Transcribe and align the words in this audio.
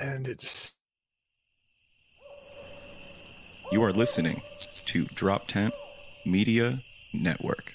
And 0.00 0.28
it's 0.28 0.74
You 3.72 3.82
are 3.82 3.92
listening 3.92 4.40
to 4.86 5.04
Drop 5.06 5.46
Tent 5.46 5.74
Media 6.24 6.78
Network. 7.12 7.74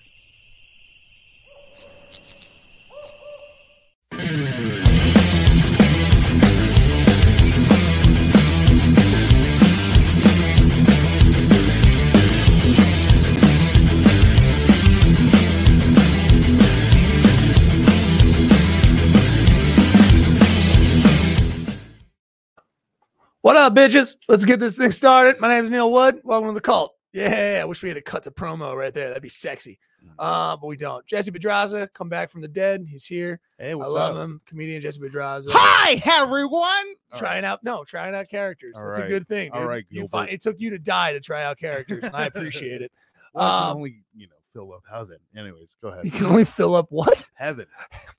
What 23.44 23.58
up, 23.58 23.76
bitches? 23.76 24.16
Let's 24.30 24.46
get 24.46 24.62
this 24.62 24.78
thing 24.78 24.92
started. 24.92 25.38
My 25.42 25.50
name 25.50 25.66
is 25.66 25.70
Neil 25.70 25.92
Wood. 25.92 26.22
Welcome 26.24 26.48
to 26.50 26.54
the 26.54 26.62
cult. 26.62 26.96
Yeah, 27.12 27.60
I 27.62 27.66
wish 27.66 27.84
we 27.84 27.90
had 27.90 27.98
a 27.98 28.02
cut 28.02 28.24
to 28.24 28.32
promo 28.32 28.74
right 28.74 28.94
there. 28.94 29.10
That'd 29.10 29.22
be 29.22 29.28
sexy. 29.28 29.80
Uh, 30.18 30.56
but 30.56 30.68
we 30.68 30.78
don't. 30.78 31.06
Jesse 31.06 31.30
Pedraza, 31.30 31.90
come 31.94 32.08
back 32.08 32.30
from 32.30 32.40
the 32.40 32.48
dead. 32.48 32.86
He's 32.90 33.04
here. 33.06 33.42
Hey, 33.60 33.72
I 33.72 33.76
what's 33.76 33.92
love 33.94 34.16
up? 34.16 34.24
him. 34.24 34.40
Comedian 34.46 34.82
Jesse 34.82 35.00
Pedraza. 35.00 35.50
Hi, 35.52 36.02
everyone. 36.06 36.96
Trying 37.18 37.44
out, 37.44 37.64
no, 37.66 37.84
trying 37.84 38.16
out 38.16 38.30
characters. 38.30 38.74
All 38.78 38.86
That's 38.86 39.00
a 39.00 39.08
good 39.10 39.28
thing. 39.28 39.52
All 39.52 39.60
dude. 39.62 39.70
right, 39.70 39.86
you 39.90 40.00
Gilbert. 40.02 40.12
find, 40.12 40.30
it 40.30 40.42
took 40.42 40.60
you 40.62 40.70
to 40.70 40.80
die 40.80 41.12
to 41.12 41.20
try 41.20 41.44
out 41.44 41.58
characters, 41.60 42.04
and 42.04 42.16
I 42.16 42.26
appreciate 42.28 42.82
it. 42.82 42.92
Well, 43.36 43.44
I 43.48 43.62
can 43.62 43.70
Um, 43.72 43.78
only, 43.78 44.04
you 44.16 44.28
know, 44.28 44.34
fill 44.54 44.72
up 44.74 44.84
heaven. 44.88 45.18
Anyways, 45.36 45.76
go 45.82 45.88
ahead. 45.88 46.06
You 46.06 46.12
can 46.12 46.28
only 46.28 46.46
fill 46.46 46.76
up 46.76 46.86
what? 46.92 47.26
Heaven. 47.34 47.66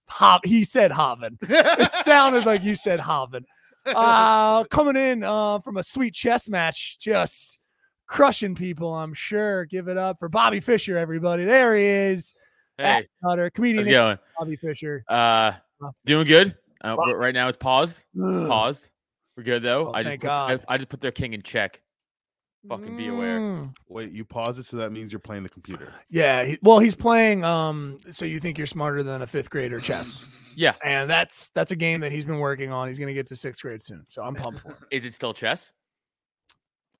Hop. 0.06 0.40
He 0.46 0.64
said 0.64 0.90
Haven. 0.90 1.38
It 1.48 1.92
sounded 2.04 2.44
like 2.46 2.64
you 2.64 2.74
said 2.74 2.98
Haven. 2.98 3.46
Uh, 3.86 4.64
coming 4.64 4.96
in 4.96 5.22
uh, 5.22 5.58
from 5.60 5.76
a 5.76 5.82
sweet 5.82 6.14
chess 6.14 6.48
match, 6.48 6.98
just 6.98 7.58
crushing 8.06 8.54
people. 8.54 8.94
I'm 8.94 9.14
sure. 9.14 9.64
Give 9.66 9.88
it 9.88 9.98
up 9.98 10.18
for 10.18 10.28
Bobby 10.28 10.60
Fischer, 10.60 10.96
everybody. 10.96 11.44
There 11.44 11.76
he 11.76 11.84
is. 11.84 12.32
Hey, 12.78 13.06
Cutter, 13.22 13.50
comedian 13.50 13.84
how's 13.84 13.86
it 13.86 13.92
going? 13.92 14.18
Bobby 14.38 14.56
Fischer. 14.56 15.04
Uh, 15.08 15.52
doing 16.04 16.26
good. 16.26 16.56
Uh, 16.82 16.96
right 17.14 17.34
now 17.34 17.48
it's 17.48 17.56
paused. 17.56 18.04
It's 18.14 18.48
paused. 18.48 18.90
We're 19.36 19.42
good 19.44 19.62
though. 19.62 19.88
Oh, 19.88 19.92
I 19.92 20.02
just 20.02 20.20
put, 20.20 20.30
I, 20.30 20.58
I 20.68 20.76
just 20.76 20.88
put 20.88 21.00
their 21.00 21.12
king 21.12 21.32
in 21.34 21.42
check. 21.42 21.80
Fucking 22.68 22.96
be 22.96 23.08
aware. 23.08 23.40
Mm. 23.40 23.74
Wait, 23.88 24.12
you 24.12 24.24
pause 24.24 24.58
it, 24.58 24.64
so 24.64 24.78
that 24.78 24.90
means 24.90 25.12
you're 25.12 25.18
playing 25.18 25.42
the 25.42 25.48
computer. 25.48 25.92
Yeah. 26.08 26.44
He, 26.44 26.58
well, 26.62 26.78
he's 26.78 26.94
playing. 26.94 27.44
Um. 27.44 27.98
So 28.10 28.24
you 28.24 28.40
think 28.40 28.56
you're 28.56 28.66
smarter 28.66 29.02
than 29.02 29.22
a 29.22 29.26
fifth 29.26 29.50
grader 29.50 29.80
chess? 29.80 30.24
Yeah. 30.56 30.74
And 30.84 31.10
that's 31.10 31.50
that's 31.50 31.72
a 31.72 31.76
game 31.76 32.00
that 32.00 32.12
he's 32.12 32.24
been 32.24 32.38
working 32.38 32.72
on. 32.72 32.88
He's 32.88 32.98
gonna 32.98 33.12
get 33.12 33.26
to 33.28 33.36
sixth 33.36 33.60
grade 33.62 33.82
soon. 33.82 34.06
So 34.08 34.22
I'm 34.22 34.34
pumped 34.34 34.60
for 34.60 34.68
him. 34.68 34.76
Is 34.90 35.04
it 35.04 35.12
still 35.12 35.34
chess? 35.34 35.72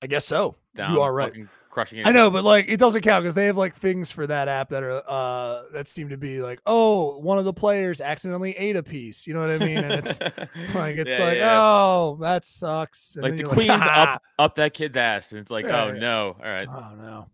I 0.03 0.07
guess 0.07 0.27
so. 0.27 0.57
Down, 0.77 0.93
you 0.93 1.01
are 1.01 1.13
right. 1.13 1.29
fucking 1.29 1.49
Crushing 1.75 1.99
it. 1.99 2.07
I 2.07 2.13
know, 2.13 2.31
but 2.31 2.45
like 2.45 2.67
it 2.69 2.77
doesn't 2.79 3.03
count 3.03 3.25
because 3.25 3.35
they 3.35 3.47
have 3.47 3.57
like 3.57 3.75
things 3.75 4.11
for 4.13 4.27
that 4.29 4.47
app 4.47 4.69
that 4.69 4.85
are 4.85 5.03
uh 5.09 5.65
that 5.73 5.89
seem 5.89 6.09
to 6.11 6.17
be 6.17 6.41
like, 6.41 6.61
oh, 6.67 7.19
one 7.19 7.37
of 7.37 7.45
the 7.45 7.53
players 7.53 8.01
accidentally 8.01 8.53
ate 8.57 8.77
a 8.77 8.83
piece. 8.85 9.27
You 9.27 9.35
know 9.35 9.41
what 9.41 9.51
I 9.51 9.59
mean? 9.59 9.79
And 9.79 9.93
it's 9.93 10.21
like 10.75 10.97
it's 10.97 11.11
Yeah, 11.19 11.25
like, 11.25 11.37
yeah. 11.39 11.59
oh, 11.61 12.17
that 12.21 12.45
sucks. 12.45 13.17
And 13.17 13.25
like 13.25 13.33
the 13.33 13.39
you're 13.41 13.49
queen's 13.53 13.71
"Ah." 13.73 14.15
up 14.15 14.23
up 14.39 14.55
that 14.55 14.73
kid's 14.73 14.97
ass, 14.97 15.33
and 15.33 15.41
it's 15.41 15.51
like, 15.51 15.67
Yeah, 15.67 15.83
oh 15.85 15.93
yeah. 15.93 15.99
no, 15.99 16.37
all 16.39 16.49
right. 16.49 16.69
Oh 16.71 16.93
no. 16.97 17.27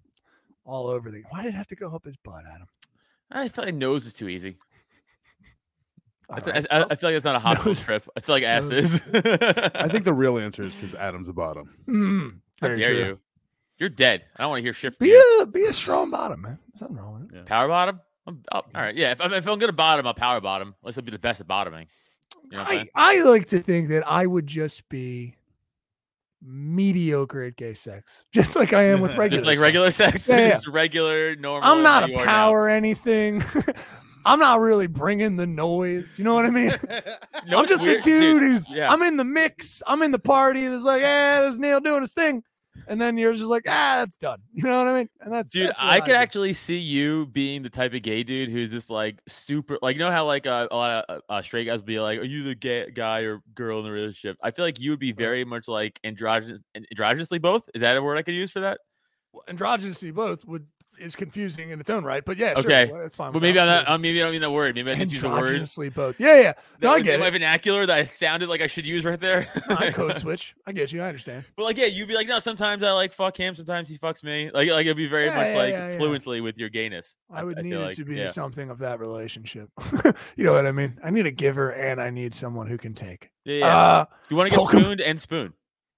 All 0.64 0.86
over 0.88 1.10
the 1.10 1.22
why 1.28 1.42
did 1.42 1.50
it 1.50 1.56
have 1.56 1.66
to 1.68 1.76
go 1.76 1.94
up 1.94 2.06
his 2.06 2.16
butt, 2.16 2.44
Adam? 2.50 2.66
I 3.30 3.48
feel 3.48 3.66
like 3.66 3.74
nose 3.74 4.06
is 4.06 4.14
too 4.14 4.28
easy. 4.30 4.56
I, 6.30 6.40
th- 6.40 6.54
right. 6.54 6.66
I, 6.70 6.84
I 6.90 6.94
feel 6.94 7.10
like 7.10 7.16
it's 7.16 7.24
not 7.24 7.36
a 7.36 7.38
hospital 7.40 7.72
Nose- 7.72 7.80
trip. 7.82 8.02
I 8.16 8.20
feel 8.20 8.36
like 8.36 8.44
ass 8.44 8.68
nose- 8.70 8.94
is. 8.94 9.00
I 9.74 9.88
think 9.88 10.04
the 10.04 10.12
real 10.14 10.38
answer 10.38 10.62
is 10.62 10.74
because 10.74 10.94
Adam's 10.94 11.28
a 11.28 11.32
bottom. 11.32 11.74
Mm, 11.88 12.40
How 12.60 12.68
dare 12.68 12.76
true. 12.88 12.96
you? 12.96 13.18
You're 13.80 13.88
dead. 13.88 14.24
I 14.36 14.42
don't 14.42 14.50
want 14.50 14.58
to 14.60 14.62
hear 14.62 14.72
shit 14.74 14.94
from 14.96 15.04
Be 15.06 15.10
you. 15.10 15.38
a 15.40 15.46
be 15.46 15.64
a 15.64 15.72
strong 15.72 16.10
bottom, 16.10 16.42
man. 16.42 16.58
There's 16.72 16.82
nothing 16.82 16.96
wrong 16.96 17.14
with 17.22 17.32
it. 17.32 17.36
Yeah. 17.36 17.42
Power 17.46 17.66
bottom. 17.66 18.00
I'm, 18.26 18.42
oh, 18.52 18.58
all 18.58 18.64
right. 18.74 18.94
Yeah. 18.94 19.10
If, 19.12 19.20
I'm- 19.22 19.32
if 19.32 19.48
I'm 19.48 19.58
gonna 19.58 19.72
bottom, 19.72 20.06
I'll 20.06 20.14
power 20.14 20.40
bottom. 20.40 20.74
At 20.82 20.86
least 20.86 20.98
I'll 20.98 21.04
be 21.04 21.10
the 21.10 21.18
best 21.18 21.40
at 21.40 21.48
bottoming. 21.48 21.86
You 22.50 22.58
know 22.58 22.64
I? 22.64 22.88
I 22.94 23.22
like 23.22 23.46
to 23.48 23.60
think 23.62 23.88
that 23.88 24.06
I 24.06 24.26
would 24.26 24.46
just 24.46 24.88
be 24.88 25.34
mediocre 26.42 27.42
at 27.44 27.56
gay 27.56 27.74
sex, 27.74 28.24
just 28.32 28.56
like 28.56 28.72
I 28.72 28.84
am 28.84 29.00
with 29.00 29.12
regular. 29.16 29.28
Sex. 29.28 29.34
Just 29.42 29.46
like 29.46 29.58
regular 29.58 29.90
sex. 29.90 30.28
Yeah, 30.28 30.36
yeah. 30.38 30.50
Just 30.50 30.66
regular, 30.66 31.36
normal. 31.36 31.68
I'm 31.70 31.82
not 31.82 32.08
a 32.10 32.14
power 32.24 32.68
anything. 32.68 33.42
I'm 34.26 34.38
not 34.38 34.60
really 34.60 34.86
bringing 34.86 35.36
the 35.36 35.46
noise. 35.46 36.18
You 36.18 36.24
know 36.24 36.34
what 36.34 36.44
I 36.44 36.50
mean? 36.50 36.78
No, 37.46 37.58
I'm 37.60 37.66
just 37.66 37.82
weird, 37.82 38.00
a 38.00 38.02
dude 38.02 38.42
who's 38.42 38.68
Yeah. 38.68 38.92
I'm 38.92 39.02
in 39.02 39.16
the 39.16 39.24
mix. 39.24 39.82
I'm 39.86 40.02
in 40.02 40.10
the 40.10 40.18
party. 40.18 40.66
There's 40.66 40.82
like, 40.82 41.00
yeah, 41.00 41.40
there's 41.40 41.58
Neil 41.58 41.80
doing 41.80 42.02
his 42.02 42.12
thing. 42.12 42.42
And 42.86 43.00
then 43.00 43.18
you're 43.18 43.32
just 43.32 43.44
like, 43.44 43.64
ah, 43.68 43.96
that's 43.98 44.16
done. 44.16 44.40
You 44.52 44.64
know 44.64 44.78
what 44.78 44.88
I 44.88 44.98
mean? 44.98 45.08
And 45.20 45.32
that's 45.32 45.52
Dude, 45.52 45.68
that's 45.68 45.80
what 45.80 45.90
I 45.90 46.00
could 46.00 46.14
actually 46.14 46.52
see 46.52 46.78
you 46.78 47.26
being 47.26 47.62
the 47.62 47.70
type 47.70 47.94
of 47.94 48.02
gay 48.02 48.22
dude 48.22 48.48
who's 48.48 48.70
just 48.70 48.90
like 48.90 49.20
super, 49.26 49.78
like 49.80 49.96
you 49.96 50.00
know 50.00 50.10
how 50.10 50.26
like 50.26 50.46
uh, 50.46 50.68
a 50.70 50.76
lot 50.76 51.04
of 51.08 51.22
uh, 51.28 51.42
straight 51.42 51.64
guys 51.64 51.80
would 51.80 51.86
be 51.86 52.00
like, 52.00 52.18
"Are 52.18 52.24
you 52.24 52.42
the 52.42 52.54
gay 52.54 52.90
guy 52.90 53.20
or 53.20 53.40
girl 53.54 53.78
in 53.78 53.84
the 53.84 53.90
relationship?" 53.90 54.36
I 54.42 54.50
feel 54.50 54.64
like 54.64 54.80
you 54.80 54.90
would 54.90 54.98
be 54.98 55.12
very 55.12 55.44
much 55.44 55.68
like 55.68 55.98
androgynous, 56.04 56.60
androgynously 56.76 57.40
both. 57.40 57.68
Is 57.74 57.80
that 57.80 57.96
a 57.96 58.02
word 58.02 58.18
I 58.18 58.22
could 58.22 58.34
use 58.34 58.50
for 58.50 58.60
that? 58.60 58.80
androgynously 59.48 60.12
both 60.12 60.44
would 60.44 60.66
is 61.00 61.16
confusing 61.16 61.70
in 61.70 61.80
its 61.80 61.90
own 61.90 62.04
right. 62.04 62.24
But 62.24 62.36
yeah, 62.36 62.54
Okay, 62.56 62.90
well, 62.90 63.00
that's 63.02 63.16
fine. 63.16 63.32
But 63.32 63.42
maybe. 63.42 63.58
I'm 63.58 63.66
not. 63.66 63.88
Uh, 63.88 63.98
maybe 63.98 64.20
I 64.20 64.24
don't 64.24 64.32
mean 64.32 64.40
that 64.42 64.50
word. 64.50 64.74
Maybe 64.74 64.90
I 64.90 64.96
just 64.96 65.12
use 65.12 65.24
a 65.24 65.28
word. 65.30 65.68
Both. 65.94 66.20
Yeah, 66.20 66.40
yeah. 66.40 66.52
No, 66.80 66.90
I 66.92 67.00
get 67.00 67.18
my 67.18 67.30
vernacular 67.30 67.86
that 67.86 67.98
it 68.00 68.10
sounded 68.10 68.48
like 68.48 68.60
I 68.60 68.66
should 68.66 68.86
use 68.86 69.04
right 69.04 69.20
there. 69.20 69.48
I 69.68 69.90
code 69.92 70.18
switch. 70.18 70.54
I 70.66 70.72
get 70.72 70.92
you. 70.92 71.02
I 71.02 71.08
understand. 71.08 71.44
But 71.56 71.64
like, 71.64 71.76
yeah, 71.76 71.86
you'd 71.86 72.08
be 72.08 72.14
like, 72.14 72.28
no, 72.28 72.38
sometimes 72.38 72.82
I 72.82 72.92
like 72.92 73.12
fuck 73.12 73.36
him, 73.36 73.54
sometimes 73.54 73.88
he 73.88 73.98
fucks 73.98 74.22
me. 74.22 74.50
Like, 74.52 74.68
like 74.68 74.86
it'd 74.86 74.96
be 74.96 75.08
very 75.08 75.26
Yeah, 75.26 75.36
much 75.36 75.46
yeah, 75.48 75.56
like 75.56 75.72
yeah, 75.72 75.96
fluently 75.98 76.40
with 76.40 76.58
your 76.58 76.68
gayness. 76.68 77.16
I 77.30 77.44
would 77.44 77.56
feel 77.56 77.64
need 77.64 77.72
it 77.74 77.78
like, 77.78 77.96
to 77.96 78.04
be 78.04 78.26
something 78.28 78.70
of 78.70 78.78
that 78.78 79.00
relationship. 79.00 79.70
you 80.36 80.44
know 80.44 80.52
what 80.52 80.66
I 80.66 80.72
mean? 80.72 80.98
I 81.02 81.10
need 81.10 81.26
a 81.26 81.30
giver 81.30 81.70
and 81.70 82.00
I 82.00 82.10
need 82.10 82.34
someone 82.34 82.66
who 82.66 82.78
can 82.78 82.94
take. 82.94 83.30
Yeah, 83.44 83.58
yeah. 83.58 83.76
Uh, 83.76 84.04
you 84.28 84.36
want 84.36 84.50
to 84.50 84.56
get 84.56 84.64
spooned 84.68 85.00
and 85.00 85.20
spoon. 85.20 85.52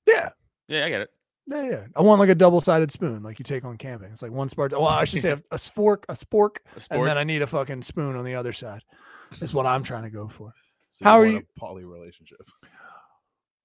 yeah. 0.07 0.31
Yeah, 0.69 0.87
I 0.87 0.89
get 0.89 1.01
it. 1.03 1.11
Yeah, 1.47 1.69
yeah. 1.69 1.87
I 1.97 2.03
want 2.03 2.21
like 2.21 2.29
a 2.29 2.35
double-sided 2.35 2.93
spoon, 2.93 3.23
like 3.23 3.39
you 3.39 3.45
take 3.45 3.65
on 3.65 3.77
camping. 3.77 4.11
It's 4.13 4.23
like 4.23 4.31
one 4.31 4.49
spark. 4.49 4.73
Well, 4.73 4.87
I 4.87 5.05
should 5.05 5.23
say 5.23 5.31
a, 5.31 5.43
a 5.51 5.57
spork, 5.57 6.05
a 6.09 6.15
spork, 6.15 6.59
A 6.91 6.95
and 6.95 7.07
then 7.07 7.19
I 7.19 7.25
need 7.25 7.43
a 7.43 7.47
fucking 7.47 7.83
spoon 7.83 8.17
on 8.17 8.25
the 8.25 8.35
other 8.37 8.53
side. 8.53 8.83
Is 9.41 9.53
what 9.53 9.67
I'm 9.67 9.83
trying 9.83 10.05
to 10.05 10.11
go 10.11 10.29
for. 10.29 10.53
So 10.91 11.05
How 11.05 11.19
are 11.19 11.21
want 11.23 11.33
you- 11.33 11.39
A 11.39 11.59
poly 11.61 11.85
relationship. 11.85 12.41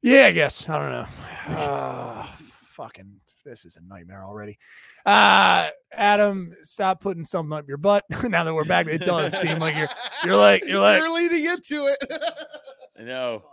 Yeah, 0.01 0.25
I 0.27 0.31
guess. 0.31 0.67
I 0.69 0.77
don't 0.79 0.91
know. 0.91 1.07
Ah, 1.49 2.35
fucking, 2.39 3.19
this 3.43 3.65
is 3.65 3.75
a 3.77 3.81
nightmare 3.81 4.23
already. 4.23 4.57
Uh, 5.05 5.69
Adam, 5.91 6.55
stop 6.63 7.01
putting 7.01 7.25
something 7.25 7.57
up 7.57 7.67
your 7.67 7.77
butt. 7.77 8.05
now 8.23 8.43
that 8.43 8.53
we're 8.53 8.63
back, 8.63 8.87
it 8.87 8.99
does 8.99 9.37
seem 9.39 9.59
like 9.59 9.75
you're 9.75 9.89
you're 10.23 10.35
like 10.35 10.65
you're 10.65 10.81
like 10.81 10.99
You're 10.99 11.11
leading 11.13 11.45
into 11.45 11.87
it. 11.87 11.97
I 12.99 13.03
know. 13.03 13.43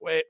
wait, 0.00 0.24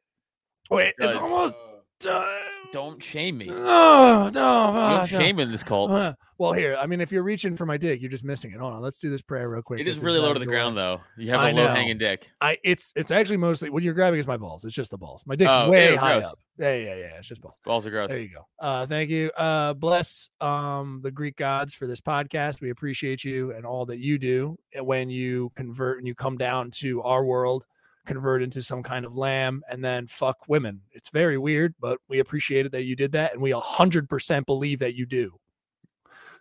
wait, 0.70 0.94
it's 0.98 1.14
almost 1.14 1.54
done. 1.54 1.73
Don't 2.00 3.02
shame 3.02 3.38
me. 3.38 3.46
No, 3.64 4.24
no, 4.24 4.30
Don't 4.32 4.74
no, 4.74 4.96
no. 5.00 5.04
shame 5.06 5.38
in 5.38 5.50
this 5.52 5.62
cult. 5.62 5.90
Uh, 5.90 6.14
well, 6.38 6.52
here, 6.52 6.76
I 6.80 6.86
mean, 6.86 7.00
if 7.00 7.12
you're 7.12 7.22
reaching 7.22 7.56
for 7.56 7.64
my 7.66 7.76
dick, 7.76 8.00
you're 8.00 8.10
just 8.10 8.24
missing 8.24 8.50
it. 8.50 8.58
Hold 8.58 8.72
on, 8.74 8.82
let's 8.82 8.98
do 8.98 9.08
this 9.10 9.22
prayer 9.22 9.48
real 9.48 9.62
quick. 9.62 9.80
It 9.80 9.86
is 9.86 9.98
really 9.98 10.18
low 10.18 10.32
to 10.32 10.40
the 10.40 10.46
ground, 10.46 10.76
though. 10.76 11.00
You 11.16 11.30
have 11.30 11.40
I 11.40 11.50
a 11.50 11.54
low 11.54 11.66
know. 11.66 11.72
hanging 11.72 11.98
dick. 11.98 12.28
I 12.40 12.58
it's 12.64 12.92
it's 12.96 13.10
actually 13.12 13.36
mostly 13.36 13.70
what 13.70 13.82
you're 13.84 13.94
grabbing 13.94 14.18
is 14.18 14.26
my 14.26 14.36
balls. 14.36 14.64
It's 14.64 14.74
just 14.74 14.90
the 14.90 14.98
balls. 14.98 15.22
My 15.26 15.36
dick's 15.36 15.50
Oh, 15.52 15.70
way 15.70 15.92
ew, 15.92 15.98
high 15.98 16.18
gross. 16.18 16.32
up. 16.32 16.38
Yeah, 16.58 16.74
yeah, 16.74 16.94
yeah. 16.96 17.18
It's 17.18 17.28
just 17.28 17.40
balls. 17.40 17.54
Balls 17.64 17.86
are 17.86 17.90
gross. 17.90 18.10
There 18.10 18.20
you 18.20 18.30
go. 18.34 18.46
Uh, 18.58 18.86
thank 18.86 19.10
you. 19.10 19.30
Uh, 19.36 19.74
bless 19.74 20.28
um 20.40 21.00
the 21.02 21.10
Greek 21.12 21.36
gods 21.36 21.74
for 21.74 21.86
this 21.86 22.00
podcast. 22.00 22.60
We 22.60 22.70
appreciate 22.70 23.22
you 23.24 23.52
and 23.52 23.64
all 23.64 23.86
that 23.86 23.98
you 23.98 24.18
do 24.18 24.58
when 24.80 25.10
you 25.10 25.52
convert 25.54 25.98
and 25.98 26.06
you 26.08 26.14
come 26.16 26.36
down 26.36 26.70
to 26.72 27.02
our 27.02 27.24
world, 27.24 27.64
convert 28.04 28.42
into 28.42 28.62
some 28.62 28.82
kind 28.82 29.04
of 29.04 29.16
lamb, 29.16 29.62
and 29.70 29.84
then 29.84 30.06
fuck 30.06 30.48
women. 30.48 30.82
It's 30.92 31.10
very 31.10 31.38
weird, 31.38 31.74
but 31.80 31.98
we 32.08 32.18
appreciate 32.18 32.66
it 32.66 32.72
that 32.72 32.84
you 32.84 32.96
did 32.96 33.12
that, 33.12 33.32
and 33.32 33.42
we 33.42 33.52
a 33.52 33.60
hundred 33.60 34.08
percent 34.08 34.46
believe 34.46 34.80
that 34.80 34.94
you 34.94 35.06
do. 35.06 35.38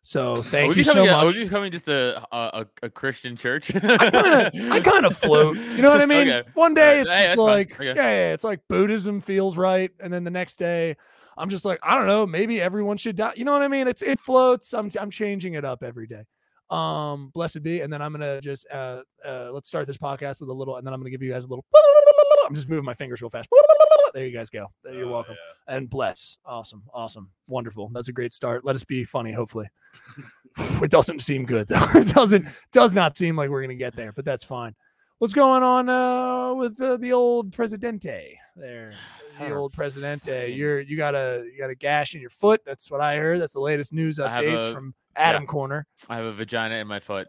So 0.06 0.42
thank 0.42 0.76
you 0.76 0.84
so 0.84 0.92
becoming 0.94 1.10
Are 1.14 1.26
much. 1.26 1.36
we 1.36 1.44
becoming 1.46 1.72
just 1.72 1.88
a 1.88 2.22
a, 2.36 2.66
a, 2.84 2.90
Christian 2.90 3.38
church? 3.38 3.74
I 3.74 3.80
kind 4.12 4.56
of, 4.56 4.72
I 4.72 4.82
kind 4.82 5.06
of 5.06 5.16
float. 5.18 5.56
You 5.56 5.82
know 5.82 5.90
what 5.90 6.02
I 6.02 6.06
mean? 6.08 6.30
Okay. 6.30 6.50
One 6.56 6.74
day 6.74 7.00
Alright, 7.00 7.06
it's 7.06 7.12
hey, 7.14 7.26
just 7.28 7.38
like, 7.38 7.72
Okay. 7.76 7.86
yeah, 7.86 7.94
yeah, 7.94 8.34
it's 8.34 8.44
like 8.44 8.60
Buddhism 8.68 9.22
feels 9.22 9.58
right, 9.58 9.92
and 10.02 10.12
then 10.12 10.26
the 10.26 10.30
next 10.32 10.58
day, 10.58 10.98
I'm 11.38 11.50
just 11.50 11.64
like, 11.64 11.80
I 11.82 11.98
don't 11.98 12.08
know, 12.08 12.28
maybe 12.28 12.60
everyone 12.60 12.98
should 12.98 13.16
die. 13.16 13.34
You 13.38 13.46
know 13.46 13.54
what 13.54 13.62
I 13.62 13.70
mean? 13.70 13.88
It's 13.88 14.02
it 14.02 14.20
floats. 14.20 14.74
I'm 14.74 14.92
I'm 15.00 15.10
changing 15.10 15.54
it 15.54 15.64
up 15.64 15.84
every 15.84 16.06
day. 16.08 16.24
Um, 16.70 17.30
blessed 17.34 17.62
be, 17.62 17.82
and 17.82 17.92
then 17.92 18.02
I'm 18.02 18.12
gonna 18.12 18.42
just 18.42 18.66
uh 18.72 19.02
uh 19.26 19.50
let's 19.52 19.68
start 19.68 19.86
this 19.86 19.98
podcast 19.98 20.40
with 20.40 20.50
a 20.50 20.54
little, 20.54 20.78
and 20.78 20.88
then 20.88 20.94
I'm 20.94 21.00
gonna 21.00 21.10
give 21.10 21.22
you 21.22 21.32
guys 21.32 21.44
a 21.44 21.48
little. 21.48 21.66
I'm 22.46 22.56
just 22.56 22.68
moving 22.68 22.86
my 22.86 22.94
fingers 22.94 23.22
real 23.22 23.30
fast. 23.30 23.50
There 24.14 24.28
you 24.28 24.32
guys 24.32 24.52
go. 24.52 24.68
You're 24.86 25.10
welcome. 25.10 25.36
And 25.68 25.90
bless. 25.90 26.38
Awesome. 26.46 26.84
Awesome. 26.94 27.32
Wonderful. 27.48 27.90
That's 27.94 28.10
a 28.10 28.12
great 28.12 28.32
start. 28.32 28.64
Let 28.64 28.76
us 28.76 28.84
be 28.84 29.04
funny, 29.04 29.32
hopefully. 29.32 29.68
it 30.84 30.92
doesn't 30.92 31.24
seem 31.24 31.46
good 31.46 31.68
though. 31.68 31.84
It 31.96 32.14
doesn't 32.14 32.46
does 32.72 32.94
not 32.94 33.18
seem 33.18 33.36
like 33.36 33.50
we're 33.50 33.64
gonna 33.64 33.74
get 33.74 33.96
there, 33.96 34.12
but 34.12 34.24
that's 34.24 34.44
fine. 34.44 34.76
What's 35.18 35.34
going 35.34 35.64
on 35.64 35.90
uh, 35.90 36.54
with 36.54 36.80
uh, 36.80 36.98
the 36.98 37.14
old 37.14 37.54
Presidente 37.54 38.38
there? 38.56 38.92
The 39.40 39.54
old 39.54 39.74
Presidente. 39.74 40.54
You're 40.54 40.82
you 40.82 40.98
got 40.98 41.16
a 41.16 41.46
you 41.52 41.58
got 41.60 41.70
a 41.70 41.76
gash 41.76 42.16
in 42.16 42.22
your 42.22 42.30
foot. 42.30 42.62
That's 42.66 42.90
what 42.90 43.02
I 43.02 43.18
heard. 43.18 43.42
That's 43.42 43.54
the 43.54 43.62
latest 43.62 43.94
news 43.94 44.18
updates 44.18 44.70
a- 44.70 44.74
from 44.74 44.94
Adam 45.16 45.46
Corner. 45.46 45.88
I 46.10 46.18
have 46.18 46.26
a 46.26 46.34
vagina 46.34 46.76
in 46.76 46.88
my 46.88 47.00
foot. 47.00 47.28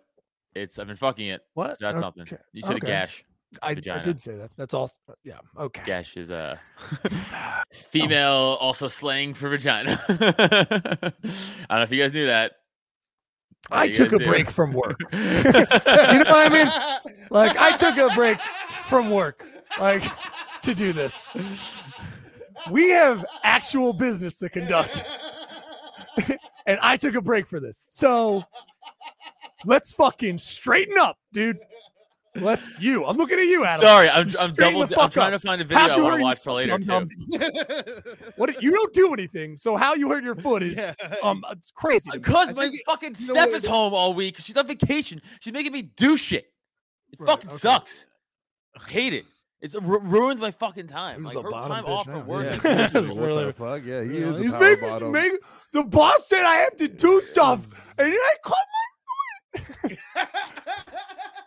It's 0.55 0.79
I've 0.79 0.87
been 0.87 0.97
fucking 0.97 1.29
it. 1.29 1.43
What? 1.55 1.79
So 1.79 1.87
that's 1.87 2.01
something. 2.01 2.27
You 2.53 2.63
said 2.63 2.77
okay. 2.77 2.87
a 2.87 2.91
gash. 2.91 3.25
I, 3.63 3.71
I 3.71 3.75
did 3.75 4.21
say 4.21 4.37
that. 4.37 4.51
That's 4.57 4.75
all. 4.75 4.91
Yeah. 5.23 5.39
Okay. 5.59 5.83
Gash 5.85 6.17
is 6.17 6.31
a 6.31 6.61
female 7.73 8.59
also 8.61 8.89
slang 8.89 9.35
for 9.35 9.49
vagina. 9.49 10.03
I 10.09 10.15
don't 10.19 11.79
know 11.79 11.83
if 11.83 11.93
you 11.93 12.03
guys 12.03 12.13
knew 12.13 12.27
that. 12.27 12.53
Uh, 13.71 13.77
I 13.77 13.91
took 13.91 14.13
a 14.13 14.19
do. 14.19 14.27
break 14.27 14.51
from 14.51 14.73
work. 14.73 15.01
you 15.13 15.19
know 15.19 15.65
what 15.65 16.29
I 16.29 16.49
mean? 16.51 17.11
Like 17.31 17.57
I 17.57 17.77
took 17.77 17.97
a 17.97 18.15
break 18.15 18.39
from 18.85 19.11
work, 19.11 19.47
like 19.79 20.03
to 20.65 20.75
do 20.75 20.93
this. 20.93 21.29
We 22.71 22.91
have 22.91 23.25
actual 23.43 23.93
business 23.93 24.37
to 24.39 24.49
conduct, 24.49 25.03
and 26.67 26.79
I 26.83 26.97
took 26.97 27.15
a 27.15 27.21
break 27.21 27.47
for 27.47 27.61
this. 27.61 27.87
So 27.91 28.43
let's 29.65 29.93
fucking 29.93 30.39
straighten 30.39 30.97
up, 30.99 31.19
dude. 31.33 31.59
Let's 32.37 32.73
you. 32.81 33.05
I'm 33.07 33.17
looking 33.17 33.39
at 33.39 33.45
you, 33.45 33.65
Adam. 33.65 33.81
Sorry, 33.81 34.09
I'm, 34.09 34.29
I'm 34.41 34.53
double. 34.55 34.83
I'm 34.83 34.89
fuck 34.89 35.13
trying 35.13 35.35
up. 35.35 35.41
to 35.41 35.47
find 35.47 35.61
a 35.61 35.65
video 35.65 35.79
How'd 35.87 35.91
I 35.93 36.03
want 36.03 36.17
to 36.17 36.23
watch 36.23 36.39
for 36.39 36.45
foot, 36.51 36.55
later 36.55 36.79
dum-dum? 36.79 37.09
too. 37.33 38.13
What 38.37 38.61
you 38.61 38.73
don't 38.73 38.93
do 38.93 39.13
anything. 39.13 39.57
So 39.57 39.77
how 39.77 39.95
you 39.95 40.09
hurt 40.09 40.25
your 40.25 40.35
foot 40.35 40.65
is 40.65 40.77
um 41.23 41.45
it's 41.53 41.71
crazy. 41.71 42.11
Because 42.13 42.53
my 42.55 42.65
think- 42.71 42.77
fucking 42.87 43.15
you 43.21 43.29
know 43.29 43.35
Steph 43.35 43.47
what 43.51 43.55
is 43.57 43.65
it- 43.67 43.71
home 43.71 43.95
all 43.95 44.15
week. 44.15 44.37
She's 44.39 44.57
on 44.57 44.67
vacation. 44.67 45.23
She's 45.41 45.53
making 45.53 45.71
me 45.73 45.83
do 45.83 46.17
shit. 46.17 46.47
It 47.13 47.21
Right, 47.21 47.29
fucking 47.29 47.51
okay. 47.51 47.59
sucks. 47.59 48.09
I 48.77 48.91
hate 48.91 49.13
it. 49.13 49.27
It's, 49.65 49.75
it 49.75 49.83
ru- 49.83 49.99
ruins 50.01 50.41
my 50.41 50.51
fucking 50.51 50.89
time. 50.89 51.25
Who's 51.25 51.27
Like 51.27 51.35
the 51.37 51.43
her 51.43 51.51
bottom 51.51 51.71
time 51.71 51.85
bitch 51.85 51.89
off 51.89 52.07
now? 52.07 52.13
from 52.19 52.27
work. 52.27 52.45
Yeah, 52.45 52.53
is 52.55 52.63
This 52.63 52.95
useless. 52.95 53.11
is 53.11 53.17
what 53.17 53.47
the 53.47 53.53
fuck? 53.55 53.83
Yeah, 53.85 54.03
he 54.05 54.19
You 54.19 54.31
is 54.31 54.39
he's 54.39 54.53
making, 54.53 54.89
bottom. 54.89 55.11
making- 55.13 55.39
the 55.73 55.83
boss 55.85 56.29
said 56.29 56.45
I 56.45 56.55
have 56.57 56.77
to 56.77 56.87
do 56.89 57.21
stuff, 57.23 57.67
and 57.99 58.13
I 58.15 58.35
caught 58.45 58.57
my 59.55 59.61
foot. 59.61 59.99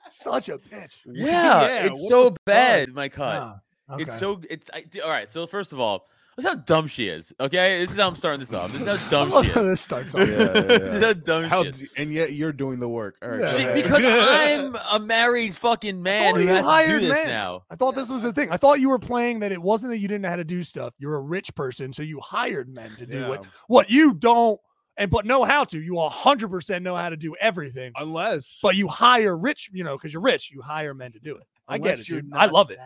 Such 0.09 0.49
a 0.49 0.57
bitch. 0.57 0.95
Yeah, 1.05 1.61
Yeah, 1.61 1.85
it's 1.85 2.07
so 2.09 2.25
the 2.25 2.31
fuck? 2.31 2.45
bad. 2.45 2.93
My 2.93 3.07
cut. 3.09 3.41
Ah, 3.41 3.59
okay. 3.93 4.03
It's 4.03 4.17
so 4.17 4.41
it's 4.49 4.69
I, 4.73 4.81
d- 4.81 5.01
all 5.01 5.09
right. 5.11 5.29
So 5.29 5.45
first 5.47 5.71
of 5.73 5.79
all, 5.79 6.07
this 6.37 6.45
is 6.45 6.49
how 6.51 6.55
dumb 6.55 6.87
she 6.87 7.07
is. 7.09 7.33
Okay, 7.39 7.79
this 7.81 7.91
is 7.91 7.97
how 7.97 8.07
I'm 8.07 8.15
starting 8.15 8.39
this 8.39 8.53
off. 8.53 8.71
This 8.71 8.81
is 8.81 8.87
how 8.87 9.09
dumb 9.09 9.43
she 9.43 9.49
how 9.49 9.61
is. 9.61 9.67
this 9.67 9.81
starts 9.81 10.13
off. 10.15 10.21
Yeah, 10.29 10.37
yeah, 10.37 10.45
This 10.61 10.89
is 10.95 11.03
how 11.03 11.13
dumb 11.13 11.43
How 11.45 11.63
she 11.63 11.69
is. 11.69 11.93
and 11.97 12.13
yet 12.13 12.33
you're 12.33 12.53
doing 12.53 12.79
the 12.79 12.87
work. 12.87 13.17
All 13.23 13.29
right, 13.29 13.39
Yeah. 13.41 13.75
She- 13.75 13.81
because 13.81 14.03
I'm 14.05 14.75
a 14.93 15.03
married 15.03 15.55
fucking 15.55 16.01
man 16.01 16.35
who 16.35 16.41
you 16.41 16.47
has 16.47 16.65
to 16.65 16.91
do 16.91 16.99
this 16.99 17.09
men. 17.09 17.27
now. 17.27 17.63
I 17.69 17.75
thought 17.75 17.95
this 17.95 18.07
was 18.09 18.21
the 18.21 18.31
thing. 18.31 18.49
I 18.51 18.57
thought 18.57 18.79
you 18.79 18.89
were 18.89 18.99
playing 18.99 19.39
that 19.39 19.51
it 19.51 19.61
wasn't 19.61 19.91
that 19.91 19.97
you 19.97 20.07
didn't 20.07 20.21
know 20.21 20.29
how 20.29 20.35
to 20.35 20.43
do 20.45 20.63
stuff. 20.63 20.93
You're 20.99 21.15
a 21.15 21.21
rich 21.21 21.53
person, 21.55 21.91
so 21.91 22.03
you 22.03 22.19
hired 22.21 22.69
men 22.69 22.91
to 22.97 23.05
do 23.07 23.27
what 23.27 23.41
Yeah. 23.43 23.49
what 23.67 23.89
you 23.89 24.13
don't 24.13 24.59
and 24.95 25.09
but 25.11 25.25
know 25.25 25.43
how 25.43 25.63
to. 25.63 25.79
You 25.79 25.99
hundred 26.09 26.49
percent 26.49 26.83
know 26.83 26.95
how 26.95 27.09
to 27.09 27.17
do 27.17 27.35
everything. 27.39 27.91
unless 27.95 28.59
But 28.61 28.75
you 28.75 28.87
hire 28.87 29.35
rich, 29.37 29.69
you 29.73 29.83
know, 29.83 29.97
because 29.97 30.13
you're 30.13 30.21
rich. 30.23 30.51
You 30.51 30.61
hire 30.61 30.93
men 30.93 31.11
to 31.13 31.19
do 31.19 31.35
it. 31.37 31.47
I 31.67 31.77
get 31.79 31.99
it, 31.99 32.07
you're 32.07 32.21
dude. 32.21 32.31
I 32.33 32.45
love 32.45 32.71
it. 32.71 32.79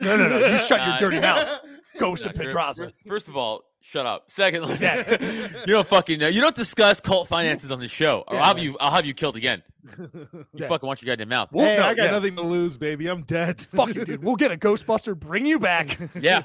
That- 0.00 0.04
No, 0.06 0.16
no, 0.16 0.28
no. 0.40 0.46
You 0.46 0.58
shut 0.66 0.86
your 0.86 0.96
dirty 0.98 1.20
mouth. 1.20 1.60
Ghost 1.98 2.26
of 2.26 2.34
fir- 2.36 2.44
Pedraza. 2.44 2.92
First 3.08 3.28
of 3.28 3.36
all, 3.36 3.64
shut 3.80 4.06
up. 4.06 4.26
Secondly, 4.28 4.72
Exactly. 4.74 5.26
you 5.26 5.72
don't 5.72 5.86
fucking 5.86 6.20
know. 6.20 6.28
You 6.28 6.40
don't 6.40 6.54
discuss 6.54 7.00
cult 7.00 7.26
finances 7.28 7.70
on 7.72 7.80
the 7.80 7.88
show, 7.88 8.22
or 8.28 8.34
Yeah, 8.34 8.40
I'll 8.42 8.46
have 8.48 8.58
yeah. 8.58 8.64
you. 8.64 8.76
I'll 8.78 8.90
have 8.92 9.04
you 9.06 9.14
killed 9.14 9.36
again. 9.36 9.62
You 9.98 10.44
Yeah. 10.54 10.68
fucking 10.68 10.86
watch 10.86 11.02
your 11.02 11.10
goddamn 11.12 11.28
mouth. 11.30 11.48
Well, 11.50 11.66
hey, 11.66 11.76
no, 11.78 11.86
I 11.86 11.94
got 11.94 12.04
yeah. 12.04 12.10
nothing 12.12 12.36
to 12.36 12.42
lose, 12.42 12.76
baby. 12.76 13.08
I'm 13.08 13.22
dead. 13.22 13.60
Fuck 13.72 13.94
you, 13.94 14.04
dude. 14.04 14.22
We'll 14.22 14.36
get 14.36 14.52
a 14.52 14.56
Ghostbuster, 14.56 15.18
bring 15.18 15.44
you 15.46 15.58
back, 15.58 15.98
Yeah, 16.20 16.42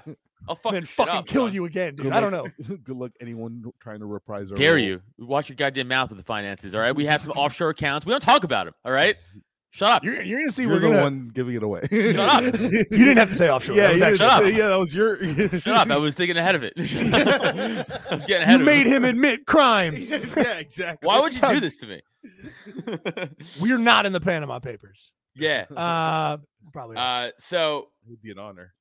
I'll 0.50 0.56
fucking 0.56 0.72
then 0.74 0.84
shut 0.86 1.08
fucking 1.08 1.14
up, 1.20 1.26
kill 1.28 1.46
son. 1.48 1.54
you 1.54 1.66
again, 1.66 1.96
dude. 1.96 2.06
Good 2.06 2.14
I 2.14 2.20
don't 2.22 2.32
know. 2.32 2.48
Good 2.84 2.96
luck, 2.98 3.12
anyone 3.22 3.64
trying 3.80 4.00
to 4.00 4.06
reprise 4.08 4.50
our 4.52 4.58
Dare 4.58 4.72
role. 4.76 4.82
you? 4.84 5.02
Watch 5.20 5.50
your 5.50 5.56
goddamn 5.58 5.88
mouth 5.90 6.10
with 6.10 6.18
the 6.18 6.24
finances. 6.26 6.74
All 6.74 6.82
right, 6.82 6.96
we 6.96 7.06
have 7.06 7.22
some 7.22 7.34
offshore 7.34 7.70
accounts. 7.70 8.06
We 8.06 8.12
don't 8.12 8.22
talk 8.22 8.44
about 8.44 8.66
them. 8.66 8.74
All 8.86 8.92
right, 8.92 9.18
shut 9.74 9.92
up. 9.92 10.04
You're, 10.04 10.22
you're 10.22 10.40
gonna 10.40 10.52
see 10.52 10.64
You're 10.64 10.72
we're 10.74 10.80
the 10.80 10.88
gonna. 10.90 11.02
one 11.04 11.32
giving 11.34 11.56
it 11.56 11.64
away. 11.64 11.82
Shut 11.92 12.18
up. 12.20 12.44
You 12.62 12.86
didn't 12.90 13.18
have 13.18 13.30
to 13.30 13.36
say 13.36 13.50
offshore. 13.50 13.76
Yeah, 13.76 13.92
that 13.94 14.12
was 14.12 14.20
you 14.20 14.26
actually- 14.26 14.54
Shut 14.54 14.54
up. 14.54 14.58
yeah, 14.58 14.68
that 14.70 14.76
was 14.80 14.96
your. 14.96 15.50
Shut 15.60 15.76
up. 15.76 15.90
I 15.92 15.98
was 15.98 16.16
thinking 16.16 16.38
ahead 16.38 16.56
of 16.56 16.64
it. 16.64 16.74
I 16.78 18.14
was 18.14 18.26
getting 18.26 18.44
ahead 18.44 18.60
You 18.60 18.62
of 18.62 18.66
made 18.66 18.88
it. 18.88 18.94
him 18.94 19.04
admit 19.04 19.46
crimes. 19.46 20.10
yeah, 20.12 20.60
exactly. 20.60 21.06
Why 21.08 21.20
would 21.20 21.34
you 21.34 21.42
do 21.42 21.60
this 21.60 21.78
to 21.80 21.88
me? 21.88 22.02
We're 23.60 23.78
not 23.78 24.06
in 24.06 24.14
the 24.14 24.22
Panama 24.22 24.60
Papers. 24.60 25.12
yeah. 25.36 25.66
Uh, 25.76 26.38
probably. 26.72 26.96
not. 26.96 27.26
Uh, 27.28 27.32
so, 27.40 27.88
It 28.06 28.10
would 28.12 28.22
be 28.22 28.32
an 28.32 28.40
honor. 28.40 28.74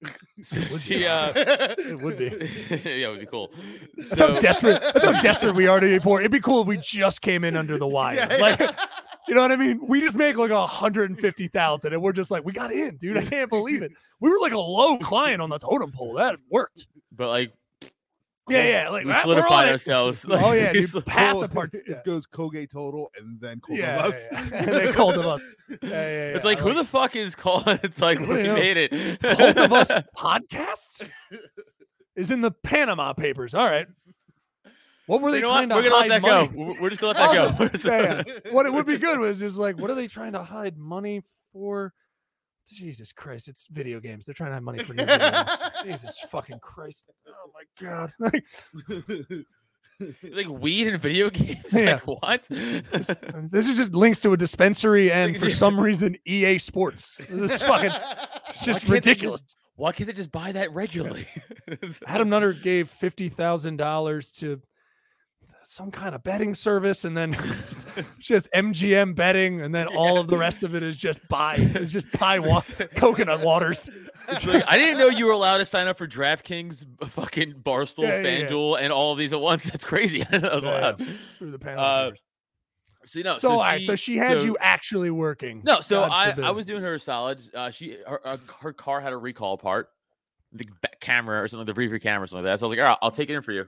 so 0.43 0.61
would 0.61 0.71
be 0.71 0.79
she, 0.79 1.05
an 1.05 1.11
uh, 1.11 1.33
it 1.79 2.03
would 2.03 2.19
be. 2.19 2.25
yeah, 2.71 3.07
it 3.07 3.11
would 3.11 3.21
be 3.21 3.27
cool. 3.27 3.53
That's 3.97 4.11
So, 4.11 4.35
how 4.35 4.41
desperate. 4.41 4.81
That's 4.83 5.05
how 5.05 5.21
desperate 5.23 5.55
we 5.55 5.67
are 5.67 5.81
to 5.81 5.87
be 5.87 5.99
poor. 5.99 6.21
It'd 6.21 6.31
be 6.33 6.41
cool 6.41 6.63
if 6.63 6.67
we 6.69 6.77
just 6.79 7.23
came 7.23 7.45
in 7.45 7.57
under 7.57 7.79
the 7.79 7.87
wire. 7.87 8.17
Yeah, 8.17 8.37
like, 8.37 8.61
yeah. 8.61 8.73
You 9.29 9.35
know 9.35 9.43
what 9.43 9.53
I 9.53 9.57
mean? 9.57 9.81
We 9.87 10.01
just 10.01 10.17
make 10.17 10.37
like 10.37 10.51
a 10.51 10.67
hundred 10.67 11.11
and 11.11 11.19
fifty 11.19 11.49
thousand, 11.49 11.93
and 11.93 12.03
we're 12.03 12.13
just 12.13 12.31
like, 12.31 12.45
we 12.45 12.53
got 12.53 12.73
in, 12.73 12.97
dude. 12.97 13.17
I 13.17 13.25
can't 13.25 13.49
believe 13.51 13.83
it. 13.83 13.93
We 14.21 14.31
were 14.31 14.39
like 14.41 14.53
a 14.53 14.59
low 14.59 14.99
client 14.99 15.41
on 15.43 15.51
the 15.51 15.59
totem 15.59 15.93
pole. 15.93 16.15
That 16.15 16.37
worked. 16.51 16.87
but 17.13 17.29
like, 17.29 17.53
Yeah, 18.49 18.65
yeah. 18.85 18.89
Like 18.89 19.05
we 19.05 19.13
"Ah, 19.13 19.15
we're 19.15 19.23
solidified 19.23 19.53
on 19.53 19.67
it." 19.69 19.71
ourselves. 19.73 20.27
Oh 20.31 20.53
yeah, 20.53 20.73
dude. 20.75 21.07
Pass 21.07 21.33
Col- 21.35 21.45
apart. 21.45 21.75
It 21.75 21.85
Yeah, 21.87 22.01
goes 22.05 22.27
Colgate 22.27 22.71
total 22.71 23.11
and 23.19 23.41
then 23.41 23.61
Cold 23.61 23.79
yeah, 23.79 24.05
of 24.05 24.13
yeah, 24.13 24.17
us. 24.17 24.29
yeah. 24.33 24.57
and 24.59 24.69
they 24.69 24.93
called 24.93 25.17
of 25.17 25.27
us. 25.27 25.43
Yeah, 25.69 25.77
yeah, 25.83 25.91
yeah. 25.91 26.37
It's 26.37 26.45
like, 26.45 26.59
I 26.59 26.63
who 26.63 26.75
the 26.75 26.85
fuck 26.85 27.15
is 27.17 27.35
calling? 27.35 27.79
It's 27.83 28.01
like, 28.01 28.19
we 28.21 28.43
know? 28.43 28.55
made 28.55 28.77
it. 28.77 29.21
Both 29.21 29.57
of 29.57 29.73
us 29.73 29.91
podcast 30.17 31.09
is 32.15 32.31
in 32.31 32.41
the 32.43 32.51
Panama 32.51 33.13
Papers. 33.15 33.55
All 33.55 33.65
right. 33.67 33.87
What 35.07 35.21
were 35.21 35.31
they 35.33 35.39
You 35.39 35.43
know 35.45 35.49
what? 35.51 35.55
trying 35.67 35.69
to 35.71 35.75
We're 35.75 35.83
gonna 35.83 35.95
hide 35.97 36.09
let 36.11 36.23
that 36.23 36.23
money? 36.23 36.49
go. 36.49 36.75
We're- 36.81 36.91
just 36.91 37.01
gonna 37.01 37.19
let 37.19 37.83
that 37.83 37.83
go. 37.83 38.51
What 38.53 38.67
it 38.67 38.73
would 38.73 38.87
be 38.87 38.99
good 38.99 39.19
was 39.19 39.39
just 39.41 39.57
like, 39.57 39.79
what 39.79 39.91
are 39.91 39.95
they 39.95 40.07
trying 40.09 40.33
to 40.33 40.43
hide 40.43 40.77
money 40.79 41.23
for? 41.53 41.93
Jesus 42.71 43.13
Christ, 43.13 43.49
it's 43.49 43.67
video 43.67 43.99
games. 43.99 44.25
They're 44.25 44.35
trying 44.35 44.51
to 44.51 44.55
hide 44.55 44.63
money 44.63 44.85
for 44.85 44.95
new 44.95 45.05
video 45.05 45.31
games. 45.33 45.51
Jesus 45.85 46.19
fucking 46.29 46.61
Christ. 46.61 47.05
Oh 47.27 47.51
my 47.53 47.87
god. 47.87 48.13
Like, 48.21 48.45
like 50.33 50.49
weed 50.49 50.87
and 50.89 51.01
video 51.01 51.31
games. 51.31 51.73
Yeah. 51.73 51.95
Like 51.95 52.07
what? 52.07 52.43
this 52.49 53.67
is 53.69 53.77
just 53.77 53.93
links 53.95 54.19
to 54.21 54.33
a 54.33 54.37
dispensary 54.37 55.11
and 55.13 55.37
for 55.37 55.51
some 55.51 55.79
reason 55.79 56.17
EA 56.25 56.59
Sports. 56.59 57.17
This 57.29 57.53
is 57.57 57.63
fucking 57.63 57.91
it's 58.49 58.65
just- 58.65 58.89
ridiculous. 58.89 59.43
Why 59.77 59.91
can't 59.93 60.07
they 60.07 60.13
just 60.13 60.31
buy 60.31 60.53
that 60.53 60.73
regularly? 60.73 61.27
Adam 62.07 62.29
Nutter 62.29 62.53
gave 62.53 62.89
fifty 62.91 63.29
thousand 63.29 63.79
dollars 63.79 64.31
to 64.33 64.61
some 65.65 65.91
kind 65.91 66.15
of 66.15 66.23
betting 66.23 66.55
service, 66.55 67.05
and 67.05 67.17
then 67.17 67.33
just 68.19 68.49
MGM 68.53 69.15
betting, 69.15 69.61
and 69.61 69.75
then 69.75 69.87
all 69.89 70.19
of 70.19 70.29
the 70.29 70.37
rest 70.37 70.63
of 70.63 70.75
it 70.75 70.83
is 70.83 70.97
just 70.97 71.27
buy. 71.29 71.57
It's 71.59 71.93
just 71.93 72.11
buy 72.19 72.39
wa- 72.39 72.61
coconut 72.97 73.41
waters. 73.41 73.89
Like, 74.29 74.69
I 74.69 74.77
didn't 74.77 74.99
know 74.99 75.09
you 75.09 75.27
were 75.27 75.33
allowed 75.33 75.59
to 75.59 75.65
sign 75.65 75.89
up 75.89 75.99
for 75.99 76.07
DraftKings, 76.07 76.87
fucking 77.09 77.55
Barstool, 77.63 78.05
Yeah, 78.05 78.21
yeah. 78.21 78.49
FanDuel, 78.49 78.81
and 78.81 78.93
all 78.93 79.13
of 79.13 79.19
these 79.19 79.33
at 79.33 79.41
once. 79.41 79.65
That's 79.65 79.85
crazy. 79.85 80.25
that 80.31 80.43
was 80.43 80.65
allowed. 80.65 81.07
through 81.39 81.51
the 81.51 81.59
panel. 81.59 81.85
Uh. 81.85 82.11
So 83.05 83.19
you 83.19 83.25
know, 83.25 83.37
so, 83.37 83.51
all 83.51 83.59
right, 83.59 83.81
so 83.83 83.97
she 83.97 84.17
had 84.17 84.39
so- 84.39 84.45
you 84.45 84.57
actually 84.61 85.11
working. 85.11 85.63
No, 85.65 85.81
so 85.81 86.01
God 86.01 86.39
I, 86.39 86.49
I 86.49 86.51
was 86.53 86.67
doing 86.67 86.83
her 86.83 86.95
a 86.95 87.01
solid. 87.01 87.43
Uh, 87.53 87.71
she 87.71 87.97
her, 88.07 88.21
uh, 88.25 88.37
her 88.61 88.73
car 88.73 89.01
had 89.01 89.13
a 89.13 89.17
recall 89.17 89.59
part, 89.59 89.89
the 90.53 90.67
camera 91.01 91.43
or 91.43 91.49
something, 91.49 91.67
the 91.67 91.75
rear 91.75 91.99
camera 91.99 92.23
or 92.23 92.27
something 92.29 92.45
like 92.45 92.53
that. 92.53 92.61
So 92.61 92.67
I 92.67 92.69
was 92.69 92.77
like, 92.77 92.79
all 92.85 92.91
right, 92.91 92.99
I'll 93.03 93.11
take 93.11 93.29
it 93.29 93.35
in 93.35 93.43
for 93.43 93.51
you. 93.51 93.67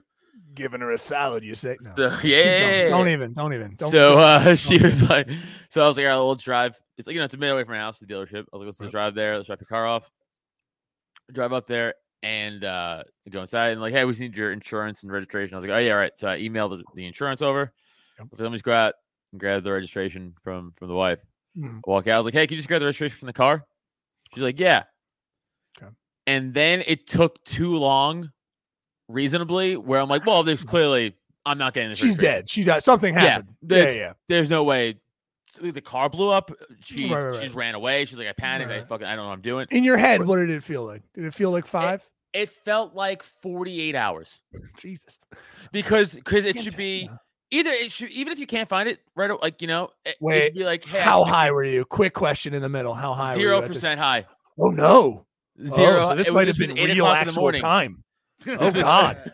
Giving 0.53 0.81
her 0.81 0.89
a 0.89 0.97
salad. 0.97 1.43
You 1.43 1.55
say, 1.55 1.75
no, 1.97 2.09
So, 2.09 2.17
yeah. 2.23 2.89
Don't 2.89 3.07
even, 3.09 3.33
don't 3.33 3.53
even. 3.53 3.75
Don't 3.75 3.89
so 3.89 4.13
don't- 4.15 4.19
uh, 4.47 4.55
she 4.55 4.77
don't 4.77 4.85
was 4.85 5.09
like, 5.09 5.29
so 5.69 5.83
I 5.83 5.87
was 5.87 5.97
like, 5.97 6.05
all 6.05 6.11
right, 6.11 6.17
let's 6.29 6.43
drive. 6.43 6.79
It's 6.97 7.07
like 7.07 7.13
you 7.13 7.19
know, 7.19 7.25
it's 7.25 7.33
a 7.33 7.37
minute 7.37 7.53
away 7.53 7.63
from 7.63 7.73
my 7.73 7.79
house, 7.79 7.99
the 7.99 8.05
dealership. 8.05 8.45
I 8.53 8.57
was 8.57 8.59
like, 8.59 8.65
let's 8.67 8.79
just 8.79 8.91
drive 8.91 9.15
there. 9.15 9.35
Let's 9.35 9.47
drop 9.47 9.59
your 9.59 9.67
car 9.67 9.85
off. 9.85 10.09
Drive 11.33 11.51
up 11.53 11.67
there 11.67 11.95
and 12.23 12.63
uh, 12.63 13.03
go 13.29 13.41
inside 13.41 13.69
and 13.71 13.81
like, 13.81 13.93
hey, 13.93 14.05
we 14.05 14.13
need 14.13 14.35
your 14.35 14.51
insurance 14.51 15.03
and 15.03 15.11
registration. 15.11 15.53
I 15.53 15.57
was 15.57 15.65
like, 15.65 15.73
oh 15.73 15.77
yeah, 15.79 15.91
all 15.91 15.97
right. 15.97 16.17
So 16.17 16.27
I 16.29 16.39
emailed 16.39 16.81
the, 16.95 17.05
insurance 17.05 17.41
over. 17.41 17.73
Was 18.19 18.39
like, 18.39 18.45
let 18.45 18.51
me 18.51 18.55
just 18.55 18.63
go 18.63 18.71
out 18.71 18.93
and 19.33 19.39
grab 19.41 19.63
the 19.63 19.71
registration 19.71 20.33
from 20.43 20.73
from 20.77 20.87
the 20.87 20.93
wife. 20.95 21.19
Mhm. 21.57 21.77
I 21.77 21.81
walk 21.89 22.07
out. 22.07 22.15
I 22.15 22.17
was 22.17 22.25
like, 22.25 22.33
hey, 22.33 22.47
can 22.47 22.53
you 22.53 22.57
just 22.59 22.67
grab 22.67 22.79
the 22.79 22.85
registration 22.85 23.17
from 23.17 23.27
the 23.27 23.33
car? 23.33 23.65
She's 24.33 24.43
like, 24.43 24.59
yeah. 24.59 24.83
Okay. 25.77 25.91
And 26.27 26.53
then 26.53 26.83
it 26.87 27.07
took 27.07 27.43
too 27.43 27.75
long, 27.75 28.31
reasonably, 29.07 29.77
where 29.77 29.99
I'm 29.99 30.09
like, 30.09 30.25
well, 30.25 30.43
there's 30.43 30.61
mm-hmm. 30.61 30.69
clearly 30.69 31.15
I'm 31.45 31.57
not 31.57 31.73
getting 31.73 31.89
this. 31.89 31.99
she's 31.99 32.17
dead. 32.17 32.49
She 32.49 32.63
died. 32.63 32.83
Something 32.83 33.13
happened. 33.13 33.55
Yeah, 33.61 33.67
that's- 33.67 33.97
yeah. 33.97 34.13
There's 34.27 34.49
no 34.49 34.63
way. 34.63 34.99
The 35.61 35.81
car 35.81 36.09
blew 36.09 36.31
up. 36.31 36.51
She 36.81 37.09
Right, 37.09 37.23
right, 37.23 37.35
she 37.35 37.41
right. 37.47 37.55
ran 37.55 37.75
away. 37.75 38.03
She's 38.05 38.17
like, 38.17 38.27
I 38.27 38.33
panicked. 38.33 38.71
I 38.71 38.83
fucking 38.83 39.07
I 39.07 39.15
don't 39.15 39.23
know 39.23 39.29
what 39.29 39.35
I'm 39.35 39.41
doing. 39.41 39.67
In 39.71 39.85
your 39.85 39.95
head, 39.95 40.25
what 40.25 40.37
did 40.37 40.49
it 40.49 40.63
feel 40.63 40.85
like? 40.85 41.03
Did 41.13 41.23
it 41.23 41.33
feel 41.33 41.51
like 41.51 41.65
five? 41.65 42.05
It 42.33 42.49
felt 42.49 42.93
like 42.93 43.23
48 43.23 43.95
hours 43.95 44.41
Jesus. 44.77 45.17
because 45.71 46.15
because 46.15 46.43
it 46.43 46.61
should 46.61 46.75
be 46.75 47.09
either 47.51 47.69
it 47.71 47.89
should 47.89 48.09
even 48.09 48.33
if 48.33 48.39
you 48.39 48.47
can't 48.47 48.67
find 48.67 48.89
it 48.89 48.99
right 49.15 49.31
like 49.41 49.61
you 49.61 49.69
know 49.69 49.91
it, 50.03 50.09
it 50.09 50.15
Wait, 50.19 50.43
should 50.43 50.55
be 50.55 50.65
like 50.65 50.83
hey, 50.83 50.99
How 50.99 51.23
high 51.23 51.51
were 51.51 51.63
you? 51.63 51.85
Quick 51.85 52.13
question 52.13 52.53
in 52.53 52.61
the 52.61 52.67
middle. 52.67 52.93
How 52.93 53.13
high? 53.13 53.35
were 53.35 53.39
you 53.39 53.47
zero 53.47 53.61
percent 53.61 54.01
high 54.01 54.25
Oh 54.59 54.69
no. 54.69 55.25
Oh, 55.59 55.75
zero. 55.75 55.99
Oh, 56.01 56.09
so 56.09 56.15
this 56.15 56.27
it 56.27 56.33
might 56.33 56.47
have 56.47 56.57
been 56.57 56.73
real 56.73 56.83
o'clock 56.83 56.91
in 56.91 56.97
the 56.97 57.05
actual 57.07 57.41
morning. 57.41 57.61
time. 57.61 58.03
Oh 58.59 58.71
God. 58.71 59.33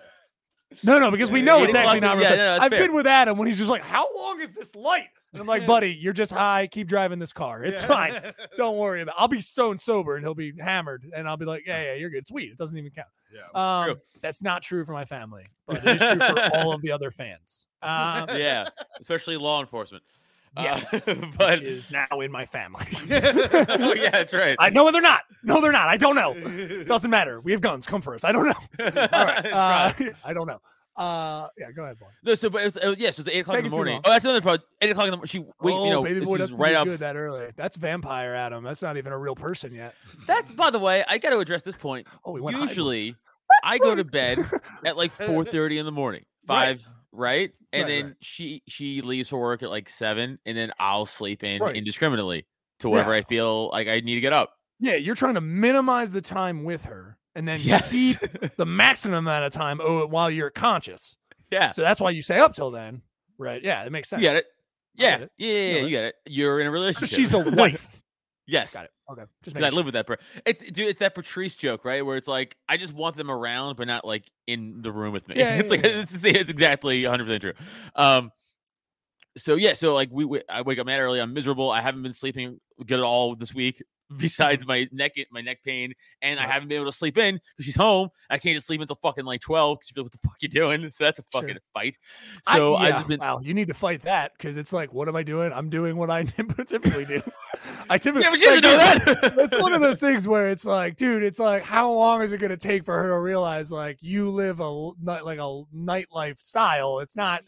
No, 0.84 1.00
no, 1.00 1.12
because 1.12 1.30
we 1.32 1.42
know 1.42 1.60
Eight 1.60 1.66
it's 1.66 1.76
actually 1.76 2.00
not. 2.00 2.18
yeah, 2.18 2.22
real 2.22 2.30
time. 2.30 2.38
no, 2.38 2.58
I've 2.62 2.72
fair. 2.72 2.80
been 2.88 2.94
with 2.94 3.06
Adam 3.06 3.38
when 3.38 3.46
he's 3.48 3.58
just 3.58 3.70
like, 3.70 3.82
"How 3.82 4.08
long 4.16 4.40
is 4.40 4.56
this 4.56 4.74
light?" 4.74 5.10
And 5.34 5.42
I'm 5.42 5.48
like, 5.48 5.68
"Buddy, 5.68 5.94
you're 5.94 6.14
just 6.14 6.32
high. 6.32 6.68
Keep 6.68 6.88
driving 6.88 7.20
this 7.20 7.34
car. 7.34 7.62
It's 7.62 7.84
fine. 7.84 8.14
Don't 8.58 8.78
worry 8.78 9.02
about. 9.02 9.16
it. 9.18 9.22
I'll 9.22 9.28
be 9.28 9.42
stone 9.42 9.80
sober 9.80 10.16
and 10.16 10.24
he'll 10.24 10.34
be 10.34 10.54
hammered, 10.58 11.06
and 11.14 11.28
I'll 11.28 11.36
be 11.36 11.44
like, 11.44 11.64
"Yeah, 11.68 11.84
yeah, 11.84 11.94
you're 11.96 12.10
good. 12.10 12.20
It's 12.20 12.30
Sweet. 12.30 12.52
It 12.52 12.58
doesn't 12.58 12.78
even 12.78 12.90
count." 12.92 13.10
Yeah. 13.34 13.42
Um, 13.54 13.86
True. 13.88 14.02
that's 14.22 14.42
not 14.42 14.62
true 14.62 14.86
for 14.86 14.94
my 14.94 15.04
family, 15.04 15.44
but 15.68 15.86
it 15.86 16.02
is 16.02 16.10
true 16.10 16.20
for 16.20 16.56
all 16.56 16.74
of 16.74 16.82
the 16.82 16.92
other 16.92 17.12
fans. 17.12 17.68
Um, 17.84 18.30
yeah, 18.38 18.70
especially 19.00 19.38
law 19.38 19.60
enforcement. 19.60 20.04
Uh, 20.56 20.64
yes, 20.64 21.06
but 21.38 21.60
which 21.60 21.62
is 21.62 21.92
now 21.92 22.08
in 22.20 22.30
my 22.32 22.46
family. 22.46 22.86
oh 22.94 23.06
yeah, 23.96 24.10
that's 24.10 24.34
right. 24.34 24.58
I 24.60 24.70
know 24.70 24.92
they're 24.92 25.02
not. 25.02 25.22
No, 25.44 25.62
they're 25.62 25.72
not. 25.72 25.88
I 25.88 25.96
don't 25.96 26.16
know. 26.16 26.84
Doesn't 26.84 27.10
matter. 27.10 27.40
We 27.40 27.54
have 27.54 27.62
guns. 27.62 27.88
Come 27.88 28.02
for 28.02 28.14
us. 28.16 28.26
I 28.26 28.34
don't 28.34 28.46
know. 28.46 28.54
All 28.80 29.26
right. 29.26 29.46
Uh, 29.46 29.94
I 30.26 30.34
don't 30.34 30.48
know. 30.48 30.60
Uh, 30.98 31.48
yeah, 31.58 31.72
go 31.72 31.84
ahead, 31.84 31.98
boy. 31.98 32.08
No, 32.24 32.36
so 32.36 32.50
but 32.50 32.62
it 32.62 32.66
was, 32.66 32.78
uh, 32.78 32.96
yeah, 32.98 33.12
so 33.12 33.22
it's 33.22 33.30
eight 33.30 33.40
o'clock 33.40 33.60
in 33.60 33.64
the 33.64 33.70
morning. 33.70 34.02
Oh, 34.04 34.10
that's 34.10 34.26
another 34.26 34.42
part. 34.42 34.62
Eight 34.82 34.92
o'clock 34.92 35.06
in 35.06 35.12
the 35.12 35.18
morning. 35.18 35.28
She 35.28 35.40
wait, 35.40 35.74
oh, 35.74 35.86
you 35.86 35.90
know, 35.90 36.04
baby 36.04 36.20
this 36.20 36.28
boy, 36.28 36.36
is 36.36 36.40
that's 36.40 36.52
right 36.52 36.60
right 36.60 36.76
up. 36.76 36.86
good 36.86 37.00
that 37.00 37.16
early. 37.16 37.48
That's 37.56 37.78
vampire 37.78 38.36
Adam. 38.36 38.64
That's 38.64 38.82
not 38.82 38.98
even 38.98 39.14
a 39.14 39.18
real 39.18 39.36
person 39.36 39.74
yet. 39.74 39.96
That's 40.28 40.52
by 40.52 40.70
the 40.70 40.80
way, 40.80 41.06
I 41.08 41.18
got 41.18 41.30
to 41.30 41.40
address 41.40 41.64
this 41.64 41.78
point. 41.78 42.08
Oh, 42.26 42.34
we 42.34 42.42
went. 42.42 42.58
Usually, 42.58 43.16
I 43.64 43.78
go 43.78 43.96
to 43.96 44.04
bed 44.04 44.46
at 44.86 44.98
like 44.98 45.14
four 45.14 45.46
thirty 45.46 45.78
in 45.78 45.86
the 45.86 45.94
morning, 45.94 46.26
five, 46.46 46.86
right? 46.86 46.96
And 47.14 47.20
Right, 47.20 47.52
then 47.74 48.06
right. 48.06 48.16
she 48.22 48.64
she 48.68 49.02
leaves 49.02 49.30
for 49.30 49.40
work 49.40 49.64
at 49.64 49.70
like 49.70 49.90
seven, 49.90 50.40
and 50.46 50.58
then 50.58 50.72
I'll 50.80 51.06
sleep 51.06 51.44
in 51.44 51.62
Right. 51.62 51.76
indiscriminately 51.76 52.46
to 52.80 52.90
wherever 52.90 53.14
I 53.14 53.24
feel 53.24 53.70
like 53.70 53.88
I 53.88 54.00
need 54.00 54.16
to 54.16 54.22
get 54.22 54.34
up. 54.34 54.54
Yeah, 54.80 54.96
you're 54.96 55.16
trying 55.16 55.36
to 55.36 55.42
minimize 55.42 56.12
the 56.12 56.22
time 56.22 56.64
with 56.64 56.86
her 56.86 57.18
and 57.36 57.48
then 57.48 57.60
Yes. 57.62 57.92
keep 57.92 58.18
the 58.58 58.66
maximum 58.66 59.20
amount 59.20 59.46
of 59.46 59.54
time 59.54 59.80
oh, 59.84 60.08
while 60.08 60.32
you're 60.32 60.50
conscious. 60.50 61.16
yeah. 61.52 61.70
So 61.72 61.82
that's 61.82 62.02
why 62.02 62.10
you 62.10 62.22
say 62.22 62.40
up 62.40 62.56
till 62.56 62.72
then, 62.72 63.02
right? 63.38 63.62
Yeah, 63.64 63.84
it 63.84 63.92
makes 63.92 64.10
sense. 64.10 64.22
You 64.22 64.28
get 64.30 64.38
it. 64.38 64.46
Yeah. 64.96 65.18
Yeah, 65.20 65.26
yeah, 65.38 65.74
yeah, 65.74 65.80
you 65.82 65.90
get 65.90 66.04
it. 66.06 66.16
You're 66.28 66.60
in 66.60 66.68
a 66.68 66.72
relationship. 66.72 67.16
She's 67.16 67.34
a 67.34 67.40
wife. 67.52 68.01
Yes. 68.48 68.74
Got 68.74 68.86
it. 68.86 68.92
Okay, 69.12 69.24
just 69.44 69.58
I 69.58 69.60
making 69.60 69.76
live 69.76 69.86
with 69.86 69.94
that 69.94 70.08
person. 70.08 70.24
It's 70.46 70.62
dude, 70.62 70.88
it's 70.88 71.00
that 71.00 71.16
Patrice 71.16 71.56
joke, 71.56 71.86
right? 71.86 72.06
Where 72.06 72.18
it's 72.18 72.28
like 72.28 72.56
I 72.70 72.78
just 72.78 72.94
want 72.94 73.16
them 73.16 73.30
around, 73.30 73.76
but 73.76 73.88
not 73.88 74.06
like 74.06 74.30
in 74.48 74.82
the 74.82 74.92
room 74.92 75.14
with 75.14 75.28
me. 75.28 75.36
Yeah, 75.38 75.56
it's 75.58 75.66
yeah, 75.66 75.72
like 75.72 75.84
yeah. 75.86 76.02
It's, 76.02 76.24
it's 76.24 76.50
exactly 76.50 77.04
100 77.04 77.24
percent 77.26 77.42
true. 77.42 77.54
Um, 77.96 78.32
so 79.38 79.56
yeah, 79.56 79.74
so 79.74 79.94
like 79.94 80.10
we, 80.12 80.26
we 80.26 80.42
I 80.50 80.62
wake 80.62 80.80
up 80.80 80.86
mad 80.86 81.00
early. 81.00 81.20
I'm 81.20 81.34
miserable. 81.34 81.70
I 81.72 81.82
haven't 81.82 82.04
been 82.04 82.14
sleeping 82.14 82.60
good 82.86 83.00
at 83.00 83.06
all 83.06 83.36
this 83.36 83.54
week. 83.54 83.84
Besides 84.18 84.66
my 84.68 84.88
neck, 84.92 85.14
my 85.32 85.42
neck 85.42 85.60
pain, 85.64 85.94
and 86.22 86.40
I 86.40 86.44
haven't 86.48 86.70
been 86.70 86.78
able 86.78 86.92
to 86.92 86.98
sleep 86.98 87.18
in 87.18 87.36
because 87.36 87.66
she's 87.66 87.76
home. 87.76 88.10
I 88.30 88.38
can't 88.38 88.56
just 88.56 88.68
sleep 88.68 88.82
until 88.82 88.96
fucking 88.98 89.26
like 89.26 89.42
12 89.42 89.78
because 89.80 89.88
she's 89.88 89.98
like, 89.98 90.04
what 90.06 90.12
the 90.12 90.18
fuck 90.20 90.36
you 90.42 90.50
doing? 90.50 90.92
So 90.92 91.04
that's 91.04 91.20
a 91.20 91.24
Sure. 91.32 91.42
fucking 91.42 91.58
fight. 91.74 91.98
So 92.54 92.76
I, 92.76 92.90
yeah, 92.90 92.98
have 93.00 93.08
been 93.08 93.20
wow, 93.20 93.40
you 93.42 93.54
need 93.54 93.68
to 93.70 93.74
fight 93.74 94.02
that 94.04 94.32
because 94.38 94.58
it's 94.58 94.74
like, 94.74 94.94
what 94.94 95.08
am 95.08 95.16
I 95.16 95.24
doing? 95.24 95.52
I'm 95.54 95.70
doing 95.70 95.96
what 95.98 96.10
I 96.10 96.24
typically 96.68 97.06
do. 97.06 97.22
I 97.90 97.98
typically 97.98 98.24
yeah, 98.24 98.30
but 98.32 98.40
she 98.40 98.46
doesn't 98.46 98.64
know 98.64 98.78
that. 98.78 99.34
it's 99.40 99.58
one 99.62 99.74
of 99.74 99.82
those 99.82 100.00
things 100.00 100.28
where 100.28 100.50
it's 100.50 100.66
like, 100.66 100.98
dude, 100.98 101.24
it's 101.24 101.40
like, 101.40 101.64
how 101.64 101.92
long 101.92 102.22
is 102.22 102.32
it 102.32 102.40
going 102.40 102.50
to 102.52 102.58
take 102.58 102.84
for 102.86 103.02
her 103.02 103.10
to 103.10 103.20
realize 103.20 103.72
like 103.72 103.98
you 104.02 104.30
live 104.30 104.60
a 104.60 104.70
like 104.70 105.40
a 105.40 105.64
nightlife 105.76 106.40
style? 106.40 107.00
It's 107.00 107.16
not. 107.16 107.44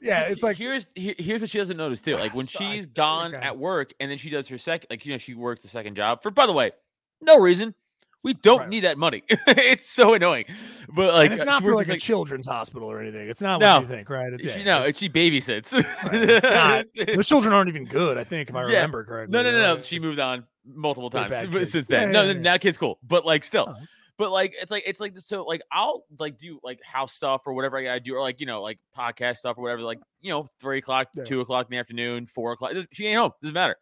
Yeah, 0.00 0.22
it's 0.28 0.42
like 0.42 0.56
here's 0.56 0.90
here- 0.94 1.14
here's 1.18 1.40
what 1.40 1.50
she 1.50 1.58
doesn't 1.58 1.76
notice 1.76 2.00
too. 2.00 2.16
Like 2.16 2.34
when 2.34 2.46
So 2.46 2.64
I- 2.64 2.72
she's 2.74 2.86
gone 2.86 3.34
okay. 3.34 3.44
at 3.46 3.58
work 3.58 3.92
and 4.00 4.10
then 4.10 4.18
she 4.18 4.30
does 4.30 4.48
her 4.48 4.58
second, 4.58 4.88
like 4.90 5.04
you 5.04 5.12
know, 5.12 5.18
she 5.18 5.34
works 5.34 5.64
a 5.64 5.68
second 5.68 5.94
job 5.96 6.22
for. 6.22 6.30
By 6.30 6.46
the 6.46 6.52
way, 6.52 6.72
no 7.20 7.38
reason. 7.40 7.74
We 8.22 8.34
don't 8.34 8.58
Right. 8.60 8.68
need 8.68 8.80
that 8.80 8.98
money. 8.98 9.22
it's 9.30 9.86
so 9.86 10.12
annoying. 10.12 10.44
But 10.90 11.14
like, 11.14 11.24
and 11.26 11.32
it's 11.34 11.42
uh, 11.42 11.46
not 11.46 11.62
for 11.62 11.74
like 11.74 11.86
a 11.88 11.92
sec- 11.92 12.00
children's 12.00 12.44
hospital 12.46 12.86
or 12.90 13.00
anything. 13.00 13.28
It's 13.30 13.40
not 13.40 13.60
No. 13.60 13.76
what 13.76 13.82
you 13.82 13.88
think, 13.88 14.10
right? 14.10 14.30
It's, 14.32 14.52
she, 14.52 14.62
no, 14.62 14.80
it's- 14.80 14.98
she 14.98 15.08
babysits. 15.08 15.72
it's 16.12 16.44
not. 16.44 16.84
Those 17.16 17.26
children 17.26 17.54
aren't 17.54 17.70
even 17.70 17.86
good. 17.86 18.18
I 18.18 18.24
think 18.24 18.50
if 18.50 18.56
I 18.56 18.60
Yeah. 18.62 18.66
remember 18.74 19.04
correctly. 19.04 19.32
no, 19.32 19.42
no, 19.42 19.52
no, 19.52 19.76
no. 19.76 19.80
She 19.80 19.98
moved 19.98 20.18
on 20.18 20.44
multiple 20.66 21.08
times 21.08 21.34
since 21.70 21.88
Yeah, 21.88 22.00
then. 22.00 22.12
no, 22.12 22.20
yeah, 22.22 22.26
no, 22.26 22.32
yeah. 22.32 22.42
now 22.42 22.56
kid's 22.58 22.76
cool, 22.76 22.98
but 23.02 23.24
like 23.24 23.42
still. 23.42 23.74
Oh. 23.74 23.82
But 24.20 24.32
like 24.32 24.52
it's 24.60 24.70
like 24.70 24.82
it's 24.86 25.00
like 25.00 25.18
so 25.18 25.44
like 25.44 25.62
I'll 25.72 26.04
like 26.18 26.36
do 26.38 26.60
like 26.62 26.78
house 26.84 27.14
stuff 27.14 27.40
or 27.46 27.54
whatever 27.54 27.78
I 27.78 27.84
gotta 27.84 28.00
do 28.00 28.14
or 28.14 28.20
like 28.20 28.38
you 28.38 28.44
know 28.44 28.60
like 28.60 28.78
podcast 28.94 29.36
stuff 29.38 29.56
or 29.56 29.62
whatever 29.62 29.80
like 29.80 29.98
you 30.20 30.28
know 30.28 30.46
three 30.60 30.76
o'clock 30.76 31.08
Yeah. 31.14 31.24
two 31.24 31.40
o'clock 31.40 31.68
in 31.68 31.70
the 31.70 31.78
afternoon 31.78 32.26
four 32.26 32.52
o'clock 32.52 32.72
she 32.92 33.06
ain't 33.06 33.18
home 33.18 33.32
doesn't 33.40 33.54
matter. 33.54 33.76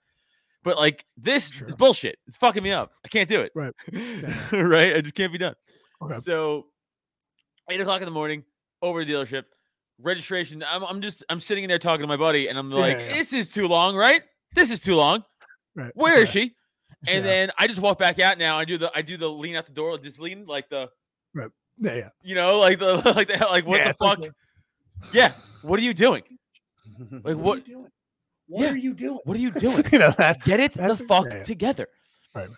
But 0.63 0.77
like 0.77 1.05
this 1.17 1.51
Sure. 1.51 1.67
is 1.67 1.75
bullshit. 1.75 2.21
It's 2.29 2.37
fucking 2.37 2.63
me 2.63 2.71
up. 2.71 2.93
I 3.05 3.09
can't 3.09 3.29
do 3.29 3.41
it. 3.41 3.51
Right. 3.53 3.75
right. 4.53 4.87
It 4.97 5.03
just 5.03 5.17
can't 5.17 5.33
be 5.33 5.39
done. 5.39 5.55
Okay. 6.03 6.21
So 6.21 6.67
eight 7.69 7.81
o'clock 7.81 8.01
in 8.01 8.05
the 8.05 8.13
morning 8.13 8.45
over 8.81 9.05
to 9.05 9.13
the 9.13 9.13
dealership 9.19 9.43
registration. 10.01 10.63
I'm 10.71 10.85
I'm 10.85 11.01
just 11.03 11.25
I'm 11.29 11.41
sitting 11.41 11.65
in 11.65 11.69
there 11.69 11.81
talking 11.81 12.03
to 12.05 12.07
my 12.07 12.17
buddy 12.17 12.47
and 12.47 12.57
I'm 12.57 12.71
like 12.71 12.99
yeah, 12.99 13.07
yeah. 13.09 13.13
this 13.15 13.33
is 13.33 13.49
too 13.49 13.67
long 13.67 13.97
right. 13.97 14.23
This 14.55 14.71
is 14.71 14.81
too 14.81 14.95
long. 14.95 15.25
Right. 15.75 15.91
Where 15.97 16.19
is 16.23 16.29
she? 16.37 16.55
And 17.07 17.17
Yeah. 17.25 17.31
then 17.31 17.51
I 17.59 17.67
just 17.67 17.81
walk 17.81 17.99
back 17.99 18.19
out 18.19 18.39
now. 18.39 18.59
I 18.59 18.65
do 18.65 18.77
the 18.79 18.91
I 18.95 19.03
do 19.03 19.17
the 19.17 19.29
lean 19.31 19.55
out 19.57 19.67
the 19.67 19.73
door, 19.73 19.97
just 19.99 20.19
lean 20.21 20.47
like 20.47 20.69
the 20.69 20.91
yeah, 21.81 21.95
yeah. 21.95 22.09
you 22.23 22.35
know, 22.35 22.59
like 22.59 22.79
the 22.81 22.97
like 23.15 23.29
the 23.29 23.39
like 23.49 23.67
what 23.67 23.79
Yeah, 23.79 23.85
the 23.85 23.91
it's 23.91 24.01
like 24.01 24.19
fuck? 24.25 24.35
yeah. 25.13 25.33
What 25.63 25.79
are 25.79 25.83
you 25.83 25.95
doing? 25.95 26.23
Like 27.23 27.37
what? 27.37 27.65
doing? 27.65 27.87
What 28.49 28.63
Yeah. 28.65 28.71
are 28.73 28.77
you 28.77 28.95
doing? 28.95 29.19
What 29.25 29.37
are 29.37 29.41
you 29.41 29.51
doing? 29.67 29.85
you 29.93 29.99
know 30.01 30.11
that. 30.19 30.43
Get 30.43 30.59
it 30.59 30.73
the 30.73 30.97
fuck 30.97 31.27
yeah, 31.29 31.37
yeah. 31.37 31.43
together. 31.45 31.87
Right. 32.35 32.49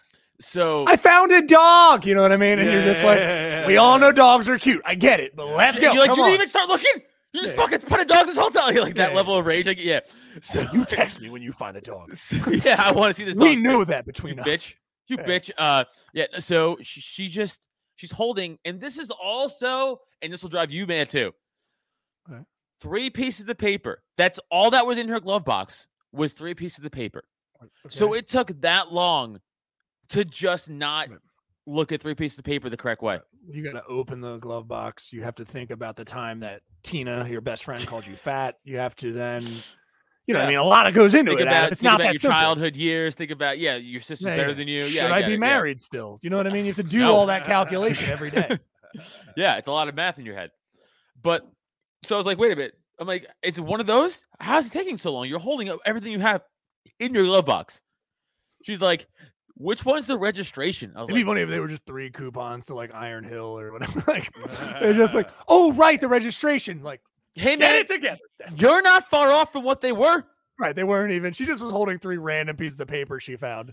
So 0.41 0.87
I 0.89 0.97
found 0.97 1.33
a 1.33 1.43
dog. 1.43 2.07
You 2.07 2.15
know 2.15 2.23
what 2.23 2.33
I 2.33 2.39
mean? 2.39 2.59
And 2.59 2.71
you're 2.71 2.83
just 2.83 3.05
like, 3.05 3.67
we 3.67 3.77
all 3.77 3.99
know 3.99 4.11
dogs 4.11 4.49
are 4.49 4.57
cute. 4.59 4.81
I 4.87 4.95
get 4.95 5.21
it, 5.21 5.37
but 5.37 5.49
let's 5.49 5.79
go. 5.79 5.93
you're 5.93 6.01
like, 6.01 6.09
Come 6.09 6.17
you 6.21 6.25
on. 6.25 6.29
didn't 6.31 6.41
even 6.41 6.49
start 6.49 6.69
looking. 6.71 7.03
You 7.33 7.43
just 7.43 7.55
Yeah. 7.57 7.63
fucking 7.63 7.81
put 7.81 8.01
a 8.01 8.05
dog 8.05 8.23
in 8.23 8.27
this 8.29 8.37
whole 8.37 8.51
time. 8.63 8.75
Like 8.77 8.95
that 8.97 9.11
Yeah. 9.11 9.17
level 9.17 9.37
of 9.37 9.47
rage. 9.47 9.67
Like, 9.67 9.83
yeah. 9.83 10.01
So 10.43 10.67
you 10.73 10.85
text 10.85 11.21
me 11.23 11.31
when 11.31 11.43
you 11.43 11.53
find 11.53 11.77
a 11.77 11.81
dog. 11.81 12.17
yeah, 12.65 12.77
I 12.79 12.93
want 12.93 13.15
to 13.15 13.19
see 13.21 13.25
this. 13.25 13.37
We 13.37 13.57
knew 13.57 13.85
that 13.85 14.05
you 14.07 14.13
between 14.13 14.39
us. 14.41 14.47
bitch. 14.47 14.75
You 15.09 15.17
Yeah. 15.19 15.25
bitch. 15.27 15.51
Uh, 15.57 15.85
yeah. 16.15 16.27
So 16.39 16.77
she, 16.83 17.01
she 17.01 17.27
just 17.29 17.61
she's 17.97 18.11
holding, 18.11 18.59
and 18.65 18.81
this 18.81 18.99
is 18.99 19.11
also, 19.11 19.99
and 20.23 20.33
this 20.33 20.43
will 20.43 20.51
drive 20.51 20.71
you 20.73 20.87
mad 20.87 21.11
too. 21.11 21.33
Okay. 22.31 22.41
Three 22.81 23.11
pieces 23.11 23.49
of 23.49 23.59
paper. 23.59 24.03
That's 24.17 24.41
all 24.51 24.71
that 24.71 24.87
was 24.87 24.99
in 24.99 25.09
her 25.09 25.21
glove 25.21 25.45
box 25.45 25.87
was 26.13 26.33
three 26.33 26.55
pieces 26.55 26.85
of 26.85 26.91
paper. 26.91 27.23
So 27.89 28.15
it 28.15 28.27
took 28.27 28.49
that 28.63 28.91
long 28.93 29.39
to 30.09 30.25
just 30.25 30.71
not. 30.71 31.09
Look 31.67 31.93
at 31.93 32.01
three 32.03 32.15
pieces 32.15 32.39
of 32.39 32.45
paper 32.45 32.69
the 32.69 32.77
correct 32.77 33.03
way. 33.03 33.19
You 33.49 33.63
got 33.63 33.73
to 33.73 33.85
open 33.87 34.21
the 34.21 34.39
glove 34.39 34.67
box. 34.69 35.13
You 35.13 35.23
have 35.23 35.37
to 35.37 35.45
think 35.45 35.71
about 35.71 35.97
the 35.97 36.05
time 36.05 36.41
that 36.41 36.63
Tina, 36.83 37.29
your 37.29 37.41
best 37.41 37.65
friend, 37.65 37.87
called 37.87 38.07
you 38.07 38.17
fat. 38.17 38.57
You 38.65 38.79
have 38.79 38.95
to 38.97 39.13
then, 39.13 39.43
you 40.27 40.35
know, 40.35 40.41
I 40.41 40.47
mean, 40.47 40.57
a 40.57 40.65
lot 40.65 40.87
of 40.87 40.95
goes 40.95 41.15
into 41.15 41.31
Think 41.33 41.41
it. 41.43 41.47
about, 41.49 41.73
It's 41.73 41.81
think 41.81 41.91
not 41.91 42.01
about 42.01 42.07
that 42.09 42.13
your 42.15 42.21
simple. 42.21 42.39
childhood 42.39 42.77
years. 42.77 43.15
Think 43.15 43.31
about 43.31 43.59
yeah, 43.59 43.77
your 43.77 44.01
sister's 44.01 44.27
Yeah, 44.29 44.37
better 44.37 44.49
yeah. 44.51 44.55
than 44.55 44.69
you. 44.69 44.83
Should 44.83 45.11
I, 45.11 45.21
get 45.21 45.29
be 45.29 45.35
it, 45.35 45.41
married 45.41 45.81
still? 45.81 46.19
You 46.23 46.31
know 46.31 46.37
what 46.37 46.47
I 46.47 46.51
mean? 46.51 46.65
You 46.65 46.73
have 46.73 46.85
to 46.85 46.91
do 46.91 47.01
No. 47.01 47.15
all 47.15 47.27
that 47.27 47.45
calculation 47.45 48.11
every 48.11 48.31
day. 48.31 48.59
Yeah, 49.37 49.57
it's 49.57 49.69
a 49.69 49.73
lot 49.73 49.87
of 49.87 49.95
math 49.95 50.19
in 50.19 50.27
your 50.27 50.35
head. 50.35 50.51
But 51.23 51.49
so 52.03 52.17
I 52.17 52.19
was 52.19 52.27
like, 52.27 52.39
wait 52.39 52.51
a 52.53 52.57
minute. 52.57 52.75
I'm 52.99 53.07
like, 53.07 53.25
it's 53.41 53.61
one 53.61 53.79
of 53.81 53.87
those? 53.87 54.25
How's 54.41 54.67
it 54.67 54.73
taking 54.73 54.99
so 54.99 55.13
long? 55.13 55.29
You're 55.29 55.39
holding 55.39 55.69
up 55.69 55.79
everything 55.87 56.11
you 56.11 56.19
have 56.19 56.43
in 56.99 57.15
your 57.15 57.23
glove 57.25 57.47
box. 57.47 57.83
She's 58.65 58.83
like, 58.83 59.07
which 59.55 59.85
one's 59.85 60.07
the 60.07 60.17
registration? 60.19 60.93
I 60.97 61.01
was 61.01 61.11
It'd 61.11 61.21
be 61.21 61.25
funny 61.27 61.43
if 61.43 61.49
they 61.49 61.59
were 61.61 61.69
just 61.69 61.85
three 61.87 62.11
coupons 62.11 62.67
to 62.67 62.75
like 62.75 62.95
Iron 62.95 63.25
Hill 63.25 63.59
or 63.59 63.73
whatever. 63.73 64.03
like 64.09 64.31
they're 64.81 64.93
just 64.95 65.15
like, 65.15 65.29
oh 65.49 65.73
right, 65.73 66.01
the 66.01 66.09
registration. 66.09 66.83
Like, 66.83 67.01
hey 67.35 67.57
get 67.57 67.59
man, 67.61 67.75
it 67.81 67.89
together. 67.89 68.21
you're 68.57 68.83
not 68.83 69.05
far 69.09 69.31
off 69.33 69.53
from 69.53 69.65
what 69.65 69.81
they 69.81 69.93
were. 69.93 70.25
Right, 70.59 70.77
they 70.77 70.85
weren't 70.85 71.13
even. 71.13 71.33
She 71.33 71.47
just 71.47 71.63
was 71.63 71.73
holding 71.73 71.99
three 71.99 72.19
random 72.19 72.57
pieces 72.57 72.79
of 72.81 72.89
paper 72.89 73.19
she 73.19 73.37
found. 73.37 73.73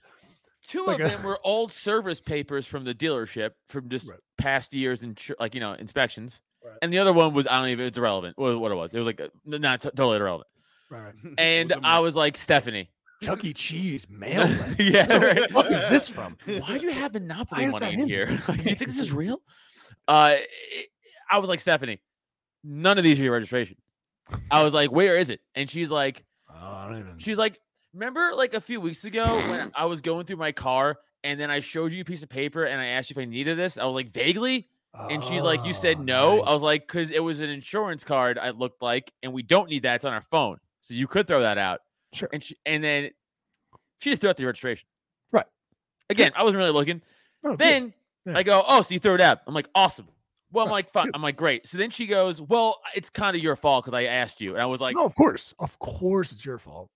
Two 0.65 0.79
It's 0.79 0.87
like 0.87 0.99
of 1.01 1.05
a- 1.05 1.09
them 1.09 1.23
were 1.23 1.39
old 1.43 1.71
service 1.71 2.19
papers 2.19 2.65
from 2.65 2.83
the 2.83 2.93
dealership 2.95 3.51
from 3.69 3.89
just 3.89 4.09
Right. 4.09 4.19
past 4.37 4.73
years 4.73 5.03
and 5.03 5.19
like 5.39 5.53
you 5.53 5.59
know 5.61 5.73
inspections. 5.73 6.41
Right. 6.65 6.75
And 6.81 6.91
the 6.91 6.97
other 6.99 7.13
one 7.13 7.33
was 7.33 7.45
I 7.47 7.59
don't 7.59 7.69
even 7.69 7.85
it's 7.85 7.97
irrelevant. 7.97 8.37
What, 8.37 8.59
what 8.59 8.71
it 8.71 8.75
was? 8.75 8.93
It 8.93 8.97
was 8.97 9.05
like 9.05 9.21
uh, 9.21 9.27
not 9.45 9.81
t- 9.81 9.89
totally 9.89 10.17
irrelevant. 10.17 10.47
Right, 10.89 11.01
right. 11.23 11.33
And 11.37 11.69
With 11.75 11.83
I 11.85 11.99
was 11.99 12.15
like 12.15 12.35
Stephanie. 12.37 12.89
Chuck 13.21 13.43
E. 13.45 13.53
Cheese 13.53 14.07
mail. 14.09 14.47
yeah, 14.79 15.07
Where 15.17 15.33
the 15.33 15.47
fuck 15.49 15.65
is 15.71 15.89
this 15.89 16.07
from? 16.07 16.37
Why 16.45 16.77
do 16.77 16.85
you 16.85 16.91
have 16.93 17.13
Monopoly 17.13 17.67
money 17.67 17.93
in 17.93 18.07
here? 18.07 18.25
Do 18.25 18.33
you 18.53 18.75
think 18.75 18.87
this 18.87 18.99
is 18.99 19.11
real? 19.11 19.41
Uh, 20.09 20.35
it- 20.37 20.89
I 21.29 21.39
was 21.39 21.49
like 21.49 21.59
Stephanie. 21.59 21.99
None 22.63 22.97
of 22.97 23.03
these 23.03 23.19
are 23.19 23.23
your 23.23 23.33
registration. 23.33 23.75
I 24.49 24.63
was 24.63 24.73
like, 24.73 24.89
where 24.91 25.17
is 25.17 25.29
it? 25.29 25.41
And 25.55 25.69
she's 25.69 25.89
like, 25.91 26.23
Oh, 26.49 26.55
I 26.55 26.87
don't 26.89 26.99
even. 26.99 27.17
she's 27.19 27.37
like, 27.37 27.59
remember 27.93 28.31
like 28.33 28.53
a 28.53 28.61
few 28.61 28.79
weeks 28.79 29.03
ago 29.03 29.35
when 29.37 29.71
I 29.75 29.83
was 29.85 29.99
going 30.01 30.25
through 30.25 30.37
my 30.37 30.53
car 30.53 30.97
and 31.25 31.37
then 31.39 31.51
I 31.51 31.59
showed 31.59 31.91
you 31.91 32.01
a 32.01 32.05
piece 32.05 32.23
of 32.23 32.29
paper 32.29 32.63
and 32.65 32.79
I 32.79 32.85
asked 32.87 33.09
you 33.09 33.15
if 33.15 33.21
I 33.21 33.25
needed 33.25 33.57
this. 33.57 33.77
I 33.77 33.83
was 33.85 33.95
like, 33.95 34.11
vaguely. 34.11 34.69
And 35.09 35.21
she's 35.23 35.43
like, 35.43 35.65
you 35.65 35.73
said 35.73 35.97
Oh, 35.99 36.03
no. 36.03 36.41
I 36.43 36.53
was 36.53 36.61
like, 36.61 36.87
because 36.87 37.11
it 37.11 37.19
was 37.19 37.41
an 37.41 37.49
insurance 37.49 38.03
card. 38.05 38.39
I 38.39 38.51
looked 38.51 38.81
like, 38.81 39.11
and 39.23 39.33
we 39.33 39.43
don't 39.43 39.69
need 39.69 39.83
that. 39.83 39.95
It's 39.95 40.05
on 40.05 40.13
our 40.13 40.23
phone, 40.31 40.57
so 40.79 40.93
you 40.93 41.07
could 41.07 41.27
throw 41.27 41.41
that 41.41 41.57
out. 41.57 41.81
Sure. 42.13 42.29
And 42.31 42.41
she, 42.43 42.55
and 42.65 42.83
then 42.83 43.09
she 43.99 44.09
just 44.11 44.21
threw 44.21 44.29
out 44.29 44.37
the 44.37 44.45
registration. 44.45 44.87
Right. 45.31 45.45
Again, 46.09 46.31
I 46.35 46.43
wasn't 46.43 46.59
really 46.59 46.71
looking. 46.71 47.01
Oh, 47.43 47.51
good. 47.51 47.59
Then 47.59 47.93
Yeah. 48.25 48.37
I 48.37 48.43
go, 48.43 48.63
oh, 48.67 48.81
so 48.81 48.93
you 48.95 48.99
threw 48.99 49.13
it 49.13 49.21
out. 49.21 49.39
I'm 49.45 49.53
like, 49.53 49.69
awesome. 49.75 50.07
Well, 50.51 50.65
I'm 50.65 50.69
Right, 50.71 50.75
like, 50.85 50.91
fine. 50.91 51.11
I'm 51.13 51.21
like, 51.21 51.37
great. 51.37 51.67
So 51.67 51.77
then 51.77 51.91
she 51.91 52.07
goes, 52.07 52.41
well, 52.41 52.79
it's 52.95 53.11
kind 53.11 53.37
of 53.37 53.43
your 53.43 53.55
fault 53.55 53.85
because 53.85 53.95
I 53.95 54.05
asked 54.05 54.41
you. 54.41 54.53
And 54.53 54.61
I 54.61 54.65
was 54.65 54.81
like, 54.81 54.95
no, 54.95 55.05
of 55.05 55.13
course, 55.13 55.53
of 55.59 55.77
course, 55.77 56.31
it's 56.31 56.43
your 56.43 56.57
fault. 56.57 56.89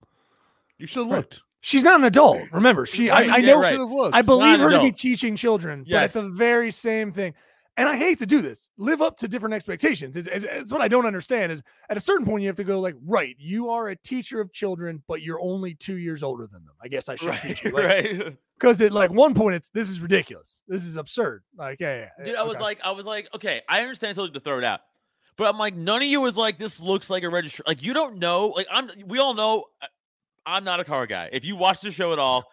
You 0.80 0.88
should 0.88 1.02
have 1.04 1.12
Right. 1.12 1.18
looked. 1.18 1.44
She's 1.62 1.84
not 1.84 2.00
an 2.00 2.06
adult. 2.06 2.42
Remember, 2.52 2.88
she. 2.88 3.10
Right, 3.12 3.30
I, 3.30 3.36
I 3.36 3.38
yeah, 3.38 3.46
know. 3.54 3.62
right. 3.62 3.70
Should 3.72 3.80
have 3.82 3.92
looked. 3.92 4.16
I 4.16 4.24
believe 4.24 4.56
an 4.56 4.62
her 4.62 4.72
to 4.72 4.82
be 4.82 4.92
teaching 4.92 5.36
children, 5.36 5.84
Yes. 5.86 6.14
but 6.14 6.20
it's 6.22 6.26
the 6.26 6.32
very 6.34 6.72
same 6.72 7.14
thing. 7.14 7.36
And 7.78 7.88
I 7.88 7.96
hate 7.98 8.20
to 8.20 8.26
do 8.26 8.42
this. 8.42 8.68
Live 8.78 9.02
up 9.02 9.18
to 9.18 9.28
different 9.28 9.56
expectations. 9.56 10.18
It's, 10.18 10.28
it's, 10.28 10.46
it's 10.48 10.72
what 10.74 10.82
I 10.82 10.90
don't 10.90 11.06
understand. 11.06 11.54
Is 11.54 11.64
at 11.90 11.96
a 11.96 12.02
certain 12.02 12.26
point 12.26 12.42
you 12.44 12.50
have 12.50 12.58
to 12.58 12.66
go 12.66 12.80
like, 12.82 12.96
right, 13.06 13.36
you 13.40 13.70
are 13.70 13.88
a 13.88 13.96
teacher 13.96 14.42
of 14.42 14.52
children, 14.52 15.02
but 15.08 15.22
you're 15.22 15.42
only 15.42 15.74
two 15.74 15.96
years 15.98 16.22
older 16.22 16.48
than 16.48 16.66
them. 16.66 16.76
I 16.84 16.90
guess 16.90 17.08
I 17.08 17.16
should 17.16 17.34
teach 17.42 17.64
you, 17.64 17.72
right. 17.76 18.38
Because 18.60 18.82
at 18.82 18.92
like 18.92 19.12
one 19.12 19.34
point 19.34 19.56
it's 19.56 19.70
this 19.70 19.90
is 19.90 20.02
ridiculous. 20.02 20.64
This 20.68 20.86
is 20.86 20.98
absurd. 20.98 21.44
Like, 21.58 21.80
yeah, 21.80 22.08
yeah. 22.20 22.26
Dude, 22.26 22.36
I 22.36 22.44
was 22.44 22.60
like, 22.60 22.80
I 22.84 22.92
was 22.92 23.06
like, 23.06 23.30
okay, 23.34 23.62
I 23.70 23.82
understand 23.82 24.16
told 24.16 24.30
you 24.30 24.34
to 24.34 24.40
throw 24.42 24.58
it 24.58 24.66
out, 24.66 24.82
but 25.38 25.48
I'm 25.48 25.58
like, 25.58 25.76
none 25.76 26.02
of 26.02 26.08
you 26.08 26.20
was 26.20 26.38
like, 26.38 26.60
this 26.60 26.80
looks 26.80 27.10
like 27.10 27.24
a 27.24 27.30
register. 27.30 27.64
Like, 27.66 27.82
you 27.82 27.94
don't 27.94 28.18
know. 28.20 28.50
Like, 28.50 28.68
I'm. 28.70 28.90
We 29.08 29.20
all 29.20 29.34
know. 29.34 29.66
uh, 29.82 29.88
I'm 30.46 30.64
not 30.64 30.80
a 30.80 30.84
car 30.84 31.08
guy. 31.08 31.30
If 31.32 31.46
you 31.46 31.56
watch 31.56 31.82
the 31.82 31.92
show 31.92 32.14
at 32.14 32.20
all, 32.20 32.46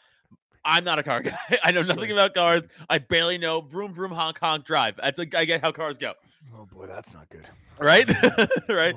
I'm 0.64 0.84
not 0.84 0.98
a 0.98 1.02
car 1.02 1.22
guy. 1.22 1.38
I 1.62 1.70
know 1.72 1.82
nothing 1.82 2.04
Sure. 2.08 2.12
about 2.14 2.34
cars. 2.34 2.66
I 2.88 2.98
barely 2.98 3.38
know 3.38 3.60
vroom 3.60 3.92
vroom 3.94 4.12
honk 4.12 4.38
honk 4.38 4.64
drive. 4.64 4.96
That's 5.02 5.18
like 5.18 5.34
I 5.34 5.44
get 5.44 5.60
how 5.60 5.72
cars 5.72 5.98
go, 5.98 6.14
oh 6.56 6.66
boy, 6.66 6.86
that's 6.86 7.14
not 7.14 7.28
good. 7.30 7.46
right? 7.78 8.08
right. 8.68 8.94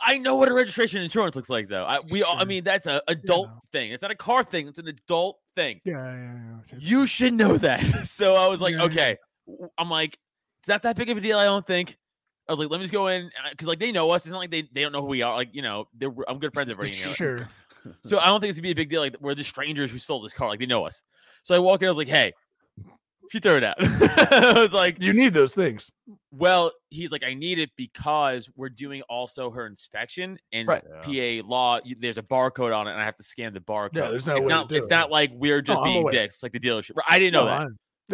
I 0.00 0.16
know 0.18 0.36
what 0.36 0.48
a 0.48 0.52
registration 0.54 1.02
insurance 1.02 1.34
looks 1.34 1.50
like, 1.50 1.68
though. 1.68 1.84
I, 1.84 1.98
we 2.10 2.22
all. 2.22 2.36
I 2.38 2.44
mean, 2.44 2.62
that's 2.62 2.86
a 2.86 3.02
adult 3.08 3.48
know. 3.48 3.60
thing. 3.72 3.90
It's 3.90 4.00
not 4.02 4.12
a 4.12 4.16
car 4.16 4.44
thing. 4.44 4.68
It's 4.68 4.78
an 4.78 4.86
adult 4.86 5.38
thing. 5.56 5.80
Yeah, 5.84 5.94
yeah, 5.96 6.12
yeah. 6.14 6.58
yeah. 6.72 6.78
You 6.80 7.04
should 7.06 7.34
know 7.34 7.56
that. 7.58 7.80
So 8.06 8.36
I 8.36 8.46
was 8.46 8.60
like, 8.60 8.72
Yeah, 8.72 8.78
yeah. 8.78 8.84
okay. 8.84 9.16
W- 9.48 9.68
I'm 9.76 9.90
like, 9.90 10.16
it's 10.60 10.68
not 10.68 10.82
that 10.84 10.94
big 10.94 11.10
of 11.10 11.16
a 11.18 11.20
deal. 11.20 11.36
I 11.36 11.44
don't 11.46 11.66
think. 11.66 11.96
I 12.48 12.52
was 12.52 12.60
like, 12.60 12.70
let 12.70 12.78
me 12.78 12.84
just 12.84 12.92
go 12.92 13.08
in 13.08 13.26
uh, 13.26 13.50
because 13.50 13.66
like 13.66 13.80
they 13.80 13.90
know 13.90 14.10
us. 14.12 14.24
It's 14.24 14.32
not 14.32 14.38
like 14.38 14.50
they, 14.52 14.62
they 14.72 14.82
don't 14.82 14.92
know 14.92 15.00
who 15.02 15.08
we 15.08 15.22
are. 15.22 15.34
Like 15.34 15.52
you 15.52 15.62
know, 15.62 15.88
they're, 15.94 16.12
I'm 16.28 16.38
good 16.38 16.54
friends 16.54 16.68
with 16.68 16.78
everybody. 16.78 16.96
here. 16.96 17.14
Sure. 17.14 17.48
So 18.02 18.18
I 18.18 18.26
don't 18.26 18.40
think 18.40 18.50
it's 18.50 18.58
gonna 18.58 18.66
be 18.68 18.70
a 18.72 18.74
big 18.74 18.88
deal. 18.90 19.00
Like 19.00 19.16
we're 19.20 19.34
the 19.34 19.44
strangers 19.44 19.90
who 19.90 19.98
stole 19.98 20.20
this 20.22 20.32
car. 20.32 20.48
Like 20.48 20.58
they 20.60 20.66
know 20.66 20.84
us. 20.86 21.02
So 21.42 21.54
I 21.54 21.58
walk 21.58 21.82
in. 21.82 21.86
I 21.86 21.90
was 21.90 21.98
like, 21.98 22.08
hey, 22.08 22.32
she 23.30 23.40
threw 23.40 23.56
it 23.56 23.64
out. 23.64 23.76
I 23.80 24.54
was 24.58 24.72
like, 24.72 25.02
You 25.02 25.12
need 25.12 25.34
those 25.34 25.54
things. 25.54 25.90
well, 26.30 26.72
he's 26.90 27.12
like, 27.12 27.22
I 27.24 27.34
need 27.34 27.58
it 27.58 27.70
because 27.76 28.48
we're 28.56 28.70
doing 28.70 29.02
also 29.02 29.50
her 29.50 29.66
inspection 29.66 30.38
and 30.52 30.66
Right. 30.66 30.82
PA 31.02 31.46
law. 31.46 31.80
y- 31.84 31.94
There's 31.98 32.16
a 32.18 32.22
barcode 32.22 32.74
on 32.74 32.86
it, 32.88 32.92
and 32.92 33.00
I 33.00 33.04
have 33.04 33.16
to 33.18 33.22
scan 33.24 33.52
the 33.52 33.60
barcode. 33.60 33.92
there's 33.92 34.26
no 34.26 34.36
it's 34.36 34.46
way 34.46 34.48
to 34.52 34.54
not. 34.54 34.68
do 34.70 34.74
It's 34.76 34.86
it. 34.86 34.90
not 34.90 35.10
like 35.10 35.30
we're 35.34 35.60
just 35.60 35.78
I'm 35.78 35.84
being 35.84 36.06
dicks, 36.10 36.42
like 36.42 36.52
the 36.52 36.60
dealership. 36.60 36.92
I 37.08 37.18
didn't 37.18 37.34
know 37.34 37.44
No, 37.44 37.50
that. 37.50 37.60
I- 37.60 37.66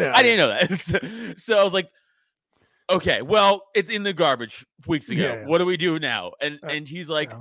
yeah, 0.03 0.13
I 0.17 0.23
didn't 0.25 0.39
know 0.39 0.49
that. 0.49 0.79
so, 0.81 0.99
so 1.37 1.59
I 1.59 1.63
was 1.63 1.73
like, 1.75 1.89
okay, 2.91 3.23
well, 3.23 3.63
it's 3.75 3.91
in 3.91 4.03
the 4.03 4.13
garbage 4.13 4.67
weeks 4.87 5.09
ago. 5.11 5.23
Yeah, 5.23 5.35
yeah. 5.41 5.47
What 5.47 5.59
do 5.59 5.65
we 5.67 5.77
do 5.77 5.99
now? 6.01 6.33
And 6.41 6.59
Uh, 6.63 6.67
and 6.69 6.89
he's 6.89 7.09
like, 7.09 7.31
yeah. 7.31 7.41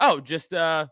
oh, 0.00 0.20
just 0.20 0.54
uh, 0.54 0.86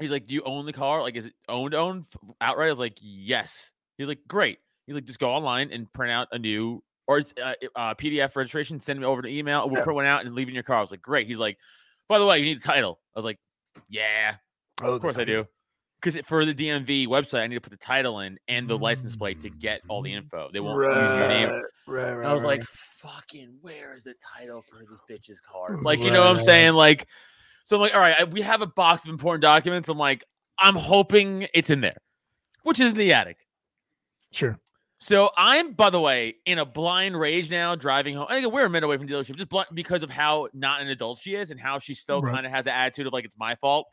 he's 0.00 0.10
like, 0.10 0.26
do 0.26 0.34
you 0.34 0.42
own 0.42 0.66
the 0.66 0.72
car? 0.72 1.02
Like, 1.02 1.16
is 1.16 1.26
it 1.26 1.34
owned 1.48 1.74
owned 1.74 2.06
outright? 2.40 2.68
I 2.68 2.70
was 2.70 2.78
like, 2.78 2.98
yes. 3.00 3.70
He's 3.98 4.08
like, 4.08 4.20
great. 4.28 4.58
He's 4.86 4.94
like, 4.94 5.04
just 5.04 5.20
go 5.20 5.30
online 5.30 5.70
and 5.72 5.90
print 5.92 6.12
out 6.12 6.28
a 6.32 6.38
new 6.38 6.82
or 7.06 7.18
it's 7.18 7.34
uh, 7.42 7.52
uh, 7.76 7.94
PDF 7.94 8.34
registration. 8.34 8.80
Send 8.80 8.98
me 8.98 9.04
over 9.06 9.20
an 9.20 9.28
email. 9.28 9.66
We'll 9.68 9.78
Yeah. 9.78 9.84
print 9.84 9.94
one 9.96 10.06
out 10.06 10.24
and 10.24 10.34
leave 10.34 10.48
in 10.48 10.54
your 10.54 10.62
car. 10.62 10.78
I 10.78 10.80
was 10.80 10.90
like, 10.90 11.02
great. 11.02 11.26
He's 11.26 11.38
like, 11.38 11.58
by 12.08 12.18
the 12.18 12.24
way, 12.26 12.38
you 12.38 12.44
need 12.46 12.60
the 12.60 12.66
title. 12.66 12.98
I 13.14 13.18
was 13.18 13.24
like, 13.24 13.38
yeah, 13.88 14.36
Oh, 14.82 14.94
of 14.94 15.00
course 15.00 15.16
I 15.18 15.24
do. 15.24 15.46
Because 16.00 16.20
for 16.26 16.44
the 16.44 16.54
DMV 16.54 17.06
website, 17.06 17.40
I 17.40 17.46
need 17.46 17.54
to 17.54 17.60
put 17.60 17.70
the 17.70 17.84
title 17.84 18.20
in 18.20 18.38
and 18.48 18.68
the 18.68 18.76
license 18.76 19.16
plate 19.16 19.40
to 19.40 19.48
get 19.50 19.80
all 19.88 20.02
the 20.02 20.12
info. 20.12 20.50
They 20.52 20.60
won't 20.60 20.82
use 20.82 20.92
your 20.92 21.28
name. 21.28 21.48
Right, 21.48 21.62
right, 21.86 22.12
And. 22.18 22.26
I 22.26 22.32
was 22.32 22.42
right. 22.42 22.58
like, 22.58 22.62
fucking, 22.64 23.56
where 23.62 23.94
is 23.94 24.04
the 24.04 24.14
title 24.20 24.62
for 24.68 24.80
this 24.88 25.00
bitch's 25.08 25.40
car? 25.40 25.78
Like, 25.82 26.00
you 26.00 26.10
know 26.10 26.20
what 26.26 26.36
I'm 26.38 26.44
saying? 26.44 26.74
Like, 26.74 27.06
so 27.64 27.76
I'm 27.76 27.82
like, 27.82 27.94
all 27.94 28.00
right, 28.00 28.14
I, 28.20 28.24
we 28.24 28.42
have 28.42 28.62
a 28.62 28.66
box 28.66 29.04
of 29.04 29.10
important 29.10 29.42
documents. 29.42 29.88
I'm 29.88 29.98
like, 29.98 30.22
I'm 30.58 30.76
hoping 30.76 31.48
it's 31.52 31.70
in 31.70 31.80
there, 31.80 31.96
which 32.62 32.78
is 32.78 32.90
in 32.90 32.96
the 32.96 33.12
attic. 33.12 33.46
sure. 34.32 34.58
So 35.00 35.30
I'm, 35.36 35.72
by 35.72 35.90
the 35.90 36.00
way, 36.00 36.36
in 36.46 36.58
a 36.58 36.64
blind 36.64 37.18
rage 37.18 37.50
now, 37.50 37.74
driving 37.74 38.14
home. 38.14 38.26
I 38.30 38.40
think 38.40 38.50
we're 38.54 38.64
a 38.64 38.70
minute 38.70 38.86
away 38.86 38.96
from 38.96 39.06
the 39.06 39.12
dealership, 39.12 39.36
just 39.36 39.50
blind 39.50 39.66
because 39.74 40.02
of 40.02 40.08
how 40.08 40.48
not 40.54 40.80
an 40.80 40.88
adult 40.88 41.18
she 41.18 41.34
is 41.34 41.50
and 41.50 41.60
how 41.60 41.78
she 41.78 41.92
still 41.92 42.22
Right. 42.22 42.32
kind 42.32 42.46
of 42.46 42.52
has 42.52 42.64
the 42.64 42.72
attitude 42.72 43.06
of 43.08 43.12
like 43.12 43.26
it's 43.26 43.36
my 43.36 43.54
fault. 43.56 43.86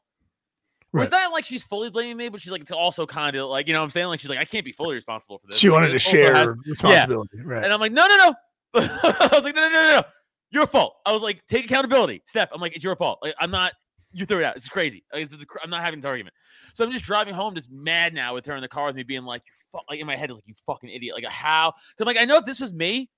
Where 0.92 1.04
It's 1.04 1.12
not 1.12 1.34
like 1.34 1.44
she's 1.44 1.64
fully 1.64 1.90
blaming 1.90 2.16
me, 2.18 2.30
but 2.30 2.40
she's 2.40 2.52
like 2.52 2.62
it's 2.62 2.72
also 2.72 3.06
kind 3.06 3.36
of 3.36 3.50
like 3.50 3.68
you 3.68 3.74
know 3.74 3.80
what 3.80 3.86
I'm 3.86 3.90
saying. 3.90 4.08
Like 4.08 4.22
she's 4.22 4.30
like 4.30 4.40
I 4.40 4.46
can't 4.46 4.64
be 4.64 4.72
fully 4.72 4.96
responsible 4.96 5.40
for 5.40 5.48
this. 5.48 5.58
She 5.58 5.70
Like, 5.70 5.82
wanted 5.82 5.90
to 5.94 6.00
share 6.00 6.34
has- 6.34 6.54
responsibility. 6.66 7.42
Right. 7.44 7.64
and 7.64 7.74
I'm 7.74 7.80
like, 7.82 7.92
no, 7.92 8.08
no, 8.08 8.16
no. 8.18 8.36
I 8.82 9.30
was 9.34 9.44
like, 9.44 9.56
no, 9.56 9.62
no, 9.62 9.70
no, 9.70 9.82
no, 9.82 9.96
no. 9.98 10.04
Your 10.52 10.68
fault. 10.68 10.96
I 11.06 11.12
was 11.12 11.22
like, 11.22 11.42
take 11.48 11.66
accountability, 11.66 12.22
Steph. 12.26 12.50
I'm 12.54 12.62
like, 12.62 12.76
it's 12.76 12.84
your 12.84 12.96
fault. 12.96 13.20
Like, 13.22 13.36
I'm 13.40 13.52
not. 13.52 13.74
You 14.14 14.26
threw 14.26 14.40
it 14.40 14.44
out. 14.44 14.58
It's 14.58 14.68
crazy. 14.68 15.06
Like, 15.14 15.24
it's, 15.24 15.34
it's, 15.34 15.46
I'm 15.64 15.70
not 15.70 15.86
having 15.86 16.02
this 16.02 16.06
argument. 16.06 16.36
So 16.74 16.84
I'm 16.84 16.92
just 16.92 17.06
driving 17.06 17.34
home, 17.34 17.56
just 17.56 17.72
mad 17.72 18.14
now 18.14 18.34
with 18.34 18.46
her 18.46 18.56
in 18.56 18.62
the 18.62 18.68
car 18.68 18.88
with 18.88 18.96
me, 18.98 19.04
being 19.04 19.24
like, 19.24 19.42
you 19.46 19.54
fuck. 19.72 19.86
Like 19.90 20.02
in 20.02 20.08
my 20.08 20.18
head, 20.18 20.30
is 20.30 20.36
like, 20.36 20.48
you 20.48 20.54
fucking 20.66 20.90
idiot. 20.90 21.16
Like 21.16 21.26
how? 21.26 21.74
Because 21.96 22.08
like 22.08 22.22
I 22.22 22.26
know 22.26 22.36
if 22.36 22.46
this 22.46 22.60
was 22.60 22.74
me, 22.74 23.10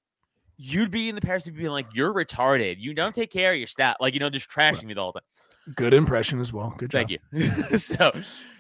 you'd 0.57 0.91
be 0.91 1.09
in 1.09 1.15
the 1.15 1.39
seat 1.39 1.55
being 1.55 1.69
like, 1.69 1.87
you're 1.93 2.13
retarded. 2.13 2.75
You 2.79 2.93
don't 2.93 3.15
take 3.15 3.31
care 3.31 3.53
of 3.53 3.57
your 3.57 3.67
stat. 3.67 3.97
Like 3.99 4.13
you 4.13 4.19
know, 4.19 4.29
just 4.29 4.49
trashing 4.49 4.83
me 4.83 4.93
the 4.93 5.01
whole 5.01 5.13
time. 5.13 5.23
Good 5.75 5.93
impression 5.93 6.39
as 6.39 6.51
well. 6.51 6.73
Good 6.77 6.91
job. 6.91 7.07
Thank 7.07 7.19
you. 7.31 7.77
so, 7.77 8.11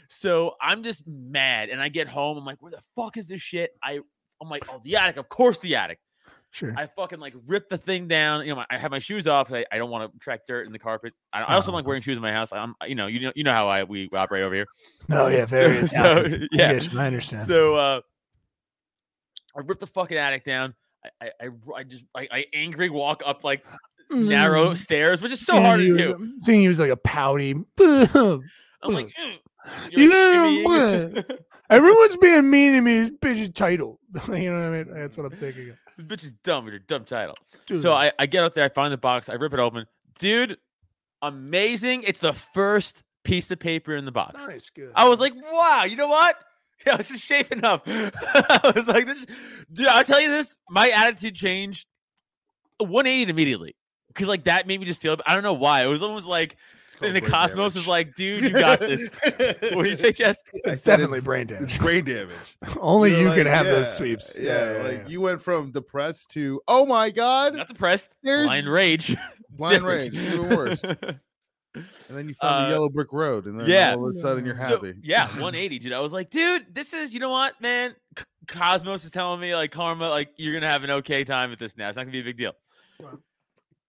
so 0.07 0.55
I'm 0.61 0.83
just 0.83 1.05
mad, 1.07 1.69
and 1.69 1.81
I 1.81 1.89
get 1.89 2.07
home. 2.07 2.37
I'm 2.37 2.45
like, 2.45 2.57
where 2.59 2.71
the 2.71 2.81
fuck 2.95 3.17
is 3.17 3.27
this 3.27 3.41
shit? 3.41 3.71
I, 3.83 3.99
I'm 4.41 4.49
like, 4.49 4.63
oh, 4.69 4.81
the 4.83 4.95
attic. 4.95 5.17
Of 5.17 5.29
course, 5.29 5.57
the 5.59 5.75
attic. 5.75 5.99
Sure. 6.53 6.71
I 6.77 6.85
fucking 6.85 7.19
like 7.19 7.33
rip 7.47 7.67
the 7.67 7.77
thing 7.79 8.07
down. 8.07 8.43
You 8.43 8.49
know, 8.51 8.57
my, 8.57 8.65
I 8.69 8.77
have 8.77 8.91
my 8.91 8.99
shoes 8.99 9.27
off. 9.27 9.51
I, 9.51 9.65
I 9.71 9.77
don't 9.79 9.89
want 9.89 10.13
to 10.13 10.19
track 10.19 10.41
dirt 10.47 10.67
in 10.67 10.71
the 10.71 10.77
carpet. 10.77 11.13
I, 11.33 11.41
I 11.41 11.55
also 11.55 11.67
don't 11.67 11.73
like 11.75 11.81
Uh-huh. 11.83 11.87
wearing 11.89 12.01
shoes 12.03 12.15
in 12.17 12.21
my 12.21 12.31
house. 12.31 12.53
I'm, 12.53 12.75
you 12.87 12.93
know, 12.95 13.07
you 13.07 13.19
know, 13.21 13.31
you 13.35 13.43
know 13.43 13.53
how 13.53 13.67
I 13.67 13.83
we 13.83 14.07
operate 14.13 14.43
over 14.43 14.53
here. 14.53 14.67
no, 15.07 15.27
yeah, 15.27 15.45
very. 15.47 15.87
So, 15.87 16.25
yeah. 16.51 16.73
you, 16.73 16.99
I 16.99 17.07
understand. 17.07 17.41
So, 17.43 17.75
uh, 17.75 18.01
I 19.55 19.61
rip 19.65 19.79
the 19.79 19.87
fucking 19.87 20.17
attic 20.17 20.45
down. 20.45 20.73
I, 21.21 21.31
I, 21.41 21.49
I, 21.77 21.83
just, 21.83 22.05
I, 22.15 22.27
I 22.31 22.45
angry 22.53 22.89
walk 22.89 23.23
up 23.25 23.43
like 23.43 23.63
narrow 24.11 24.69
Mm. 24.71 24.77
stairs, 24.77 25.21
which 25.21 25.31
is 25.31 25.43
so 25.45 25.59
hard 25.59 25.79
to 25.79 25.85
you- 25.85 25.97
do. 25.97 26.33
Seeing 26.39 26.61
you 26.61 26.69
as 26.69 26.79
like 26.79 26.91
a 26.91 26.97
pouty. 26.97 27.51
I'm 27.79 28.41
like, 28.83 29.07
"Mm, 29.19 29.37
Yeah, 29.91 31.13
shimmy." 31.13 31.23
Everyone's 31.69 32.17
being 32.17 32.49
mean 32.49 32.73
to 32.73 32.81
me. 32.81 32.99
This 32.99 33.11
bitch 33.11 33.39
is 33.39 33.49
title. 33.49 33.99
you 34.27 34.51
know 34.51 34.69
what 34.69 34.79
I 34.79 34.83
mean? 34.83 34.93
That's 34.93 35.17
what 35.17 35.31
I'm 35.31 35.37
thinking. 35.39 35.69
Of. 35.71 35.75
This 35.97 36.05
bitch 36.05 36.23
is 36.25 36.31
dumb 36.43 36.65
with 36.65 36.73
her 36.73 36.79
dumb 36.79 37.05
title. 37.05 37.35
Dude, 37.67 37.79
So 37.79 37.93
I, 37.93 38.11
I 38.17 38.25
get 38.25 38.43
out 38.43 38.53
there, 38.53 38.63
I 38.65 38.69
find 38.69 38.91
the 38.91 38.97
box, 38.97 39.29
I 39.29 39.33
rip 39.33 39.53
it 39.53 39.59
open. 39.59 39.85
Dude, 40.19 40.57
amazing. 41.21 42.03
It's 42.03 42.19
the 42.19 42.33
first 42.33 43.03
piece 43.23 43.51
of 43.51 43.59
paper 43.59 43.95
in 43.95 44.05
the 44.05 44.11
box. 44.11 44.45
nice, 44.45 44.69
good. 44.69 44.91
I 44.95 45.07
was 45.07 45.19
like, 45.19 45.33
wow, 45.35 45.83
you 45.83 45.95
know 45.95 46.07
what? 46.07 46.35
Yeah, 46.85 46.97
this 46.97 47.11
is 47.11 47.21
shaping 47.21 47.63
up. 47.63 47.83
I 47.87 48.73
was 48.75 48.87
like, 48.87 49.05
this, 49.05 49.25
dude, 49.71 49.87
I'll 49.87 50.03
tell 50.03 50.19
you 50.19 50.29
this. 50.29 50.57
My 50.69 50.89
attitude 50.89 51.33
changed 51.33 51.87
180 52.79 53.31
immediately. 53.31 53.75
Cause 54.13 54.27
like 54.27 54.43
that 54.43 54.67
made 54.67 54.81
me 54.81 54.85
just 54.85 54.99
feel 54.99 55.15
I 55.25 55.33
don't 55.33 55.43
know 55.43 55.53
why. 55.53 55.83
It 55.83 55.87
was 55.87 56.01
almost 56.01 56.27
like 56.27 56.57
and 57.05 57.15
the 57.15 57.19
brain 57.21 57.31
cosmos 57.31 57.75
is 57.75 57.87
like, 57.87 58.15
dude, 58.15 58.43
you 58.43 58.49
got 58.51 58.79
this. 58.79 59.09
what 59.23 59.83
do 59.83 59.89
you 59.89 59.95
say, 59.95 60.11
Jess? 60.11 60.43
I 60.65 60.71
it's 60.71 60.83
definitely 60.83 61.19
it's- 61.19 61.25
brain 61.25 61.49
It's 61.49 61.77
damage. 61.77 61.79
brain 61.79 62.05
damage. 62.05 62.35
Only 62.79 63.11
You're 63.11 63.19
you 63.21 63.27
like, 63.29 63.37
can 63.37 63.47
have 63.47 63.65
yeah, 63.65 63.71
those 63.73 63.93
sweeps. 63.95 64.37
Yeah, 64.39 64.81
like 64.83 65.09
you 65.09 65.21
went 65.21 65.41
from 65.41 65.71
depressed 65.71 66.31
to 66.31 66.61
oh 66.67 66.85
my 66.85 67.09
god, 67.11 67.55
Not 67.55 67.67
depressed. 67.67 68.15
There's 68.23 68.45
Blind 68.47 68.67
rage. 68.67 69.15
blind 69.49 69.75
difference. 69.75 70.13
rage, 70.13 70.15
even 70.33 70.49
worse. 70.55 70.83
And 71.75 72.17
then 72.17 72.27
you 72.27 72.35
found 72.35 72.53
Uh, 72.55 72.65
the 72.65 72.71
yellow 72.73 72.89
brick 72.89 73.11
road, 73.11 73.45
and 73.47 73.59
then 73.59 73.67
yeah. 73.67 73.93
all 73.95 74.03
of 74.05 74.11
a 74.11 74.13
sudden 74.13 74.45
you're 74.45 74.59
So, 74.61 74.75
happy. 74.75 74.93
yeah, 75.01 75.25
180, 75.25 75.79
dude. 75.79 75.91
I 75.93 76.01
was 76.01 76.13
like, 76.13 76.29
dude, 76.29 76.65
this 76.71 76.93
is, 76.93 77.11
you 77.11 77.19
know 77.19 77.31
what, 77.31 77.59
man? 77.61 77.95
C- 78.17 78.25
Cosmos 78.47 79.05
is 79.05 79.11
telling 79.11 79.39
me, 79.39 79.55
like, 79.55 79.71
karma, 79.71 80.07
like, 80.09 80.29
you're 80.37 80.53
gonna 80.53 80.69
have 80.69 80.83
an 80.83 80.91
okay 80.91 81.23
time 81.23 81.49
with 81.49 81.57
this 81.57 81.75
now. 81.75 81.87
It's 81.89 81.95
not 81.97 82.03
gonna 82.03 82.11
be 82.11 82.19
a 82.19 82.23
big 82.23 82.37
deal. 82.37 82.53
Wow. 82.99 83.17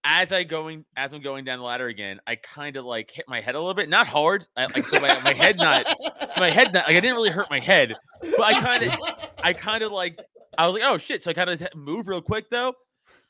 As 0.07 0.33
I 0.33 0.45
going, 0.45 0.85
as 0.97 1.15
I'm 1.15 1.23
going 1.23 1.45
down 1.47 1.59
the 1.59 1.65
ladder 1.65 1.87
again, 1.87 2.21
I 2.27 2.37
kind 2.37 2.77
of 2.77 2.85
like 2.85 3.11
hit 3.11 3.25
my 3.27 3.41
head 3.41 3.55
a 3.55 3.59
little 3.59 3.73
bit, 3.75 3.89
not 3.89 4.07
hard. 4.07 4.45
I, 4.55 4.65
like, 4.65 4.85
so 4.85 5.01
my, 5.01 5.19
my 5.23 5.33
head's 5.33 5.59
not, 5.59 5.87
so 6.35 6.41
my 6.41 6.51
head's 6.51 6.75
not, 6.75 6.87
like, 6.87 6.97
I 6.97 7.01
didn't 7.01 7.17
really 7.17 7.31
hurt 7.31 7.49
my 7.49 7.59
head, 7.59 7.95
but 8.21 8.43
I 8.43 8.61
kind 8.61 8.85
of, 8.85 8.99
I 9.43 9.53
kind 9.55 9.83
of 9.83 9.93
like, 9.93 10.21
I 10.59 10.67
was 10.67 10.75
like, 10.75 10.83
oh 10.85 10.99
shit. 10.99 11.23
So 11.23 11.31
I 11.31 11.35
kind 11.35 11.49
of 11.49 11.63
move 11.75 12.07
real 12.07 12.21
quick 12.21 12.51
though. 12.51 12.75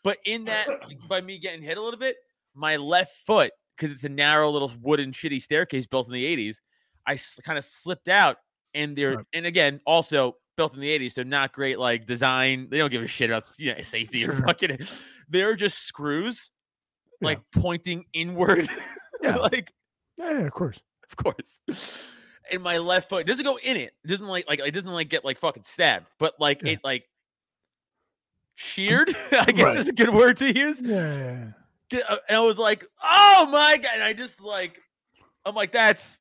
But 0.03 0.19
in 0.25 0.45
that, 0.45 0.67
by 1.09 1.21
me 1.21 1.39
getting 1.39 1.63
hit 1.63 1.79
a 1.79 1.81
little 1.83 1.99
bit, 1.99 2.17
my 2.55 2.77
left 2.77 3.15
foot, 3.25 3.53
because 3.77 3.93
it's 3.93 4.05
a 4.05 4.09
narrow 4.09 4.51
little 4.51 4.73
wooden 4.83 5.13
shitty 5.13 5.41
staircase 5.41 5.87
built 5.87 6.09
in 6.09 6.13
the 6.13 6.25
80s, 6.25 6.57
I 7.07 7.17
kind 7.45 7.57
of 7.57 7.65
slipped 7.65 8.09
out. 8.09 8.39
And 8.75 8.97
they're, 8.97 9.17
Right. 9.19 9.27
and 9.33 9.47
again, 9.47 9.81
also 9.87 10.37
built 10.57 10.75
in 10.75 10.81
the 10.81 10.89
80s, 10.99 11.13
so 11.13 11.23
not 11.23 11.53
great 11.53 11.79
like 11.79 12.07
design. 12.07 12.67
They 12.69 12.79
don't 12.79 12.91
give 12.91 13.03
a 13.03 13.07
shit 13.07 13.31
about 13.31 13.45
you 13.59 13.73
know, 13.75 13.81
safety 13.83 14.27
or 14.27 14.33
fucking, 14.45 14.79
they're 15.29 15.55
just 15.55 15.85
screws 15.85 16.51
Yeah. 17.21 17.27
like 17.27 17.41
pointing 17.53 18.05
inward. 18.13 18.69
Yeah. 19.23 19.37
like, 19.37 19.73
Yeah, 20.19 20.33
yeah, 20.33 20.47
of 20.47 20.53
course. 20.53 20.79
of 21.11 21.17
course. 21.17 21.61
And 22.53 22.63
my 22.63 22.77
left 22.77 23.09
foot 23.09 23.25
doesn't 23.27 23.45
go 23.45 23.57
in 23.57 23.79
it. 23.79 23.95
It 24.05 24.09
doesn't 24.09 24.27
like 24.27 24.47
like 24.47 24.61
it 24.61 24.73
doesn't 24.73 24.93
like 24.93 25.09
get 25.09 25.25
like 25.25 25.39
fucking 25.39 25.63
stabbed, 25.65 26.07
but 26.19 26.35
like 26.39 26.63
Yeah. 26.63 26.73
it 26.73 26.81
like 26.85 27.09
sheared. 28.55 29.09
I 29.33 29.47
guess 29.47 29.65
Right. 29.65 29.77
is 29.79 29.89
a 29.89 29.93
good 29.95 30.11
word 30.13 30.37
to 30.39 30.53
use. 30.53 30.83
Yeah, 30.83 31.17
yeah, 31.17 31.47
yeah. 31.91 32.01
Uh, 32.09 32.17
And 32.29 32.37
I 32.37 32.41
was 32.41 32.59
like, 32.59 32.85
oh 33.03 33.49
my 33.51 33.79
god! 33.79 33.93
And 33.95 34.03
I 34.03 34.13
just 34.13 34.43
like, 34.43 34.79
I'm 35.47 35.55
like, 35.55 35.73
that's 35.73 36.21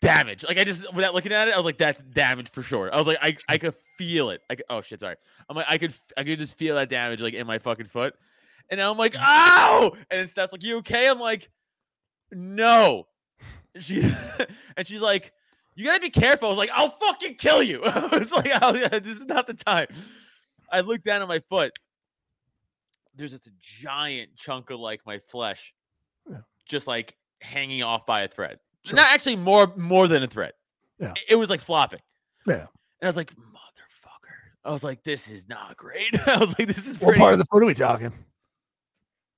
damage. 0.00 0.44
Like 0.46 0.58
I 0.58 0.64
just 0.64 0.92
without 0.94 1.14
looking 1.14 1.32
at 1.32 1.48
it, 1.48 1.54
I 1.54 1.56
was 1.56 1.64
like, 1.66 1.78
that's 1.78 2.00
damage 2.00 2.50
for 2.50 2.62
sure. 2.62 2.92
I 2.94 2.96
was 2.98 3.06
like, 3.06 3.18
I 3.20 3.36
I 3.48 3.58
could 3.58 3.74
feel 3.98 4.30
it. 4.30 4.40
I 4.48 4.54
could, 4.54 4.64
oh 4.70 4.80
shit, 4.82 5.00
sorry. 5.00 5.16
I'm 5.48 5.56
like, 5.56 5.66
I 5.68 5.78
could 5.78 5.94
I 6.16 6.24
could 6.24 6.38
just 6.38 6.56
feel 6.56 6.76
that 6.76 6.88
damage 6.90 7.20
like 7.20 7.34
in 7.34 7.46
my 7.46 7.58
fucking 7.58 7.86
foot. 7.86 8.14
And 8.70 8.80
I'm 8.80 8.96
like, 8.96 9.14
ow! 9.18 9.92
And 10.10 10.20
then 10.20 10.26
Steph's 10.26 10.52
like, 10.52 10.62
you 10.62 10.78
okay? 10.78 11.08
I'm 11.08 11.20
like, 11.20 11.50
no. 12.32 13.06
And 13.74 13.84
She 13.84 14.00
and 14.76 14.86
she's 14.86 15.00
like, 15.02 15.32
you 15.74 15.84
gotta 15.84 16.00
be 16.00 16.10
careful. 16.10 16.46
I 16.48 16.50
was 16.50 16.58
like, 16.58 16.70
I'll 16.72 16.88
fucking 16.90 17.34
kill 17.34 17.62
you. 17.62 17.82
I 17.84 18.06
was 18.16 18.32
like, 18.32 18.50
oh, 18.62 18.74
yeah, 18.74 18.88
this 18.88 19.18
is 19.18 19.26
not 19.26 19.46
the 19.46 19.54
time. 19.54 19.88
I 20.70 20.80
looked 20.80 21.04
down 21.04 21.22
at 21.22 21.28
my 21.28 21.40
foot. 21.50 21.72
There's 23.16 23.32
just 23.32 23.46
a 23.46 23.52
giant 23.60 24.30
chunk 24.36 24.70
of 24.70 24.80
like 24.80 25.00
my 25.06 25.18
flesh, 25.28 25.72
Yeah. 26.28 26.38
just 26.66 26.86
like 26.86 27.16
hanging 27.40 27.82
off 27.82 28.06
by 28.06 28.22
a 28.22 28.28
thread. 28.28 28.58
Sure. 28.84 28.96
Not 28.96 29.06
actually 29.08 29.36
more 29.36 29.72
more 29.76 30.08
than 30.08 30.22
a 30.22 30.26
thread. 30.26 30.52
Yeah. 30.98 31.14
It, 31.28 31.36
was 31.36 31.48
like 31.50 31.60
flopping. 31.60 32.00
Yeah. 32.46 32.54
And 32.54 32.66
I 33.02 33.06
was 33.06 33.16
like, 33.16 33.32
motherfucker. 33.34 34.34
I 34.64 34.70
was 34.72 34.82
like, 34.84 35.02
this 35.04 35.28
is 35.28 35.48
not 35.48 35.76
great. 35.76 36.08
I 36.28 36.38
was 36.38 36.58
like, 36.58 36.68
this 36.68 36.86
is 36.86 37.00
What 37.00 37.16
part 37.16 37.32
of 37.32 37.38
the 37.38 37.44
foot 37.46 37.62
are 37.62 37.66
we 37.66 37.74
talking? 37.74 38.12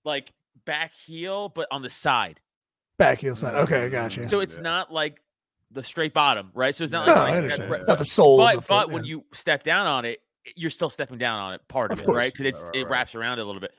Like 0.06 0.32
back 0.64 0.92
heel, 1.06 1.50
but 1.50 1.68
on 1.70 1.82
the 1.82 1.90
side. 1.90 2.40
Back 2.98 3.20
heel 3.20 3.34
side. 3.34 3.54
Okay, 3.56 3.84
I 3.84 3.88
got 3.90 4.16
you. 4.16 4.22
So 4.22 4.40
it's 4.40 4.56
Yeah. 4.56 4.62
not 4.62 4.92
like 4.92 5.20
the 5.70 5.82
straight 5.82 6.14
bottom, 6.14 6.50
right? 6.54 6.74
So 6.74 6.84
it's 6.84 6.92
not 6.92 7.06
no, 7.06 7.12
like, 7.12 7.20
I 7.20 7.24
like 7.26 7.36
understand. 7.36 7.68
step- 7.68 7.78
It's 7.80 7.88
not 7.88 7.98
the 7.98 8.04
sole. 8.06 8.40
of 8.40 8.46
but 8.46 8.56
the 8.56 8.62
foot, 8.62 8.68
but 8.68 8.90
when 8.90 9.04
you 9.04 9.24
step 9.34 9.62
down 9.64 9.86
on 9.86 10.04
it, 10.06 10.20
you're 10.54 10.70
still 10.70 10.88
stepping 10.88 11.18
down 11.18 11.38
on 11.40 11.54
it, 11.54 11.60
part 11.68 11.90
of, 11.92 12.00
Of 12.00 12.08
it, 12.08 12.12
right? 12.12 12.32
Because 12.32 12.46
it's 12.46 12.62
Right, 12.64 12.68
right, 12.74 12.76
it 12.82 12.88
wraps 12.88 13.14
around 13.16 13.38
it 13.38 13.42
a 13.42 13.44
little 13.44 13.60
bit. 13.60 13.74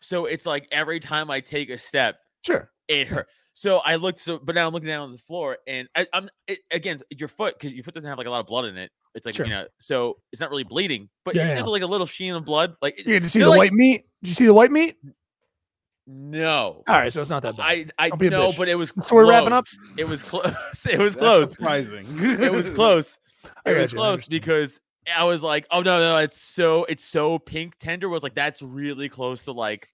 So 0.00 0.26
it's 0.26 0.46
like 0.46 0.68
every 0.70 1.00
time 1.00 1.30
I 1.30 1.40
take 1.40 1.70
a 1.70 1.78
step, 1.78 2.20
sure. 2.46 2.70
it 2.88 3.08
hurt. 3.08 3.26
So 3.54 3.78
I 3.78 3.96
looked 3.96 4.18
so, 4.20 4.38
but 4.38 4.54
now 4.54 4.66
I'm 4.66 4.72
looking 4.72 4.86
down 4.88 5.02
on 5.02 5.12
the 5.12 5.18
floor, 5.18 5.58
and 5.66 5.88
I, 5.96 6.06
I'm 6.12 6.28
it, 6.46 6.60
again 6.70 6.98
your 7.10 7.28
foot 7.28 7.58
because 7.58 7.74
your 7.74 7.82
foot 7.82 7.94
doesn't 7.94 8.08
have 8.08 8.16
like 8.18 8.26
a 8.26 8.30
lot 8.30 8.40
of 8.40 8.46
blood 8.46 8.66
in 8.66 8.76
it. 8.76 8.90
It's 9.14 9.26
like 9.26 9.34
Sure. 9.34 9.44
you 9.46 9.50
know, 9.52 9.66
so 9.78 10.18
it's 10.30 10.40
not 10.40 10.50
really 10.50 10.62
bleeding, 10.62 11.08
but 11.24 11.34
Yeah, 11.34 11.46
there's 11.48 11.64
yeah. 11.64 11.70
like 11.70 11.82
a 11.82 11.86
little 11.86 12.06
sheen 12.06 12.32
of 12.34 12.44
blood. 12.44 12.76
Like 12.80 12.98
it- 13.00 13.06
You 13.06 13.28
see 13.28 13.40
the 13.40 13.48
like- 13.48 13.58
white 13.58 13.72
meat. 13.72 14.04
Did 14.22 14.28
you 14.28 14.34
see 14.34 14.46
the 14.46 14.54
white 14.54 14.70
meat? 14.70 14.96
No, 16.12 16.82
All 16.88 16.94
right, 16.96 17.12
so 17.12 17.20
it's 17.20 17.30
not 17.30 17.42
that 17.44 17.56
bad. 17.56 17.92
I 17.98 18.06
I 18.06 18.08
Don't 18.08 18.18
be 18.18 18.26
a 18.26 18.30
know, 18.30 18.52
but 18.56 18.68
it 18.68 18.74
was 18.74 18.92
so 18.98 19.14
we're 19.14 19.28
wrapping 19.28 19.52
up? 19.52 19.64
It 19.96 20.04
was 20.04 20.22
close. 20.30 20.52
It 20.90 20.98
was 20.98 21.14
close. 21.14 21.52
surprising. 21.52 22.06
It 22.18 22.50
was 22.52 22.68
close. 22.80 23.18
It 23.64 23.76
was 23.76 23.92
you, 23.92 23.98
close 23.98 24.08
understand. 24.28 24.30
because 24.30 24.80
I 25.14 25.24
was 25.24 25.42
like, 25.42 25.66
oh 25.70 25.82
no, 25.82 25.98
no, 26.00 26.16
it's 26.18 26.40
so 26.40 26.84
it's 26.84 27.04
so 27.04 27.38
pink 27.38 27.74
tender. 27.78 28.08
Was 28.08 28.22
like 28.24 28.34
that's 28.34 28.60
really 28.60 29.08
close 29.08 29.44
to 29.44 29.52
like 29.52 29.88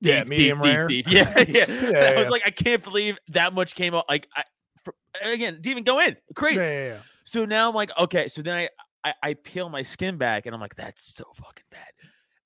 Yeah, 0.00 0.24
deep, 0.24 0.28
medium 0.28 0.58
deep, 0.60 0.64
deep, 0.64 0.74
rare. 0.76 0.88
deep. 0.88 1.06
Yeah, 1.08 1.44
yeah. 1.48 1.64
Yeah, 1.68 2.10
I 2.10 2.14
was 2.16 2.24
yeah. 2.24 2.28
like, 2.30 2.42
I 2.46 2.50
can't 2.50 2.82
believe 2.82 3.18
that 3.28 3.52
much 3.54 3.74
came 3.74 3.94
out. 3.94 4.04
Like, 4.08 4.28
I 4.36 4.42
for, 4.84 4.94
again, 5.22 5.54
didn't 5.54 5.66
even 5.68 5.84
go 5.84 6.00
in. 6.00 6.10
Yeah, 6.10 6.34
Crazy. 6.34 6.56
yeah, 6.60 6.86
yeah. 6.88 6.96
So 7.24 7.44
now 7.44 7.68
I'm 7.68 7.74
like, 7.74 7.90
okay. 7.98 8.26
So 8.28 8.42
then 8.42 8.54
I, 8.56 8.68
I 9.04 9.14
I 9.22 9.34
peel 9.34 9.68
my 9.68 9.82
skin 9.82 10.16
back, 10.16 10.46
and 10.46 10.54
I'm 10.54 10.60
like, 10.60 10.74
that's 10.74 11.14
so 11.16 11.24
fucking 11.34 11.64
bad. 11.70 11.90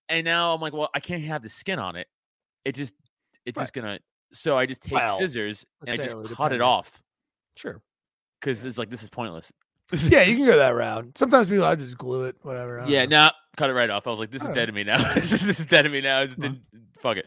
And 0.09 0.25
now 0.25 0.53
I'm 0.55 0.61
like, 0.61 0.73
well, 0.75 0.91
I 0.95 1.01
can't 1.01 1.23
have 1.25 1.43
the 1.43 1.49
skin 1.49 1.79
on 1.79 1.97
it. 1.97 2.07
It 2.65 2.75
just, 2.75 2.95
it's 3.45 3.57
Right. 3.57 3.63
just 3.65 3.73
gonna. 3.73 3.99
So 4.33 4.57
I 4.57 4.67
just 4.67 4.83
take 4.83 4.95
Well, 4.95 5.19
scissors 5.19 5.67
and 5.87 5.91
I 6.01 6.05
just 6.05 6.17
cut 6.35 6.53
it 6.53 6.61
off 6.63 7.03
Sure. 7.57 7.83
because 8.41 8.65
it's 8.65 8.79
like 8.79 8.89
this 8.91 9.03
is 9.03 9.11
pointless. 9.11 9.53
Yeah, 10.09 10.23
you 10.23 10.37
can 10.37 10.47
go 10.47 10.57
that 10.57 10.71
route. 10.71 11.19
Sometimes 11.19 11.49
people, 11.49 11.65
I 11.65 11.75
just 11.75 11.99
glue 11.99 12.25
it, 12.25 12.37
whatever. 12.43 12.83
Yeah, 12.89 13.05
know. 13.05 13.17
nah, 13.25 13.31
cut 13.59 13.69
it 13.69 13.75
right 13.75 13.91
off. 13.91 14.07
I 14.07 14.11
was 14.11 14.19
like, 14.19 14.31
this 14.31 14.43
is 14.43 14.49
dead 14.49 14.61
oh. 14.61 14.67
to 14.67 14.73
me 14.73 14.85
now. 14.85 15.13
this 15.15 15.61
is 15.61 15.67
dead 15.67 15.83
to 15.83 15.91
me 15.91 16.01
now. 16.01 16.21
It's 16.23 16.37
Well. 16.39 16.49
didn't- 16.51 16.63
fuck 17.01 17.19
it. 17.19 17.27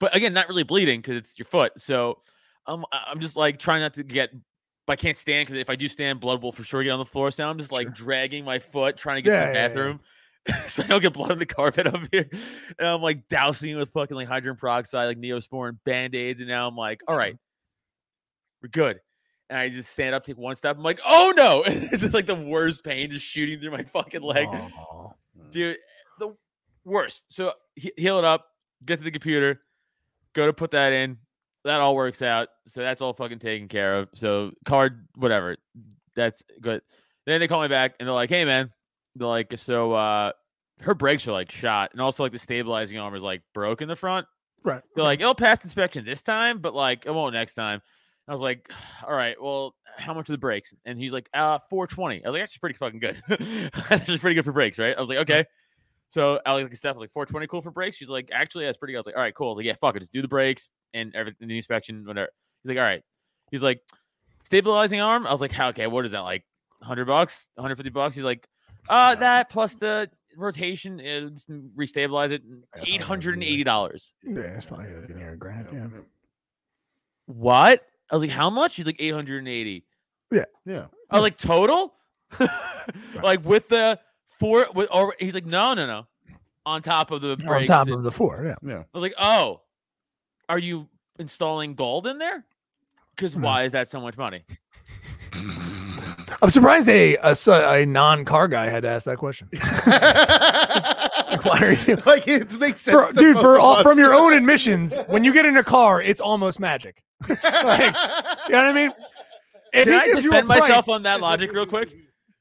But 0.00 0.16
again, 0.16 0.32
not 0.32 0.48
really 0.48 0.62
bleeding 0.62 1.00
because 1.00 1.16
it's 1.18 1.38
your 1.38 1.44
foot. 1.46 1.72
So 1.78 2.22
I'm 2.66 2.84
I- 2.92 3.04
I'm 3.08 3.20
just 3.20 3.36
like 3.36 3.58
trying 3.58 3.80
not 3.80 3.94
to 3.94 4.04
get. 4.04 4.30
But 4.86 4.94
I 4.94 4.96
can't 4.96 5.18
stand 5.18 5.46
because 5.46 5.60
if 5.60 5.68
I 5.68 5.76
do 5.76 5.86
stand, 5.86 6.18
blood 6.18 6.40
will 6.42 6.52
for 6.52 6.64
sure 6.64 6.82
get 6.82 6.90
on 6.90 6.98
the 6.98 7.04
floor. 7.04 7.30
So 7.30 7.46
I'm 7.46 7.58
just 7.58 7.72
like 7.72 7.88
Sure. 7.88 7.94
dragging 7.94 8.42
my 8.46 8.58
foot, 8.58 8.96
trying 8.96 9.16
to 9.16 9.22
get 9.22 9.30
Yeah, 9.32 9.40
to 9.40 9.46
the 9.48 9.54
yeah, 9.54 9.88
yeah. 9.88 9.98
so 10.66 10.82
I 10.82 10.86
don't 10.86 11.02
get 11.02 11.12
blood 11.12 11.32
on 11.32 11.38
the 11.38 11.46
carpet 11.46 11.86
up 11.86 12.00
here. 12.10 12.28
And 12.78 12.88
I'm 12.88 13.02
like 13.02 13.28
dousing 13.28 13.76
with 13.76 13.90
fucking 13.90 14.16
like 14.16 14.28
hydrogen 14.28 14.56
peroxide, 14.56 15.06
like 15.06 15.18
neosporin 15.18 15.78
band-aids. 15.84 16.40
And 16.40 16.48
now 16.48 16.66
I'm 16.66 16.76
like, 16.76 17.02
all 17.06 17.16
right, 17.16 17.36
we're 18.62 18.68
good. 18.70 19.00
And 19.50 19.58
I 19.58 19.68
just 19.68 19.90
stand 19.92 20.14
up, 20.14 20.24
take 20.24 20.36
one 20.36 20.54
step. 20.56 20.76
I'm 20.76 20.82
like, 20.82 21.00
oh 21.06 21.32
no. 21.36 21.62
this 21.66 22.02
is 22.02 22.14
like 22.14 22.26
the 22.26 22.34
worst 22.34 22.84
pain 22.84 23.10
just 23.10 23.24
shooting 23.24 23.60
through 23.60 23.72
my 23.72 23.82
fucking 23.82 24.22
leg 24.22 24.48
Aw. 24.48 25.10
dude 25.50 25.76
the 26.18 26.34
worst 26.84 27.24
so 27.32 27.52
he- 27.74 27.92
heal 27.96 28.18
it 28.18 28.24
up 28.24 28.46
get 28.84 28.98
to 28.98 29.04
the 29.04 29.10
computer 29.10 29.60
go 30.32 30.46
to 30.46 30.52
put 30.52 30.70
that 30.72 30.92
in 30.92 31.18
that 31.64 31.80
all 31.80 31.94
works 31.94 32.22
out 32.22 32.48
so 32.66 32.80
that's 32.80 33.02
all 33.02 33.12
fucking 33.12 33.38
taken 33.38 33.68
care 33.68 33.98
of 33.98 34.08
so 34.14 34.50
card 34.64 35.06
whatever 35.16 35.56
that's 36.14 36.42
good 36.60 36.80
then 37.26 37.40
they 37.40 37.48
call 37.48 37.60
me 37.62 37.68
back 37.68 37.94
and 37.98 38.06
they're 38.06 38.14
like 38.14 38.30
hey 38.30 38.44
man 38.44 38.70
like 39.26 39.54
so 39.56 39.92
uh 39.92 40.32
her 40.80 40.94
brakes 40.94 41.26
are 41.26 41.32
like 41.32 41.50
shot 41.50 41.90
and 41.92 42.00
also 42.00 42.22
like 42.22 42.32
the 42.32 42.38
stabilizing 42.38 42.98
arm 42.98 43.14
is 43.14 43.22
like 43.22 43.42
broke 43.54 43.82
in 43.82 43.88
the 43.88 43.96
front 43.96 44.26
Right. 44.64 44.82
they're 44.94 45.04
like 45.04 45.20
it'll 45.20 45.34
pass 45.34 45.62
inspection 45.64 46.04
this 46.04 46.22
time 46.22 46.58
but 46.58 46.74
like 46.74 47.06
it 47.06 47.12
won't 47.12 47.34
next 47.34 47.54
time 47.54 47.80
I 48.28 48.32
was 48.32 48.42
like, 48.42 48.70
all 49.08 49.14
right, 49.14 49.40
well, 49.42 49.74
how 49.96 50.12
much 50.14 50.28
are 50.28 50.32
the 50.32 50.38
brakes? 50.38 50.74
And 50.84 50.98
he's 50.98 51.12
like, 51.12 51.28
uh, 51.32 51.58
420. 51.70 52.24
I 52.24 52.28
was 52.28 52.32
like, 52.34 52.42
that's 52.42 52.58
pretty 52.58 52.76
fucking 52.76 53.00
good. 53.00 53.22
that's 53.88 54.04
pretty 54.04 54.34
good 54.34 54.44
for 54.44 54.52
brakes, 54.52 54.78
right? 54.78 54.94
I 54.96 55.00
was 55.00 55.08
like, 55.08 55.18
okay. 55.18 55.46
So 56.10 56.40
I 56.46 56.54
was 56.54 56.62
like, 56.62 56.76
Steph 56.76 56.94
was 56.94 57.00
like, 57.00 57.10
420 57.10 57.46
cool 57.46 57.62
for 57.62 57.70
brakes. 57.70 57.96
She's 57.96 58.10
like, 58.10 58.30
actually, 58.32 58.66
that's 58.66 58.76
pretty 58.78 58.92
good. 58.92 58.98
I 58.98 59.00
was 59.00 59.06
like, 59.06 59.16
all 59.16 59.22
right, 59.22 59.34
cool. 59.34 59.48
I 59.48 59.50
was 59.50 59.56
like, 59.56 59.66
yeah, 59.66 59.74
fuck 59.80 59.96
it. 59.96 60.00
Just 60.00 60.12
do 60.12 60.22
the 60.22 60.28
brakes 60.28 60.70
and 60.94 61.14
everything, 61.14 61.48
the 61.48 61.56
inspection, 61.56 62.04
whatever. 62.06 62.28
He's 62.62 62.68
like, 62.68 62.78
all 62.78 62.84
right. 62.84 63.02
He's 63.50 63.62
like, 63.62 63.80
stabilizing 64.44 65.00
arm. 65.00 65.26
I 65.26 65.32
was 65.32 65.40
like, 65.40 65.52
how, 65.52 65.68
okay, 65.68 65.86
what 65.86 66.04
is 66.04 66.10
that? 66.12 66.20
Like 66.20 66.44
100 66.80 67.06
bucks, 67.06 67.48
150 67.54 67.90
bucks? 67.90 68.14
He's 68.14 68.24
like, 68.24 68.46
uh, 68.88 69.14
that 69.16 69.48
plus 69.48 69.74
the 69.74 70.10
rotation, 70.36 71.00
uh, 71.00 71.28
just 71.30 71.48
restabilize 71.76 72.30
it, 72.30 72.42
$880. 72.76 74.12
Yeah, 74.22 74.38
it's 74.40 74.66
probably 74.66 74.94
like 74.94 75.08
near 75.16 75.32
a 75.32 75.36
grand. 75.36 75.68
Yeah. 75.72 75.86
What? 77.26 77.84
I 78.10 78.14
was 78.14 78.22
like, 78.22 78.30
how 78.32 78.48
much? 78.50 78.76
He's 78.76 78.86
like 78.86 78.96
880. 79.00 79.84
Yeah. 80.32 80.44
Yeah. 80.64 80.86
Oh, 81.10 81.20
like 81.20 81.36
total? 81.38 81.94
like 83.22 83.44
with 83.44 83.68
the 83.68 83.98
four 84.28 84.66
with 84.74 84.88
or 84.92 85.14
he's 85.18 85.34
like, 85.34 85.46
no, 85.46 85.74
no, 85.74 85.86
no. 85.86 86.06
On 86.66 86.82
top 86.82 87.10
of 87.10 87.22
the 87.22 87.30
On 87.32 87.36
brakes. 87.38 87.68
top 87.68 87.86
and- 87.86 87.96
of 87.96 88.02
the 88.02 88.12
four, 88.12 88.44
yeah. 88.44 88.54
Yeah. 88.62 88.80
I 88.80 88.84
was 88.92 89.02
like, 89.02 89.14
oh, 89.18 89.62
are 90.48 90.58
you 90.58 90.86
installing 91.18 91.74
gold 91.74 92.06
in 92.06 92.18
there? 92.18 92.44
Because 93.16 93.36
No. 93.36 93.46
why 93.46 93.64
is 93.64 93.72
that 93.72 93.88
so 93.88 94.00
much 94.00 94.16
money? 94.16 94.44
I'm 96.42 96.50
surprised 96.50 96.88
a 96.88 97.16
a 97.16 97.86
non-car 97.86 98.48
guy 98.48 98.66
had 98.66 98.82
to 98.82 98.88
ask 98.88 99.06
that 99.06 99.18
question. 99.18 99.48
Why 101.42 101.58
are 101.60 101.72
you? 101.72 101.96
like 102.06 102.26
it 102.28 102.58
makes 102.58 102.80
sense, 102.80 103.10
For, 103.10 103.12
dude, 103.14 103.38
for 103.38 103.58
all, 103.58 103.82
from 103.82 103.98
your 103.98 104.14
own 104.14 104.32
admissions, 104.32 104.96
when 105.08 105.24
you 105.24 105.32
get 105.32 105.46
in 105.46 105.56
a 105.56 105.64
car, 105.64 106.02
it's 106.02 106.20
almost 106.20 106.60
magic. 106.60 107.02
Like, 107.28 107.94
you 108.46 108.52
know 108.52 108.62
what 108.62 108.66
I 108.66 108.72
mean? 108.72 108.92
If 109.72 109.84
Can 109.84 109.94
I 109.94 110.06
gives 110.06 110.24
you 110.24 110.30
defend 110.30 110.48
myself 110.48 110.86
price- 110.86 110.94
on 110.94 111.02
that 111.02 111.20
logic 111.20 111.52
real 111.52 111.66
quick? 111.66 111.90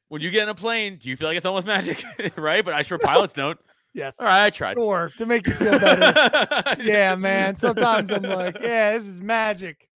When 0.10 0.21
you 0.21 0.30
get 0.32 0.43
in 0.43 0.50
a 0.50 0.56
plane, 0.56 0.97
do 0.97 1.10
you 1.10 1.17
feel 1.17 1.28
like 1.28 1.36
it's 1.38 1.45
almost 1.45 1.67
magic? 1.67 2.04
right? 2.38 2.63
But 2.63 2.73
I 2.73 2.82
sure 2.84 2.97
pilots 2.97 3.34
don't. 3.34 3.60
Yes, 3.93 4.17
All 4.19 4.26
right, 4.28 4.45
I 4.45 4.50
tried. 4.52 4.76
sure, 4.76 5.12
to 5.17 5.26
make 5.26 5.47
you 5.47 5.54
feel 5.54 5.80
better. 5.80 6.82
yeah, 6.84 7.15
man. 7.15 7.58
Sometimes 7.58 8.12
I'm 8.12 8.21
like, 8.21 8.58
yeah, 8.62 8.93
this 8.93 9.08
is 9.08 9.19
magic. 9.19 9.89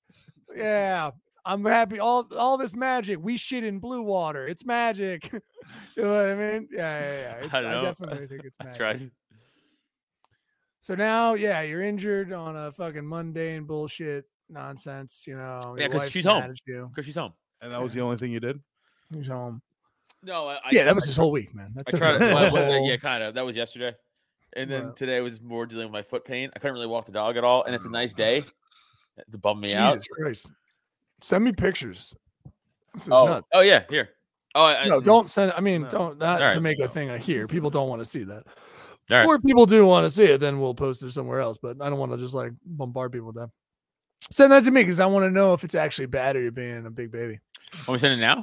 Yeah, 0.55 1.11
I'm 1.45 1.65
happy. 1.65 1.99
All 1.99 2.27
all 2.37 2.57
this 2.57 2.75
magic. 2.75 3.17
We 3.21 3.35
shit 3.37 3.63
in 3.63 3.79
blue 3.79 4.01
water. 4.03 4.47
It's 4.47 4.63
magic. 4.65 5.31
you 5.33 6.03
know 6.03 6.09
what 6.11 6.25
I 6.31 6.35
mean? 6.35 6.67
Yeah, 6.71 6.99
yeah, 7.01 7.19
yeah. 7.21 7.45
It's, 7.45 7.53
I 7.53 7.59
I, 7.59 7.81
definitely 7.81 8.27
think 8.27 8.43
it's 8.45 8.55
magic. 8.63 8.77
tried. 8.77 9.11
So 10.81 10.95
now, 10.95 11.35
yeah, 11.35 11.61
you're 11.61 11.83
injured 11.83 12.31
on 12.33 12.55
a 12.55 12.71
fucking 12.71 13.07
mundane 13.07 13.65
bullshit 13.65 14.25
nonsense. 14.49 15.25
You 15.27 15.35
know, 15.37 15.75
Yeah, 15.77 15.83
your 15.83 15.89
'cause 15.91 15.99
wife's 16.01 16.11
she's 16.11 16.25
home. 16.25 16.39
mad 16.41 16.49
at 16.51 16.57
You. 16.65 16.87
Because 16.89 17.05
she's 17.05 17.15
home. 17.15 17.33
and 17.61 17.71
that 17.71 17.81
was 17.81 17.93
the 17.93 18.01
only 18.01 18.17
thing 18.17 18.31
you 18.31 18.39
did. 18.39 18.59
He's 19.13 19.27
home. 19.27 19.61
No, 20.23 20.47
I, 20.47 20.55
I 20.55 20.59
yeah, 20.71 20.83
that 20.85 20.95
was 20.95 21.05
his 21.05 21.17
whole 21.17 21.31
week, 21.31 21.53
man. 21.55 21.71
That's 21.75 21.93
I 21.93 21.97
tried. 21.97 22.17
To, 22.19 22.25
well, 22.25 22.53
well, 22.53 22.85
yeah, 22.87 22.97
kind 22.97 23.23
of. 23.23 23.33
That 23.33 23.45
was 23.45 23.55
yesterday, 23.55 23.95
and 24.53 24.69
then 24.69 24.83
Well. 24.85 24.93
today 24.93 25.19
was 25.21 25.41
more 25.41 25.65
dealing 25.65 25.85
with 25.87 25.93
my 25.93 26.03
foot 26.03 26.23
pain. 26.25 26.51
I 26.55 26.59
couldn't 26.59 26.73
really 26.75 26.87
walk 26.87 27.05
the 27.07 27.11
dog 27.11 27.37
at 27.37 27.43
all, 27.43 27.63
and 27.63 27.73
it's 27.73 27.85
a 27.87 27.89
nice 27.89 28.13
day 28.13 28.43
to 29.31 29.37
bum 29.39 29.59
me 29.59 29.73
out. 29.73 29.99
Christ. 30.11 30.51
Send 31.21 31.43
me 31.43 31.51
pictures. 31.51 32.13
This 32.93 33.03
is 33.03 33.09
Oh, 33.11 33.25
nuts. 33.25 33.47
oh 33.53 33.61
yeah, 33.61 33.83
here. 33.89 34.09
Oh, 34.55 34.65
I, 34.65 34.85
No, 34.87 34.99
don't 34.99 35.29
send. 35.29 35.53
I 35.55 35.61
mean, 35.61 35.83
No. 35.83 35.89
don't 35.89 36.17
not 36.17 36.41
All 36.41 36.51
to 36.51 36.61
make 36.61 36.79
a 36.79 36.87
thing 36.87 37.09
I 37.09 37.17
hear. 37.17 37.47
People 37.47 37.69
don't 37.69 37.87
want 37.87 38.01
to 38.01 38.05
see 38.05 38.23
that. 38.25 38.43
All 38.45 39.17
right. 39.17 39.25
Or 39.25 39.39
people 39.39 39.65
do 39.65 39.85
want 39.85 40.05
to 40.05 40.09
see 40.09 40.23
it, 40.25 40.39
then 40.39 40.59
we'll 40.59 40.73
post 40.75 41.03
it 41.03 41.11
somewhere 41.11 41.39
else. 41.39 41.57
But 41.57 41.77
I 41.81 41.89
don't 41.89 41.99
want 41.99 42.11
to 42.11 42.17
just 42.17 42.33
like 42.33 42.51
bombard 42.65 43.11
people 43.11 43.27
with 43.27 43.35
that. 43.37 43.49
Send 44.29 44.51
that 44.51 44.63
to 44.65 44.71
me 44.71 44.81
because 44.81 44.99
I 44.99 45.05
want 45.05 45.25
to 45.25 45.31
know 45.31 45.53
if 45.53 45.63
it's 45.63 45.75
actually 45.75 46.07
bad 46.07 46.35
or 46.35 46.41
you're 46.41 46.51
being 46.51 46.85
a 46.85 46.89
big 46.91 47.11
baby. 47.11 47.39
Want 47.87 47.89
me 47.89 47.93
to 47.93 47.99
send 47.99 48.21
it 48.21 48.25
now? 48.25 48.39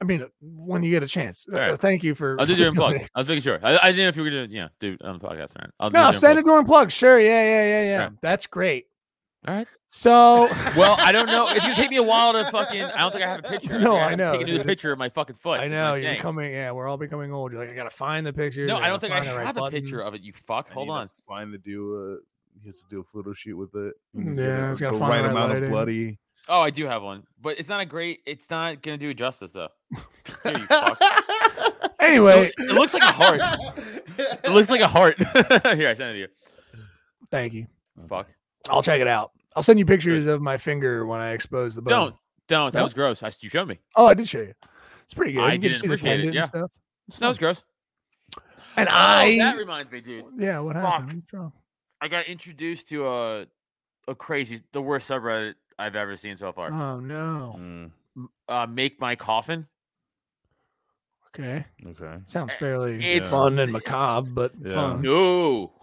I 0.00 0.04
mean, 0.04 0.26
when 0.40 0.82
you 0.82 0.90
get 0.90 1.02
a 1.02 1.08
chance. 1.08 1.46
Uh, 1.48 1.76
thank 1.76 2.02
you 2.02 2.14
for. 2.14 2.38
I'll 2.38 2.46
do 2.46 2.54
during 2.54 2.72
stipulating. 2.72 2.98
plugs. 2.98 3.10
I 3.14 3.20
was 3.20 3.28
making 3.28 3.42
sure. 3.42 3.58
I, 3.62 3.78
I 3.78 3.92
didn't 3.92 3.98
know 4.04 4.08
if 4.08 4.16
you 4.16 4.22
were 4.22 4.30
gonna, 4.30 4.48
yeah, 4.50 4.68
do 4.80 4.92
it 4.94 5.02
on 5.02 5.18
the 5.18 5.24
podcast. 5.24 5.56
Right? 5.58 5.70
I'll 5.80 5.90
do 5.90 5.94
No, 5.94 6.02
during 6.06 6.18
send 6.18 6.38
it 6.38 6.42
plugs. 6.42 6.46
during 6.46 6.66
plugs. 6.66 6.94
Sure. 6.94 7.18
Yeah, 7.20 7.28
yeah, 7.28 7.64
yeah, 7.64 7.82
yeah. 7.82 7.98
Right. 8.02 8.12
That's 8.20 8.46
great. 8.46 8.86
All 9.46 9.54
right. 9.54 9.68
So 9.88 10.48
Well, 10.76 10.96
I 10.98 11.12
don't 11.12 11.26
know. 11.26 11.48
It's 11.48 11.60
gonna 11.64 11.76
take 11.76 11.90
me 11.90 11.96
a 11.98 12.02
while 12.12 12.32
to 12.32 12.50
fucking. 12.50 12.82
I 12.82 12.98
don't 12.98 13.12
think 13.12 13.24
I 13.24 13.28
have 13.28 13.40
a 13.44 13.48
picture. 13.48 13.78
No, 13.78 13.92
Okay, 13.92 14.00
I 14.00 14.08
have 14.08 14.10
to 14.12 14.16
know, 14.16 14.32
Take 14.32 14.40
a 14.42 14.44
dude, 14.46 14.58
new 14.58 14.64
picture 14.64 14.92
of 14.92 14.98
my 14.98 15.08
fucking 15.10 15.36
foot. 15.36 15.60
I 15.60 15.68
know 15.68 15.92
you're 15.94 16.02
saying. 16.02 16.16
becoming. 16.16 16.52
Yeah, 16.52 16.72
we're 16.72 16.88
all 16.88 16.96
becoming 16.96 17.32
old. 17.32 17.52
You're 17.52 17.60
like, 17.60 17.70
I 17.70 17.74
gotta 17.76 17.90
find 17.90 18.26
the 18.26 18.32
picture. 18.32 18.66
No, 18.66 18.76
I 18.76 18.84
I 18.84 18.88
don't 18.88 19.00
think 19.00 19.12
I 19.12 19.18
find 19.18 19.28
the 19.30 19.34
right 19.36 19.46
have 19.46 19.56
a 19.56 19.60
button." 19.60 19.80
picture 19.80 20.00
of 20.00 20.14
it. 20.14 20.22
You 20.22 20.32
fuck. 20.46 20.70
Hold 20.70 20.88
need 20.88 20.94
to 20.94 20.98
on. 21.00 21.08
Find 21.28 21.52
to 21.52 21.58
do 21.58 21.94
a. 21.94 22.60
He 22.62 22.68
has 22.68 22.78
to 22.80 22.86
do 22.88 23.00
a 23.00 23.04
photo 23.04 23.32
shoot 23.32 23.56
with 23.56 23.74
it. 23.74 23.94
Yeah, 24.14 24.22
He's 24.24 24.38
gotta 24.38 24.68
he's 24.68 24.80
gotta 24.80 24.92
the 24.94 24.98
find 25.00 25.10
right 25.12 25.18
the 25.18 25.24
right 25.24 25.30
amount 25.30 25.48
lighting. 25.50 25.64
of 25.64 25.70
bloody. 25.70 26.18
Oh, 26.48 26.60
I 26.60 26.70
do 26.70 26.86
have 26.86 27.02
one, 27.02 27.24
but 27.40 27.58
it's 27.58 27.68
not 27.68 27.80
a 27.80 27.86
great. 27.86 28.20
It's 28.26 28.48
not 28.50 28.80
gonna 28.82 28.98
do 28.98 29.10
it 29.10 29.14
justice 29.14 29.52
though. 29.52 29.68
Here, 30.42 30.52
you 30.58 30.66
fuck. 30.66 31.00
Anyway, 32.00 32.50
It 32.58 32.72
looks 32.74 32.94
like 32.94 33.02
a 33.02 33.12
heart. 33.12 33.40
It 34.18 34.50
looks 34.50 34.68
like 34.70 34.80
a 34.82 34.88
heart. 34.88 35.16
Here, 35.18 35.88
I 35.88 35.94
sent 35.94 36.10
it 36.10 36.12
to 36.14 36.18
you. 36.18 36.28
thank 37.30 37.52
you. 37.54 37.66
Fuck. 38.08 38.28
I'll 38.68 38.82
check 38.82 39.00
it 39.00 39.08
out. 39.08 39.30
I'll 39.56 39.62
send 39.62 39.78
you 39.78 39.84
pictures 39.86 40.26
of 40.26 40.42
my 40.42 40.56
finger 40.56 41.06
when 41.06 41.20
I 41.20 41.30
expose 41.32 41.74
the 41.74 41.82
bone. 41.82 41.90
Don't. 41.90 42.14
Don't. 42.48 42.72
That 42.72 42.78
No? 42.80 42.84
was 42.84 42.94
gross. 42.94 43.22
I, 43.22 43.30
you 43.40 43.48
showed 43.48 43.68
me. 43.68 43.78
Oh, 43.96 44.06
I 44.06 44.14
did 44.14 44.28
show 44.28 44.40
you. 44.40 44.54
It's 45.04 45.14
pretty 45.14 45.32
good. 45.32 45.44
I 45.44 45.46
you 45.46 45.52
can 45.52 45.60
didn't 45.62 45.76
see 45.76 45.86
the 45.86 45.94
appreciate 45.94 46.12
it, 46.12 46.16
tendon 46.22 46.34
yeah. 46.34 46.40
and 46.40 46.46
stuff. 46.48 46.70
That 47.20 47.28
was 47.28 47.38
gross. 47.38 47.64
And 48.76 48.88
Oh, 48.88 48.92
I, 48.92 49.36
that 49.38 49.56
reminds 49.56 49.90
me, 49.92 50.00
dude. 50.00 50.24
yeah, 50.36 50.58
what 50.58 50.74
happened? 50.76 51.22
I 52.00 52.08
got 52.08 52.26
introduced 52.26 52.88
to 52.88 53.06
a 53.08 53.46
a 54.08 54.14
crazy, 54.14 54.60
the 54.72 54.82
worst 54.82 55.08
subreddit 55.08 55.54
I've 55.78 55.96
ever 55.96 56.16
seen 56.16 56.36
so 56.36 56.52
far. 56.52 56.72
Oh 56.72 57.00
no. 57.00 57.56
Mm, 57.58 57.90
Uh, 58.48 58.66
make 58.66 59.00
my 59.00 59.14
coffin. 59.16 59.66
Okay, 61.36 61.64
okay. 61.84 62.18
sounds 62.26 62.54
fairly 62.54 62.94
It's- 63.04 63.28
fun 63.30 63.58
and 63.58 63.72
macabre, 63.72 64.30
but 64.30 64.52
Yeah. 64.64 64.74
fun. 64.74 65.02
No. 65.02 65.72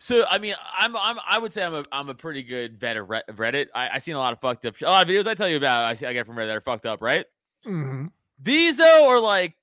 so 0.00 0.24
I 0.30 0.38
mean, 0.38 0.54
I'm 0.78 0.96
I'm 0.96 1.18
I 1.28 1.38
would 1.38 1.52
say 1.52 1.62
I'm 1.62 1.74
a 1.74 1.84
I'm 1.92 2.08
a 2.08 2.14
pretty 2.14 2.42
good 2.42 2.80
vet 2.80 2.96
of 2.96 3.08
Reddit. 3.08 3.66
I 3.74 3.90
I 3.90 3.98
seen 3.98 4.14
a 4.14 4.18
lot 4.18 4.32
of 4.32 4.40
fucked 4.40 4.64
up, 4.64 4.76
sh- 4.76 4.82
a 4.82 4.86
lot 4.86 5.02
of 5.06 5.14
videos 5.14 5.26
I 5.26 5.34
tell 5.34 5.48
you 5.48 5.58
about. 5.58 5.84
I 5.84 5.94
see 5.94 6.06
I 6.06 6.14
get 6.14 6.24
from 6.26 6.36
Reddit 6.36 6.46
that 6.46 6.56
are 6.56 6.60
fucked 6.62 6.86
up, 6.86 7.02
right? 7.02 7.26
hmm 7.64 8.06
These 8.38 8.76
though 8.78 9.08
are 9.10 9.20
like 9.20 9.54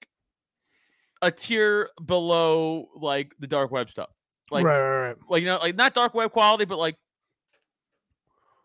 a 1.23 1.31
tier 1.31 1.89
below 2.05 2.89
like 2.95 3.33
the 3.39 3.47
dark 3.47 3.71
web 3.71 3.89
stuff. 3.89 4.09
Like 4.51 4.63
right, 4.65 4.79
right, 4.79 5.07
right. 5.07 5.17
like 5.29 5.41
you 5.41 5.47
know 5.47 5.57
like 5.57 5.75
not 5.75 5.95
dark 5.95 6.13
web 6.13 6.31
quality, 6.31 6.65
but 6.65 6.77
like 6.77 6.95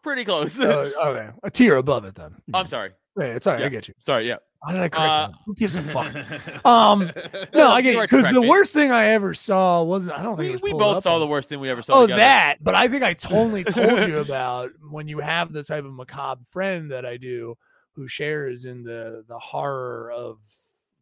pretty 0.02 0.24
close. 0.26 0.60
Uh, 0.60 0.90
okay, 1.02 1.30
a 1.42 1.50
tier 1.50 1.76
above 1.76 2.04
it 2.04 2.14
then. 2.14 2.36
I'm 2.52 2.66
sorry. 2.66 2.90
Yeah, 3.16 3.24
it's 3.24 3.46
all 3.46 3.54
right. 3.54 3.62
I 3.64 3.68
get 3.70 3.88
you. 3.88 3.94
Sorry. 4.00 4.28
Yeah. 4.28 4.36
Why 4.64 4.72
did 4.72 4.80
I 4.80 4.88
correct 4.88 5.10
Uh. 5.10 5.30
Who 5.46 5.54
gives 5.54 5.76
a 5.76 5.82
fuck? 5.82 6.14
Um, 6.64 7.10
no, 7.52 7.70
I 7.70 7.82
get 7.82 8.00
because 8.00 8.26
the 8.32 8.40
mate. 8.40 8.48
worst 8.48 8.72
thing 8.72 8.92
I 8.92 9.06
ever 9.06 9.34
saw 9.34 9.82
wasn't. 9.82 10.16
I 10.16 10.22
don't 10.22 10.36
think 10.36 10.46
We, 10.48 10.52
was 10.52 10.62
we 10.62 10.72
both 10.72 11.02
saw 11.02 11.14
on- 11.14 11.20
the 11.20 11.26
worst 11.26 11.48
thing 11.48 11.58
we 11.58 11.68
ever 11.68 11.82
saw. 11.82 11.94
Oh, 11.94 12.00
together. 12.02 12.20
that. 12.20 12.56
But 12.62 12.74
I 12.76 12.86
think 12.88 13.02
I 13.02 13.14
totally 13.14 13.64
told 13.78 14.08
you 14.08 14.18
about 14.20 14.70
when 14.90 15.08
you 15.08 15.18
have 15.18 15.52
the 15.52 15.62
type 15.64 15.84
of 15.84 15.92
macabre 15.92 16.44
friend 16.50 16.90
that 16.92 17.04
I 17.04 17.16
do 17.16 17.56
who 17.94 18.06
shares 18.06 18.64
in 18.64 18.84
the 18.84 19.24
the 19.26 19.38
horror 19.38 20.12
of 20.12 20.38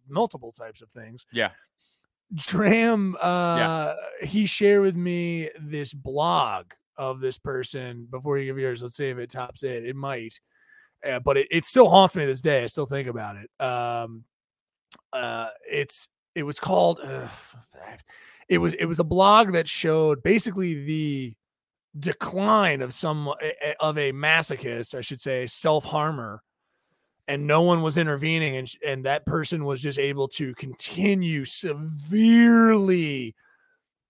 multiple 0.08 0.52
types 0.52 0.80
of 0.80 0.90
things. 0.90 1.26
Yeah. 1.32 1.50
Dram, 2.34 3.16
uh, 3.20 3.94
he 4.22 4.46
shared 4.46 4.82
with 4.82 4.96
me 4.96 5.50
this 5.60 5.92
blog 5.92 6.66
of 6.96 7.20
this 7.20 7.38
person 7.38 8.06
before 8.10 8.38
you 8.38 8.46
give 8.46 8.58
yours. 8.58 8.82
Let's 8.82 8.96
see 8.96 9.08
if 9.08 9.18
it 9.18 9.30
tops 9.30 9.62
it. 9.64 9.84
It 9.84 9.96
might, 9.96 10.38
uh, 11.08 11.20
but 11.20 11.36
it, 11.36 11.48
it 11.50 11.64
still 11.66 11.88
haunts 11.88 12.16
me 12.16 12.26
this 12.26 12.40
day. 12.40 12.62
I 12.62 12.66
still 12.66 12.86
think 12.86 13.08
about 13.08 13.36
it. 13.36 13.50
Um, 13.64 14.24
uh, 15.12 15.48
it's 15.70 16.08
it 16.34 16.44
was 16.44 16.60
called. 16.60 17.00
Uh, 17.02 17.28
it 18.48 18.58
was 18.58 18.74
it 18.74 18.86
was 18.86 18.98
a 18.98 19.04
blog 19.04 19.52
that 19.52 19.68
showed 19.68 20.22
basically 20.22 20.84
the 20.84 21.34
decline 21.98 22.82
of 22.82 22.94
some 22.94 23.28
a- 23.28 23.34
a- 23.70 23.76
of 23.80 23.98
a 23.98 24.12
masochist, 24.12 24.94
I 24.96 25.00
should 25.02 25.20
say, 25.20 25.46
self 25.46 25.84
harmer, 25.84 26.42
and 27.28 27.46
no 27.46 27.62
one 27.62 27.82
was 27.82 27.96
intervening, 27.96 28.56
and 28.56 28.72
and 28.86 29.04
that 29.06 29.26
person 29.26 29.64
was 29.64 29.80
just 29.80 29.98
able 29.98 30.28
to 30.28 30.54
continue 30.56 31.44
severely 31.44 33.34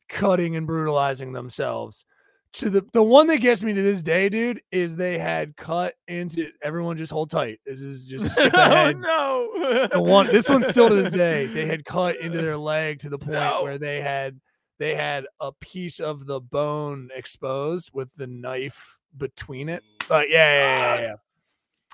cutting 0.08 0.56
and 0.56 0.66
brutalizing 0.66 1.32
themselves. 1.32 2.04
To 2.54 2.68
the 2.68 2.84
the 2.92 3.02
one 3.02 3.28
that 3.28 3.38
gets 3.38 3.62
me 3.62 3.72
to 3.72 3.82
this 3.82 4.02
day, 4.02 4.28
dude, 4.28 4.60
is 4.72 4.96
they 4.96 5.18
had 5.18 5.56
cut 5.56 5.94
into 6.08 6.50
everyone. 6.62 6.96
Just 6.96 7.12
hold 7.12 7.30
tight. 7.30 7.60
This 7.64 7.80
is 7.80 8.06
just 8.06 8.26
skip 8.34 8.52
oh 8.54 8.90
no. 8.90 9.86
the 9.92 10.00
one 10.00 10.26
this 10.26 10.48
one's 10.48 10.66
still 10.68 10.88
to 10.88 10.94
this 10.96 11.12
day 11.16 11.46
they 11.46 11.66
had 11.66 11.84
cut 11.84 12.16
into 12.20 12.42
their 12.42 12.56
leg 12.56 12.98
to 13.00 13.08
the 13.08 13.18
point 13.18 13.32
No. 13.32 13.62
where 13.62 13.78
they 13.78 14.00
had 14.00 14.40
they 14.78 14.96
had 14.96 15.26
a 15.40 15.52
piece 15.52 16.00
of 16.00 16.26
the 16.26 16.40
bone 16.40 17.10
exposed 17.14 17.90
with 17.92 18.12
the 18.16 18.26
knife 18.26 18.98
between 19.16 19.68
it 19.68 19.82
mm. 19.84 20.08
but 20.08 20.28
yeah 20.28 20.36
yeah 20.38 20.54
yeah, 20.54 20.76
ah, 20.76 20.94
yeah, 20.96 21.00
yeah. 21.02 21.14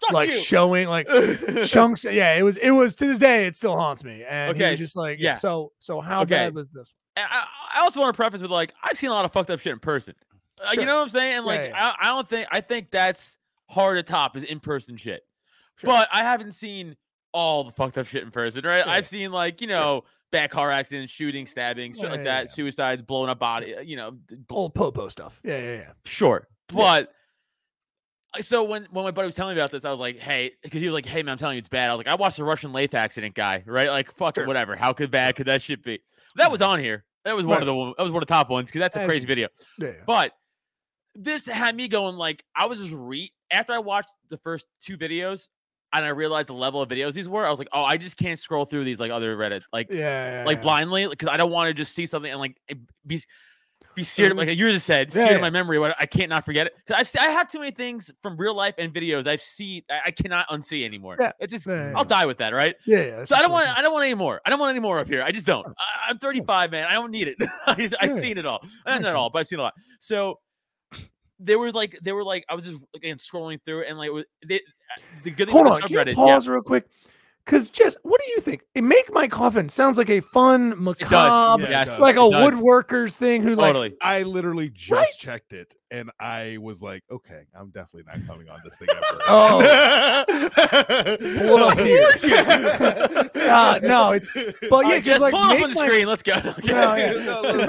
Fuck 0.02 0.12
like 0.12 0.30
you. 0.30 0.38
showing 0.38 0.88
like 0.88 1.06
chunks 1.64 2.04
yeah 2.04 2.34
it 2.34 2.42
was 2.42 2.56
it 2.58 2.70
was 2.70 2.94
to 2.96 3.06
this 3.06 3.18
day 3.18 3.46
it 3.46 3.56
still 3.56 3.76
haunts 3.76 4.04
me 4.04 4.22
and 4.28 4.54
Okay, 4.54 4.76
just 4.76 4.94
like 4.96 5.18
yeah. 5.20 5.34
so 5.34 5.72
so 5.80 6.00
how 6.00 6.20
Okay. 6.22 6.34
bad 6.34 6.54
was 6.54 6.70
this 6.70 6.94
I, 7.16 7.46
I 7.74 7.80
also 7.80 8.00
want 8.00 8.12
to 8.12 8.16
preface 8.16 8.42
with 8.42 8.50
like 8.50 8.74
I've 8.82 8.98
seen 8.98 9.10
a 9.10 9.14
lot 9.14 9.24
of 9.24 9.32
fucked 9.32 9.48
up 9.50 9.58
shit 9.60 9.72
in 9.72 9.78
person. 9.78 10.14
Uh, 10.62 10.72
Sure. 10.72 10.80
You 10.80 10.86
know 10.86 10.96
what 10.96 11.02
I'm 11.02 11.08
saying? 11.10 11.36
And 11.38 11.46
Yeah, 11.46 11.52
like 11.52 11.68
yeah. 11.70 11.92
I, 12.00 12.06
I 12.06 12.14
don't 12.14 12.28
think 12.28 12.48
I 12.50 12.60
think 12.60 12.90
that's 12.90 13.36
hard 13.68 13.98
to 13.98 14.02
top 14.02 14.36
is 14.36 14.42
in 14.42 14.60
person 14.60 14.96
shit. 14.96 15.22
Sure. 15.76 15.88
But 15.88 16.08
I 16.12 16.20
haven't 16.22 16.52
seen 16.52 16.96
all 17.32 17.64
the 17.64 17.72
fucked 17.72 17.98
up 17.98 18.06
shit 18.06 18.22
in 18.22 18.30
person, 18.30 18.64
right? 18.64 18.82
Sure. 18.84 18.92
I've 18.92 19.06
seen 19.06 19.32
like 19.32 19.60
you 19.60 19.66
know 19.66 20.04
bad 20.32 20.50
car 20.50 20.70
accidents, 20.70 21.12
shooting, 21.12 21.46
stabbing, 21.46 21.92
shit 21.94 22.02
Yeah, 22.04 22.10
like 22.10 22.24
that, 22.24 22.50
suicides, 22.50 23.02
blowing 23.02 23.28
up 23.30 23.38
body. 23.38 23.76
uh, 23.76 23.80
You 23.80 23.96
know, 23.96 24.16
old 24.50 24.74
popo 24.74 25.08
stuff 25.08 25.40
yeah 25.44 25.58
yeah 25.58 25.72
yeah 25.74 25.90
sure, 26.04 26.48
but. 26.72 27.10
I- 28.34 28.40
So 28.40 28.64
when, 28.64 28.86
when 28.90 29.04
my 29.04 29.12
buddy 29.12 29.26
was 29.26 29.34
telling 29.34 29.54
me 29.54 29.60
about 29.62 29.70
this, 29.70 29.84
I 29.86 29.90
was 29.90 30.00
like, 30.00 30.18
"Hey," 30.18 30.52
because 30.62 30.80
he 30.80 30.86
was 30.86 30.92
like, 30.94 31.06
"Hey 31.06 31.22
man, 31.22 31.32
I'm 31.32 31.38
telling 31.38 31.54
you, 31.54 31.60
it's 31.60 31.68
bad." 31.70 31.88
I 31.88 31.92
was 31.94 31.98
like, 31.98 32.08
"I 32.08 32.16
watched 32.16 32.36
the 32.36 32.44
Russian 32.44 32.72
lathe 32.72 32.94
accident 32.94 33.34
guy, 33.34 33.62
right? 33.66 33.88
Like, 33.88 34.12
fuck 34.14 34.36
it, 34.36 34.40
Sure. 34.40 34.46
whatever. 34.46 34.76
How 34.76 34.92
could 34.92 35.10
bad 35.10 35.36
could 35.36 35.46
that 35.46 35.62
shit 35.62 35.82
be?" 35.82 36.00
That 36.34 36.50
was 36.50 36.60
on 36.60 36.78
here. 36.80 37.04
That 37.24 37.34
was 37.34 37.46
one 37.46 37.62
of 37.62 37.66
the 37.66 37.72
that 37.96 38.02
was 38.02 38.12
one 38.12 38.22
of 38.22 38.26
the 38.28 38.32
top 38.34 38.50
ones 38.50 38.68
because 38.68 38.80
that's 38.80 38.96
a 38.96 39.00
As 39.02 39.06
crazy 39.06 39.22
you- 39.22 39.26
video. 39.28 39.48
yeah. 39.78 39.92
But 40.06 40.32
this 41.18 41.46
had 41.46 41.74
me 41.76 41.88
going 41.88 42.16
like 42.16 42.44
I 42.54 42.66
was 42.66 42.78
just 42.78 42.92
re 42.92 43.32
after 43.50 43.72
I 43.72 43.78
watched 43.78 44.10
the 44.28 44.38
first 44.38 44.66
two 44.80 44.96
videos, 44.98 45.48
and 45.92 46.04
I 46.04 46.08
realized 46.08 46.48
the 46.48 46.54
level 46.54 46.82
of 46.82 46.88
videos 46.88 47.12
these 47.12 47.28
were, 47.28 47.46
I 47.46 47.50
was 47.50 47.58
like, 47.58 47.68
oh, 47.72 47.84
I 47.84 47.96
just 47.96 48.16
can't 48.16 48.38
scroll 48.38 48.64
through 48.64 48.84
these 48.84 49.00
like 49.00 49.10
other 49.10 49.36
Reddit, 49.36 49.62
like 49.72 49.88
Yeah, 49.90 50.40
yeah, 50.40 50.44
like 50.44 50.58
yeah. 50.58 50.62
blindly, 50.62 51.06
because 51.08 51.28
I 51.28 51.36
don't 51.36 51.50
want 51.50 51.68
to 51.68 51.74
just 51.74 51.94
see 51.94 52.06
something 52.06 52.30
and 52.30 52.40
like 52.40 52.56
eh, 52.68 52.74
be 53.06 53.20
be 53.94 54.02
seared, 54.02 54.36
like 54.36 54.48
you 54.48 54.70
just 54.70 54.84
said, 54.84 55.14
Yeah, 55.14 55.22
seared 55.24 55.36
in 55.36 55.40
my 55.40 55.48
memory. 55.48 55.78
But 55.78 55.96
I 55.98 56.04
can't 56.04 56.28
not 56.28 56.44
forget 56.44 56.66
it. 56.66 56.74
'Cause 56.86 56.96
I've 57.16 57.22
I 57.22 57.30
have 57.30 57.48
too 57.48 57.60
many 57.60 57.70
things 57.70 58.10
from 58.20 58.36
real 58.36 58.54
life 58.54 58.74
and 58.76 58.92
videos 58.92 59.26
I've 59.26 59.40
seen 59.40 59.82
I, 59.88 60.00
I 60.06 60.10
cannot 60.10 60.46
unsee 60.48 60.84
anymore. 60.84 61.16
Yeah. 61.18 61.32
It's 61.40 61.52
just 61.52 61.66
Yeah, 61.66 61.90
yeah, 61.90 61.92
I'll 61.96 62.04
die 62.04 62.26
with 62.26 62.36
that, 62.38 62.52
right? 62.52 62.74
Yeah, 62.86 63.00
yeah. 63.04 63.24
So 63.24 63.36
I 63.36 63.40
don't 63.42 63.52
want 63.52 63.68
I 63.78 63.80
don't 63.80 63.92
want 63.94 64.04
any 64.04 64.14
more. 64.14 64.40
I 64.44 64.50
don't 64.50 64.58
want 64.60 64.70
any 64.70 64.80
more 64.80 64.98
up 64.98 65.08
here. 65.08 65.22
I 65.22 65.30
just 65.32 65.46
don't. 65.46 65.66
I, 65.66 66.10
I'm 66.10 66.18
35, 66.18 66.72
man. 66.72 66.86
I 66.88 66.92
don't 66.92 67.10
need 67.10 67.28
it. 67.28 67.36
I 67.66 67.76
Yeah. 68.02 68.08
seen 68.08 68.36
it 68.38 68.44
all. 68.44 68.60
Not 68.84 69.02
at 69.04 69.14
all, 69.14 69.30
but 69.30 69.38
I've 69.40 69.46
seen 69.46 69.60
a 69.60 69.62
lot. 69.62 69.74
So 70.00 70.40
there 71.38 71.58
were 71.58 71.70
like 71.72 71.98
they 72.02 72.12
were 72.12 72.24
like 72.24 72.44
I 72.48 72.54
was 72.54 72.64
just 72.64 72.78
again 72.94 73.18
scrolling 73.18 73.58
through 73.64 73.84
and 73.84 73.98
like 73.98 74.08
it 74.08 74.12
was, 74.12 74.24
they, 74.46 74.60
the 75.22 75.30
good 75.30 75.46
thing 75.46 75.52
Hold 75.52 75.66
on, 75.68 75.80
the 75.80 75.86
can 75.86 75.96
subreddit, 75.96 76.06
you 76.16 76.22
yeah, 76.26 76.34
pause 76.34 76.48
real 76.48 76.62
quick? 76.62 76.86
Because 77.44 77.70
just 77.70 77.96
what 78.02 78.20
do 78.24 78.28
you 78.32 78.40
think? 78.40 78.62
It 78.74 78.82
make 78.82 79.12
my 79.12 79.28
coffin 79.28 79.68
sounds 79.68 79.96
like 79.98 80.10
a 80.10 80.20
fun 80.20 80.72
it 80.72 80.80
macabre, 80.80 81.62
does. 81.62 81.70
Yeah, 81.70 81.78
yes, 81.86 82.00
like 82.00 82.16
a 82.16 82.24
it 82.24 82.30
does. 82.32 82.54
woodworkers 82.54 83.12
thing. 83.12 83.40
Who 83.42 83.54
like. 83.54 83.94
I 84.02 84.24
literally 84.24 84.68
just 84.70 84.90
Right? 84.90 85.08
checked 85.16 85.52
it 85.52 85.72
and 85.92 86.10
I 86.18 86.56
was 86.60 86.82
like, 86.82 87.04
okay, 87.08 87.42
I'm 87.56 87.70
definitely 87.70 88.02
not 88.12 88.26
coming 88.26 88.48
on 88.48 88.60
this 88.64 88.74
thing 88.76 88.88
ever. 88.90 89.22
Oh. 89.28 90.24
Pull 91.38 91.58
up 91.58 91.78
here. 91.78 92.10
Uh, 93.46 93.78
no, 93.80 94.10
it's 94.10 94.28
but 94.68 94.86
yeah, 94.86 94.94
Yeah, 94.94 95.00
just 95.00 95.20
like 95.20 95.32
pull 95.32 95.40
up 95.40 95.52
on 95.52 95.60
the 95.70 95.80
my- 95.80 95.86
screen. 95.86 96.06
Let's 96.08 96.22
go. 96.24 96.34
No, 96.64 96.94
yeah. 96.96 97.68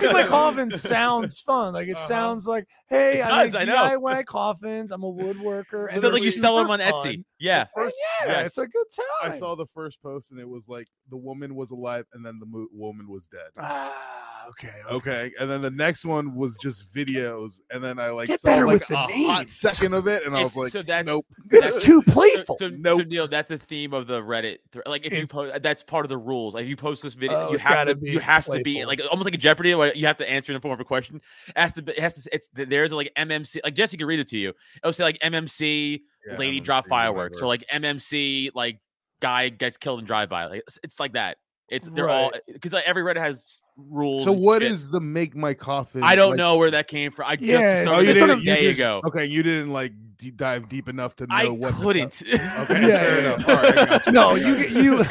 Make 0.00 0.12
my 0.12 0.22
coffin 0.26 0.70
sounds 0.70 1.40
fun. 1.40 1.74
Like 1.74 1.88
it 1.88 1.96
Uh-huh. 1.96 2.06
sounds 2.06 2.46
like, 2.46 2.66
hey, 2.88 3.20
It 3.20 3.26
I 3.26 3.44
does, 3.44 3.54
I 3.54 3.58
make 3.60 3.68
know. 3.68 3.76
DIY 3.98 4.24
coffins. 4.26 4.90
I'm 4.90 5.02
a 5.02 5.12
woodworker. 5.12 5.94
Is 5.94 6.04
it 6.04 6.12
like 6.12 6.22
you 6.22 6.30
sell 6.30 6.56
them 6.56 6.70
on 6.70 6.80
Etsy? 6.80 7.24
Fun. 7.40 7.46
Yeah. 7.46 7.64
First, 7.74 7.96
yeah, 8.24 8.32
yes. 8.32 8.46
it's 8.48 8.58
a 8.58 8.66
good 8.66 8.86
time. 8.94 9.32
I 9.32 9.38
saw 9.38 9.54
the 9.54 9.66
first 9.66 10.02
post 10.02 10.30
and 10.30 10.40
it 10.40 10.48
was 10.48 10.68
like 10.68 10.88
the 11.10 11.16
woman 11.16 11.54
was 11.54 11.70
alive 11.70 12.04
and 12.12 12.24
then 12.24 12.38
the 12.40 12.46
mo- 12.46 12.66
woman 12.72 13.08
was 13.08 13.26
dead. 13.28 13.48
Ah, 13.58 14.48
okay. 14.50 14.68
okay. 14.90 14.98
Okay, 15.08 15.32
and 15.40 15.48
then 15.50 15.62
the 15.62 15.70
next 15.70 16.04
one 16.04 16.34
was 16.34 16.56
just 16.58 16.92
videos, 16.94 17.60
and 17.70 17.82
then 17.82 17.98
I 17.98 18.10
like 18.10 18.28
Get 18.28 18.40
saw 18.40 18.48
better 18.48 18.66
like 18.66 18.80
with 18.80 18.88
the 18.88 18.94
a 18.96 19.26
hot 19.26 19.48
second 19.48 19.94
of 19.94 20.08
it, 20.08 20.26
and 20.26 20.36
I 20.36 20.42
was 20.42 20.56
like, 20.56 20.68
so 20.68 20.82
that's- 20.82 21.06
nope. 21.06 21.24
It's 21.50 21.84
too 21.84 22.02
playful. 22.02 22.56
So, 22.58 22.68
so, 22.68 22.74
Nope. 22.76 23.06
Neil, 23.06 23.26
that's 23.28 23.50
a 23.50 23.58
theme 23.58 23.94
of 23.94 24.06
the 24.06 24.20
Reddit. 24.20 24.58
thr- 24.72 24.80
Like 24.86 25.06
if 25.06 25.12
you 25.12 25.26
post, 25.26 25.62
that's 25.62 25.82
part 25.82 26.04
of 26.04 26.08
the 26.10 26.18
rules. 26.18 26.54
Like 26.54 26.64
if 26.64 26.68
you 26.68 26.76
post 26.76 27.02
this 27.02 27.14
video, 27.14 27.48
Oh, 27.48 27.52
you 27.52 27.58
have 27.58 27.68
gotta 27.68 27.94
be 27.94 28.10
you 28.10 28.18
have 28.18 28.44
to 28.46 28.60
be 28.62 28.84
like 28.84 29.00
almost 29.10 29.24
like 29.24 29.34
a 29.34 29.38
Jeopardy. 29.38 29.74
Where 29.74 29.94
you 29.94 30.06
have 30.06 30.16
to 30.18 30.28
answer 30.30 30.52
in 30.52 30.56
the 30.56 30.60
form 30.60 30.72
of 30.74 30.80
a 30.80 30.84
question. 30.84 31.20
It 31.48 31.54
has 31.58 31.72
to, 31.74 31.82
be, 31.82 31.92
it 31.92 32.00
has 32.00 32.22
to. 32.22 32.28
It's 32.34 32.50
there's 32.52 32.92
like 32.92 33.12
MMC. 33.16 33.60
Like 33.64 33.74
Jesse 33.74 33.96
can 33.96 34.06
read 34.06 34.18
it 34.20 34.28
to 34.28 34.36
you. 34.38 34.52
It'll 34.82 34.92
say 34.92 35.04
like 35.04 35.18
MMC 35.20 36.00
Yeah, 36.26 36.36
lady 36.36 36.60
MMC, 36.60 36.64
drop 36.64 36.88
fireworks, 36.88 37.40
whatever. 37.40 37.44
or 37.44 37.48
like 37.48 37.64
MMC 37.72 38.50
like 38.54 38.78
guy 39.20 39.48
gets 39.48 39.76
killed 39.76 40.00
in 40.00 40.04
drive 40.06 40.28
by. 40.28 40.46
Like 40.46 40.60
it's, 40.66 40.78
it's 40.82 41.00
like 41.00 41.12
that. 41.14 41.38
It's 41.70 41.86
they're 41.88 42.08
all 42.08 42.32
because 42.50 42.72
eh, 42.72 42.78
like 42.78 42.88
every 42.88 43.02
Reddit 43.02 43.20
has 43.20 43.62
rules. 43.76 44.24
So 44.24 44.32
and 44.32 44.40
what 44.42 44.62
shit. 44.62 44.72
is 44.72 44.90
the 44.90 45.00
make 45.00 45.36
my 45.36 45.52
coffin? 45.52 46.02
I 46.02 46.16
don't 46.16 46.30
like- 46.30 46.38
know 46.38 46.56
where 46.56 46.70
that 46.70 46.88
came 46.88 47.10
from. 47.10 47.26
I 47.28 47.36
just 47.36 47.42
Yeah, 47.46 47.58
it's- 47.58 47.80
discovered 47.80 47.96
Oh, 47.98 48.00
you 48.02 48.10
it 48.10 48.14
didn't. 48.14 48.30
a 48.30 48.36
You 48.36 48.44
day 48.44 48.62
just, 48.68 48.80
ago. 48.80 49.02
Okay, 49.06 49.26
you 49.26 49.42
didn't 49.42 49.70
like 49.70 49.92
deep 50.16 50.38
dive 50.38 50.68
deep 50.70 50.88
enough 50.88 51.14
to 51.16 51.26
know 51.26 51.34
I 51.34 51.44
what. 51.48 51.76
the 51.76 51.82
couldn't. 51.82 52.22
Okay, 52.22 52.36
Yeah, 52.38 52.64
fair 52.64 53.20
yeah, 53.22 53.34
enough. 53.34 53.48
All 53.48 53.54
right, 53.56 54.06
you. 54.06 54.12
No, 54.12 54.34
you 54.34 54.56
get 54.56 54.70
you 54.70 55.04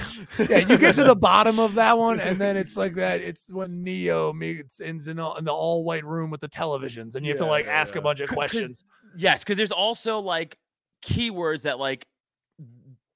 yeah, 0.49 0.57
you 0.67 0.77
get 0.79 0.95
to 0.95 1.03
the 1.03 1.15
bottom 1.15 1.59
of 1.59 1.75
that 1.75 1.95
one, 1.95 2.19
and 2.19 2.39
then 2.41 2.57
it's 2.57 2.75
like 2.75 2.95
that. 2.95 3.21
It's 3.21 3.53
when 3.53 3.83
Neo 3.83 4.33
meets 4.33 4.79
ins 4.79 5.07
in, 5.07 5.19
all, 5.19 5.35
in 5.35 5.45
the 5.45 5.53
all 5.53 5.83
white 5.83 6.05
room 6.05 6.31
with 6.31 6.41
the 6.41 6.49
televisions, 6.49 7.13
and 7.13 7.23
you 7.23 7.33
have 7.33 7.39
to 7.39 7.45
like 7.45 7.65
yeah, 7.67 7.73
ask 7.73 7.95
a 7.95 8.01
bunch 8.01 8.19
of 8.19 8.29
questions. 8.29 8.83
Yes, 9.15 9.43
because 9.43 9.57
there's 9.57 9.71
also 9.71 10.19
like 10.19 10.57
keywords 11.05 11.63
that 11.63 11.79
like 11.79 12.05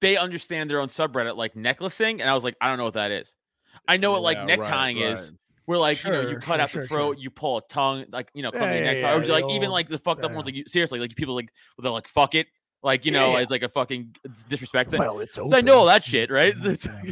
they 0.02 0.17
understand 0.17 0.70
their 0.70 0.80
own 0.80 0.88
subreddit, 0.88 1.36
like 1.36 1.56
necklacing, 1.56 2.22
and 2.22 2.30
I 2.30 2.34
was 2.34 2.44
like, 2.44 2.56
I 2.62 2.70
don't 2.70 2.78
know 2.78 2.86
what 2.86 2.94
that 2.96 3.12
is. 3.12 3.36
I 3.88 3.98
know 3.98 4.12
what 4.12 4.22
like 4.22 4.38
Yeah, 4.38 4.46
neck 4.46 4.60
right, 4.60 4.67
tying 4.67 4.98
is, 4.98 5.30
right. 5.30 5.39
where 5.65 5.78
like 5.78 6.04
you 6.04 6.12
know 6.12 6.22
you 6.22 6.38
cut 6.38 6.56
sure, 6.56 6.62
out 6.62 6.70
sure, 6.70 6.82
the 6.82 6.88
sure. 6.88 6.98
throat, 6.98 7.17
you 7.20 7.30
pull 7.30 7.58
a 7.58 7.62
tongue, 7.67 8.06
like 8.12 8.30
you 8.34 8.44
know, 8.44 8.52
Yeah, 8.52 8.60
clumsy 8.60 8.78
yeah, 8.80 8.84
neck 8.94 9.02
tie, 9.02 9.13
or 9.13 9.26
like 9.26 9.50
even 9.50 9.70
oh, 9.70 9.72
like 9.72 9.89
the 9.89 9.98
fucked 9.98 10.24
up 10.24 10.32
ones, 10.32 10.46
like 10.46 10.56
you, 10.56 10.63
seriously, 10.67 11.00
like 11.00 11.15
people 11.15 11.36
like 11.36 11.52
they're 11.78 11.91
like 11.91 12.08
fuck 12.08 12.36
it, 12.36 12.48
like 12.84 13.06
you 13.06 13.12
know, 13.12 13.34
yeah. 13.34 13.39
as 13.39 13.52
like 13.52 13.62
a 13.63 13.70
fucking 13.70 14.15
disrespect 14.50 14.89
thing. 14.91 15.00
Well, 15.00 15.20
it's 15.20 15.36
So 15.36 15.56
I 15.56 15.62
know 15.62 15.76
all 15.76 15.86
that 15.86 16.04
shit, 16.04 16.32
right? 16.32 16.54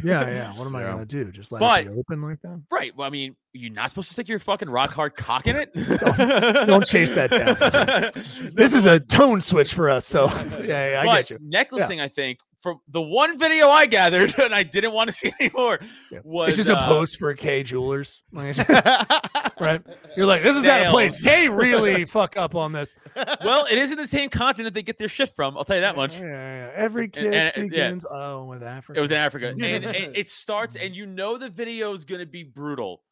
Yeah, 0.02 0.28
yeah. 0.28 0.52
What 0.54 0.66
am 0.66 0.74
I 0.74 0.82
gonna 0.82 1.04
do? 1.04 1.30
Just 1.30 1.52
let 1.52 1.60
But- 1.60 1.86
it 1.86 1.92
be 1.92 1.98
open 1.98 2.22
like 2.22 2.40
that? 2.42 2.60
Right. 2.70 2.96
Well, 2.96 3.06
I 3.06 3.10
mean, 3.10 3.36
you're 3.52 3.72
not 3.72 3.88
supposed 3.88 4.08
to 4.08 4.14
stick 4.14 4.28
your 4.28 4.38
fucking 4.38 4.68
rock 4.68 4.90
hard 4.90 5.16
cock 5.16 5.46
in 5.46 5.56
it. 5.56 5.72
don't 5.74 6.86
chase 6.86 7.10
that 7.10 7.30
down. 7.30 8.10
This 8.54 8.74
is 8.74 8.84
a 8.84 9.00
tone 9.00 9.40
switch 9.40 9.72
for 9.74 9.88
us. 9.90 10.06
So 10.06 10.26
yeah, 10.64 10.90
yeah 10.90 11.00
I 11.02 11.06
but 11.06 11.16
get 11.28 11.30
you. 11.30 11.38
necklacing, 11.40 12.00
I 12.00 12.08
think, 12.08 12.38
from 12.62 12.80
the 12.88 13.00
one 13.00 13.38
video 13.38 13.68
I 13.68 13.86
gathered, 13.86 14.34
and 14.38 14.54
I 14.54 14.62
didn't 14.62 14.92
want 14.92 15.08
to 15.08 15.12
see 15.12 15.32
anymore, 15.40 15.78
Yeah. 16.10 16.18
was 16.24 16.56
just 16.56 16.68
a 16.68 16.76
uh, 16.78 16.86
post 16.86 17.18
for 17.18 17.32
Kay 17.34 17.62
Jewelers, 17.62 18.22
right? 18.32 19.82
You're 20.16 20.26
like, 20.26 20.42
this 20.42 20.56
is 20.56 20.64
at 20.66 20.80
a 20.80 20.82
Nailed. 20.84 20.92
place. 20.92 21.24
They 21.24 21.48
really 21.48 22.04
fuck 22.04 22.36
up 22.36 22.54
on 22.54 22.72
this. 22.72 22.94
Well, 23.16 23.66
it 23.70 23.78
isn't 23.78 23.96
the 23.96 24.06
same 24.06 24.30
continent 24.30 24.74
they 24.74 24.82
get 24.82 24.98
their 24.98 25.08
shit 25.08 25.30
from. 25.34 25.56
I'll 25.56 25.64
tell 25.64 25.76
you 25.76 25.82
that 25.82 25.96
much. 25.96 26.18
Yeah, 26.18 26.26
yeah. 26.26 26.70
Every 26.74 27.10
and- 27.14 27.32
yeah. 27.32 27.50
begins. 27.54 28.04
Oh, 28.10 28.44
with 28.44 28.62
Africa. 28.62 28.98
It 28.98 29.02
was 29.02 29.10
in 29.10 29.16
Africa, 29.16 29.48
and, 29.48 29.62
and 29.62 30.16
it 30.16 30.28
starts, 30.28 30.76
and 30.76 30.94
you 30.94 31.06
know 31.06 31.38
the 31.38 31.48
video 31.48 31.92
is 31.92 32.04
going 32.04 32.20
to 32.20 32.26
be 32.26 32.42
brutal 32.42 33.02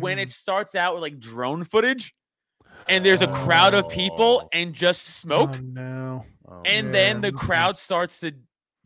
when 0.00 0.18
Mhm. 0.18 0.22
it 0.22 0.30
starts 0.30 0.74
out 0.74 0.94
with 0.94 1.02
like 1.02 1.18
drone 1.18 1.64
footage, 1.64 2.14
and 2.88 3.04
there's 3.04 3.22
a 3.22 3.28
crowd 3.28 3.74
of 3.74 3.88
people 3.88 4.42
Oh. 4.44 4.48
and 4.52 4.74
just 4.74 5.02
smoke, 5.20 5.52
Oh, 5.54 5.60
no. 5.62 6.24
Oh, 6.50 6.62
and 6.64 6.86
yeah, 6.86 6.92
then 6.92 7.20
the 7.20 7.32
crowd 7.32 7.76
starts 7.78 8.20
to 8.20 8.32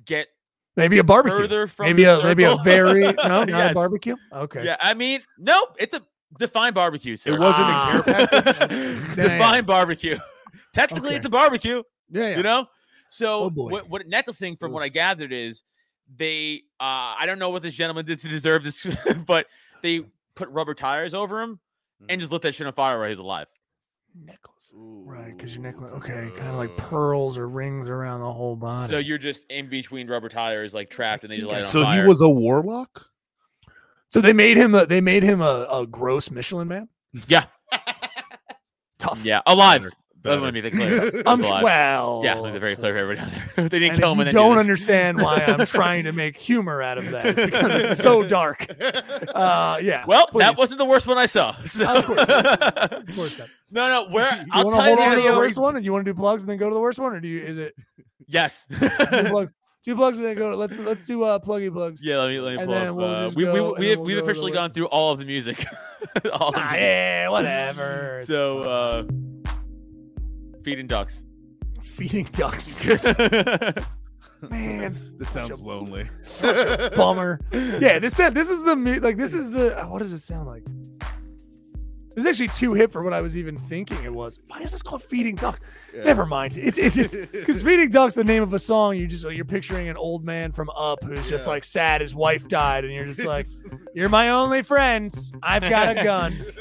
get 0.04 0.28
Maybe 0.76 0.98
a 0.98 1.04
barbecue. 1.04 1.38
further 1.38 1.66
from 1.66 1.86
maybe 1.86 2.04
the 2.04 2.20
a 2.20 2.24
maybe 2.24 2.44
a 2.44 2.56
very 2.64 3.00
no, 3.00 3.12
not 3.24 3.48
Yes. 3.48 3.70
a 3.72 3.74
barbecue. 3.74 4.16
Okay. 4.32 4.64
Yeah, 4.64 4.76
I 4.80 4.94
mean, 4.94 5.20
nope, 5.38 5.76
it's 5.78 5.92
a 5.94 6.02
defined 6.38 6.74
barbecue. 6.74 7.16
Sir. 7.16 7.34
It 7.34 7.40
wasn't 7.40 7.64
Ah. 7.66 7.98
a 7.98 8.02
care 8.02 8.14
package. 8.14 9.16
Defined 9.16 9.66
barbecue. 9.66 10.18
Technically, 10.72 11.08
Okay. 11.08 11.16
it's 11.16 11.26
a 11.26 11.30
barbecue. 11.30 11.82
Yeah, 12.10 12.28
yeah. 12.30 12.36
You 12.38 12.42
know. 12.42 12.66
So 13.10 13.44
Oh, 13.44 13.48
what 13.50 13.88
what 13.90 14.06
necklacing, 14.08 14.56
from 14.58 14.72
what 14.72 14.82
I 14.82 14.88
gathered, 14.88 15.32
is 15.32 15.62
they. 16.16 16.62
uh 16.80 17.14
I 17.20 17.24
don't 17.26 17.38
know 17.38 17.50
what 17.50 17.60
this 17.62 17.74
gentleman 17.74 18.06
did 18.06 18.20
to 18.20 18.28
deserve 18.28 18.64
this, 18.64 18.86
but 19.26 19.46
they 19.82 20.00
put 20.34 20.48
rubber 20.48 20.72
tires 20.74 21.12
over 21.12 21.42
him 21.42 21.60
and 22.08 22.18
just 22.20 22.32
lit 22.32 22.40
that 22.42 22.54
shit 22.54 22.66
on 22.66 22.72
fire 22.72 22.96
while 22.98 23.06
he 23.08 23.10
was 23.10 23.18
alive. 23.18 23.46
Necklace. 24.14 24.70
Right, 24.74 25.36
because 25.36 25.54
your 25.54 25.62
necklace, 25.62 25.92
okay, 25.96 26.30
kind 26.36 26.50
of 26.50 26.56
like 26.56 26.76
pearls 26.76 27.36
or 27.38 27.48
rings 27.48 27.88
around 27.88 28.20
the 28.20 28.32
whole 28.32 28.56
body. 28.56 28.88
So 28.88 28.98
you're 28.98 29.18
just 29.18 29.46
in 29.50 29.68
between 29.68 30.08
rubber 30.08 30.28
tires, 30.28 30.72
like 30.74 30.90
trapped, 30.90 31.24
and 31.24 31.32
they 31.32 31.36
just 31.38 31.48
light 31.48 31.62
on 31.62 31.68
So 31.68 31.82
fire. 31.84 32.02
he 32.02 32.08
was 32.08 32.20
a 32.20 32.28
warlock. 32.28 33.06
So 34.08 34.20
they 34.20 34.32
made 34.32 34.56
him 34.56 34.74
a, 34.74 34.84
they 34.86 35.00
made 35.00 35.22
him 35.22 35.40
a, 35.40 35.66
a 35.72 35.86
gross 35.86 36.30
Michelin 36.30 36.68
man. 36.68 36.88
yeah, 37.28 37.44
Tough. 38.98 39.20
yeah, 39.24 39.40
alive. 39.46 39.86
Better. 40.22 40.40
Let 40.40 40.54
me 40.54 40.60
think 40.62 40.74
clear. 40.76 41.22
I'm 41.26 41.38
He's 41.40 41.48
alive. 41.48 41.64
well. 41.64 42.20
Yeah, 42.24 42.34
let 42.34 42.50
me 42.50 42.52
be 42.52 42.60
very 42.60 42.76
clear 42.76 42.92
for 42.92 42.98
everybody 42.98 43.26
out 43.26 43.32
there. 43.56 43.68
they 43.68 43.78
didn't 43.80 43.92
And 43.94 44.00
kill 44.00 44.12
if 44.12 44.14
him. 44.14 44.18
you 44.20 44.24
do 44.26 44.30
don't 44.30 44.58
understand 44.58 45.20
why 45.20 45.36
I'm 45.36 45.66
trying 45.66 46.04
to 46.04 46.12
make 46.12 46.36
humor 46.36 46.80
out 46.80 46.98
of 46.98 47.10
that 47.10 47.34
because 47.34 47.72
it's 47.90 48.00
so 48.02 48.22
dark. 48.22 48.66
Uh, 48.80 49.78
yeah. 49.82 50.04
Well, 50.06 50.28
that 50.34 50.56
wasn't 50.56 50.78
the 50.78 50.84
worst 50.84 51.06
one 51.06 51.18
I 51.18 51.26
saw. 51.26 51.54
So. 51.64 51.86
Of 51.92 52.04
course 52.06 52.28
not. 52.28 52.92
Of 53.08 53.16
course 53.16 53.38
not. 53.38 53.48
no, 53.70 53.88
no. 53.88 54.08
Where 54.10 54.36
You 54.36 54.44
I'll 54.52 54.64
want 54.64 54.76
to 54.76 54.82
tell 54.82 54.90
you 54.90 54.96
hold 54.96 54.98
the 54.98 55.02
on 55.02 55.16
to 55.16 55.22
the 55.32 55.36
worst 55.38 55.58
one, 55.58 55.76
and 55.76 55.84
you 55.84 55.92
want 55.92 56.04
to 56.04 56.12
do 56.12 56.16
plugs 56.16 56.42
and 56.42 56.50
then 56.50 56.56
go 56.58 56.68
to 56.68 56.74
the 56.74 56.80
worst 56.80 56.98
one, 56.98 57.12
or 57.14 57.20
do 57.20 57.28
you? 57.28 57.42
Is 57.42 57.58
it 57.58 57.74
Yes. 58.28 58.66
two 58.70 59.96
plugs? 59.96 60.18
And 60.18 60.24
then 60.26 60.36
go. 60.36 60.50
To, 60.50 60.56
let's 60.56 60.78
let's 60.78 61.04
do 61.06 61.24
uh 61.24 61.38
pluggy 61.40 61.72
plugs. 61.72 62.00
yeah, 62.04 62.18
let 62.18 62.28
me 62.28 62.38
let 62.40 62.54
me 62.54 62.62
And 62.62 62.66
pull 62.68 62.74
then 62.78 62.94
we'll 62.94 63.06
uh, 63.06 63.28
we 63.30 63.44
we 63.44 63.44
we 63.44 63.46
have, 63.46 63.54
we'll 63.54 63.74
we've 63.74 63.96
go 63.96 64.04
to 64.06 64.14
the 64.14 64.22
officially 64.22 64.52
gone 64.52 64.72
through 64.72 64.86
all 64.86 65.12
of 65.12 65.18
the 65.18 65.24
music. 65.24 65.64
all 66.32 66.48
of 66.50 66.54
Ah, 66.56 66.70
the- 66.72 66.78
yeah, 66.78 67.28
whatever. 67.28 68.20
So 68.24 68.62
fine. 68.62 68.68
uh 69.18 69.31
feeding 70.62 70.86
ducks. 70.86 71.24
feeding 71.82 72.24
ducks, 72.32 73.04
man. 74.50 74.96
This 75.18 75.30
sounds 75.30 75.60
lonely. 75.60 76.08
Such 76.22 76.56
a 76.56 76.90
bummer. 76.96 77.40
Yeah, 77.52 77.98
this 77.98 78.16
this 78.16 78.50
is 78.50 78.64
the 78.64 78.76
me- 78.76 79.00
like 79.00 79.16
this 79.16 79.34
is 79.34 79.50
the 79.50 79.74
what 79.88 80.02
does 80.02 80.12
it 80.12 80.20
sound 80.20 80.46
like? 80.46 80.64
This 82.14 82.24
is 82.24 82.30
actually 82.30 82.48
too 82.48 82.74
hip 82.74 82.92
for 82.92 83.02
what 83.02 83.12
I 83.12 83.20
was 83.22 83.36
even 83.36 83.56
thinking 83.56 84.02
it 84.04 84.12
was. 84.12 84.38
Why 84.48 84.60
is 84.60 84.72
this 84.72 84.82
called 84.82 85.02
feeding 85.02 85.34
ducks? 85.36 85.60
Yeah. 85.94 86.04
Never 86.04 86.26
mind. 86.26 86.56
It's 86.56 86.78
it's 86.78 86.94
just 86.94 87.12
because 87.32 87.62
feeding 87.62 87.90
ducks 87.90 88.14
the 88.14 88.24
name 88.24 88.42
of 88.42 88.52
a 88.52 88.58
song. 88.58 88.96
You 88.96 89.06
just 89.06 89.24
you're 89.24 89.44
picturing 89.44 89.88
an 89.88 89.96
old 89.96 90.24
man 90.24 90.52
from 90.52 90.70
Up 90.70 91.02
who's 91.02 91.28
just 91.28 91.44
Yeah. 91.46 91.50
like 91.50 91.64
sad 91.64 92.00
his 92.00 92.14
wife 92.14 92.48
died, 92.48 92.84
and 92.84 92.92
you're 92.92 93.06
just 93.06 93.24
like, 93.24 93.46
you're 93.94 94.08
my 94.08 94.30
only 94.30 94.62
friends. 94.62 95.32
I've 95.42 95.62
got 95.68 95.96
a 95.96 96.04
gun. 96.04 96.44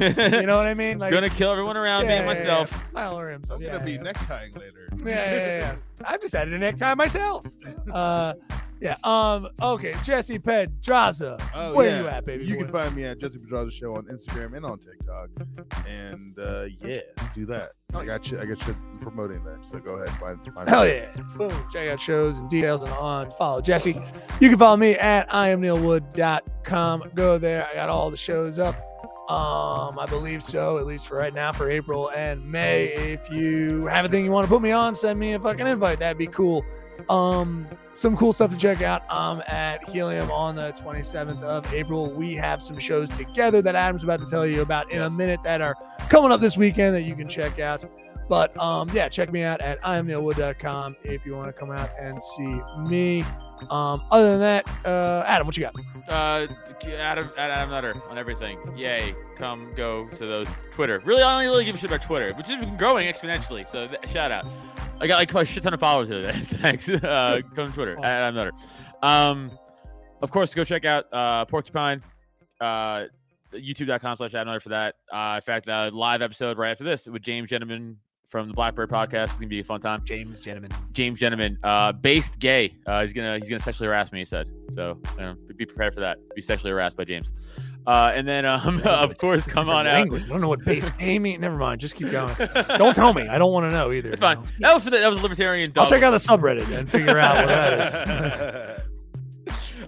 You 0.00 0.46
know 0.46 0.56
what 0.56 0.66
I 0.66 0.74
mean? 0.74 0.98
Like 0.98 1.12
Gonna 1.12 1.28
kill 1.28 1.50
everyone 1.50 1.76
around 1.76 2.06
me 2.06 2.14
yeah, 2.14 2.20
and 2.22 2.26
yeah, 2.26 2.42
yeah. 2.44 2.58
myself. 2.60 2.84
I'll 2.94 3.16
order 3.16 3.30
him 3.32 3.40
I'm 3.42 3.44
some. 3.44 3.60
gonna 3.60 3.78
yeah, 3.78 3.84
be 3.84 3.92
yeah. 3.92 3.98
necktying 4.12 4.56
later. 4.58 4.88
Yeah, 4.98 5.06
yeah, 5.06 5.14
yeah, 5.14 5.58
yeah. 5.58 5.74
I've 6.04 6.20
just 6.20 6.34
added 6.34 6.54
a 6.54 6.58
necktie 6.58 6.94
myself. 6.94 7.46
Uh, 7.92 8.34
yeah. 8.80 8.96
Um. 9.04 9.48
Okay. 9.60 9.94
Jesse 10.04 10.38
Pedraza. 10.38 11.36
Oh, 11.54 11.74
Where 11.74 11.90
yeah. 11.90 12.00
you 12.00 12.08
at, 12.08 12.24
baby? 12.24 12.46
You 12.46 12.54
boy? 12.54 12.62
can 12.62 12.72
find 12.72 12.96
me 12.96 13.04
at 13.04 13.18
Jesse 13.18 13.38
Pedraza 13.38 13.70
Show 13.70 13.94
on 13.94 14.04
Instagram 14.06 14.56
and 14.56 14.64
on 14.64 14.78
TikTok. 14.78 15.28
And 15.86 16.38
uh, 16.38 16.64
yeah, 16.80 17.00
do 17.34 17.44
that. 17.46 17.72
I 17.94 18.04
got 18.06 18.24
shit. 18.24 18.40
I 18.40 18.46
got 18.46 18.58
shit 18.58 18.74
promoting 19.02 19.44
there. 19.44 19.58
So 19.70 19.78
go 19.80 19.96
ahead, 19.96 20.10
find. 20.18 20.40
find 20.54 20.68
Hell 20.68 20.84
me. 20.84 20.94
yeah. 20.94 21.12
Boom. 21.36 21.52
Check 21.72 21.90
out 21.90 22.00
shows 22.00 22.38
and 22.38 22.48
details 22.48 22.82
and 22.82 22.92
on. 22.92 23.30
Follow 23.32 23.60
Jesse. 23.60 24.00
You 24.40 24.48
can 24.48 24.58
follow 24.58 24.78
me 24.78 24.94
at 24.94 25.28
iamneilwood.com. 25.28 27.04
Go 27.14 27.36
there. 27.38 27.66
I 27.70 27.74
got 27.74 27.90
all 27.90 28.10
the 28.10 28.16
shows 28.16 28.58
up. 28.58 28.76
Um, 29.30 29.96
I 29.96 30.06
believe 30.06 30.42
so, 30.42 30.78
at 30.78 30.86
least 30.86 31.06
for 31.06 31.16
right 31.16 31.32
now, 31.32 31.52
for 31.52 31.70
April 31.70 32.10
and 32.10 32.44
May. 32.44 32.86
If 32.86 33.30
you 33.30 33.86
have 33.86 34.04
a 34.04 34.08
thing 34.08 34.24
you 34.24 34.32
want 34.32 34.44
to 34.44 34.48
put 34.48 34.60
me 34.60 34.72
on, 34.72 34.96
send 34.96 35.20
me 35.20 35.34
a 35.34 35.38
fucking 35.38 35.68
invite. 35.68 36.00
That'd 36.00 36.18
be 36.18 36.26
cool. 36.26 36.64
Um, 37.08 37.68
some 37.92 38.16
cool 38.16 38.32
stuff 38.32 38.50
to 38.50 38.56
check 38.56 38.82
out. 38.82 39.02
I'm 39.08 39.40
at 39.46 39.88
Helium 39.88 40.32
on 40.32 40.56
the 40.56 40.72
27th 40.72 41.44
of 41.44 41.72
April. 41.72 42.10
We 42.10 42.34
have 42.34 42.60
some 42.60 42.76
shows 42.76 43.08
together 43.08 43.62
that 43.62 43.76
Adam's 43.76 44.02
about 44.02 44.18
to 44.18 44.26
tell 44.26 44.44
you 44.44 44.62
about 44.62 44.90
in 44.90 45.02
a 45.02 45.10
minute 45.10 45.40
that 45.44 45.60
are 45.60 45.76
coming 46.08 46.32
up 46.32 46.40
this 46.40 46.56
weekend 46.56 46.96
that 46.96 47.02
you 47.02 47.14
can 47.14 47.28
check 47.28 47.60
out. 47.60 47.84
But 48.28 48.56
um, 48.56 48.90
yeah, 48.92 49.08
check 49.08 49.32
me 49.32 49.44
out 49.44 49.60
at 49.60 49.80
iamneilwood.com 49.82 50.96
if 51.04 51.24
you 51.24 51.36
want 51.36 51.48
to 51.48 51.52
come 51.52 51.70
out 51.70 51.90
and 52.00 52.20
see 52.20 52.60
me. 52.88 53.24
Um, 53.68 54.02
other 54.10 54.30
than 54.30 54.40
that, 54.40 54.68
uh, 54.84 55.24
Adam, 55.26 55.46
what 55.46 55.56
you 55.56 55.62
got? 55.62 55.74
Uh, 56.08 56.46
Adam, 56.88 57.30
Adam 57.36 57.70
Nutter 57.70 58.02
on 58.08 58.18
everything. 58.18 58.58
Yay! 58.76 59.14
Come 59.36 59.70
go 59.76 60.08
to 60.08 60.26
those 60.26 60.48
Twitter. 60.72 61.00
Really, 61.04 61.22
I 61.22 61.42
don't 61.42 61.50
really 61.50 61.64
give 61.64 61.74
a 61.74 61.78
shit 61.78 61.90
about 61.90 62.02
Twitter, 62.02 62.32
which 62.34 62.46
has 62.46 62.58
been 62.58 62.76
growing 62.76 63.06
exponentially. 63.06 63.68
So 63.68 63.86
th- 63.86 64.00
shout 64.12 64.30
out. 64.32 64.46
I 65.00 65.06
got 65.06 65.16
like 65.16 65.32
a 65.34 65.44
shit 65.44 65.62
ton 65.62 65.74
of 65.74 65.80
followers 65.80 66.08
today. 66.08 66.32
Thanks. 66.42 66.88
Uh, 66.88 67.40
come 67.54 67.68
to 67.68 67.72
Twitter. 67.72 67.98
Adam 68.02 68.34
Nutter. 68.34 68.52
Um, 69.02 69.50
of 70.22 70.30
course, 70.30 70.54
go 70.54 70.64
check 70.64 70.84
out 70.84 71.06
uh, 71.12 71.44
Porcupine. 71.44 72.02
Uh, 72.60 73.04
YouTube.com 73.52 74.16
slash 74.16 74.34
Adam 74.34 74.48
Nutter 74.48 74.60
for 74.60 74.68
that. 74.70 74.96
Uh, 75.12 75.34
in 75.36 75.42
fact, 75.42 75.68
a 75.68 75.90
live 75.90 76.22
episode 76.22 76.58
right 76.58 76.70
after 76.70 76.84
this 76.84 77.06
with 77.06 77.22
James 77.22 77.50
Gentleman 77.50 77.96
from 78.30 78.48
the 78.48 78.54
Blackbird 78.54 78.88
podcast. 78.88 79.24
It's 79.24 79.34
gonna 79.34 79.48
be 79.48 79.60
a 79.60 79.64
fun 79.64 79.80
time. 79.80 80.02
James 80.04 80.40
Gentleman. 80.40 80.70
James 80.92 81.18
Gentleman, 81.18 81.58
uh, 81.62 81.92
based 81.92 82.38
gay. 82.38 82.74
Uh, 82.86 83.00
he's 83.02 83.12
gonna 83.12 83.38
he's 83.38 83.48
gonna 83.48 83.60
sexually 83.60 83.88
harass 83.88 84.12
me. 84.12 84.20
He 84.20 84.24
said 84.24 84.48
so. 84.68 84.98
You 85.18 85.36
be 85.56 85.66
prepared 85.66 85.94
for 85.94 86.00
that. 86.00 86.18
Be 86.34 86.40
sexually 86.40 86.70
harassed 86.70 86.96
by 86.96 87.04
James. 87.04 87.30
Uh, 87.86 88.12
and 88.14 88.26
then 88.26 88.44
um, 88.44 88.80
of 88.84 89.18
course, 89.18 89.46
come 89.46 89.68
on 89.68 89.86
out. 89.86 89.94
I 89.94 90.04
don't 90.04 90.40
know 90.40 90.48
what 90.48 90.64
base. 90.64 90.90
Amy, 91.00 91.36
never 91.36 91.56
mind. 91.56 91.80
Just 91.80 91.96
keep 91.96 92.10
going. 92.10 92.34
Don't 92.78 92.94
tell 92.94 93.12
me. 93.12 93.28
I 93.28 93.38
don't 93.38 93.52
want 93.52 93.64
to 93.64 93.70
know 93.70 93.92
either. 93.92 94.10
It's 94.10 94.20
you 94.20 94.26
fine. 94.26 94.38
know? 94.38 94.46
That 94.60 94.74
was 94.74 94.84
for 94.84 94.90
the, 94.90 94.98
that 94.98 95.08
was 95.08 95.18
a 95.18 95.22
libertarian. 95.22 95.72
I'll 95.76 95.88
check 95.88 96.02
out 96.02 96.10
the 96.12 96.18
subreddit 96.18 96.70
and 96.76 96.88
figure 96.88 97.18
out 97.18 97.36
what 97.36 97.46
that 97.46 98.76
is. 98.76 98.79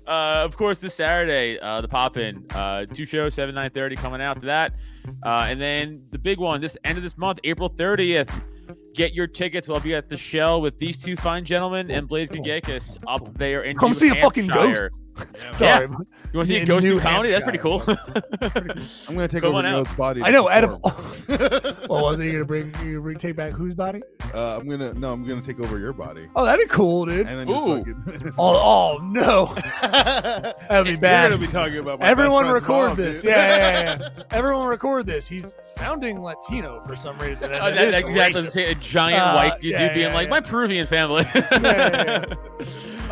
Uh, 0.07 0.43
of 0.45 0.57
course, 0.57 0.79
this 0.79 0.95
Saturday, 0.95 1.59
uh, 1.61 1.81
the 1.81 1.89
pop 1.89 2.17
in, 2.17 2.47
uh, 2.55 2.85
two 2.87 3.07
shows, 3.07 3.35
seven 3.35 3.55
nine 3.55 3.71
thirty 3.71 3.97
coming 3.97 4.21
out 4.21 4.41
to 4.41 4.47
that, 4.47 4.75
uh, 5.25 5.47
and 5.49 5.61
then 5.61 6.03
the 6.11 6.19
big 6.19 6.39
one, 6.39 6.61
this 6.61 6.77
end 6.85 6.99
of 6.99 7.05
this 7.05 7.17
month, 7.17 7.39
April 7.45 7.69
thirtieth. 7.69 8.31
Get 8.95 9.13
your 9.15 9.27
tickets. 9.27 9.69
We'll 9.69 9.81
be 9.81 9.95
at 9.95 10.09
the 10.09 10.17
Shell 10.17 10.61
with 10.61 10.79
these 10.79 10.97
two 10.99 11.17
fine 11.17 11.45
gentlemen 11.45 11.91
and 11.91 12.07
Blaze 12.07 12.29
Gagakis 12.29 13.03
up 13.07 13.37
there 13.37 13.63
in 13.63 13.77
Come 13.77 13.91
New 13.91 13.95
see 13.95 14.11
a 14.11 14.21
fucking 14.21 14.47
ghost. 14.49 14.93
Hampshire. 15.17 15.55
Sorry. 15.55 15.87
You 15.89 16.39
want 16.39 16.47
to 16.49 16.55
see 16.55 16.57
In 16.57 16.63
a 16.63 16.67
ghost 16.67 16.85
New 16.85 16.95
do 16.95 17.01
comedy? 17.01 17.31
That's 17.31 17.43
pretty 17.45 17.59
cool. 17.59 17.83
I'm 17.87 19.15
gonna 19.15 19.29
take 19.29 19.43
Come 19.43 19.55
over 19.55 19.59
on. 19.59 19.65
Neil's 19.65 19.93
body. 19.93 20.23
I 20.23 20.31
know. 20.31 20.49
Out 20.49 20.65
of 20.65 20.83
perform. 20.83 21.77
wasn't 21.89 22.27
You 22.29 22.33
gonna 22.33 22.45
bring? 22.47 22.67
You 22.83 22.93
gonna 22.95 23.01
bring, 23.03 23.19
take 23.19 23.37
back 23.37 23.53
whose 23.53 23.75
body? 23.75 24.01
uh, 24.35 24.57
I'm 24.59 24.67
gonna 24.69 24.95
no, 24.95 25.13
I'm 25.13 25.27
gonna 25.27 25.43
take 25.43 25.61
over 25.61 25.79
your 25.79 25.93
body. 25.93 26.27
Oh, 26.35 26.45
that'd 26.47 26.67
be 26.67 26.73
cool, 26.73 27.05
dude. 27.05 27.27
And 27.27 27.39
then 27.41 27.51
Ooh. 27.51 27.85
just 27.85 28.07
fucking- 28.07 28.33
Oh, 28.39 28.97
oh 28.99 29.05
no, 29.05 29.47
that'd 29.83 30.85
be 30.87 30.93
You're 30.93 31.01
gonna 31.01 31.37
be 31.37 31.47
talking 31.47 31.79
about 31.79 32.01
my 32.01 32.07
Everyone 32.07 32.45
best 32.45 32.55
record 32.55 32.89
mom, 32.89 32.97
this. 32.97 33.21
dude. 33.21 33.31
Yeah, 33.31 33.57
yeah, 33.57 33.99
yeah. 34.17 34.23
Everyone 34.31 34.67
record 34.69 35.05
this. 35.07 35.29
He's 35.29 35.55
sounding 35.63 36.23
Latino 36.23 36.81
for 36.87 36.97
some 36.97 37.19
reason. 37.19 37.53
and 37.53 37.63
Uh, 37.63 37.67
it 37.67 37.75
that, 37.75 37.85
is 37.85 37.93
that, 38.15 38.29
exactly. 38.31 38.65
A 38.65 38.75
giant 38.77 39.21
Uh, 39.23 39.35
white 39.35 39.61
dude 39.61 39.73
yeah, 39.73 39.93
being 39.95 40.07
yeah, 40.09 40.15
like, 40.15 40.27
yeah. 40.29 40.31
my 40.31 40.41
Peruvian 40.41 40.87
family. 40.87 41.25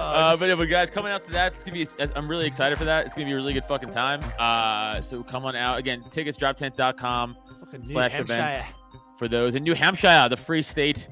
Uh, 0.00 0.12
Uh, 0.32 0.36
but, 0.36 0.50
anyway, 0.50 0.66
guys, 0.66 0.90
coming 0.90 1.12
out 1.12 1.24
to 1.24 1.30
that, 1.32 1.52
it's 1.54 1.64
gonna 1.64 1.74
be. 1.76 1.86
I'm 2.16 2.28
really 2.28 2.46
excited 2.46 2.76
for 2.78 2.84
that. 2.84 3.06
It's 3.06 3.14
gonna 3.14 3.26
be 3.26 3.32
a 3.32 3.36
really 3.36 3.52
good 3.52 3.64
fucking 3.64 3.90
time. 3.90 4.20
Uh, 4.38 5.00
so 5.00 5.22
come 5.22 5.44
on 5.44 5.54
out 5.56 5.78
again. 5.78 6.04
Tickets 6.10 6.36
droptent.com 6.38 7.36
slash 7.84 8.12
events 8.18 8.66
for 9.18 9.28
those 9.28 9.54
in 9.54 9.62
New 9.62 9.74
Hampshire, 9.74 10.28
the 10.28 10.36
free 10.36 10.62
state. 10.62 11.08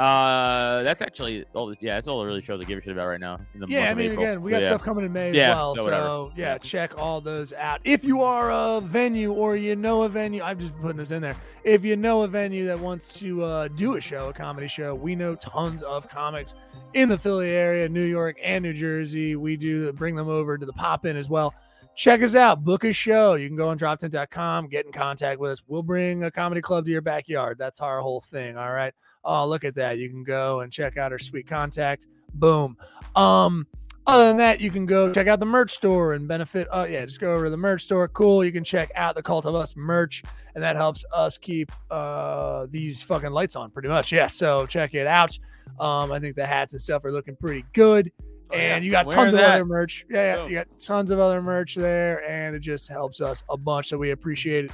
Uh, 0.00 0.82
that's 0.82 1.02
actually 1.02 1.44
all. 1.54 1.66
The, 1.66 1.76
yeah, 1.80 1.96
that's 1.96 2.08
all 2.08 2.20
the 2.20 2.26
really 2.26 2.40
shows 2.40 2.58
I 2.58 2.64
give 2.64 2.78
a 2.78 2.82
shit 2.82 2.92
about 2.92 3.06
right 3.06 3.20
now. 3.20 3.38
In 3.54 3.60
the 3.60 3.66
Yeah, 3.68 3.90
I 3.90 3.94
mean, 3.94 4.12
again, 4.12 4.40
we 4.40 4.50
So, 4.50 4.56
got 4.56 4.62
yeah. 4.62 4.68
stuff 4.68 4.82
coming 4.82 5.04
in 5.04 5.12
May 5.12 5.32
Yeah, 5.32 5.50
as 5.50 5.56
well. 5.56 5.76
so 5.76 5.82
So, 5.82 5.84
whatever. 6.24 6.40
yeah, 6.40 6.56
check 6.58 6.96
all 6.98 7.20
those 7.20 7.52
out. 7.52 7.80
If 7.84 8.02
you 8.02 8.22
are 8.22 8.50
a 8.50 8.80
venue 8.80 9.30
or 9.32 9.56
you 9.56 9.76
know 9.76 10.02
a 10.04 10.08
venue, 10.08 10.42
I'm 10.42 10.58
just 10.58 10.74
putting 10.76 10.96
this 10.96 11.10
in 11.10 11.20
there. 11.20 11.36
If 11.64 11.84
you 11.84 11.96
know 11.96 12.22
a 12.22 12.28
venue 12.28 12.66
that 12.66 12.78
wants 12.78 13.12
to 13.20 13.44
uh, 13.44 13.68
do 13.68 13.96
a 13.96 14.00
show, 14.00 14.30
a 14.30 14.32
comedy 14.32 14.68
show, 14.68 14.94
we 14.94 15.14
know 15.14 15.34
tons 15.34 15.82
of 15.82 16.08
comics 16.08 16.54
in 16.94 17.10
the 17.10 17.18
Philly 17.18 17.50
area, 17.50 17.86
New 17.86 18.04
York, 18.04 18.38
and 18.42 18.62
New 18.62 18.72
Jersey. 18.72 19.36
We 19.36 19.58
do 19.58 19.92
bring 19.92 20.14
them 20.14 20.30
over 20.30 20.56
to 20.56 20.64
the 20.64 20.72
pop 20.72 21.04
in 21.04 21.16
as 21.18 21.28
well. 21.28 21.54
Check 21.94 22.22
us 22.22 22.34
out. 22.34 22.64
Book 22.64 22.84
a 22.84 22.92
show. 22.94 23.34
You 23.34 23.48
can 23.48 23.56
go 23.58 23.68
on 23.68 23.78
droptent.com, 23.78 24.68
get 24.68 24.86
in 24.86 24.92
contact 24.92 25.38
with 25.38 25.50
us. 25.50 25.62
We'll 25.66 25.82
bring 25.82 26.24
a 26.24 26.30
comedy 26.30 26.62
club 26.62 26.86
to 26.86 26.90
your 26.90 27.02
backyard. 27.02 27.58
That's 27.58 27.80
our 27.82 28.00
whole 28.00 28.22
thing. 28.22 28.56
All 28.56 28.72
right. 28.72 28.94
Oh, 29.24 29.46
look 29.46 29.64
at 29.64 29.74
that. 29.74 29.98
You 29.98 30.08
can 30.08 30.24
go 30.24 30.60
and 30.60 30.72
check 30.72 30.96
out 30.96 31.12
our 31.12 31.18
sweet 31.18 31.46
contact. 31.46 32.06
Boom. 32.34 32.76
Um, 33.14 33.66
other 34.06 34.26
than 34.28 34.38
that, 34.38 34.60
you 34.60 34.70
can 34.70 34.86
go 34.86 35.12
check 35.12 35.26
out 35.26 35.40
the 35.40 35.46
merch 35.46 35.72
store 35.72 36.14
and 36.14 36.26
benefit. 36.26 36.66
Oh, 36.72 36.84
yeah, 36.84 37.04
just 37.04 37.20
go 37.20 37.32
over 37.34 37.44
to 37.44 37.50
the 37.50 37.56
merch 37.56 37.82
store. 37.84 38.08
Cool. 38.08 38.44
You 38.44 38.50
can 38.50 38.64
check 38.64 38.90
out 38.94 39.14
the 39.14 39.22
Cult 39.22 39.44
of 39.44 39.54
Us 39.54 39.76
merch, 39.76 40.22
and 40.54 40.64
that 40.64 40.74
helps 40.76 41.04
us 41.14 41.36
keep 41.38 41.70
uh 41.90 42.66
these 42.70 43.02
fucking 43.02 43.30
lights 43.30 43.56
on 43.56 43.70
pretty 43.70 43.88
much. 43.88 44.10
Yeah. 44.10 44.26
So 44.26 44.66
check 44.66 44.94
it 44.94 45.06
out. 45.06 45.38
Um, 45.78 46.12
I 46.12 46.18
think 46.18 46.34
the 46.34 46.46
hats 46.46 46.72
and 46.72 46.82
stuff 46.82 47.04
are 47.04 47.12
looking 47.12 47.36
pretty 47.36 47.64
good. 47.72 48.10
Oh, 48.52 48.56
yeah. 48.56 48.74
And 48.76 48.84
you 48.84 48.90
got 48.90 49.06
Wear 49.06 49.16
tons 49.16 49.32
of 49.32 49.38
that. 49.38 49.54
other 49.56 49.64
merch. 49.64 50.04
Yeah, 50.10 50.36
yeah, 50.36 50.46
you 50.46 50.54
got 50.56 50.66
tons 50.80 51.10
of 51.12 51.20
other 51.20 51.40
merch 51.40 51.76
there, 51.76 52.28
and 52.28 52.56
it 52.56 52.60
just 52.60 52.88
helps 52.88 53.20
us 53.20 53.44
a 53.48 53.56
bunch. 53.56 53.88
So 53.88 53.98
we 53.98 54.10
appreciate 54.10 54.64
it. 54.64 54.72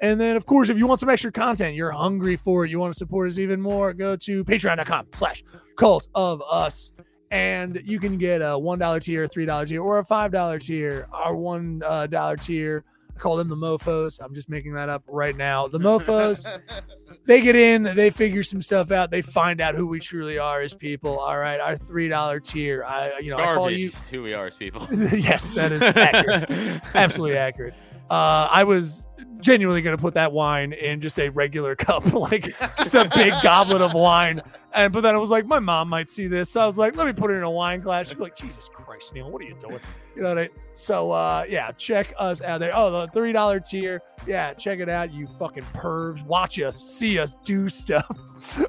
And 0.00 0.20
then, 0.20 0.36
of 0.36 0.46
course, 0.46 0.68
if 0.68 0.76
you 0.76 0.86
want 0.86 1.00
some 1.00 1.08
extra 1.08 1.32
content, 1.32 1.74
you're 1.74 1.90
hungry 1.90 2.36
for 2.36 2.64
it, 2.64 2.70
you 2.70 2.78
want 2.78 2.92
to 2.92 2.98
support 2.98 3.28
us 3.28 3.38
even 3.38 3.60
more, 3.60 3.92
go 3.94 4.16
to 4.16 4.44
patreon.com 4.44 5.06
slash 5.14 5.42
cult 5.76 6.08
of 6.14 6.42
us. 6.50 6.92
And 7.30 7.80
you 7.84 7.98
can 7.98 8.18
get 8.18 8.40
a 8.40 8.56
$1 8.56 9.02
tier, 9.02 9.26
$3 9.26 9.68
tier, 9.68 9.82
or 9.82 9.98
a 9.98 10.04
$5 10.04 10.60
tier. 10.60 11.08
Our 11.12 11.34
$1 11.34 11.82
uh, 11.82 12.36
tier 12.36 12.84
I 13.16 13.18
call 13.18 13.36
them 13.36 13.48
the 13.48 13.56
mofos. 13.56 14.20
I'm 14.22 14.34
just 14.34 14.50
making 14.50 14.74
that 14.74 14.88
up 14.88 15.02
right 15.08 15.34
now. 15.34 15.68
The 15.68 15.78
mofos, 15.78 16.44
they 17.26 17.40
get 17.40 17.56
in, 17.56 17.82
they 17.82 18.10
figure 18.10 18.42
some 18.42 18.60
stuff 18.60 18.90
out, 18.90 19.10
they 19.10 19.22
find 19.22 19.60
out 19.60 19.74
who 19.74 19.86
we 19.86 20.00
truly 20.00 20.38
are 20.38 20.60
as 20.60 20.74
people. 20.74 21.18
All 21.18 21.38
right, 21.38 21.58
our 21.58 21.76
three 21.76 22.08
dollar 22.08 22.40
tier. 22.40 22.84
I, 22.84 23.18
you 23.20 23.30
know, 23.30 23.38
I 23.38 23.54
call 23.54 23.70
you. 23.70 23.90
Who 24.10 24.22
we 24.22 24.34
are 24.34 24.48
as 24.48 24.56
people. 24.56 24.86
yes, 24.92 25.52
that 25.52 25.72
is 25.72 25.82
accurate. 25.82 26.50
Absolutely 26.94 27.38
accurate. 27.38 27.74
Uh, 28.10 28.48
I 28.50 28.64
was 28.64 29.06
genuinely 29.40 29.82
going 29.82 29.96
to 29.96 30.00
put 30.00 30.14
that 30.14 30.32
wine 30.32 30.72
in 30.72 31.00
just 31.00 31.18
a 31.18 31.28
regular 31.28 31.74
cup, 31.76 32.12
like 32.12 32.54
just 32.78 32.94
a 32.94 33.10
big 33.14 33.32
goblet 33.42 33.82
of 33.82 33.92
wine. 33.94 34.40
And 34.72 34.92
but 34.92 35.00
then 35.02 35.14
I 35.14 35.18
was 35.18 35.30
like, 35.30 35.46
my 35.46 35.58
mom 35.58 35.88
might 35.88 36.10
see 36.10 36.26
this, 36.26 36.50
so 36.50 36.60
I 36.60 36.66
was 36.66 36.76
like, 36.76 36.96
let 36.96 37.06
me 37.06 37.12
put 37.12 37.30
it 37.30 37.34
in 37.34 37.42
a 37.42 37.50
wine 37.50 37.80
glass. 37.80 38.08
She'd 38.08 38.18
be 38.18 38.24
like, 38.24 38.36
Jesus 38.36 38.68
Christ, 38.68 39.14
Neil, 39.14 39.30
what 39.30 39.40
are 39.40 39.46
you 39.46 39.56
doing? 39.58 39.80
You 40.14 40.22
know 40.22 40.28
what 40.30 40.38
I 40.38 40.42
mean? 40.42 40.50
So 40.74 41.10
uh, 41.10 41.44
yeah, 41.48 41.72
check 41.72 42.12
us 42.18 42.40
out 42.42 42.58
there. 42.60 42.72
Oh, 42.74 42.90
the 42.90 43.06
three 43.08 43.32
dollar 43.32 43.58
tier. 43.60 44.02
Yeah, 44.26 44.52
check 44.54 44.80
it 44.80 44.88
out. 44.88 45.12
You 45.12 45.26
fucking 45.38 45.64
pervs. 45.74 46.24
Watch 46.26 46.58
us, 46.60 46.76
see 46.76 47.18
us 47.18 47.36
do 47.44 47.68
stuff. 47.68 48.06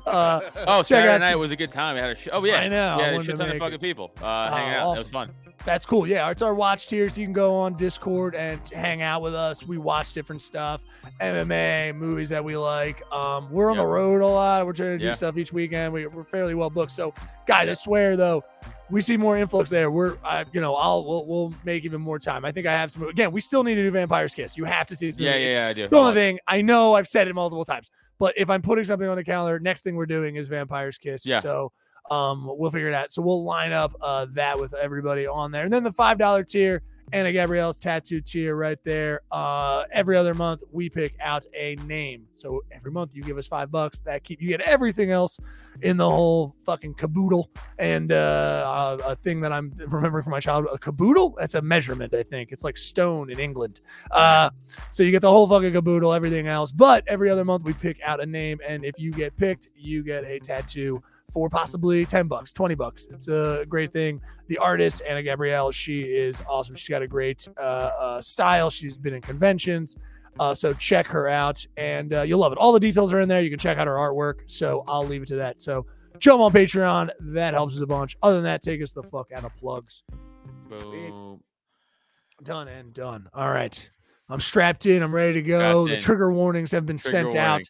Uh, 0.07 0.39
Oh, 0.65 0.81
Saturday 0.81 1.19
night 1.19 1.31
some- 1.31 1.39
was 1.41 1.51
a 1.51 1.55
good 1.57 1.71
time. 1.71 1.95
We 1.95 1.99
had 2.01 2.11
a 2.11 2.15
show. 2.15 2.31
oh 2.31 2.45
yeah, 2.45 2.55
I 2.59 2.67
know, 2.69 2.95
I 2.95 2.99
Yeah, 2.99 3.09
a 3.09 3.11
wanted 3.15 3.25
shit 3.25 3.35
to 3.35 3.37
ton 3.41 3.47
of 3.49 3.53
make 3.55 3.59
fucking 3.61 3.75
it. 3.75 3.81
people 3.81 4.11
uh, 4.21 4.49
hanging 4.49 4.73
Oh, 4.75 4.77
out. 4.91 4.93
That 4.95 4.99
was 5.01 5.09
fun. 5.09 5.31
That's 5.65 5.85
cool. 5.85 6.07
Yeah, 6.07 6.29
it's 6.29 6.41
our 6.41 6.53
watch 6.53 6.87
tier, 6.87 7.09
so 7.09 7.19
you 7.19 7.25
can 7.25 7.33
go 7.33 7.53
on 7.55 7.73
Discord 7.75 8.35
and 8.35 8.61
hang 8.71 9.01
out 9.01 9.21
with 9.21 9.35
us. 9.35 9.65
We 9.67 9.77
watch 9.77 10.13
different 10.13 10.41
stuff, 10.41 10.81
MMA, 11.19 11.93
movies 11.95 12.29
that 12.29 12.43
we 12.43 12.55
like. 12.55 13.01
Um, 13.11 13.51
we're 13.51 13.69
on 13.69 13.77
the 13.77 13.85
road 13.85 14.21
a 14.21 14.27
lot. 14.27 14.65
We're 14.65 14.73
trying 14.73 14.91
to 14.93 14.97
do 14.99 15.05
Yeah. 15.05 15.13
stuff 15.13 15.37
each 15.37 15.51
weekend. 15.51 15.91
We, 15.93 16.07
we're 16.07 16.23
fairly 16.23 16.53
well 16.55 16.69
booked. 16.69 16.91
So, 16.91 17.13
guys, 17.45 17.67
I 17.67 17.73
swear 17.73 18.15
though, 18.15 18.43
we 18.89 19.01
see 19.01 19.17
more 19.17 19.37
influx 19.37 19.69
there. 19.69 19.91
We're, 19.91 20.17
I, 20.23 20.45
you 20.53 20.61
know, 20.61 20.75
I'll 20.75 21.03
we'll, 21.05 21.25
we'll 21.25 21.53
make 21.65 21.83
even 21.83 21.99
more 21.99 22.19
time. 22.19 22.45
I 22.45 22.51
think 22.53 22.65
I 22.65 22.71
have 22.71 22.89
some. 22.91 23.03
Again, 23.03 23.31
we 23.33 23.41
still 23.41 23.63
need 23.63 23.75
to 23.75 23.83
do 23.83 23.91
Vampire's 23.91 24.33
Kiss. 24.33 24.55
You 24.57 24.63
have 24.63 24.87
to 24.87 24.95
see 24.95 25.07
this 25.07 25.17
movie. 25.17 25.25
Yeah, 25.31 25.35
yeah, 25.37 25.49
yeah. 25.63 25.67
I 25.67 25.73
do. 25.73 25.87
The 25.89 25.97
only 25.97 26.13
thing 26.13 26.39
I 26.47 26.61
know, 26.61 26.95
I've 26.95 27.07
said 27.07 27.27
it 27.27 27.33
multiple 27.33 27.65
times, 27.65 27.91
but 28.19 28.33
if 28.37 28.49
I'm 28.49 28.61
putting 28.61 28.85
something 28.85 29.07
on 29.07 29.17
the 29.17 29.23
calendar, 29.25 29.59
next 29.59 29.83
thing 29.83 29.95
we're 29.95 30.05
doing 30.05 30.37
is 30.37 30.47
Vampire's 30.47 30.97
Kiss. 30.97 31.25
Yeah. 31.25 31.39
So 31.41 31.73
um, 32.11 32.45
we'll 32.47 32.71
figure 32.71 32.89
it 32.89 32.93
out. 32.93 33.11
So 33.13 33.21
we'll 33.21 33.43
line 33.43 33.71
up 33.71 33.95
uh, 34.01 34.27
that 34.33 34.59
with 34.59 34.73
everybody 34.73 35.27
on 35.27 35.51
there, 35.51 35.63
and 35.63 35.73
then 35.73 35.83
the 35.83 35.93
five 35.93 36.17
dollar 36.17 36.43
tier. 36.43 36.83
Anna 37.13 37.31
Gabrielle's 37.31 37.79
tattoo 37.79 38.19
tier 38.19 38.53
right 38.55 38.77
there. 38.83 39.21
Uh, 39.31 39.85
every 39.93 40.17
other 40.17 40.33
month 40.33 40.61
we 40.71 40.89
pick 40.89 41.15
out 41.21 41.45
a 41.55 41.75
name. 41.85 42.27
So 42.35 42.65
every 42.69 42.91
month 42.91 43.15
you 43.15 43.23
give 43.23 43.37
us 43.37 43.47
five 43.47 43.71
bucks. 43.71 43.99
That 43.99 44.25
keep 44.25 44.41
you 44.41 44.49
get 44.49 44.59
everything 44.61 45.09
else 45.09 45.39
in 45.81 45.95
the 45.95 46.09
whole 46.09 46.53
fucking 46.65 46.95
caboodle. 46.95 47.49
And 47.79 48.11
uh, 48.11 48.97
a, 48.99 49.11
a 49.11 49.15
thing 49.15 49.39
that 49.41 49.53
I'm 49.53 49.71
remembering 49.87 50.23
from 50.23 50.31
my 50.31 50.41
childhood, 50.41 50.73
a 50.75 50.77
caboodle. 50.77 51.35
That's 51.39 51.55
a 51.55 51.61
measurement, 51.61 52.13
I 52.13 52.23
think. 52.23 52.51
It's 52.51 52.65
like 52.65 52.75
stone 52.75 53.29
in 53.29 53.39
England. 53.39 53.79
Uh, 54.11 54.49
so 54.91 55.03
you 55.03 55.11
get 55.11 55.21
the 55.21 55.31
whole 55.31 55.47
fucking 55.47 55.71
caboodle, 55.71 56.11
everything 56.11 56.47
else. 56.47 56.73
But 56.73 57.05
every 57.07 57.29
other 57.29 57.45
month 57.45 57.63
we 57.63 57.71
pick 57.71 58.01
out 58.03 58.19
a 58.21 58.25
name, 58.25 58.59
and 58.67 58.83
if 58.83 58.99
you 58.99 59.11
get 59.11 59.33
picked, 59.37 59.69
you 59.77 60.03
get 60.03 60.25
a 60.25 60.39
tattoo 60.39 61.01
for 61.31 61.49
possibly 61.49 62.05
10 62.05 62.27
bucks, 62.27 62.53
20 62.53 62.75
bucks. 62.75 63.07
It's 63.11 63.27
a 63.27 63.65
great 63.67 63.91
thing. 63.91 64.21
The 64.47 64.57
artist, 64.59 65.01
Anna 65.07 65.21
Gabrielle, 65.21 65.71
she 65.71 66.01
is 66.01 66.37
awesome. 66.47 66.75
She's 66.75 66.87
got 66.89 67.01
a 67.01 67.07
great 67.07 67.47
uh, 67.57 67.61
uh, 67.61 68.21
style. 68.21 68.69
She's 68.69 68.97
been 68.97 69.13
in 69.13 69.21
conventions. 69.21 69.95
Uh, 70.39 70.53
so 70.53 70.71
check 70.73 71.07
her 71.07 71.27
out 71.27 71.65
and 71.77 72.13
uh, 72.13 72.21
you'll 72.21 72.39
love 72.39 72.51
it. 72.51 72.57
All 72.59 72.71
the 72.71 72.79
details 72.79 73.11
are 73.11 73.19
in 73.19 73.27
there. 73.27 73.41
You 73.41 73.49
can 73.49 73.59
check 73.59 73.77
out 73.77 73.87
her 73.87 73.95
artwork. 73.95 74.41
So 74.49 74.83
I'll 74.87 75.05
leave 75.05 75.23
it 75.23 75.27
to 75.29 75.37
that. 75.37 75.61
So 75.61 75.85
jump 76.19 76.41
on 76.41 76.53
Patreon. 76.53 77.09
That 77.19 77.53
helps 77.55 77.75
us 77.75 77.81
a 77.81 77.87
bunch. 77.87 78.15
Other 78.21 78.35
than 78.35 78.43
that, 78.43 78.61
take 78.61 78.81
us 78.81 78.91
the 78.91 79.03
fuck 79.03 79.31
out 79.35 79.43
of 79.43 79.55
plugs. 79.57 80.03
Boom. 80.69 81.41
Done 82.43 82.67
and 82.67 82.93
done. 82.93 83.27
All 83.33 83.49
right. 83.49 83.89
I'm 84.29 84.39
strapped 84.39 84.85
in. 84.85 85.01
I'm 85.01 85.13
ready 85.13 85.33
to 85.33 85.41
go. 85.41 85.59
Strapped 85.59 85.87
The 85.89 85.95
in. 85.95 86.01
trigger 86.01 86.31
warnings 86.31 86.71
have 86.71 86.85
been 86.85 86.97
Trigger 86.97 87.31
sent 87.31 87.35
out. 87.35 87.61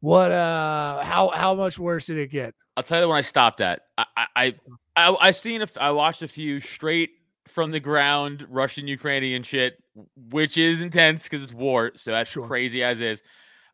What 0.00 0.30
uh 0.30 1.02
how 1.02 1.30
how 1.34 1.54
much 1.56 1.76
worse 1.78 2.06
did 2.06 2.18
it 2.18 2.30
get? 2.30 2.54
I'll 2.78 2.82
tell 2.84 3.02
you 3.02 3.08
when 3.08 3.16
I 3.18 3.22
stopped 3.22 3.60
at. 3.60 3.82
I 3.98 4.04
I 4.36 4.54
I, 4.96 5.16
I, 5.20 5.30
seen 5.32 5.62
a 5.62 5.68
I 5.80 5.90
watched 5.90 6.22
a 6.22 6.28
few 6.28 6.60
straight 6.60 7.10
from 7.46 7.72
the 7.72 7.80
ground 7.80 8.46
Russian 8.48 8.86
Ukrainian 8.86 9.42
shit, 9.42 9.82
which 10.30 10.56
is 10.56 10.80
intense 10.80 11.24
because 11.24 11.42
it's 11.42 11.52
war. 11.52 11.90
So 11.96 12.12
that's 12.12 12.30
Sure. 12.30 12.46
crazy 12.46 12.82
as 12.84 13.00
is. 13.00 13.22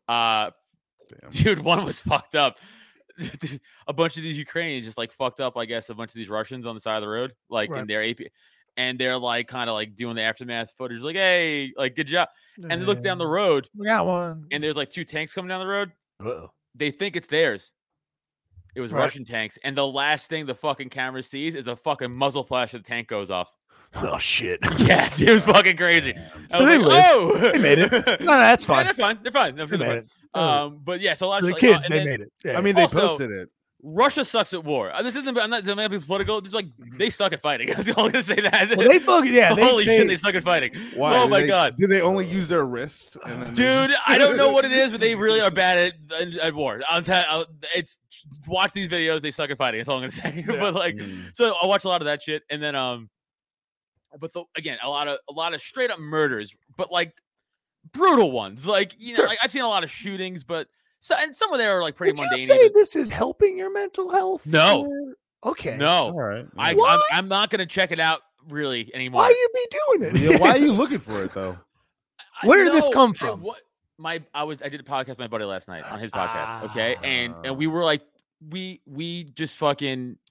Uh, 0.07 0.49
Damn. 1.21 1.29
dude, 1.29 1.59
one 1.59 1.85
was 1.85 1.99
fucked 1.99 2.33
up. 2.35 2.57
a 3.87 3.93
bunch 3.93 4.17
of 4.17 4.23
these 4.23 4.37
Ukrainians 4.39 4.85
just 4.85 4.97
like 4.97 5.11
fucked 5.11 5.39
up. 5.39 5.55
I 5.55 5.65
guess 5.65 5.89
a 5.91 5.93
bunch 5.95 6.09
of 6.11 6.15
these 6.15 6.29
Russians 6.29 6.65
on 6.65 6.73
the 6.75 6.81
side 6.81 6.95
of 6.97 7.01
the 7.03 7.07
road, 7.07 7.33
like 7.49 7.69
in 7.69 7.75
Right. 7.75 7.87
their 7.87 8.03
AP, 8.03 8.19
and 8.75 8.99
they're 8.99 9.17
like 9.17 9.47
kind 9.47 9.69
of 9.69 9.75
like 9.75 9.95
doing 9.95 10.15
the 10.15 10.21
aftermath 10.23 10.71
footage, 10.77 11.01
like 11.03 11.15
hey, 11.15 11.71
like 11.77 11.95
good 11.95 12.07
job. 12.07 12.27
And 12.57 12.81
they 12.81 12.85
look 12.85 13.01
down 13.01 13.17
the 13.19 13.27
road, 13.27 13.69
We 13.75 13.85
got 13.85 14.05
one. 14.07 14.47
and 14.51 14.63
there's 14.63 14.75
like 14.75 14.89
two 14.89 15.05
tanks 15.05 15.33
coming 15.33 15.49
down 15.49 15.59
the 15.61 15.67
road 15.67 15.91
Uh-oh. 16.23 16.51
they 16.73 16.89
think 16.91 17.15
it's 17.15 17.27
theirs. 17.27 17.71
It 18.75 18.81
was 18.81 18.91
Right. 18.91 19.01
Russian 19.01 19.23
tanks, 19.23 19.57
and 19.63 19.75
the 19.77 19.87
last 19.87 20.29
thing 20.29 20.45
the 20.45 20.53
fucking 20.55 20.89
camera 20.89 21.23
sees 21.23 21.55
is 21.55 21.67
a 21.67 21.75
fucking 21.75 22.13
muzzle 22.15 22.43
flash 22.43 22.73
of 22.73 22.83
the 22.83 22.87
tank 22.87 23.07
goes 23.07 23.31
off. 23.31 23.51
Oh 23.97 24.17
shit. 24.19 24.59
Yeah, 24.79 25.07
dude, 25.15 25.29
it 25.29 25.33
was 25.33 25.45
fucking 25.45 25.77
crazy. 25.77 26.13
So 26.51 26.65
they 26.65 26.77
like, 26.77 26.85
lived. 26.87 27.07
oh, 27.13 27.51
They 27.53 27.57
made 27.59 27.79
it. 27.79 27.91
No, 28.19 28.25
no, 28.25 28.37
that's 28.39 28.67
Yeah, 28.67 28.75
fine. 28.75 28.85
they're 28.85 28.93
fine. 28.93 29.19
They're 29.23 29.31
fine. 29.31 29.55
They're, 29.55 29.65
They 29.67 29.77
they're 29.77 29.87
made 29.87 29.93
fine. 29.93 29.97
it. 30.03 30.07
Oh, 30.33 30.65
Um, 30.65 30.79
but 30.83 30.99
yeah, 30.99 31.13
so 31.13 31.27
a 31.27 31.29
lot 31.29 31.37
of 31.39 31.45
the 31.45 31.53
like, 31.53 31.63
oh, 31.63 31.67
kids, 31.73 31.85
and 31.85 31.93
they 31.93 31.97
then 31.99 32.07
made 32.07 32.19
it. 32.21 32.31
Yeah. 32.43 32.57
I 32.57 32.61
mean, 32.61 32.75
they 32.75 32.81
Also- 32.81 33.07
posted 33.07 33.31
it. 33.31 33.49
Russia 33.87 34.25
sucks 34.25 34.51
at 34.55 34.63
war. 34.63 34.91
Uh, 34.91 35.03
This 35.03 35.15
isn't. 35.15 35.37
I'm 35.37 35.49
not. 35.51 35.67
I'm 35.67 35.77
not 35.77 35.91
political. 36.07 36.41
Just 36.41 36.55
like 36.55 36.65
they 36.97 37.11
suck 37.11 37.33
at 37.33 37.41
fighting. 37.41 37.69
I'm 37.77 37.87
all 37.95 38.09
gonna 38.09 38.23
say 38.23 38.33
that. 38.35 38.51
Mm-hmm. 38.53 38.77
well, 38.77 38.87
they 38.89 38.97
fucking 38.97 39.31
yeah. 39.33 39.53
They, 39.53 39.61
Holy 39.63 39.85
they, 39.85 39.97
shit, 39.97 40.07
they 40.07 40.15
suck 40.15 40.33
at 40.33 40.41
fighting. 40.43 40.73
Why? 40.95 41.15
Oh 41.19 41.25
Do 41.25 41.29
my 41.29 41.41
they- 41.41 41.47
god. 41.47 41.75
Do 41.75 41.85
they 41.85 42.01
only 42.01 42.25
use 42.25 42.49
their 42.49 42.65
wrist? 42.65 43.15
And 43.25 43.43
then 43.43 43.53
Dude, 43.53 43.65
just- 43.89 43.97
I 44.07 44.17
don't 44.17 44.37
know 44.37 44.49
what 44.53 44.65
it 44.65 44.71
is, 44.71 44.91
but 44.91 45.01
they 45.01 45.13
really 45.13 45.39
are 45.39 45.51
bad 45.51 45.93
at, 46.11 46.21
at, 46.21 46.33
at 46.39 46.55
war. 46.55 46.81
I'll 46.89 47.03
tell. 47.03 47.45
It's 47.75 47.99
watch 48.47 48.73
these 48.73 48.89
videos. 48.89 49.21
They 49.21 49.29
suck 49.31 49.51
at 49.51 49.57
fighting. 49.59 49.79
That's 49.79 49.89
all 49.89 49.97
I'm 49.97 50.01
gonna 50.09 50.11
say. 50.11 50.43
but 50.47 50.73
like, 50.73 50.95
Mm. 50.95 51.35
so 51.35 51.55
I 51.61 51.67
watch 51.67 51.83
a 51.85 51.87
lot 51.87 52.01
of 52.01 52.05
that 52.05 52.23
shit, 52.23 52.41
and 52.49 52.63
then 52.63 52.75
um, 52.75 53.09
but 54.19 54.33
the, 54.33 54.45
again, 54.57 54.79
a 54.81 54.89
lot 54.89 55.07
of 55.07 55.19
a 55.29 55.33
lot 55.33 55.53
of 55.53 55.61
straight 55.61 55.91
up 55.91 55.99
murders, 55.99 56.55
but 56.75 56.91
like 56.91 57.13
brutal 57.93 58.31
ones. 58.31 58.65
Like 58.65 58.95
you 58.97 59.11
know, 59.11 59.17
Sure. 59.17 59.27
like, 59.27 59.37
I've 59.43 59.51
seen 59.51 59.61
a 59.63 59.67
lot 59.69 59.83
of 59.83 59.91
shootings, 59.91 60.43
but 60.43 60.67
so, 61.05 61.15
and 61.19 61.35
some 61.35 61.53
of 61.53 61.59
them 61.59 61.69
are 61.69 61.81
like 61.83 61.95
pretty 61.95 62.13
Would 62.13 62.19
you 62.19 62.25
mundane. 62.29 62.45
say 62.47 62.59
even- 62.61 62.73
this 62.73 62.95
is 62.95 63.09
helping 63.11 63.57
your 63.57 63.71
mental 63.71 64.09
health? 64.09 64.45
No. 64.45 64.85
or- 64.87 65.15
Okay. 65.51 65.77
no, 65.77 66.05
All 66.05 66.13
right. 66.13 66.47
I. 66.57 66.71
I'm, 66.71 66.99
I'm 67.11 67.27
not 67.27 67.51
gonna 67.51 67.67
check 67.67 67.91
it 67.91 67.99
out 67.99 68.21
really 68.49 68.89
anymore. 68.95 69.21
Why 69.21 69.29
you 69.29 69.49
be 69.53 69.77
doing 69.99 70.15
it? 70.15 70.19
Yeah, 70.31 70.37
why 70.39 70.49
are 70.51 70.57
you 70.57 70.71
looking 70.73 70.97
for 71.07 71.23
it 71.23 71.33
though? 71.35 71.55
I 72.41 72.47
Where 72.47 72.63
did 72.63 72.73
this 72.73 72.87
know, 72.89 72.93
come 72.93 73.11
I- 73.11 73.19
from? 73.19 73.41
what 73.41 73.59
my 73.99 74.23
I 74.33 74.43
was 74.43 74.61
I 74.63 74.69
did 74.69 74.79
a 74.79 74.83
podcast 74.83 75.09
with 75.09 75.19
my 75.19 75.27
buddy 75.27 75.45
last 75.45 75.67
night 75.67 75.83
on 75.83 75.99
his 75.99 76.09
podcast. 76.09 76.63
Okay, 76.71 76.95
and 77.03 77.35
and 77.45 77.57
we 77.57 77.67
Ah. 77.67 77.69
were 77.69 77.83
like 77.83 78.01
we 78.49 78.81
we 78.87 79.25
just 79.25 79.57
fucking 79.59 80.17
Yeah, 80.17 80.24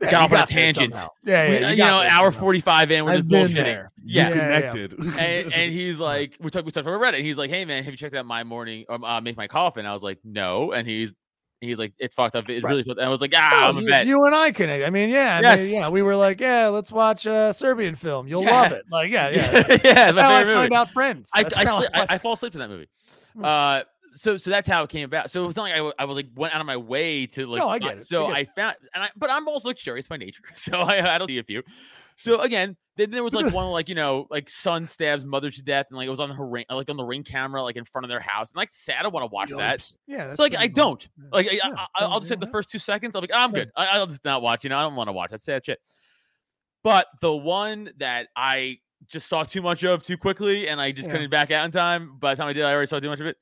got 0.00 0.12
you 0.12 0.16
off 0.18 0.32
on 0.32 0.42
a 0.42 0.46
tangent. 0.46 0.94
somehow. 0.94 1.08
Yeah, 1.24 1.48
we- 1.48 1.58
yeah. 1.60 1.70
you, 1.70 1.76
got 1.76 1.90
know, 1.90 1.98
there 2.00 2.10
hour 2.10 2.30
somehow. 2.32 2.40
forty 2.40 2.60
five 2.60 2.90
in, 2.90 3.04
we're 3.04 3.12
I've 3.12 3.26
just 3.28 3.52
bullshitting. 3.52 3.54
there. 3.54 3.92
Yeah. 4.04 4.28
You 4.30 4.34
Yeah, 4.34 4.36
yeah. 4.58 4.70
connected. 4.70 4.98
and, 5.18 5.52
and 5.54 5.72
he's 5.80 5.98
like, 5.98 6.36
we 6.40 6.50
talked, 6.50 6.64
we 6.66 6.72
talked 6.72 6.86
about 6.86 7.00
Reddit. 7.00 7.16
And 7.16 7.24
he's 7.26 7.36
like, 7.38 7.50
hey 7.50 7.64
man, 7.64 7.84
have 7.84 7.92
you 7.92 7.96
checked 7.98 8.14
out 8.14 8.24
my 8.26 8.44
morning 8.44 8.84
or 8.88 8.98
uh, 9.04 9.20
make 9.20 9.36
my 9.36 9.46
coffin? 9.48 9.84
I 9.86 9.92
was 9.92 10.02
like, 10.02 10.18
no. 10.24 10.72
And 10.72 10.86
he's 10.88 11.12
he's 11.60 11.78
like, 11.78 11.92
it's 11.98 12.14
fucked 12.14 12.34
up. 12.36 12.48
It's 12.48 12.64
Right. 12.64 12.70
really 12.70 12.82
fucked. 12.84 12.98
And 12.98 13.06
I 13.06 13.10
was 13.10 13.20
like, 13.20 13.32
ah, 13.36 13.66
Oh, 13.66 13.68
I'm 13.68 13.76
a 13.76 13.80
you, 13.82 13.88
vet. 13.88 14.06
you 14.06 14.24
and 14.24 14.34
I 14.34 14.50
connect. 14.50 14.82
I 14.86 14.88
mean, 14.88 15.10
yeah, 15.10 15.36
I 15.36 15.40
Yes. 15.42 15.60
mean, 15.64 15.74
yeah. 15.74 15.88
We 15.90 16.00
were 16.00 16.16
like, 16.16 16.40
yeah, 16.40 16.68
let's 16.68 16.90
watch 16.90 17.26
a 17.26 17.52
Serbian 17.52 17.94
film. 17.94 18.26
You'll 18.26 18.44
Yeah. 18.44 18.62
love 18.62 18.72
it. 18.72 18.84
Like, 18.90 19.10
yeah, 19.10 19.28
yeah. 19.28 19.52
yeah, 19.68 19.76
That's 19.76 20.10
it's 20.10 20.18
how 20.18 20.32
I 20.34 20.40
favorite 20.40 20.54
find 20.54 20.72
out 20.72 20.90
friends. 20.90 21.28
I, 21.34 21.42
That's 21.42 21.58
I, 21.58 21.64
how 21.66 21.82
I, 21.92 22.06
I 22.08 22.18
fall 22.18 22.32
asleep 22.32 22.52
to 22.52 22.58
that 22.60 22.70
movie. 22.70 22.88
Hmm. 23.34 23.44
Uh, 23.44 23.80
so 24.12 24.36
so 24.36 24.50
that's 24.50 24.68
how 24.68 24.82
it 24.82 24.90
came 24.90 25.04
about. 25.04 25.30
So 25.30 25.42
it 25.42 25.46
was 25.46 25.56
not 25.56 25.62
like 25.70 25.74
I, 25.80 26.02
I 26.02 26.04
was 26.04 26.16
like 26.16 26.28
went 26.34 26.54
out 26.54 26.60
of 26.60 26.66
my 26.66 26.76
way 26.76 27.26
to 27.26 27.46
like. 27.46 27.58
No, 27.60 27.68
I 27.68 27.78
get 27.78 27.92
it. 27.92 27.98
I 27.98 28.00
So 28.00 28.26
get 28.28 28.36
I, 28.36 28.44
found, 28.44 28.76
and 28.94 29.04
I, 29.04 29.10
but 29.16 29.30
I'm 29.30 29.48
also 29.48 29.72
curious 29.72 30.06
by 30.08 30.16
nature. 30.16 30.42
So 30.54 30.78
I, 30.78 31.14
I 31.14 31.18
don't 31.18 31.28
see 31.28 31.38
a 31.38 31.44
few. 31.44 31.62
So 32.16 32.40
again, 32.40 32.76
then 32.96 33.10
there 33.10 33.24
was 33.24 33.32
like 33.32 33.52
one 33.54 33.66
like 33.66 33.88
you 33.88 33.94
know 33.94 34.26
like 34.30 34.48
son 34.48 34.86
stabs 34.86 35.24
mother 35.24 35.50
to 35.50 35.62
death, 35.62 35.86
and 35.90 35.96
like 35.96 36.06
it 36.06 36.10
was 36.10 36.20
on 36.20 36.30
her 36.30 36.46
ring, 36.46 36.64
like 36.70 36.90
on 36.90 36.96
the 36.96 37.04
ring 37.04 37.22
camera, 37.24 37.62
like 37.62 37.76
in 37.76 37.84
front 37.84 38.04
of 38.04 38.08
their 38.10 38.20
house, 38.20 38.50
and 38.50 38.56
like 38.56 38.70
sad. 38.70 39.04
I 39.04 39.08
want 39.08 39.22
to 39.24 39.34
watch 39.34 39.50
that. 39.50 39.86
Yeah. 40.06 40.32
So 40.34 40.42
like 40.42 40.56
I 40.58 40.66
don't 40.66 41.06
yeah. 41.18 41.28
like 41.32 41.46
I, 41.48 41.50
Yeah, 41.52 41.70
I, 41.76 41.86
I'll 42.04 42.20
just 42.20 42.30
take 42.30 42.40
the 42.40 42.46
first 42.46 42.70
two 42.70 42.78
seconds. 42.78 43.14
I'm 43.14 43.22
like 43.22 43.30
I'm 43.32 43.50
Yeah. 43.50 43.64
good. 43.64 43.70
I, 43.76 43.86
I'll 43.98 44.06
just 44.06 44.24
not 44.24 44.42
watch. 44.42 44.64
You 44.64 44.70
know 44.70 44.78
I 44.78 44.82
don't 44.82 44.96
want 44.96 45.08
to 45.08 45.12
watch. 45.12 45.30
That's 45.30 45.44
sad 45.44 45.64
shit. 45.64 45.78
But 46.82 47.06
the 47.20 47.34
one 47.34 47.90
that 47.98 48.28
I 48.36 48.78
just 49.06 49.28
saw 49.28 49.44
too 49.44 49.62
much 49.62 49.82
of 49.84 50.02
too 50.02 50.16
quickly, 50.18 50.68
and 50.68 50.80
I 50.80 50.92
just 50.92 51.08
Yeah. 51.08 51.12
couldn't 51.12 51.30
back 51.30 51.50
out 51.50 51.64
in 51.64 51.70
time. 51.70 52.16
By 52.18 52.34
the 52.34 52.38
time 52.40 52.48
I 52.48 52.52
did, 52.52 52.64
I 52.64 52.72
already 52.72 52.86
saw 52.86 53.00
too 53.00 53.08
much 53.08 53.20
of 53.20 53.26
it. 53.26 53.36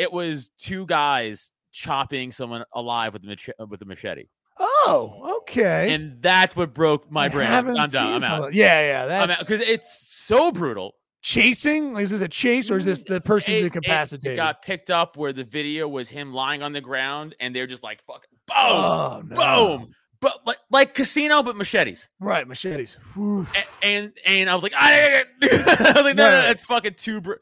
It 0.00 0.12
was 0.12 0.50
two 0.58 0.86
guys 0.86 1.50
chopping 1.72 2.32
someone 2.32 2.64
alive 2.74 3.12
with 3.12 3.22
a 3.24 3.26
mach- 3.26 3.54
uh, 3.60 3.66
with 3.66 3.82
a 3.82 3.84
machete, 3.84 4.24
Oh, 4.58 5.38
okay. 5.42 5.94
and 5.94 6.20
that's 6.20 6.56
what 6.56 6.74
broke 6.74 7.10
my 7.10 7.26
I 7.26 7.28
brain. 7.28 7.50
I'm, 7.50 7.68
I'm 7.76 7.90
done. 7.90 8.12
I'm 8.14 8.24
out. 8.24 8.54
Yeah, 8.54 8.80
yeah. 8.80 9.06
That's 9.26 9.40
because 9.42 9.60
it's 9.60 10.08
so 10.08 10.50
brutal. 10.52 10.94
chasing. 11.22 11.96
Is 11.98 12.10
this 12.10 12.22
a 12.22 12.28
chase 12.28 12.70
or 12.70 12.78
is 12.78 12.84
this 12.86 13.02
the 13.04 13.20
person's 13.20 13.56
It- 13.56 13.60
it- 13.60 13.64
incapacitated? 13.66 14.32
It 14.32 14.36
got 14.36 14.62
picked 14.62 14.90
up 14.90 15.16
where 15.16 15.32
the 15.32 15.44
video 15.44 15.86
was 15.86 16.08
him 16.08 16.32
lying 16.32 16.62
on 16.62 16.72
the 16.72 16.80
ground, 16.80 17.34
and 17.40 17.54
they're 17.54 17.66
just 17.66 17.82
like 17.84 18.02
fucking 18.06 18.30
boom, 18.46 18.56
oh, 18.56 19.22
no. 19.26 19.36
boom, 19.78 19.94
but 20.20 20.38
like 20.46 20.58
like 20.70 20.94
casino, 20.94 21.42
but 21.42 21.56
machetes. 21.56 22.08
Right, 22.20 22.48
machetes. 22.48 22.96
Oof. 23.18 23.54
A- 23.54 23.86
And 23.86 24.12
and 24.26 24.48
I 24.50 24.54
was 24.54 24.62
like, 24.62 24.72
I, 24.74 25.24
I 25.42 25.92
was 25.94 26.04
like, 26.04 26.16
no, 26.16 26.24
no, 26.28 26.42
no, 26.42 26.48
it's 26.48 26.64
fucking 26.64 26.94
too. 26.94 27.20
Br-. 27.20 27.34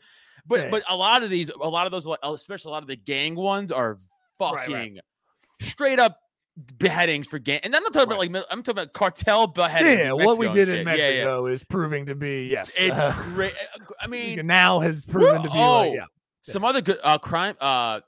But 0.48 0.60
Yeah. 0.60 0.70
but 0.70 0.82
a 0.88 0.96
lot 0.96 1.22
of 1.22 1.30
these, 1.30 1.50
a 1.50 1.56
lot 1.68 1.86
of 1.86 1.92
those, 1.92 2.08
especially 2.24 2.70
a 2.70 2.72
lot 2.72 2.82
of 2.82 2.88
the 2.88 2.96
gang 2.96 3.34
ones, 3.34 3.70
are 3.70 3.98
Right, 4.40 4.52
right. 4.54 4.66
fucking 4.68 4.98
straight 5.60 5.98
up 6.00 6.18
beheadings 6.78 7.26
for 7.26 7.38
gang. 7.38 7.60
And 7.62 7.74
I'm 7.76 7.82
not 7.82 7.92
talking 7.92 8.08
about 8.08 8.18
like 8.18 8.30
I'm 8.50 8.62
talking 8.62 8.82
about 8.82 8.92
cartel 8.92 9.46
beheadings. 9.46 10.00
Yeah, 10.00 10.12
what 10.12 10.38
we 10.38 10.48
did 10.48 10.68
in 10.68 10.86
shit. 10.86 10.98
Yeah, 10.98 11.04
yeah. 11.04 11.10
Mexico 11.24 11.46
is 11.46 11.64
proving 11.64 12.06
to 12.06 12.14
be 12.14 12.46
yes. 12.50 12.74
It's 12.78 12.98
uh, 13.00 13.12
great. 13.34 13.54
I 14.00 14.06
mean, 14.06 14.46
now 14.46 14.80
has 14.80 15.04
proven 15.04 15.36
to 15.42 15.42
be 15.42 15.48
like 15.48 15.58
oh, 15.58 15.92
yeah. 15.94 16.06
some 16.42 16.64
other 16.64 16.80
good 16.80 16.98
uh 17.04 17.18
crime 17.18 17.56
uh 17.60 18.00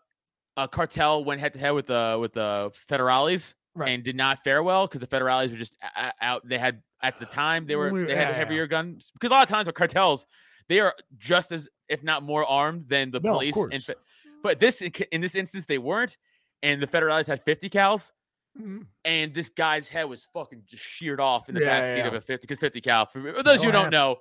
uh 0.56 0.66
cartel 0.66 1.24
went 1.24 1.40
head 1.40 1.52
to 1.52 1.58
head 1.58 1.70
with 1.70 1.86
the 1.86 2.16
with 2.20 2.32
the 2.32 2.72
federales 2.88 3.54
Right. 3.72 3.90
and 3.90 4.02
did 4.02 4.16
not 4.16 4.42
fare 4.42 4.64
well 4.64 4.88
because 4.88 5.00
the 5.00 5.06
federales 5.06 5.52
were 5.52 5.56
just 5.56 5.76
a- 5.80 6.06
a- 6.08 6.12
out 6.20 6.46
they 6.46 6.58
had 6.58 6.82
at 7.02 7.20
the 7.20 7.26
time 7.26 7.66
they 7.66 7.76
were 7.76 7.92
We- 7.92 8.04
they 8.04 8.16
had 8.16 8.34
heavier 8.34 8.66
guns 8.66 9.10
because 9.14 9.30
a 9.30 9.32
lot 9.32 9.44
of 9.44 9.48
times 9.48 9.66
with 9.68 9.76
cartels 9.76 10.26
they 10.70 10.80
are 10.80 10.94
just 11.18 11.52
as 11.52 11.68
if 11.90 12.02
not 12.02 12.22
more 12.22 12.46
armed 12.46 12.88
than 12.88 13.10
the 13.10 13.20
No, 13.20 13.32
of 13.32 13.34
police 13.52 13.56
and 13.88 13.96
but 14.42 14.58
this 14.58 14.80
in 14.80 15.20
this 15.20 15.34
instance 15.34 15.66
they 15.66 15.76
weren't 15.78 16.16
and 16.62 16.80
the 16.80 16.86
federales 16.86 17.26
had 17.26 17.42
50 17.42 17.68
cals 17.68 18.12
Mhm. 18.58 18.86
and 19.04 19.32
this 19.34 19.48
guy's 19.48 19.88
head 19.88 20.04
was 20.04 20.26
fucking 20.32 20.62
just 20.66 20.82
sheared 20.82 21.20
off 21.20 21.48
in 21.48 21.54
the 21.54 21.60
Yeah, 21.60 21.66
back 21.80 21.86
seat 21.86 21.98
yeah. 21.98 22.06
of 22.08 22.14
a 22.14 22.20
50 22.20 22.46
because 22.46 22.58
50 22.58 22.80
cal 22.80 23.06
for 23.06 23.20
those 23.42 23.58
of 23.58 23.64
you 23.64 23.68
who 23.70 23.72
Don't 23.72 23.90
know 23.90 24.16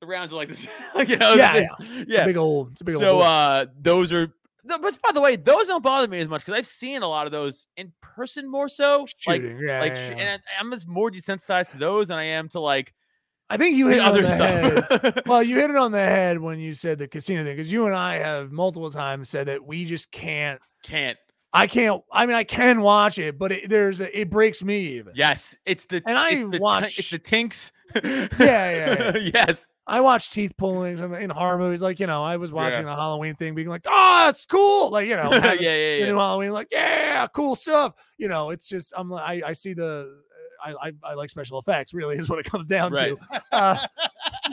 the 0.00 0.06
rounds 0.08 0.32
are 0.32 0.36
like 0.36 0.48
this 0.48 0.66
you 1.08 1.16
know 1.16 1.34
Yeah, 1.34 1.66
It's 1.78 1.92
yeah 2.08 2.24
big 2.24 2.36
old. 2.36 2.72
It's 2.72 2.80
a 2.80 2.84
big 2.84 2.94
so 2.96 3.16
old. 3.16 3.22
uh 3.22 3.66
those 3.80 4.12
are 4.12 4.32
but 4.64 4.80
by 4.80 5.12
the 5.12 5.20
way 5.20 5.36
those 5.36 5.66
don't 5.68 5.82
bother 5.84 6.08
me 6.08 6.18
as 6.18 6.26
much 6.28 6.40
because 6.44 6.58
i've 6.58 6.66
seen 6.66 7.02
a 7.02 7.08
lot 7.08 7.26
of 7.26 7.32
those 7.32 7.66
in 7.76 7.92
person 8.00 8.50
more 8.50 8.68
so 8.68 9.06
like 9.26 9.42
shooting. 9.42 9.58
yeah, 9.62 9.78
like 9.80 9.94
yeah, 9.94 10.06
sh- 10.06 10.10
yeah. 10.10 10.16
and 10.34 10.42
i'm 10.58 10.70
just 10.72 10.88
more 10.88 11.10
desensitized 11.10 11.70
to 11.72 11.78
those 11.78 12.08
than 12.08 12.18
i 12.18 12.24
am 12.24 12.48
to 12.48 12.58
like 12.60 12.92
I 13.50 13.56
think 13.56 13.76
you 13.76 13.88
hit 13.88 13.98
it 13.98 14.02
other 14.02 14.22
the 14.22 14.30
head. 14.34 14.84
stuff 14.86 15.20
Well, 15.26 15.42
you 15.42 15.56
hit 15.60 15.70
it 15.70 15.76
on 15.76 15.92
the 15.92 15.98
head 15.98 16.40
when 16.40 16.58
you 16.58 16.74
said 16.74 16.98
the 16.98 17.06
casino 17.08 17.44
thing 17.44 17.56
because 17.56 17.70
you 17.70 17.86
and 17.86 17.94
I 17.94 18.16
have 18.16 18.50
multiple 18.52 18.90
times 18.90 19.28
said 19.28 19.48
that 19.48 19.64
we 19.64 19.84
just 19.84 20.10
can't. 20.10 20.60
can't 20.82 21.18
I 21.52 21.68
can't. 21.68 22.02
I 22.10 22.26
mean, 22.26 22.34
I 22.34 22.42
can 22.42 22.80
watch 22.80 23.16
it, 23.18 23.38
but 23.38 23.52
it, 23.52 23.68
there's 23.70 24.00
a, 24.00 24.18
it 24.20 24.28
breaks 24.30 24.62
me 24.64 24.78
even. 24.96 25.12
yes 25.14 25.56
it's 25.66 25.84
the 25.86 26.02
And 26.06 26.18
I 26.18 26.30
it's 26.30 26.50
the, 26.52 26.58
watch- 26.58 26.98
it's 26.98 27.10
the 27.10 27.18
tinks 27.18 27.70
yeah, 28.02 28.28
yeah. 28.40 29.16
yes 29.34 29.66
I 29.86 30.00
watch 30.00 30.30
teeth 30.30 30.52
pulling 30.56 30.98
in 31.20 31.28
horror 31.28 31.58
movies. 31.58 31.82
Like 31.82 32.00
you 32.00 32.06
know, 32.06 32.24
I 32.24 32.38
was 32.38 32.50
watching 32.50 32.80
Yeah. 32.86 32.94
the 32.94 32.96
Halloween 32.96 33.36
thing, 33.36 33.54
being 33.54 33.68
like, 33.68 33.82
"Oh, 33.86 34.28
it's 34.30 34.46
cool!" 34.46 34.90
Like 34.90 35.06
you 35.06 35.14
know, 35.14 35.30
yeah 35.30 35.52
yeah 35.60 35.96
yeah 35.96 36.06
new 36.06 36.16
Halloween, 36.16 36.52
like, 36.52 36.68
"Yeah, 36.72 37.26
cool 37.34 37.54
stuff." 37.54 37.92
You 38.16 38.28
know, 38.28 38.48
it's 38.48 38.66
just 38.66 38.94
I'm 38.96 39.10
like, 39.10 39.44
I, 39.44 39.48
I 39.50 39.52
see 39.52 39.74
the. 39.74 40.22
I, 40.64 40.74
I, 40.88 40.92
I 41.02 41.14
like 41.14 41.30
special 41.30 41.58
effects. 41.58 41.92
Really, 41.92 42.16
is 42.16 42.28
what 42.28 42.38
it 42.38 42.46
comes 42.46 42.66
down 42.66 42.92
Right. 42.92 43.16
to, 43.32 43.42
uh, 43.52 43.78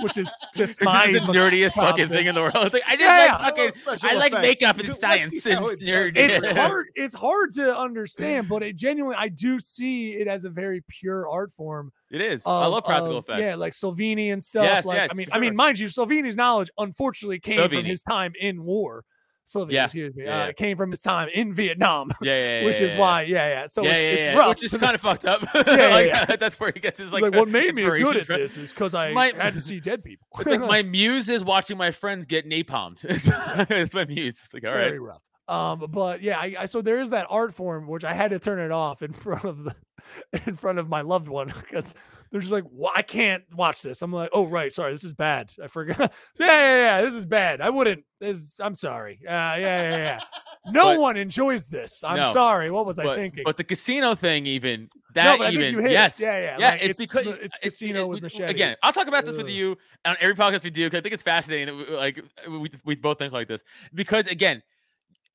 which 0.01 0.17
is 0.17 0.29
just 0.55 0.81
my 0.83 1.11
the 1.11 1.19
nerdiest 1.19 1.73
problem. 1.73 1.91
fucking 1.93 2.09
thing 2.09 2.27
in 2.27 2.35
the 2.35 2.41
world. 2.41 2.55
It's 2.57 2.73
like 2.73 2.83
I 2.87 2.95
just 2.95 3.01
Yeah, 3.01 3.25
yeah. 3.25 3.31
like 3.37 3.41
fucking, 3.55 3.71
special 3.81 4.09
I 4.09 4.13
like 4.15 4.31
effects. 4.33 4.41
makeup 4.47 4.77
and 4.79 4.87
Let's 4.87 4.99
science 4.99 5.31
see 5.31 5.51
how 5.51 5.67
and 5.69 5.81
it 5.81 5.85
nerd. 5.85 6.11
it's 6.15 6.47
hard 6.57 6.85
it's 6.95 7.13
hard 7.13 7.53
to 7.53 7.77
understand 7.77 8.47
but 8.49 8.63
it 8.63 8.75
genuinely 8.75 9.15
i 9.17 9.27
do 9.27 9.59
see 9.59 10.11
it 10.13 10.27
as 10.27 10.45
a 10.45 10.49
very 10.49 10.83
pure 10.87 11.27
art 11.29 11.51
form 11.53 11.91
It 12.09 12.21
is. 12.21 12.41
I 12.45 12.65
love 12.67 12.83
practical 12.85 13.17
of- 13.17 13.25
effects. 13.25 13.41
yeah 13.41 13.55
like 13.55 13.73
salvini 13.73 14.31
and 14.31 14.43
stuff 14.43 14.63
Yes, 14.65 14.85
like 14.85 14.97
yeah, 14.97 15.07
i 15.09 15.13
mean 15.13 15.27
for 15.27 15.35
i 15.35 15.39
mean 15.39 15.55
mind 15.55 15.79
you 15.79 15.87
salvini's 15.89 16.35
knowledge 16.35 16.69
unfortunately 16.77 17.39
came 17.39 17.69
from 17.69 17.85
his 17.85 18.01
time 18.01 18.33
in 18.39 18.63
war 18.63 19.03
Salvini, 19.45 19.75
Yeah, 19.75 19.85
excuse 19.85 20.15
me 20.15 20.23
yeah, 20.25 20.33
uh, 20.35 20.37
yeah. 20.39 20.45
it 20.47 20.57
came 20.57 20.77
from 20.77 20.91
his 20.91 21.01
time 21.01 21.29
in 21.33 21.53
vietnam 21.53 22.11
yeah, 22.21 22.33
yeah, 22.33 22.59
yeah, 22.59 22.65
which 22.67 22.81
is 22.81 22.93
why 22.95 23.23
yeah 23.23 23.47
yeah 23.47 23.67
so 23.67 23.83
yeah, 23.83 23.91
it's, 23.93 24.23
yeah, 24.23 24.31
it's 24.31 24.39
rough 24.39 24.49
which 24.49 24.63
is 24.63 24.77
kind 24.77 24.95
of 24.95 25.01
fucked 25.01 25.25
up. 25.25 25.41
yeah, 25.55 25.61
like, 25.87 26.07
yeah. 26.07 26.25
That's 26.39 26.59
where 26.59 26.71
he 26.73 26.79
gets 26.79 26.99
his 26.99 27.11
like, 27.11 27.23
like, 27.23 27.35
what 27.35 27.49
made 27.49 27.75
me 27.75 27.83
good 27.83 28.17
at 28.17 28.27
this 28.27 28.57
is 28.57 28.71
because 28.71 28.93
i 28.93 29.11
My- 29.11 29.33
had 29.35 29.53
to 29.53 29.61
see 29.61 29.79
dead 29.79 30.03
people 30.03 30.27
It's 30.39 30.49
like 30.49 30.61
my 30.61 30.83
muse 30.83 31.29
is 31.29 31.43
watching 31.43 31.77
my 31.77 31.91
friends 31.91 32.25
get 32.25 32.47
napalmed. 32.47 33.03
It's, 33.05 33.29
it's 33.71 33.93
my 33.93 34.05
muse. 34.05 34.41
It's 34.43 34.53
like 34.53 34.63
all 34.63 34.71
right. 34.71 34.85
very 34.87 34.99
rough. 34.99 35.21
Um, 35.47 35.85
but 35.89 36.21
yeah, 36.21 36.39
I, 36.39 36.55
I 36.59 36.65
so 36.65 36.81
there 36.81 37.01
is 37.01 37.09
that 37.09 37.27
art 37.29 37.53
form 37.53 37.87
which 37.87 38.03
I 38.05 38.13
had 38.13 38.31
to 38.31 38.39
turn 38.39 38.59
it 38.59 38.71
off 38.71 39.01
in 39.01 39.11
front 39.11 39.43
of 39.43 39.63
the 39.63 39.75
in 40.45 40.55
front 40.57 40.79
of 40.79 40.89
my 40.89 41.01
loved 41.01 41.27
one 41.27 41.47
because 41.47 41.93
they're 42.31 42.39
just 42.41 42.51
like, 42.53 42.63
well, 42.71 42.91
I 42.95 43.01
can't 43.01 43.43
watch 43.55 43.81
this. 43.81 44.01
I'm 44.01 44.13
like, 44.13 44.29
oh 44.33 44.45
right, 44.45 44.73
sorry, 44.73 44.91
this 44.93 45.03
is 45.03 45.13
bad. 45.13 45.51
I 45.61 45.67
forgot. 45.67 45.99
yeah, 46.39 46.45
yeah, 46.47 46.77
yeah, 46.77 47.01
this 47.01 47.13
is 47.13 47.25
bad. 47.25 47.59
I 47.61 47.69
wouldn't. 47.69 48.03
This, 48.19 48.53
I'm 48.59 48.75
sorry. 48.75 49.19
Uh, 49.25 49.31
yeah, 49.31 49.57
yeah, 49.57 49.95
yeah. 49.97 50.19
No 50.71 50.93
But- 50.93 50.99
one 50.99 51.17
enjoys 51.17 51.65
this. 51.65 52.03
I'm 52.03 52.17
No, 52.17 52.31
sorry. 52.33 52.69
What 52.69 52.85
was 52.85 52.99
I 52.99 53.15
thinking? 53.15 53.41
but 53.43 53.57
the 53.57 53.63
casino 53.63 54.13
thing, 54.13 54.45
even 54.45 54.89
that, 55.15 55.39
but 55.39 55.47
I 55.47 55.49
even 55.53 55.73
hit 55.73 55.85
it. 55.85 55.91
yes, 55.91 56.19
Yeah, 56.19 56.37
yeah. 56.39 56.57
yeah, 56.59 56.69
like, 56.69 56.83
it's, 56.83 56.97
because 56.99 57.25
the- 57.25 57.31
it's 57.31 57.45
it's- 57.45 57.59
casino 57.63 58.01
it- 58.03 58.09
with 58.09 58.21
machetes. 58.21 58.49
Again, 58.51 58.75
I'll 58.83 58.93
talk 58.93 59.07
about 59.07 59.25
this 59.25 59.35
with 59.35 59.49
you 59.49 59.75
on 60.05 60.15
every 60.19 60.35
podcast 60.35 60.63
we 60.63 60.69
do 60.69 60.85
because 60.85 60.99
I 60.99 61.01
think 61.01 61.13
it's 61.15 61.23
fascinating 61.23 61.75
that 61.75 61.89
we, 61.89 61.95
like 61.95 62.23
we, 62.47 62.69
we 62.85 62.93
both 62.95 63.17
think 63.17 63.33
like 63.33 63.47
this 63.47 63.63
because 63.95 64.27
again, 64.27 64.61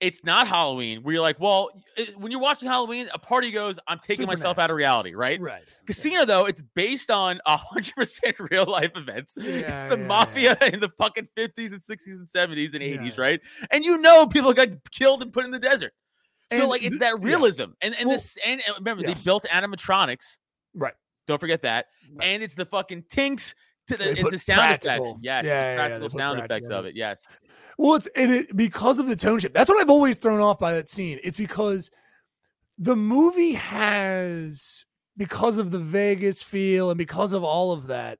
it's 0.00 0.22
not 0.24 0.46
Halloween 0.46 1.02
where 1.02 1.14
you're 1.14 1.22
like, 1.22 1.40
well, 1.40 1.70
it- 1.96 2.10
uh, 2.10 2.18
when 2.18 2.30
you're 2.30 2.40
watching 2.40 2.68
Halloween, 2.68 3.08
a 3.14 3.18
party 3.18 3.50
goes, 3.50 3.78
I'm 3.88 3.98
taking 3.98 4.26
myself 4.26 4.58
out 4.58 4.70
of 4.70 4.76
reality, 4.76 5.14
right? 5.14 5.40
right. 5.40 5.62
Casino 5.86 6.24
though, 6.24 6.44
it's 6.46 6.60
based 6.62 7.10
on 7.10 7.40
hundred 7.46 7.94
percent 7.94 8.36
real 8.50 8.66
life 8.66 8.92
events. 8.94 9.38
Yeah, 9.40 9.80
it's 9.80 9.88
the 9.88 9.98
yeah, 9.98 10.06
mafia 10.06 10.58
in 10.72 10.80
the 10.80 10.90
fucking 10.98 11.28
fifties 11.34 11.72
and 11.72 11.82
sixties 11.82 12.16
and 12.18 12.28
seventies 12.28 12.74
and 12.74 12.82
eighties, 12.82 13.14
yeah. 13.16 13.22
right? 13.24 13.40
And 13.70 13.84
you 13.84 13.96
know 13.98 14.26
people 14.26 14.52
got 14.52 14.68
killed 14.90 15.22
and 15.22 15.32
put 15.32 15.44
in 15.44 15.50
the 15.50 15.58
desert. 15.58 15.92
So 16.52 16.60
And 16.60 16.68
like 16.68 16.82
it's 16.82 16.98
th- 16.98 17.00
that 17.00 17.18
yeah. 17.20 17.26
realism. 17.26 17.64
And 17.80 17.94
and 17.96 18.06
Well, 18.06 18.16
this 18.16 18.36
and, 18.44 18.60
and 18.66 18.76
remember 18.78 19.02
yeah. 19.02 19.14
they 19.14 19.20
built 19.24 19.44
animatronics. 19.50 20.38
Right. 20.74 20.94
Don't 21.26 21.40
forget 21.40 21.62
that. 21.62 21.86
Right. 22.14 22.28
And 22.28 22.42
it's 22.42 22.54
the 22.54 22.66
fucking 22.66 23.04
tinks 23.08 23.54
to 23.88 23.96
the 23.96 24.04
They 24.04 24.10
it's 24.20 24.30
the 24.30 24.38
sound 24.38 24.58
practical. 24.58 25.06
effects. 25.06 25.18
Yes, 25.22 25.44
Yeah, 25.46 25.54
the 25.54 25.58
yeah, 25.60 25.70
yeah, 25.70 25.76
practical 25.76 26.08
sound 26.10 26.38
practical 26.38 26.56
effects 26.56 26.68
of 26.70 26.86
it. 26.86 26.96
Yes. 26.96 27.22
Well, 27.78 27.96
it's 27.96 28.08
and 28.16 28.32
it 28.32 28.56
because 28.56 28.98
of 28.98 29.06
the 29.06 29.16
tone 29.16 29.38
shift. 29.38 29.54
That's 29.54 29.68
what 29.68 29.80
I've 29.80 29.90
always 29.90 30.18
thrown 30.18 30.40
off 30.40 30.58
by 30.58 30.72
that 30.72 30.88
scene. 30.88 31.18
It's 31.22 31.36
because 31.36 31.90
the 32.78 32.96
movie 32.96 33.54
has 33.54 34.84
because 35.16 35.58
of 35.58 35.70
the 35.70 35.78
Vegas 35.78 36.42
feel 36.42 36.90
and 36.90 36.98
because 36.98 37.32
of 37.32 37.42
all 37.42 37.72
of 37.72 37.86
that, 37.88 38.18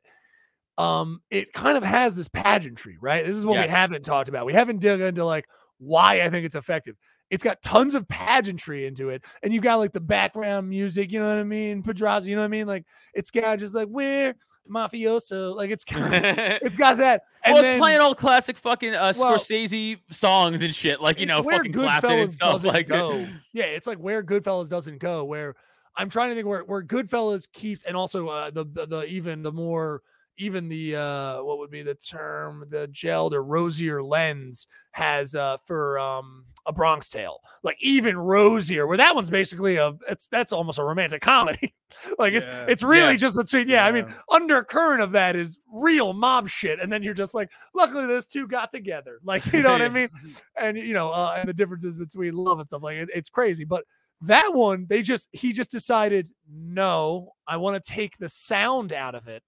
um, 0.78 1.20
it 1.30 1.52
kind 1.52 1.76
of 1.76 1.84
has 1.84 2.14
this 2.14 2.28
pageantry, 2.28 2.96
right? 3.00 3.24
This 3.24 3.36
is 3.36 3.46
what 3.46 3.58
we 3.58 3.68
haven't 3.68 4.04
talked 4.04 4.28
about. 4.28 4.46
We 4.46 4.52
haven't 4.52 4.80
dug 4.80 5.00
into 5.00 5.24
like 5.24 5.46
why 5.78 6.20
I 6.20 6.30
think 6.30 6.44
it's 6.46 6.54
effective. 6.54 6.96
It's 7.30 7.42
got 7.42 7.62
tons 7.62 7.94
of 7.94 8.06
pageantry 8.06 8.86
into 8.86 9.08
it, 9.08 9.24
and 9.42 9.52
you 9.52 9.60
got 9.60 9.76
like 9.76 9.92
the 9.92 10.00
background 10.00 10.68
music, 10.68 11.10
you 11.10 11.18
know 11.18 11.28
what 11.28 11.38
I 11.38 11.44
mean? 11.44 11.82
Pedraza, 11.82 12.28
you 12.28 12.36
know 12.36 12.42
what 12.42 12.46
I 12.46 12.48
mean? 12.48 12.66
Like 12.66 12.84
it's 13.14 13.30
got 13.30 13.58
just 13.58 13.74
like 13.74 13.88
we're 13.88 14.34
mafioso, 14.68 15.54
like 15.54 15.70
it's 15.70 15.84
got 15.84 16.12
it's 16.12 16.76
got 16.76 16.98
that. 16.98 17.22
And 17.44 17.54
well, 17.54 17.62
it's 17.62 17.68
then- 17.68 17.80
playing 17.80 18.00
all 18.00 18.14
classic 18.14 18.56
fucking 18.56 18.94
uh, 18.94 19.12
Well, 19.18 19.36
Scorsese 19.36 19.98
songs 20.10 20.60
and 20.60 20.74
shit, 20.74 21.00
like 21.00 21.18
you 21.18 21.26
know, 21.26 21.42
where 21.42 21.58
fucking 21.58 21.72
Clapton 21.72 22.18
and 22.18 22.30
stuff. 22.30 22.64
Like, 22.64 22.88
go. 22.88 23.26
Yeah, 23.52 23.64
it's 23.64 23.86
like 23.86 23.98
where 23.98 24.22
Goodfellas 24.22 24.68
doesn't 24.68 24.98
go. 24.98 25.24
Where 25.24 25.54
I'm 25.96 26.10
trying 26.10 26.30
to 26.30 26.34
think 26.34 26.46
where 26.46 26.62
where 26.62 26.82
Goodfellas 26.82 27.50
keeps, 27.52 27.84
and 27.84 27.96
also 27.96 28.28
uh, 28.28 28.50
the, 28.50 28.64
the 28.64 28.86
the 28.86 29.04
even 29.04 29.42
the 29.42 29.52
more 29.52 30.02
even 30.38 30.68
the 30.68 30.96
uh 30.96 31.42
what 31.42 31.58
would 31.58 31.70
be 31.70 31.82
the 31.82 31.94
term 31.94 32.64
the 32.70 32.88
gelled 32.88 33.32
or 33.32 33.42
rosier 33.42 34.02
lens 34.02 34.66
has 34.92 35.34
uh 35.34 35.56
for 35.66 35.98
um 35.98 36.44
a 36.68 36.72
Bronx 36.72 37.08
Tale, 37.08 37.38
like 37.62 37.76
even 37.80 38.18
rosier. 38.18 38.88
Where 38.88 38.96
that 38.96 39.14
one's 39.14 39.30
basically 39.30 39.76
a 39.76 39.94
it's 40.08 40.26
that's 40.26 40.52
almost 40.52 40.78
a 40.80 40.84
romantic 40.84 41.22
comedy. 41.22 41.74
like 42.18 42.32
it's 42.32 42.46
Yeah. 42.48 42.64
it's 42.68 42.82
really 42.82 43.12
Yeah. 43.12 43.18
just 43.18 43.36
between 43.36 43.68
yeah. 43.68 43.86
I 43.86 43.92
mean 43.92 44.04
Yeah. 44.08 44.14
undercurrent 44.32 45.00
of 45.00 45.12
that 45.12 45.36
is 45.36 45.56
real 45.72 46.12
mob 46.12 46.48
shit, 46.48 46.80
and 46.80 46.92
then 46.92 47.02
you're 47.04 47.14
just 47.14 47.34
like, 47.34 47.50
luckily 47.74 48.06
those 48.06 48.26
two 48.26 48.48
got 48.48 48.72
together. 48.72 49.20
Like 49.22 49.46
you 49.52 49.62
know 49.62 49.70
what 49.72 49.82
I 49.82 49.88
mean? 49.88 50.08
and 50.60 50.76
you 50.76 50.92
know, 50.92 51.10
uh, 51.12 51.36
and 51.38 51.48
the 51.48 51.54
differences 51.54 51.96
between 51.96 52.34
love 52.34 52.58
and 52.58 52.66
stuff 52.66 52.82
like 52.82 52.96
it, 52.96 53.10
it's 53.14 53.28
crazy. 53.30 53.64
But 53.64 53.84
that 54.22 54.52
one, 54.54 54.86
they 54.88 55.02
just 55.02 55.28
he 55.30 55.52
just 55.52 55.70
decided, 55.70 56.30
no, 56.50 57.32
I 57.46 57.58
want 57.58 57.82
to 57.82 57.92
take 57.92 58.18
the 58.18 58.28
sound 58.28 58.92
out 58.92 59.14
of 59.14 59.28
it 59.28 59.42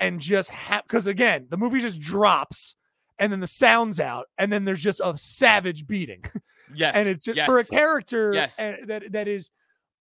and 0.00 0.20
just 0.20 0.50
have 0.50 0.82
because 0.84 1.06
again, 1.06 1.46
the 1.50 1.56
movie 1.56 1.80
just 1.80 2.00
drops 2.00 2.76
and 3.18 3.32
then 3.32 3.40
the 3.40 3.46
sound's 3.46 3.98
out, 4.00 4.26
and 4.38 4.52
then 4.52 4.64
there's 4.64 4.82
just 4.82 5.00
a 5.02 5.16
savage 5.16 5.86
beating, 5.86 6.22
yes, 6.74 6.92
and 6.94 7.08
it's 7.08 7.22
just 7.24 7.40
for 7.46 7.58
a 7.58 7.64
character 7.64 8.32
Yes. 8.32 8.58
and 8.58 8.88
that 8.88 9.02
that 9.12 9.28
is. 9.28 9.50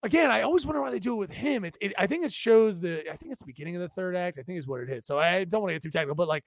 Again, 0.03 0.29
I 0.29 0.43
always 0.43 0.63
wonder 0.63 0.79
why 0.79 0.91
they 0.91 0.99
do 0.99 1.13
it 1.15 1.17
with 1.17 1.31
him. 1.31 1.65
It, 1.65 1.75
it, 1.81 1.91
I 1.97 2.05
think 2.05 2.23
it 2.23 2.31
shows 2.31 2.79
the. 2.79 3.11
I 3.11 3.15
think 3.15 3.31
it's 3.31 3.39
the 3.39 3.47
beginning 3.47 3.75
of 3.75 3.81
the 3.81 3.89
third 3.89 4.15
act. 4.15 4.37
I 4.39 4.43
think 4.43 4.59
is 4.59 4.67
what 4.67 4.81
it 4.81 4.87
hits. 4.87 5.07
So 5.07 5.17
I 5.17 5.43
don't 5.43 5.61
want 5.61 5.71
to 5.71 5.75
get 5.75 5.81
too 5.81 5.89
technical, 5.89 6.13
but 6.13 6.27
like 6.27 6.43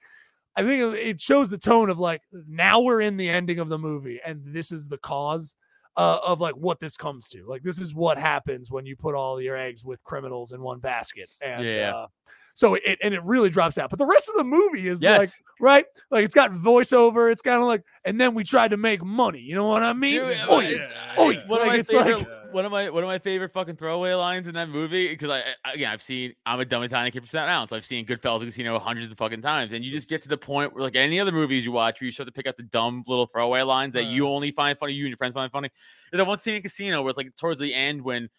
I 0.55 0.63
think 0.63 0.81
it- 0.95 1.07
it 1.07 1.21
shows 1.21 1.49
the 1.49 1.57
tone 1.57 1.89
of 1.89 1.99
like 1.99 2.21
now 2.47 2.79
we're 2.79 3.01
in 3.01 3.17
the 3.17 3.27
ending 3.27 3.59
of 3.59 3.67
the 3.67 3.77
movie 3.77 4.21
and 4.25 4.41
this 4.45 4.71
is 4.71 4.87
the 4.87 4.97
cause 4.97 5.55
uh, 5.97 6.19
of 6.25 6.39
like 6.39 6.55
what 6.55 6.79
this 6.79 6.95
comes 6.95 7.27
to. 7.27 7.45
Like 7.45 7.61
this 7.61 7.81
is 7.81 7.93
what 7.93 8.17
happens 8.17 8.71
when 8.71 8.85
you 8.85 8.95
put 8.95 9.15
all 9.15 9.41
your 9.41 9.57
eggs 9.57 9.83
with 9.83 10.01
criminals 10.05 10.53
in 10.53 10.61
one 10.61 10.79
basket. 10.79 11.29
And 11.41 11.65
Yeah. 11.65 11.91
uh, 11.93 12.07
so 12.55 12.75
it 12.75 12.99
and 13.01 13.13
it 13.13 13.23
really 13.23 13.49
drops 13.49 13.77
out. 13.77 13.89
But 13.89 13.99
the 13.99 14.05
rest 14.05 14.29
of 14.29 14.35
the 14.35 14.43
movie 14.43 14.87
is 14.87 15.01
Yes. 15.01 15.19
like 15.19 15.29
right, 15.59 15.85
like 16.09 16.25
it's 16.25 16.33
got 16.33 16.51
voiceover. 16.51 17.31
It's 17.31 17.41
kind 17.41 17.57
of 17.61 17.63
like 17.67 17.83
and 18.05 18.19
then 18.19 18.33
we 18.33 18.43
tried 18.43 18.71
to 18.71 18.77
make 18.77 19.03
money. 19.03 19.39
You 19.39 19.55
know 19.55 19.67
what 19.67 19.83
I 19.83 19.93
mean? 19.93 20.21
Dude, 20.21 20.37
oh 20.47 20.59
yeah, 20.59 20.69
yeah, 20.69 20.85
oh 21.17 21.29
yeah. 21.29 21.39
yeah. 21.39 21.47
One 21.47 21.61
of 21.61 21.67
Like, 21.67 21.73
my 21.73 21.79
it's 21.79 21.91
favorite 21.91 22.17
like- 22.19 22.27
one 22.51 22.65
of 22.65 22.71
my 22.73 22.89
one 22.89 23.01
of 23.01 23.07
my 23.07 23.17
favorite 23.17 23.53
fucking 23.53 23.77
throwaway 23.77 24.11
lines 24.11 24.45
in 24.45 24.55
that 24.55 24.67
movie 24.67 25.07
because 25.07 25.29
I, 25.29 25.41
I 25.63 25.71
again 25.73 25.89
I've 25.89 26.01
seen 26.01 26.33
I'm 26.45 26.59
a 26.59 26.65
dumb 26.65 26.83
Italian 26.83 27.09
kid 27.13 27.19
from 27.21 27.27
Staten 27.27 27.49
Island, 27.49 27.69
so 27.69 27.77
I've 27.77 27.85
seen 27.85 28.05
Goodfellas 28.05 28.39
and 28.41 28.47
Casino 28.47 28.77
hundreds 28.77 29.09
of 29.09 29.17
fucking 29.17 29.41
times, 29.41 29.71
and 29.71 29.85
you 29.85 29.91
just 29.91 30.09
get 30.09 30.21
to 30.23 30.27
the 30.27 30.37
point 30.37 30.73
where 30.73 30.83
like 30.83 30.97
any 30.97 31.17
other 31.17 31.31
movies 31.31 31.63
you 31.63 31.71
watch, 31.71 32.01
where 32.01 32.07
you 32.07 32.11
start 32.11 32.27
to 32.27 32.33
pick 32.33 32.47
out 32.47 32.57
the 32.57 32.63
dumb 32.63 33.05
little 33.07 33.25
throwaway 33.25 33.61
lines 33.61 33.93
that 33.93 34.03
uh. 34.03 34.09
you 34.09 34.27
only 34.27 34.51
find 34.51 34.77
funny, 34.77 34.91
you 34.91 35.05
and 35.05 35.11
your 35.11 35.17
friends 35.17 35.33
find 35.33 35.49
funny. 35.49 35.69
There's 36.11 36.19
that 36.19 36.27
one 36.27 36.39
scene 36.39 36.55
in 36.55 36.61
Casino 36.61 37.01
where 37.01 37.09
it's 37.11 37.17
like 37.17 37.33
towards 37.37 37.61
the 37.61 37.73
end 37.73 38.01
when 38.01 38.29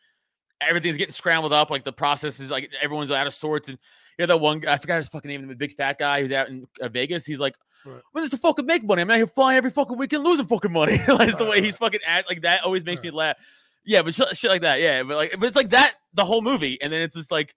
everything's 0.69 0.97
getting 0.97 1.13
scrambled 1.13 1.53
up, 1.53 1.71
like 1.71 1.85
the 1.85 1.93
process 1.93 2.41
is 2.41 2.51
like 2.51 2.71
everyone's 2.81 3.11
out 3.11 3.27
of 3.27 3.35
sorts, 3.35 3.69
and 3.69 3.79
you 4.19 4.23
know 4.23 4.27
that 4.27 4.39
one 4.39 4.61
guy, 4.61 4.73
I 4.73 4.79
forgot 4.79 4.97
his 4.99 5.09
fucking 5.09 5.29
name, 5.29 5.47
the 5.47 5.55
big 5.55 5.73
fat 5.73 5.99
guy 5.99 6.21
who's 6.21 6.33
out 6.33 6.49
in 6.49 6.67
uh, 6.81 6.89
Vegas. 6.89 7.27
He's 7.27 7.41
like, 7.41 7.55
Right. 7.85 8.01
"When 8.13 8.23
does 8.23 8.31
the 8.31 8.37
fucking 8.37 8.65
make 8.65 8.85
money? 8.85 9.03
I'm 9.03 9.11
out 9.11 9.17
here 9.17 9.27
flying 9.27 9.57
every 9.57 9.71
fucking 9.71 9.97
weekend, 9.97 10.25
losing 10.25 10.47
fucking 10.47 10.73
money." 10.73 11.01
like 11.09 11.37
the 11.37 11.47
way 11.47 11.61
he's 11.61 11.77
fucking 11.77 12.01
act 12.07 12.29
like 12.29 12.43
that 12.43 12.63
always 12.65 12.85
makes 12.85 13.03
me 13.03 13.11
laugh. 13.11 13.37
Yeah, 13.85 14.03
but 14.03 14.15
shit, 14.15 14.37
shit 14.37 14.51
like 14.51 14.63
that. 14.63 14.81
Yeah, 14.81 15.03
but 15.03 15.17
like, 15.17 15.35
but 15.39 15.47
it's 15.47 15.57
like 15.57 15.71
that 15.71 15.95
the 16.15 16.25
whole 16.25 16.43
movie, 16.43 16.81
and 16.81 16.93
then 16.93 17.01
it's 17.01 17.17
just 17.17 17.33
like 17.33 17.55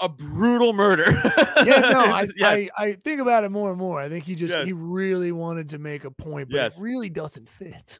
a 0.00 0.08
brutal 0.08 0.72
murder. 0.72 1.04
yeah, 1.64 1.80
no, 1.80 2.00
I, 2.04 2.26
yes. 2.36 2.68
I 2.78 2.84
I 2.84 2.92
think 2.94 3.20
about 3.20 3.44
it 3.44 3.50
more 3.50 3.70
and 3.70 3.78
more. 3.78 4.00
I 4.00 4.08
think 4.08 4.24
he 4.24 4.34
just 4.34 4.54
he 4.66 4.72
really 4.72 5.32
wanted 5.32 5.70
to 5.70 5.78
make 5.78 6.04
a 6.04 6.10
point, 6.10 6.48
but 6.50 6.56
Yes. 6.56 6.78
it 6.78 6.82
really 6.82 7.08
doesn't 7.08 7.48
fit. 7.48 7.98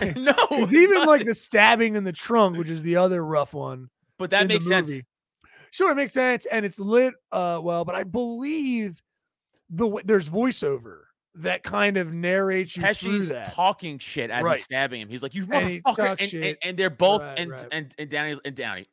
no, 0.16 0.32
Because 0.50 0.74
even 0.74 1.06
like 1.06 1.24
the 1.26 1.34
stabbing 1.34 1.96
in 1.96 2.04
the 2.04 2.12
trunk, 2.12 2.56
which 2.58 2.70
is 2.70 2.82
the 2.82 2.96
other 2.96 3.24
rough 3.24 3.54
one, 3.54 3.88
but 4.18 4.30
that 4.30 4.46
makes 4.46 4.66
sense. 4.66 4.92
Sure, 5.70 5.92
it 5.92 5.96
makes 5.96 6.12
sense, 6.12 6.46
and 6.46 6.64
it's 6.66 6.78
lit 6.78 7.14
uh 7.32 7.60
well, 7.62 7.84
but 7.84 7.94
I 7.94 8.04
believe 8.04 9.02
the 9.70 10.00
there's 10.04 10.28
voiceover 10.28 11.00
that 11.34 11.62
kind 11.62 11.98
of 11.98 12.12
narrates 12.12 12.76
you 12.76 12.82
through 12.82 13.18
Pesci's 13.20 13.32
talking 13.54 13.98
shit 13.98 14.30
as 14.30 14.42
Right. 14.42 14.56
he's 14.56 14.64
stabbing 14.64 15.00
him. 15.02 15.08
He's 15.08 15.22
like, 15.22 15.34
"You 15.34 15.46
And 15.52 15.68
he 15.70 15.80
motherfucker!" 15.80 15.96
talks 16.18 16.32
And, 16.32 16.44
and, 16.44 16.56
and 16.62 16.76
they're 16.76 16.90
both 16.90 17.20
Right, 17.22 17.38
and, 17.38 17.50
right. 17.52 17.64
and 17.70 17.94
and 17.98 18.10
Downey 18.10 18.36
and 18.44 18.56
Downey. 18.56 18.84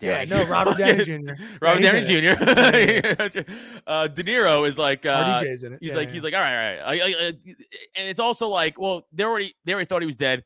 Yeah, 0.00 0.24
no, 0.24 0.44
Robert 0.48 0.78
Downey 0.78 1.04
Jr. 1.04 1.32
Robert 1.60 1.80
Yeah, 1.82 1.92
Downey 2.00 2.04
Jr. 3.30 3.40
uh, 3.86 4.08
De 4.08 4.22
Niro 4.22 4.66
is 4.66 4.78
like, 4.78 5.06
uh, 5.06 5.40
RDJ's 5.42 5.64
in 5.64 5.72
it. 5.74 5.78
he's 5.80 5.90
Yeah, 5.90 5.96
like, 5.96 6.08
yeah. 6.08 6.14
he's 6.14 6.22
like, 6.24 6.34
all 6.34 6.40
right, 6.40 6.78
all 6.78 6.86
right. 6.86 7.00
I, 7.00 7.04
I, 7.04 7.06
I, 7.06 7.26
and 7.28 8.08
it's 8.08 8.20
also 8.20 8.48
like, 8.48 8.78
well, 8.78 9.06
they 9.12 9.24
already, 9.24 9.54
they 9.64 9.72
already 9.72 9.86
thought 9.86 10.02
he 10.02 10.06
was 10.06 10.16
dead. 10.16 10.44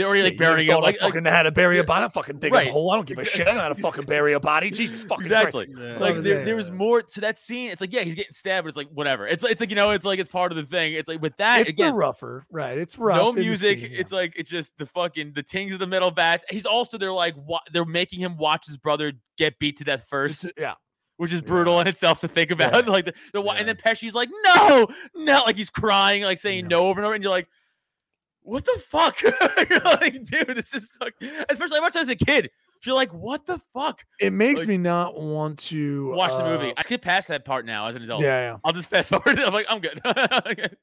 They 0.00 0.06
already 0.06 0.22
like 0.22 0.32
Yeah, 0.32 0.38
burying 0.38 0.66
him. 0.68 0.74
thought 0.74 0.82
I 0.82 0.86
Like, 0.86 1.00
like 1.02 1.12
fucking 1.12 1.24
had 1.26 1.42
to 1.42 1.50
bury 1.52 1.78
a 1.78 1.84
body. 1.84 2.06
I 2.06 2.08
fucking 2.08 2.38
dig 2.38 2.52
Right. 2.52 2.68
a 2.68 2.72
hole. 2.72 2.90
I 2.90 2.96
don't 2.96 3.06
give 3.06 3.18
a 3.18 3.24
shit. 3.24 3.46
I 3.46 3.52
know 3.52 3.60
how 3.60 3.68
to 3.68 3.74
fucking 3.82 4.06
bury 4.06 4.32
a 4.32 4.40
body. 4.40 4.70
Jesus 4.70 5.04
fucking 5.04 5.26
exactly. 5.26 5.66
Christ. 5.66 5.80
Yeah. 5.80 5.98
Like 5.98 6.14
was 6.16 6.24
there, 6.24 6.40
it? 6.40 6.44
there 6.46 6.56
was 6.56 6.70
more 6.70 7.02
to 7.02 7.20
that 7.20 7.38
scene. 7.38 7.70
It's 7.70 7.80
like, 7.82 7.92
yeah, 7.92 8.00
he's 8.00 8.14
getting 8.14 8.32
stabbed, 8.32 8.64
but 8.64 8.68
it's 8.68 8.76
like 8.78 8.88
whatever. 8.88 9.26
It's 9.28 9.44
it's 9.44 9.60
like 9.60 9.68
you 9.70 9.76
know, 9.76 9.90
it's 9.90 10.04
like 10.06 10.18
it's 10.18 10.28
part 10.28 10.52
of 10.52 10.56
the 10.56 10.64
thing. 10.64 10.94
It's 10.94 11.08
like 11.08 11.20
with 11.20 11.36
that 11.36 11.60
It's 11.60 11.70
again, 11.70 11.94
rougher, 11.94 12.46
right? 12.50 12.78
It's 12.78 12.96
rough. 12.98 13.18
no 13.18 13.32
music. 13.32 13.80
scene, 13.80 13.92
yeah. 13.92 14.00
It's 14.00 14.10
like 14.12 14.32
it's 14.36 14.50
just 14.50 14.72
the 14.78 14.86
fucking 14.86 15.32
the 15.34 15.42
tings 15.42 15.74
of 15.74 15.78
the 15.80 15.86
metal 15.86 16.10
bats. 16.10 16.44
He's 16.48 16.64
also 16.66 16.96
they're 16.98 17.12
like 17.12 17.34
wa- 17.36 17.60
they're 17.72 17.84
making 17.84 18.20
him 18.20 18.36
watch 18.38 18.66
his 18.66 18.76
brother 18.78 19.12
get 19.36 19.58
beat 19.58 19.76
to 19.78 19.84
death 19.84 20.06
first, 20.08 20.44
It's- 20.46 20.62
yeah. 20.62 20.74
which 21.18 21.32
is 21.32 21.42
brutal 21.42 21.78
in 21.80 21.86
itself 21.86 22.20
to 22.20 22.28
think 22.28 22.50
about. 22.50 22.72
Yeah. 22.72 22.80
Like 22.90 23.04
the, 23.04 23.14
the 23.34 23.42
Yeah. 23.42 23.52
and 23.52 23.68
then 23.68 23.76
Pesci's 23.76 24.14
like, 24.14 24.30
no, 24.44 24.86
no, 25.14 25.42
like 25.44 25.56
he's 25.56 25.68
crying, 25.70 26.22
like 26.22 26.38
saying 26.38 26.68
No. 26.68 26.78
no 26.84 26.86
over 26.88 27.00
and 27.00 27.04
over, 27.06 27.14
and 27.14 27.22
you're 27.22 27.30
like. 27.32 27.48
What 28.50 28.64
the 28.64 28.82
fuck? 28.84 29.22
Like, 29.84 30.24
dude, 30.24 30.48
this 30.48 30.74
is 30.74 30.96
fuck-" 30.98 31.12
especially 31.48 31.78
I 31.78 31.80
watched 31.80 31.94
it 31.94 32.00
as 32.00 32.08
a 32.08 32.16
kid. 32.16 32.50
You're 32.84 32.96
like, 32.96 33.14
what 33.14 33.46
the 33.46 33.60
fuck? 33.72 34.04
It 34.18 34.32
makes 34.32 34.58
like- 34.60 34.68
me 34.68 34.76
not 34.76 35.20
want 35.20 35.60
to 35.68 36.12
Watch 36.14 36.32
the 36.32 36.44
uh, 36.44 36.56
movie. 36.56 36.74
I 36.76 36.82
skip 36.82 37.00
past 37.00 37.28
that 37.28 37.44
part 37.44 37.64
now 37.64 37.86
as 37.86 37.94
an 37.94 38.02
adult. 38.02 38.22
Yeah, 38.22 38.40
yeah. 38.40 38.56
I'll 38.64 38.72
just 38.72 38.90
fast 38.90 39.10
forward. 39.10 39.38
I'm 39.44 39.52
like, 39.52 39.66
I'm 39.68 39.80
good. 39.80 40.00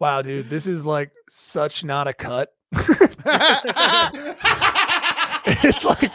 Wow, 0.00 0.20
dude, 0.20 0.50
this 0.50 0.66
is 0.66 0.84
like 0.84 1.12
such 1.30 1.84
not 1.84 2.08
a 2.08 2.12
cut. 2.12 2.50
it's 5.46 5.84
like, 5.84 6.10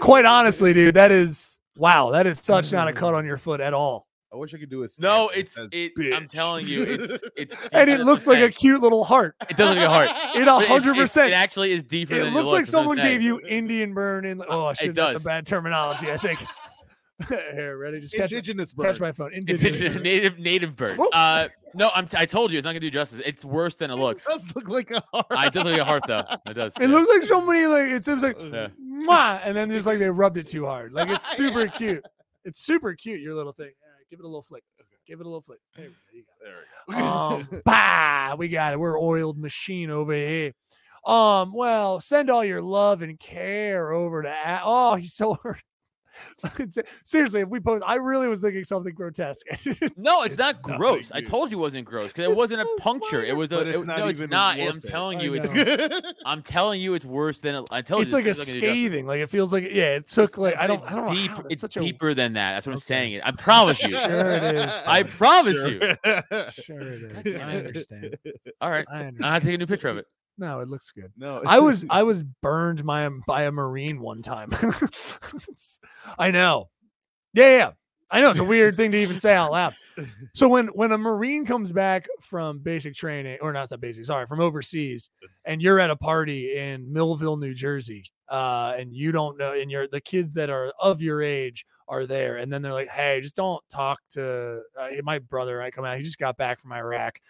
quite 0.00 0.24
honestly, 0.24 0.72
dude, 0.72 0.94
that 0.94 1.12
is 1.12 1.58
wow. 1.76 2.10
That 2.12 2.26
is 2.26 2.40
such 2.42 2.72
not 2.72 2.88
a 2.88 2.92
cut 2.94 3.12
on 3.14 3.26
your 3.26 3.36
foot 3.36 3.60
at 3.60 3.74
all. 3.74 4.08
I 4.32 4.36
wish 4.36 4.54
I 4.54 4.58
could 4.58 4.70
do 4.70 4.82
it. 4.82 4.92
no, 4.98 5.28
it's 5.28 5.58
as 5.58 5.68
it. 5.72 5.92
I'm 6.14 6.26
telling 6.26 6.66
you, 6.66 6.84
it's 6.84 7.22
it's. 7.36 7.54
And 7.72 7.90
it 7.90 8.00
looks 8.00 8.24
the 8.24 8.30
like 8.32 8.42
a 8.42 8.50
cute 8.50 8.80
little 8.80 9.04
heart. 9.04 9.34
It 9.50 9.56
does 9.58 9.68
look 9.76 9.78
like 9.78 9.86
a 9.86 9.90
heart. 9.90 10.08
It 10.34 10.42
a 10.42 10.46
But 10.46 10.62
it- 10.62 10.68
hundred 10.68 10.96
it- 10.96 11.00
percent. 11.00 11.30
It 11.32 11.34
actually 11.34 11.72
is 11.72 11.84
deeper 11.84 12.14
It 12.14 12.24
than 12.24 12.32
looks 12.34 12.46
like 12.46 12.52
looks, 12.60 12.68
is 12.68 12.74
what 12.74 12.80
I'm 12.80 12.84
someone 12.88 12.96
gave 12.98 13.20
you 13.22 13.40
Indian 13.46 13.92
burn 13.92 14.24
in. 14.24 14.42
Oh 14.48 14.72
shit, 14.72 14.94
that's 14.94 15.10
a 15.10 15.12
does. 15.14 15.24
bad 15.24 15.46
terminology. 15.46 16.10
I 16.10 16.16
think. 16.16 16.38
Here, 17.28 17.76
ready? 17.78 18.00
Just 18.00 18.14
catch, 18.14 18.32
Indigenous 18.32 18.72
catch 18.72 18.98
my 18.98 19.12
phone. 19.12 19.32
Indigenous. 19.32 19.80
Indigenous- 19.80 20.02
native 20.02 20.38
native 20.38 20.76
bird. 20.76 20.98
Uh, 21.12 21.48
no, 21.74 21.90
I'm. 21.94 22.06
T- 22.08 22.16
I 22.18 22.24
told 22.24 22.50
you, 22.50 22.58
it's 22.58 22.64
not 22.64 22.70
gonna 22.70 22.80
do 22.80 22.90
justice. 22.90 23.20
It's 23.24 23.44
worse 23.44 23.76
than 23.76 23.90
it 23.90 23.96
looks. 23.96 24.26
It 24.26 24.30
does 24.32 24.56
look 24.56 24.68
like 24.68 24.90
a 24.90 25.02
heart. 25.12 25.26
I 25.30 25.46
it 25.46 25.52
does 25.52 25.64
look 25.64 25.72
like 25.72 25.80
a 25.82 25.84
heart 25.84 26.02
though. 26.08 26.24
It 26.50 26.54
does. 26.54 26.72
It 26.80 26.82
yeah. 26.82 26.86
looks 26.88 27.08
like 27.08 27.22
somebody 27.28 27.66
like 27.66 27.88
it 27.90 28.02
seems 28.04 28.22
like 28.22 28.36
Yeah. 28.40 28.68
Mwah! 29.06 29.40
and 29.44 29.56
then 29.56 29.68
there's 29.68 29.86
like 29.86 29.98
they 29.98 30.10
rubbed 30.10 30.38
it 30.38 30.48
too 30.48 30.66
hard. 30.66 30.92
Like 30.92 31.10
it's 31.10 31.36
super 31.36 31.66
cute. 31.68 32.04
It's 32.44 32.60
super 32.64 32.92
cute. 32.94 33.20
Your 33.20 33.34
little 33.36 33.52
thing. 33.52 33.70
Give 34.12 34.20
it 34.20 34.24
a 34.24 34.28
little 34.28 34.42
flick. 34.42 34.62
Give 35.06 35.20
it 35.20 35.24
a 35.24 35.26
little 35.26 35.40
flick. 35.40 35.60
There 35.74 35.86
we 36.12 36.20
go. 36.20 36.26
There 36.44 36.54
we 36.86 36.94
go. 36.94 37.02
Um, 37.02 37.62
bah, 37.64 38.34
we 38.36 38.48
got 38.48 38.74
it. 38.74 38.78
We're 38.78 39.00
oiled 39.00 39.38
machine 39.38 39.88
over 39.88 40.12
here. 40.12 40.52
Um, 41.06 41.54
well, 41.54 41.98
send 41.98 42.28
all 42.28 42.44
your 42.44 42.60
love 42.60 43.00
and 43.00 43.18
care 43.18 43.90
over 43.90 44.22
to. 44.22 44.28
A- 44.28 44.60
oh, 44.64 44.96
he's 44.96 45.14
so 45.14 45.38
hurt. 45.42 45.62
Seriously, 47.04 47.40
if 47.40 47.48
we 47.48 47.60
post, 47.60 47.82
I 47.86 47.96
really 47.96 48.28
was 48.28 48.40
thinking 48.40 48.64
something 48.64 48.94
grotesque. 48.94 49.46
It's- 49.50 49.90
No, 49.98 50.22
it's 50.22 50.38
not 50.38 50.56
nothing, 50.62 50.78
gross. 50.78 51.12
I 51.12 51.20
told 51.20 51.50
you 51.50 51.58
it 51.58 51.60
wasn't 51.60 51.84
gross 51.86 52.08
because 52.12 52.24
it 52.24 52.34
wasn't 52.34 52.62
a 52.62 52.64
so 52.64 52.76
puncture. 52.78 53.24
It 53.24 53.36
was 53.36 53.52
a. 53.52 53.56
But 53.56 53.66
it's 53.68 53.82
it- 53.82 53.86
not 53.86 53.98
no, 53.98 54.06
it's 54.08 54.20
not. 54.20 54.58
I'm 54.60 54.76
it. 54.78 54.82
telling 54.84 55.20
you, 55.20 55.34
it's. 55.34 56.12
I'm 56.24 56.42
telling 56.42 56.80
you, 56.80 56.94
it's 56.94 57.04
worse 57.06 57.40
than. 57.40 57.54
It, 57.56 57.64
I 57.70 57.82
told 57.82 58.02
it's 58.02 58.12
you. 58.12 58.18
like 58.18 58.26
a 58.26 58.30
it's 58.30 58.38
not 58.40 58.46
gonna 58.46 58.60
do 58.60 58.60
justice. 58.60 58.72
scathing. 58.74 59.06
Like 59.06 59.20
it 59.20 59.30
feels 59.30 59.52
like 59.52 59.64
yeah. 59.64 59.96
It 59.96 60.06
took 60.08 60.38
like 60.38 60.56
I 60.56 60.66
don't. 60.66 60.78
It's 60.80 60.88
I 60.90 60.94
don't 60.96 61.04
know 61.06 61.14
deep. 61.14 61.30
how, 61.32 61.44
It's 61.50 61.60
such 61.60 61.76
a- 61.76 61.80
deeper 61.80 62.14
than 62.14 62.32
that. 62.34 62.54
That's 62.54 62.66
what 62.66 62.72
I'm 62.74 62.80
saying. 62.80 63.12
It. 63.14 63.22
I 63.24 63.30
promise 63.32 63.82
you. 63.82 63.90
Sure 63.90 64.26
it 64.32 64.42
is. 64.42 64.72
I 64.86 65.02
promise 65.04 65.56
you. 65.56 65.78
Sure 66.64 66.80
it 66.80 67.26
is. 67.26 67.34
I 67.34 67.56
understand. 67.56 68.16
All 68.60 68.70
right. 68.70 68.86
I 68.90 68.94
I 68.94 68.98
understand. 69.06 69.24
have 69.34 69.42
to 69.42 69.46
take 69.46 69.54
a 69.54 69.58
new 69.58 69.66
picture 69.66 69.88
of 69.88 69.98
it. 69.98 70.06
No, 70.42 70.58
it 70.58 70.68
looks 70.68 70.90
good. 70.90 71.12
no, 71.16 71.40
I 71.46 71.60
was 71.60 71.84
I 71.90 72.02
was 72.02 72.24
burned 72.24 72.84
by 72.84 73.02
a 73.02 73.10
by 73.28 73.42
a 73.44 73.52
marine 73.52 74.00
one 74.00 74.22
time. 74.22 74.52
I 76.18 76.32
know. 76.32 76.68
Yeah, 77.32 77.56
yeah. 77.56 77.70
I 78.10 78.20
know 78.20 78.30
it's 78.30 78.40
a 78.40 78.44
weird 78.44 78.76
thing 78.76 78.90
to 78.90 78.98
even 78.98 79.20
say 79.20 79.32
out 79.32 79.52
loud. 79.52 79.76
So 80.34 80.48
when 80.48 80.66
when 80.66 80.90
a 80.90 80.98
marine 80.98 81.46
comes 81.46 81.70
back 81.70 82.08
from 82.20 82.58
basic 82.58 82.96
training, 82.96 83.38
or 83.40 83.52
not 83.52 83.68
that 83.68 83.80
basic, 83.80 84.04
sorry, 84.04 84.26
from 84.26 84.40
overseas, 84.40 85.10
and 85.44 85.62
you're 85.62 85.78
at 85.78 85.90
a 85.90 85.96
party 85.96 86.58
in 86.58 86.92
Millville, 86.92 87.36
New 87.36 87.54
Jersey, 87.54 88.02
uh, 88.28 88.74
and 88.76 88.92
you 88.92 89.12
don't 89.12 89.38
know, 89.38 89.52
and 89.52 89.70
you're 89.70 89.86
the 89.86 90.00
kids 90.00 90.34
that 90.34 90.50
are 90.50 90.72
of 90.80 91.00
your 91.00 91.22
age 91.22 91.64
are 91.86 92.04
there, 92.04 92.36
and 92.38 92.52
then 92.52 92.62
they're 92.62 92.72
like, 92.72 92.88
"Hey, 92.88 93.20
just 93.20 93.36
don't 93.36 93.62
talk 93.70 94.00
to 94.10 94.60
uh, 94.78 94.88
my 95.04 95.20
brother." 95.20 95.62
I 95.62 95.70
come 95.70 95.84
out, 95.84 95.96
he 95.98 96.02
just 96.02 96.18
got 96.18 96.36
back 96.36 96.60
from 96.60 96.72
Iraq. 96.72 97.20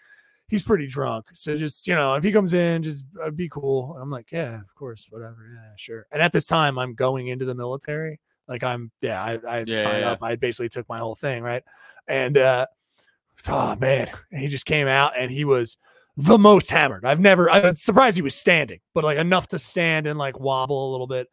He's 0.49 0.63
pretty 0.63 0.87
drunk, 0.87 1.27
so 1.33 1.57
just 1.57 1.87
you 1.87 1.95
know, 1.95 2.15
if 2.15 2.25
he 2.25 2.31
comes 2.31 2.53
in, 2.53 2.83
just 2.83 3.07
uh, 3.25 3.31
be 3.31 3.49
cool. 3.49 3.97
I'm 4.01 4.11
like, 4.11 4.31
yeah, 4.31 4.57
of 4.61 4.75
course, 4.75 5.07
whatever, 5.09 5.51
yeah, 5.55 5.71
sure. 5.77 6.07
And 6.13 6.21
at 6.21 6.33
this 6.33 6.45
time, 6.47 6.79
I'm 6.79 6.95
going 6.95 7.29
into 7.29 7.47
the 7.47 7.55
military. 7.55 8.21
Like 8.49 8.63
I'm, 8.63 8.91
yeah, 9.01 9.23
I, 9.23 9.39
I 9.49 9.65
Yeah, 9.65 9.83
signed 9.83 10.01
yeah. 10.01 10.11
up. 10.11 10.19
I 10.23 10.37
basically 10.37 10.69
took 10.69 10.87
my 10.89 10.99
whole 10.99 11.15
thing, 11.15 11.43
right? 11.43 11.63
And 12.07 12.37
uh, 12.37 12.67
oh 13.49 13.77
man, 13.77 14.11
he 14.31 14.49
just 14.49 14.67
came 14.67 14.89
out 14.89 15.17
and 15.17 15.31
he 15.31 15.45
was 15.45 15.77
the 16.17 16.39
most 16.39 16.71
hammered. 16.71 17.05
I've 17.05 17.21
never. 17.21 17.49
I 17.51 17.61
was 17.61 17.81
surprised 17.81 18.17
he 18.17 18.23
was 18.23 18.35
standing, 18.35 18.81
but 18.95 19.05
like 19.05 19.19
enough 19.19 19.49
to 19.49 19.59
stand 19.59 20.07
and 20.07 20.19
like 20.19 20.39
wobble 20.39 20.91
a 20.91 20.93
little 20.93 21.07
bit. 21.07 21.29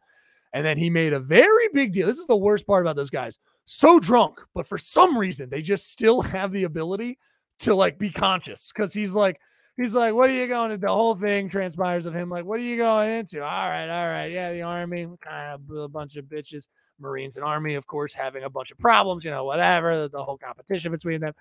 And 0.52 0.64
then 0.66 0.78
he 0.78 0.90
made 0.90 1.12
a 1.12 1.20
very 1.20 1.68
big 1.72 1.92
deal. 1.92 2.06
This 2.06 2.18
is 2.18 2.26
the 2.26 2.36
worst 2.36 2.66
part 2.66 2.84
about 2.84 2.96
those 2.96 3.10
guys. 3.10 3.38
So 3.66 4.00
drunk, 4.00 4.40
but 4.54 4.66
for 4.66 4.78
some 4.78 5.16
reason 5.16 5.48
they 5.50 5.62
just 5.62 5.90
still 5.90 6.22
have 6.22 6.52
the 6.52 6.64
ability 6.64 7.18
to 7.60 7.74
like 7.74 7.98
be 7.98 8.10
conscious 8.10 8.72
because 8.74 8.92
he's 8.92 9.14
like. 9.14 9.40
He's 9.76 9.94
like, 9.94 10.12
what 10.12 10.28
are 10.28 10.34
you 10.34 10.46
going 10.46 10.72
to? 10.72 10.76
The 10.76 10.88
whole 10.88 11.14
thing 11.14 11.48
transpires 11.48 12.04
of 12.04 12.14
him 12.14 12.28
like, 12.28 12.44
what 12.44 12.60
are 12.60 12.62
you 12.62 12.76
going 12.76 13.12
into? 13.12 13.42
All 13.42 13.68
right, 13.68 13.88
all 13.88 14.08
right, 14.08 14.26
yeah, 14.26 14.52
the 14.52 14.60
army, 14.60 15.08
kind 15.22 15.54
of 15.54 15.74
a 15.74 15.88
bunch 15.88 16.16
of 16.16 16.26
bitches. 16.26 16.66
Marines 17.00 17.36
and 17.36 17.44
Army, 17.44 17.74
of 17.74 17.86
course, 17.86 18.12
having 18.12 18.44
a 18.44 18.50
bunch 18.50 18.70
of 18.70 18.78
problems, 18.78 19.24
you 19.24 19.30
know, 19.30 19.44
whatever, 19.44 20.02
the, 20.02 20.10
the 20.10 20.22
whole 20.22 20.38
competition 20.38 20.92
between 20.92 21.20
them. 21.20 21.32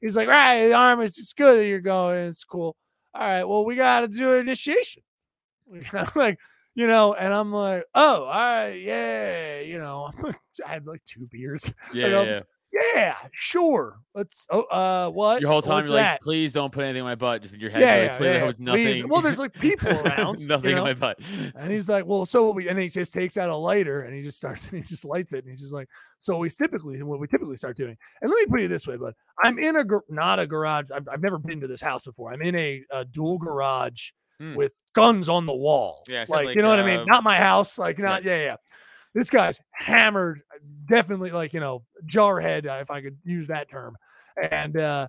He's 0.00 0.16
like, 0.16 0.28
right, 0.28 0.68
the 0.68 0.74
Army, 0.74 1.04
it's 1.04 1.16
just 1.16 1.36
good 1.36 1.58
that 1.58 1.66
you're 1.66 1.80
going. 1.80 2.28
It's 2.28 2.44
cool. 2.44 2.76
All 3.14 3.20
right, 3.20 3.44
well, 3.44 3.64
we 3.64 3.74
got 3.74 4.00
to 4.00 4.08
do 4.08 4.34
an 4.34 4.40
initiation. 4.40 5.02
I'm 5.92 6.08
like, 6.14 6.38
you 6.74 6.86
know, 6.86 7.14
and 7.14 7.32
I'm 7.32 7.52
like, 7.52 7.84
oh, 7.94 8.24
all 8.24 8.26
right, 8.26 8.74
yeah, 8.74 9.60
you 9.60 9.78
know, 9.78 10.10
I 10.64 10.68
had 10.68 10.86
like 10.86 11.04
two 11.04 11.26
beers. 11.30 11.72
Yeah, 11.92 12.06
yeah, 12.06 12.40
yeah. 12.72 13.14
sure. 13.32 14.00
Let's, 14.14 14.46
oh, 14.50 14.62
uh, 14.62 15.10
what? 15.10 15.40
Your 15.40 15.50
whole 15.50 15.62
time 15.62 15.76
What's 15.76 15.88
you're 15.88 15.96
like, 15.96 16.20
please 16.20 16.52
don't 16.52 16.72
put 16.72 16.84
anything 16.84 17.00
in 17.00 17.04
my 17.04 17.14
butt. 17.14 17.42
Just 17.42 17.54
in 17.54 17.60
your 17.60 17.70
head, 17.70 17.80
Yeah, 17.80 17.96
you're 17.96 18.04
yeah, 18.04 18.16
clearly 18.16 18.32
yeah, 18.34 18.38
there 18.38 18.46
was 18.46 18.56
please. 18.56 18.64
nothing. 18.64 19.08
Well, 19.08 19.20
there's 19.22 19.38
like 19.38 19.52
people 19.54 19.90
around. 20.06 20.40
you 20.40 20.46
nothing 20.48 20.72
know? 20.72 20.78
in 20.78 20.84
my 20.84 20.94
butt. 20.94 21.18
And 21.54 21.72
he's 21.72 21.88
like, 21.88 22.06
well, 22.06 22.26
so 22.26 22.44
what 22.46 22.54
we, 22.54 22.68
and 22.68 22.78
he 22.78 22.88
just 22.88 23.14
takes 23.14 23.36
out 23.36 23.48
a 23.48 23.56
lighter 23.56 24.02
and 24.02 24.14
he 24.14 24.22
just 24.22 24.38
starts, 24.38 24.68
and 24.68 24.78
he 24.82 24.82
just 24.82 25.04
lights 25.04 25.32
it. 25.32 25.44
And 25.44 25.50
he's 25.50 25.60
just 25.60 25.72
like, 25.72 25.88
so 26.18 26.38
we 26.38 26.50
typically, 26.50 27.02
what 27.02 27.20
we 27.20 27.26
typically 27.26 27.56
start 27.56 27.76
doing. 27.76 27.96
And 28.20 28.30
let 28.30 28.38
me 28.40 28.46
put 28.46 28.60
it 28.60 28.68
this 28.68 28.86
way, 28.86 28.96
but 28.96 29.14
I'm 29.42 29.58
in 29.58 29.76
a, 29.76 29.84
not 30.08 30.38
a 30.38 30.46
garage. 30.46 30.86
I've, 30.94 31.08
I've 31.10 31.22
never 31.22 31.38
been 31.38 31.60
to 31.60 31.66
this 31.66 31.80
house 31.80 32.04
before. 32.04 32.32
I'm 32.32 32.42
in 32.42 32.56
a, 32.56 32.82
a 32.90 33.04
dual 33.04 33.38
garage 33.38 34.10
Hmm. 34.40 34.54
with 34.54 34.70
guns 34.94 35.28
on 35.28 35.46
the 35.46 35.54
wall. 35.54 36.04
Yeah, 36.06 36.24
like, 36.28 36.46
like, 36.46 36.56
you 36.56 36.62
know 36.62 36.68
what 36.68 36.78
I 36.78 36.82
uh, 36.82 36.98
mean? 36.98 37.06
Not 37.06 37.24
my 37.24 37.36
house. 37.36 37.76
Like 37.76 37.98
not 37.98 38.22
yeah 38.22 38.36
yeah. 38.36 38.56
This 39.14 39.30
guy's 39.30 39.58
hammered, 39.72 40.42
definitely 40.86 41.30
like 41.30 41.52
you 41.52 41.60
know 41.60 41.84
jarhead 42.06 42.66
uh, 42.66 42.80
if 42.80 42.90
I 42.90 43.00
could 43.00 43.18
use 43.24 43.48
that 43.48 43.70
term. 43.70 43.96
And 44.50 44.76
uh 44.76 45.08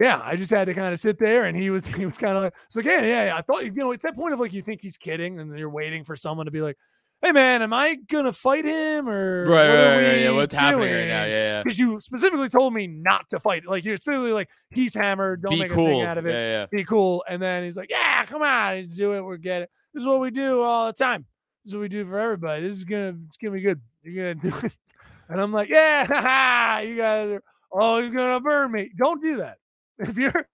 yeah, 0.00 0.20
I 0.24 0.34
just 0.34 0.50
had 0.50 0.64
to 0.64 0.74
kind 0.74 0.92
of 0.92 1.00
sit 1.00 1.18
there, 1.18 1.44
and 1.44 1.56
he 1.56 1.70
was 1.70 1.86
he 1.96 2.06
was 2.06 2.18
kind 2.18 2.36
of 2.36 2.44
like, 2.44 2.54
it's 2.66 2.76
like 2.76 2.86
yeah 2.86 3.02
yeah. 3.02 3.24
yeah. 3.26 3.36
I 3.36 3.42
thought 3.42 3.64
you 3.64 3.72
know 3.72 3.92
at 3.92 4.02
that 4.02 4.16
point 4.16 4.34
of 4.34 4.40
like 4.40 4.52
you 4.52 4.62
think 4.62 4.80
he's 4.80 4.96
kidding, 4.96 5.38
and 5.38 5.56
you're 5.58 5.70
waiting 5.70 6.04
for 6.04 6.16
someone 6.16 6.46
to 6.46 6.52
be 6.52 6.60
like, 6.60 6.76
hey 7.22 7.30
man, 7.32 7.62
am 7.62 7.72
I 7.72 7.94
gonna 7.94 8.32
fight 8.32 8.64
him 8.64 9.08
or 9.08 9.46
Right, 9.46 9.68
what 9.68 9.74
right, 9.76 9.96
right, 9.96 10.20
yeah. 10.20 10.30
What's 10.32 10.54
happening 10.54 10.80
right 10.80 10.88
now? 10.88 10.96
doing?" 10.96 11.08
Yeah, 11.08 11.26
yeah. 11.26 11.62
because 11.62 11.78
you 11.78 12.00
specifically 12.00 12.48
told 12.48 12.74
me 12.74 12.88
not 12.88 13.28
to 13.30 13.40
fight. 13.40 13.64
Like 13.66 13.84
you're 13.84 13.96
specifically 13.96 14.32
like 14.32 14.48
he's 14.70 14.92
hammered. 14.92 15.42
Don't 15.42 15.52
Be 15.52 15.60
make 15.60 15.70
a 15.70 15.74
cool. 15.74 15.86
thing 15.86 16.02
out 16.02 16.18
of 16.18 16.26
it. 16.26 16.32
Yeah, 16.32 16.60
yeah. 16.60 16.66
Be 16.70 16.84
cool. 16.84 17.24
And 17.28 17.40
then 17.40 17.62
he's 17.64 17.76
like, 17.76 17.90
"Yeah, 17.90 18.24
come 18.24 18.42
on, 18.42 18.86
do 18.88 19.14
it. 19.14 19.22
We're 19.22 19.36
get 19.36 19.62
it. 19.62 19.70
This 19.94 20.00
is 20.02 20.06
what 20.06 20.20
we 20.20 20.30
do 20.30 20.62
all 20.62 20.86
the 20.86 20.92
time. 20.92 21.26
This 21.64 21.70
is 21.70 21.74
what 21.74 21.82
we 21.82 21.88
do 21.88 22.04
for 22.04 22.18
everybody. 22.18 22.62
This 22.62 22.74
is 22.74 22.84
gonna 22.84 23.16
it's 23.26 23.36
gonna 23.36 23.52
be 23.52 23.60
good. 23.60 23.80
You're 24.02 24.34
gonna 24.34 24.50
do 24.50 24.66
it." 24.66 24.72
And 25.28 25.40
I'm 25.40 25.52
like, 25.52 25.70
"Yeah, 25.70 26.80
you 26.80 26.96
guys 26.96 27.30
are. 27.30 27.42
Oh, 27.72 27.98
you're 27.98 28.10
gonna 28.10 28.40
burn 28.40 28.70
me. 28.70 28.90
Don't 28.96 29.22
do 29.22 29.36
that. 29.36 29.58
If 29.98 30.16
you're." 30.18 30.46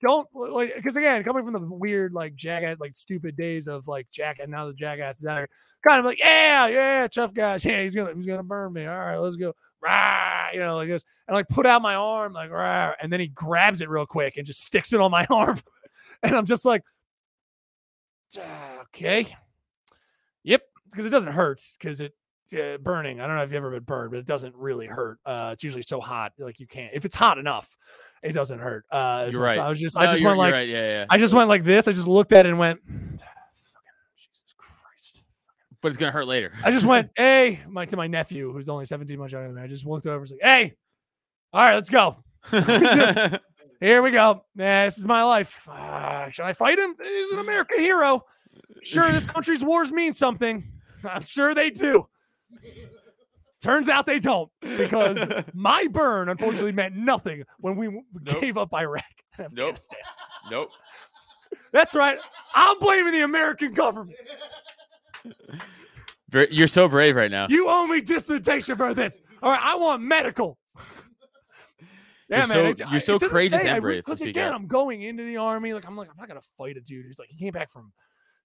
Don't 0.00 0.26
like 0.34 0.74
because 0.74 0.96
again, 0.96 1.22
coming 1.24 1.44
from 1.44 1.52
the 1.52 1.60
weird 1.60 2.14
like 2.14 2.34
jackass, 2.34 2.78
like 2.80 2.96
stupid 2.96 3.36
days 3.36 3.68
of 3.68 3.86
like 3.86 4.10
Jack, 4.10 4.38
and 4.40 4.50
now 4.50 4.66
the 4.66 4.72
jackass 4.72 5.18
is 5.18 5.26
out 5.26 5.36
here, 5.36 5.48
kind 5.86 5.98
of 5.98 6.06
like, 6.06 6.18
yeah, 6.18 6.66
yeah, 6.68 7.06
tough 7.06 7.34
guys, 7.34 7.62
yeah, 7.66 7.82
he's 7.82 7.94
gonna 7.94 8.14
he's 8.14 8.24
gonna 8.24 8.42
burn 8.42 8.72
me. 8.72 8.86
All 8.86 8.98
right, 8.98 9.18
let's 9.18 9.36
go, 9.36 9.54
rah, 9.82 10.48
you 10.54 10.60
know, 10.60 10.76
like 10.76 10.88
this, 10.88 11.04
and 11.28 11.34
like 11.34 11.48
put 11.50 11.66
out 11.66 11.82
my 11.82 11.96
arm, 11.96 12.32
like 12.32 12.50
rah, 12.50 12.92
and 13.02 13.12
then 13.12 13.20
he 13.20 13.28
grabs 13.28 13.82
it 13.82 13.90
real 13.90 14.06
quick 14.06 14.38
and 14.38 14.46
just 14.46 14.64
sticks 14.64 14.94
it 14.94 15.00
on 15.00 15.10
my 15.10 15.26
arm, 15.30 15.58
and 16.22 16.34
I'm 16.34 16.46
just 16.46 16.64
like, 16.64 16.82
"Ah, 18.38 18.80
okay, 18.84 19.36
because 20.90 21.06
it 21.06 21.10
doesn't 21.10 21.32
hurt 21.32 21.60
because 21.78 22.00
it 22.00 22.14
uh, 22.52 22.78
burning. 22.78 23.20
I 23.20 23.26
don't 23.26 23.36
know 23.36 23.42
if 23.42 23.50
you've 23.50 23.56
ever 23.56 23.70
been 23.70 23.84
burned, 23.84 24.10
but 24.10 24.18
it 24.18 24.26
doesn't 24.26 24.54
really 24.56 24.86
hurt. 24.86 25.18
Uh, 25.24 25.50
it's 25.52 25.62
usually 25.62 25.82
so 25.82 26.00
hot, 26.00 26.32
like 26.38 26.60
you 26.60 26.66
can't. 26.66 26.92
If 26.94 27.04
it's 27.04 27.14
hot 27.14 27.38
enough, 27.38 27.76
it 28.22 28.32
doesn't 28.32 28.58
hurt. 28.58 28.84
Uh, 28.90 29.28
You're 29.30 29.40
well. 29.40 29.54
So 29.54 29.60
right. 29.60 29.66
I 29.66 29.68
was 29.68 29.80
just, 29.80 29.96
No, 29.96 30.02
I 30.02 30.12
just 30.12 30.22
went 30.22 30.38
like, 30.38 30.52
right, 30.52 30.68
yeah, 30.68 30.82
yeah. 30.82 31.06
I 31.08 31.18
just 31.18 31.32
went 31.32 31.48
like 31.48 31.64
this. 31.64 31.88
I 31.88 31.92
just 31.92 32.08
looked 32.08 32.32
at 32.32 32.46
it 32.46 32.50
and 32.50 32.58
went, 32.58 32.80
Jesus 32.86 33.20
Christ. 34.58 35.22
But 35.80 35.88
it's 35.88 35.98
gonna 35.98 36.12
hurt 36.12 36.26
later. 36.26 36.52
I 36.64 36.70
just 36.70 36.84
went, 36.84 37.10
hey, 37.16 37.60
my 37.68 37.86
to 37.86 37.96
my 37.96 38.06
nephew 38.06 38.52
who's 38.52 38.68
only 38.68 38.84
17 38.84 39.18
months 39.18 39.32
younger 39.32 39.48
than 39.48 39.56
me. 39.56 39.62
I 39.62 39.66
just 39.66 39.86
looked 39.86 40.06
over, 40.06 40.16
and 40.16 40.20
was 40.22 40.30
like, 40.30 40.40
hey, 40.42 40.74
all 41.52 41.62
right, 41.62 41.74
let's 41.74 41.90
go. 41.90 42.16
Just- 42.50 43.36
Here 43.80 44.02
we 44.02 44.10
go. 44.10 44.44
Yeah, 44.56 44.84
this 44.84 44.98
is 44.98 45.06
my 45.06 45.22
life. 45.24 45.66
Ah, 45.66 46.28
should 46.30 46.44
I 46.44 46.52
fight 46.52 46.78
him? 46.78 46.94
He's 47.02 47.32
an 47.32 47.38
American 47.38 47.80
hero. 47.80 48.24
Sure, 48.82 49.10
this 49.10 49.26
country's 49.34 49.64
wars 49.64 49.90
mean 49.90 50.12
something. 50.12 50.70
I'm 51.04 51.22
sure 51.22 51.54
they 51.54 51.70
do. 51.70 52.06
Turns 53.62 53.88
out 53.90 54.06
they 54.06 54.18
don't, 54.18 54.50
because 54.62 55.18
my 55.54 55.86
burn 55.90 56.28
unfortunately 56.30 56.72
meant 56.72 56.96
nothing 56.96 57.44
when 57.58 57.76
we 57.76 57.88
Nope. 57.88 58.40
gave 58.40 58.56
up 58.56 58.72
Iraq. 58.74 59.04
Nope. 59.52 59.76
Nope. 60.50 60.70
That's 61.72 61.94
right. 61.94 62.18
I'm 62.54 62.78
blaming 62.78 63.12
the 63.12 63.22
American 63.22 63.72
government. 63.72 64.18
You're 66.50 66.68
so 66.68 66.88
brave 66.88 67.16
right 67.16 67.30
now. 67.30 67.46
You 67.48 67.66
owe 67.68 67.86
me 67.86 68.00
dispensation 68.00 68.76
for 68.76 68.92
this. 68.94 69.18
All 69.42 69.50
right, 69.50 69.60
I 69.62 69.76
want 69.76 70.02
medical. 70.02 70.58
Yeah, 72.28 72.46
You're 72.46 72.62
man. 72.62 72.76
so- 72.76 72.86
you're 72.90 73.00
so 73.00 73.18
courageous 73.18 73.62
day, 73.62 73.68
and 73.68 73.82
brave 73.82 74.04
Because 74.04 74.20
again, 74.20 74.48
out. 74.48 74.54
I'm 74.54 74.66
going 74.68 75.02
into 75.02 75.24
the 75.24 75.38
army. 75.38 75.72
Like 75.74 75.86
I'm 75.86 75.96
like, 75.96 76.08
I'm 76.10 76.16
not 76.16 76.28
gonna 76.28 76.40
fight 76.56 76.76
a 76.76 76.80
dude. 76.80 77.06
He's 77.06 77.18
like, 77.18 77.28
he 77.30 77.38
came 77.38 77.52
back 77.52 77.70
from. 77.70 77.92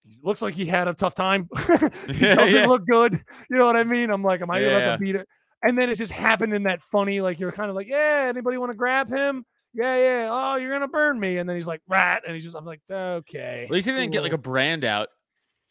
He 0.08 0.20
looks 0.22 0.42
like 0.42 0.54
he 0.54 0.66
had 0.66 0.88
a 0.88 0.94
tough 0.94 1.16
time. 1.16 1.50
he 2.08 2.26
Yeah, 2.26 2.36
doesn't 2.36 2.56
yeah. 2.56 2.66
look 2.68 2.86
good. 2.90 3.14
You 3.50 3.58
know 3.58 3.66
what 3.66 3.76
I 3.76 3.84
mean? 3.84 4.10
I'm 4.12 4.24
like, 4.24 4.42
am 4.42 4.52
I 4.52 4.60
Yeah. 4.60 4.68
about 4.78 4.92
to 4.94 4.98
beat 5.00 5.16
it? 5.16 5.28
And 5.64 5.78
then 5.78 5.90
it 5.90 5.98
just 5.98 6.12
happened 6.12 6.54
in 6.54 6.64
that 6.64 6.84
funny, 6.84 7.22
like 7.22 7.40
you're 7.40 7.52
kind 7.52 7.70
of 7.70 7.76
like, 7.76 7.88
yeah, 7.88 8.28
anybody 8.30 8.58
want 8.58 8.72
to 8.72 8.76
grab 8.78 9.10
him? 9.10 9.44
Yeah, 9.74 9.98
yeah. 9.98 10.30
Oh, 10.32 10.56
you're 10.58 10.72
gonna 10.72 10.88
burn 10.88 11.20
me. 11.20 11.38
And 11.38 11.50
then 11.50 11.56
he's 11.58 11.68
like, 11.68 11.82
rat. 11.88 12.22
And 12.26 12.36
he's 12.36 12.44
just, 12.44 12.56
I'm 12.56 12.66
like, 12.66 12.82
okay. 12.90 13.64
At 13.66 13.72
least 13.72 13.88
he 13.88 13.94
didn't 13.94 14.12
get 14.12 14.22
like 14.22 14.32
a 14.34 14.38
brand 14.38 14.84
out 14.86 15.10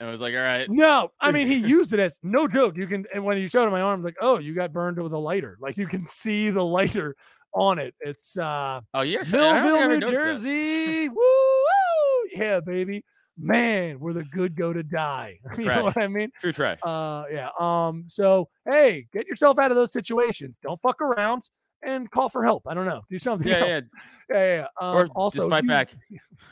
and 0.01 0.11
was 0.11 0.20
like, 0.20 0.35
all 0.35 0.41
right. 0.41 0.68
No, 0.68 1.11
I 1.20 1.30
mean 1.30 1.47
he 1.47 1.55
used 1.68 1.93
it 1.93 2.01
as 2.01 2.18
no 2.22 2.49
joke. 2.49 2.76
You 2.76 2.87
can 2.89 3.07
and 3.14 3.24
when 3.24 3.39
you 3.39 3.49
showed 3.49 3.64
him 3.66 3.70
my 3.70 3.80
arm, 3.82 4.03
like, 4.03 4.16
oh, 4.20 4.39
you 4.39 4.55
got 4.55 4.72
burned 4.72 5.01
with 5.01 5.12
a 5.12 5.18
lighter. 5.18 5.57
Like 5.61 5.76
you 5.76 5.87
can 5.87 6.07
see 6.07 6.51
the 6.51 6.64
lighter 6.64 7.14
on 7.55 7.78
it. 7.78 7.95
It's 8.01 8.37
uh 8.37 8.80
Oh, 8.93 9.03
yeah. 9.03 9.20
I 9.20 9.22
I 9.22 9.62
Millville, 9.62 9.99
New. 10.01 10.11
Jersey. 10.11 11.09
Woo, 11.09 11.14
woo, 11.16 12.28
yeah, 12.35 12.61
baby. 12.61 13.05
Man, 13.37 13.99
where 13.99 14.14
the 14.14 14.24
good 14.24 14.55
go 14.55 14.72
to 14.72 14.82
die. 14.82 15.41
you 15.59 15.64
know 15.64 15.85
what 15.85 15.97
I 15.99 16.07
mean? 16.07 16.30
True 16.41 16.53
trash. 16.53 16.78
Uh 16.82 17.24
yeah. 17.32 17.49
Um, 17.59 18.05
so 18.07 18.49
hey, 18.68 19.07
get 19.12 19.26
yourself 19.26 19.59
out 19.59 19.70
of 19.70 19.76
those 19.76 19.93
situations. 19.93 20.61
Don't 20.62 20.80
fuck 20.80 21.01
around 21.01 21.49
and 21.82 22.11
call 22.11 22.28
for 22.28 22.45
help. 22.45 22.62
I 22.66 22.74
don't 22.74 22.87
know. 22.87 23.03
Do 23.09 23.18
something 23.18 23.47
Yeah, 23.51 23.59
yeah. 23.64 23.80
Yeah, 24.30 24.37
yeah. 24.37 24.55
yeah. 24.57 24.66
Um, 24.80 24.97
Or 24.97 25.07
also 25.09 25.41
just 25.41 25.51
fight 25.51 25.64
use- 25.64 25.68
back. 25.68 25.95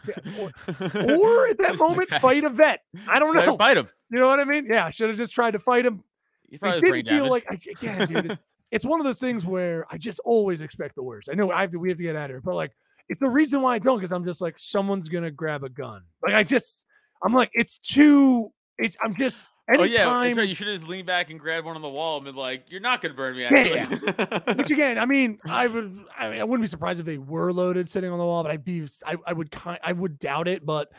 or, 0.38 0.44
or 0.46 1.48
at 1.48 1.58
that 1.58 1.76
moment, 1.78 2.10
fight 2.10 2.44
a 2.44 2.50
vet. 2.50 2.80
I 3.08 3.18
don't 3.18 3.34
know. 3.34 3.56
Fight 3.56 3.76
him. 3.76 3.88
You 4.10 4.18
know 4.18 4.28
what 4.28 4.40
I 4.40 4.44
mean? 4.44 4.66
Yeah, 4.68 4.86
I 4.86 4.90
should 4.90 5.08
have 5.08 5.16
just 5.16 5.32
tried 5.34 5.52
to 5.52 5.58
fight 5.58 5.86
him. 5.86 6.02
I 6.60 6.80
didn't 6.80 7.06
feel 7.06 7.24
damage. 7.26 7.30
like 7.30 7.46
I, 7.48 7.54
again, 7.70 8.08
dude. 8.08 8.30
It's, 8.32 8.40
it's 8.70 8.84
one 8.84 9.00
of 9.00 9.04
those 9.04 9.18
things 9.18 9.44
where 9.46 9.86
I 9.90 9.96
just 9.98 10.20
always 10.24 10.60
expect 10.60 10.96
the 10.96 11.02
worst. 11.02 11.28
I 11.30 11.34
know 11.34 11.50
I 11.50 11.62
have 11.62 11.70
to, 11.72 11.78
we 11.78 11.88
have 11.88 11.98
to 11.98 12.04
get 12.04 12.16
out 12.16 12.24
of 12.24 12.30
here, 12.30 12.40
but 12.42 12.54
like 12.54 12.72
it's 13.08 13.20
the 13.20 13.28
reason 13.28 13.62
why 13.62 13.74
I 13.74 13.78
don't 13.78 13.98
because 13.98 14.12
I'm 14.12 14.24
just 14.24 14.40
like 14.40 14.58
someone's 14.58 15.08
gonna 15.08 15.30
grab 15.30 15.64
a 15.64 15.68
gun. 15.68 16.02
Like 16.22 16.34
I 16.34 16.42
just 16.42 16.84
I'm 17.22 17.34
like 17.34 17.50
it's 17.52 17.78
too. 17.78 18.50
It's 18.78 18.96
I'm 19.02 19.14
just 19.14 19.52
oh 19.78 19.84
yeah, 19.84 20.04
right. 20.04 20.48
You 20.48 20.54
should 20.54 20.66
just 20.66 20.88
lean 20.88 21.04
back 21.04 21.30
and 21.30 21.38
grab 21.38 21.64
one 21.64 21.76
on 21.76 21.82
the 21.82 21.88
wall 21.88 22.16
and 22.16 22.24
be 22.24 22.32
like, 22.32 22.64
"You're 22.68 22.80
not 22.80 23.00
gonna 23.00 23.14
burn 23.14 23.36
me." 23.36 23.42
Yeah, 23.42 23.88
Actually. 23.88 24.54
Which 24.54 24.70
again, 24.70 24.98
I 24.98 25.06
mean, 25.06 25.38
I 25.44 25.66
would, 25.66 26.04
I, 26.18 26.30
mean, 26.30 26.40
I 26.40 26.44
wouldn't 26.44 26.62
be 26.62 26.68
surprised 26.68 27.00
if 27.00 27.06
they 27.06 27.18
were 27.18 27.52
loaded 27.52 27.88
sitting 27.88 28.10
on 28.10 28.18
the 28.18 28.24
wall, 28.24 28.42
but 28.42 28.50
I'd 28.50 28.64
be, 28.64 28.86
I, 29.06 29.16
I 29.26 29.32
would 29.32 29.50
kind, 29.50 29.78
I 29.82 29.92
would 29.92 30.18
doubt 30.18 30.48
it. 30.48 30.64
But 30.64 30.90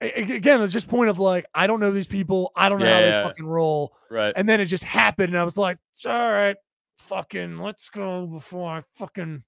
again, 0.00 0.60
it's 0.60 0.72
just 0.72 0.88
point 0.88 1.10
of 1.10 1.18
like, 1.18 1.46
I 1.54 1.66
don't 1.66 1.80
know 1.80 1.90
these 1.90 2.06
people, 2.06 2.52
I 2.54 2.68
don't 2.68 2.78
know 2.78 2.86
how 2.86 3.00
they 3.00 3.08
yeah. 3.08 3.24
fucking 3.24 3.46
roll, 3.46 3.94
right. 4.10 4.32
and 4.36 4.48
then 4.48 4.60
it 4.60 4.66
just 4.66 4.84
happened, 4.84 5.30
and 5.30 5.38
I 5.38 5.44
was 5.44 5.56
like, 5.56 5.78
"It's 5.94 6.06
all 6.06 6.30
right, 6.30 6.56
fucking, 6.98 7.58
let's 7.58 7.88
go 7.90 8.26
before 8.26 8.70
I 8.70 8.82
fucking. 8.94 9.44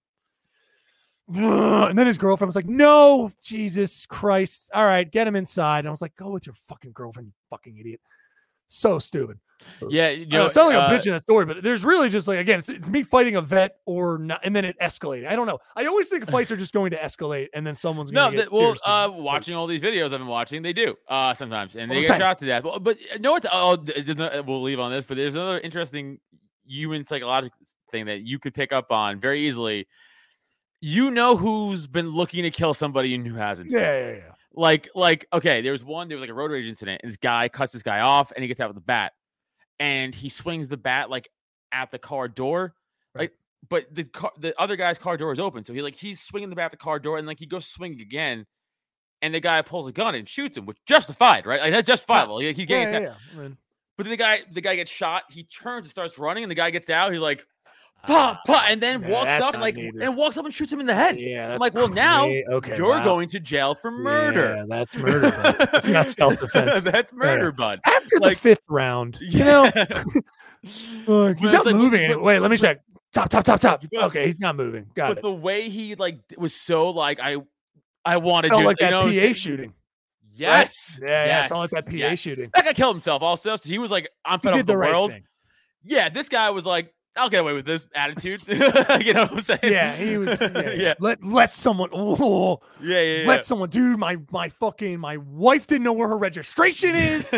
And 1.28 1.98
then 1.98 2.06
his 2.06 2.18
girlfriend 2.18 2.48
was 2.48 2.56
like, 2.56 2.66
"No, 2.66 3.32
Jesus 3.42 4.06
Christ! 4.06 4.70
All 4.72 4.84
right, 4.84 5.10
get 5.10 5.26
him 5.26 5.34
inside." 5.34 5.80
And 5.80 5.88
I 5.88 5.90
was 5.90 6.00
like, 6.02 6.14
"Go 6.16 6.30
with 6.30 6.46
your 6.46 6.54
fucking 6.68 6.92
girlfriend, 6.92 7.26
you 7.28 7.32
fucking 7.50 7.76
idiot." 7.78 8.00
So 8.68 8.98
stupid. 8.98 9.38
Yeah, 9.88 10.10
you 10.10 10.26
know, 10.26 10.38
know, 10.38 10.46
it 10.46 10.52
sounds 10.52 10.74
like 10.74 10.76
uh, 10.76 10.86
I'm 10.86 10.98
bitching 10.98 11.12
that 11.12 11.22
story, 11.22 11.46
but 11.46 11.62
there's 11.62 11.84
really 11.84 12.10
just 12.10 12.28
like 12.28 12.38
again, 12.38 12.58
it's, 12.58 12.68
it's 12.68 12.88
me 12.88 13.02
fighting 13.02 13.36
a 13.36 13.40
vet 13.40 13.76
or 13.86 14.18
not, 14.18 14.40
and 14.44 14.54
then 14.54 14.64
it 14.64 14.76
escalated. 14.80 15.26
I 15.26 15.34
don't 15.34 15.46
know. 15.46 15.58
I 15.74 15.86
always 15.86 16.08
think 16.08 16.30
fights 16.30 16.50
are 16.50 16.56
just 16.56 16.74
going 16.74 16.90
to 16.90 16.96
escalate, 16.96 17.48
and 17.54 17.66
then 17.66 17.74
someone's 17.74 18.12
No, 18.12 18.26
going 18.26 18.36
to 18.36 18.42
that, 18.42 18.52
well, 18.52 18.74
uh, 18.84 19.10
watching 19.10 19.54
all 19.54 19.66
these 19.66 19.80
videos 19.80 20.04
I've 20.06 20.10
been 20.20 20.26
watching, 20.26 20.62
they 20.62 20.72
do 20.74 20.94
uh, 21.08 21.32
sometimes, 21.32 21.74
and 21.74 21.90
Well, 21.90 22.00
they 22.00 22.06
get 22.06 22.18
shot 22.18 22.38
to 22.40 22.46
death. 22.46 22.64
Well, 22.64 22.78
but 22.78 23.00
you 23.00 23.18
know 23.18 23.32
what? 23.32 23.46
Oh, 23.50 23.76
d- 23.76 24.02
there's 24.02 24.18
no- 24.18 24.42
we'll 24.46 24.62
leave 24.62 24.78
on 24.78 24.92
this, 24.92 25.04
but 25.04 25.16
there's 25.16 25.34
another 25.34 25.58
interesting 25.60 26.18
human 26.66 27.04
psychological 27.04 27.56
thing 27.90 28.06
that 28.06 28.22
you 28.22 28.38
could 28.38 28.52
pick 28.52 28.72
up 28.72 28.92
on 28.92 29.20
very 29.20 29.40
easily. 29.46 29.86
You 30.80 31.10
know 31.10 31.36
who's 31.36 31.86
been 31.86 32.10
looking 32.10 32.42
to 32.42 32.50
kill 32.50 32.74
somebody 32.74 33.14
and 33.14 33.26
who 33.26 33.34
hasn't. 33.34 33.70
Yeah, 33.70 33.78
yeah, 33.98 34.12
yeah. 34.16 34.32
Like, 34.54 34.88
like, 34.94 35.26
okay, 35.32 35.60
there 35.62 35.72
was 35.72 35.84
one, 35.84 36.08
there 36.08 36.16
was 36.16 36.22
like 36.22 36.30
a 36.30 36.34
road 36.34 36.50
rage 36.50 36.66
incident, 36.66 37.00
and 37.02 37.10
this 37.10 37.16
guy 37.18 37.48
cuts 37.48 37.72
this 37.72 37.82
guy 37.82 38.00
off, 38.00 38.32
and 38.32 38.42
he 38.42 38.48
gets 38.48 38.60
out 38.60 38.68
with 38.68 38.76
a 38.76 38.80
bat, 38.86 39.12
and 39.78 40.14
he 40.14 40.28
swings 40.28 40.68
the 40.68 40.76
bat 40.76 41.10
like 41.10 41.28
at 41.72 41.90
the 41.90 41.98
car 41.98 42.28
door, 42.28 42.74
Right. 43.14 43.22
like, 43.22 43.32
but 43.68 43.94
the 43.94 44.04
car, 44.04 44.32
the 44.38 44.58
other 44.60 44.76
guy's 44.76 44.96
car 44.98 45.16
door 45.16 45.32
is 45.32 45.40
open, 45.40 45.64
so 45.64 45.72
he 45.74 45.82
like 45.82 45.94
he's 45.96 46.20
swinging 46.20 46.50
the 46.50 46.56
bat 46.56 46.66
at 46.66 46.70
the 46.72 46.76
car 46.78 46.98
door, 46.98 47.18
and 47.18 47.26
like 47.26 47.38
he 47.38 47.46
goes 47.46 47.66
swinging 47.66 48.00
again, 48.00 48.46
and 49.22 49.34
the 49.34 49.40
guy 49.40 49.60
pulls 49.62 49.88
a 49.88 49.92
gun 49.92 50.14
and 50.14 50.28
shoots 50.28 50.56
him, 50.56 50.64
which 50.66 50.78
justified, 50.86 51.44
right? 51.46 51.60
Like 51.60 51.72
that's 51.72 51.86
justifiable. 51.86 52.38
He, 52.38 52.46
he's 52.48 52.58
Yeah, 52.60 52.64
getting 52.64 52.82
yeah, 52.94 52.98
attacked. 53.00 53.20
yeah. 53.34 53.38
I 53.38 53.42
mean, 53.42 53.56
But 53.98 54.04
then 54.04 54.10
the 54.10 54.16
guy, 54.16 54.40
the 54.52 54.60
guy 54.60 54.76
gets 54.76 54.90
shot. 54.90 55.24
He 55.30 55.44
turns 55.44 55.84
and 55.86 55.90
starts 55.90 56.18
running, 56.18 56.44
and 56.44 56.50
the 56.50 56.54
guy 56.54 56.70
gets 56.70 56.88
out. 56.90 57.12
He's 57.12 57.20
like, 57.20 57.46
"Pah, 58.06 58.38
pah," 58.46 58.64
and 58.68 58.80
then 58.80 59.02
yeah, 59.02 59.10
walks 59.10 59.32
up 59.32 59.52
not 59.54 59.60
like 59.62 59.74
needed. 59.76 60.02
and 60.02 60.16
walks 60.16 60.36
up 60.36 60.44
and 60.44 60.54
shoots 60.54 60.72
him 60.72 60.80
in 60.80 60.86
the 60.86 60.94
head. 60.94 61.18
yeah, 61.18 61.52
I'm 61.54 61.58
like, 61.58 61.74
well, 61.74 61.88
now 61.88 62.26
great. 62.26 62.44
okay, 62.48 62.76
You're 62.76 62.90
wow. 62.90 63.04
going 63.04 63.28
to 63.30 63.40
jail 63.40 63.74
for 63.74 63.90
murder. 63.90 64.56
Yeah, 64.58 64.64
that's 64.68 64.96
murder. 64.96 65.32
It's 65.74 65.88
not 65.88 66.10
self-defense. 66.10 66.82
That's 66.82 67.12
murder, 67.12 67.52
bud. 67.52 67.80
After 67.86 68.18
like- 68.20 68.34
the 68.36 68.40
fifth 68.40 68.62
round, 68.68 69.18
you 69.20 69.40
know, 69.40 69.70
Yeah. 69.74 70.04
look, 71.06 71.38
he's 71.38 71.52
not 71.52 71.66
like, 71.66 71.74
moving. 71.74 72.10
but- 72.12 72.22
Wait, 72.22 72.40
let 72.40 72.50
me 72.50 72.56
check. 72.56 72.80
Top, 73.12 73.30
top, 73.30 73.44
top, 73.44 73.60
top. 73.60 73.82
Okay, 73.94 74.26
he's 74.26 74.40
not 74.40 74.56
moving. 74.56 74.86
Got 74.94 75.06
it. 75.12 75.14
but 75.14 75.18
it. 75.18 75.22
the 75.22 75.32
way 75.32 75.70
he 75.70 75.94
like 75.94 76.18
was 76.36 76.54
so 76.54 76.90
like 76.90 77.18
I, 77.22 77.36
I 78.04 78.18
wanted 78.18 78.50
you. 78.52 78.62
like 78.64 78.78
you 78.80 78.86
that 78.86 78.90
know, 78.90 79.04
PA 79.04 79.34
shooting. 79.34 79.72
Yes. 80.34 80.98
Yeah, 81.00 81.08
yeah. 81.08 81.24
yes, 81.24 81.48
Felt 81.48 81.60
like 81.60 81.70
that 81.70 81.86
PA 81.86 81.92
yes. 81.96 82.18
shooting. 82.20 82.50
That 82.54 82.64
guy 82.66 82.72
killed 82.74 82.94
himself 82.94 83.22
also. 83.22 83.56
So 83.56 83.68
he 83.70 83.78
was 83.78 83.90
like, 83.90 84.10
I'm 84.24 84.38
He 84.38 84.42
fed 84.44 84.52
up 84.52 84.56
with 84.58 84.66
the, 84.66 84.72
the 84.74 84.76
right 84.76 84.90
world. 84.90 85.12
thing. 85.12 85.24
Yeah, 85.82 86.10
this 86.10 86.28
guy 86.28 86.50
was 86.50 86.66
like, 86.66 86.92
I'll 87.16 87.28
get 87.28 87.40
away 87.40 87.52
with 87.54 87.64
this 87.66 87.88
attitude. 87.94 88.42
you 88.48 88.58
know 88.58 89.22
what 89.22 89.32
I'm 89.32 89.40
saying? 89.40 89.60
Yeah, 89.62 89.94
he 89.96 90.18
was. 90.18 90.40
Yeah, 90.40 90.50
yeah. 90.54 90.70
yeah. 90.76 90.94
Let 91.00 91.22
let 91.24 91.54
someone. 91.54 91.90
Oh, 91.92 92.60
Yeah, 92.82 93.00
yeah, 93.00 93.20
yeah. 93.22 93.28
let 93.28 93.46
someone, 93.46 93.70
dude. 93.70 93.98
My 93.98 94.18
my 94.30 94.48
fucking 94.50 95.00
my 95.00 95.16
wife 95.16 95.66
didn't 95.66 95.84
know 95.84 95.94
where 95.94 96.08
her 96.08 96.18
registration 96.18 96.94
is. 96.94 97.32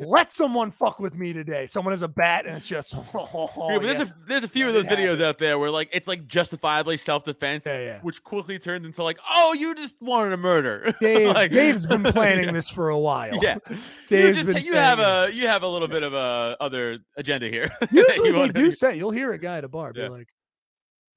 let 0.00 0.32
someone 0.32 0.72
fuck 0.72 0.98
with 0.98 1.14
me 1.14 1.32
today. 1.32 1.66
Someone 1.68 1.92
has 1.92 2.02
a 2.02 2.08
bat, 2.08 2.46
and 2.46 2.56
it's 2.56 2.66
just. 2.68 2.94
Oh, 3.14 3.78
there's 3.80 4.00
a 4.00 4.12
there's 4.26 4.42
a 4.44 4.48
few 4.48 4.66
of 4.66 4.74
those 4.74 4.86
videos 4.86 5.22
out 5.22 5.38
there 5.38 5.58
where 5.58 5.70
like 5.70 5.88
it's 5.92 6.08
like 6.08 6.26
justifiably 6.26 6.96
self 6.96 7.22
defense, 7.24 7.64
which 8.02 8.22
quickly 8.24 8.58
turns 8.58 8.84
into 8.84 9.02
like, 9.04 9.18
oh, 9.30 9.52
you 9.52 9.74
just 9.74 9.96
wanted 10.00 10.30
to 10.30 10.36
murder. 10.36 10.94
Dave, 11.00 11.28
Like- 11.34 11.52
Dave's 11.52 11.86
been 11.86 12.02
planning 12.02 12.52
this 12.52 12.68
for 12.68 12.88
a 12.88 12.98
while. 12.98 13.38
Yeah, 13.42 13.58
you 13.70 13.76
Dave's 14.08 14.38
just 14.38 14.52
been 14.52 14.64
you 14.64 14.74
have 14.74 14.98
a 14.98 15.30
you 15.32 15.46
have 15.46 15.62
a 15.62 15.68
little 15.68 15.88
bit 15.88 16.02
of 16.02 16.12
a 16.14 16.56
other 16.60 16.98
agenda 17.16 17.48
here. 17.48 17.70
Usually 17.92 18.30
You 18.30 18.38
they 18.38 18.48
do 18.48 18.70
say 18.72 18.96
you'll 18.96 19.11
hear 19.12 19.32
a 19.32 19.38
guy 19.38 19.58
at 19.58 19.64
a 19.64 19.68
bar 19.68 19.92
be 19.92 20.00
Yeah. 20.00 20.08
like, 20.08 20.28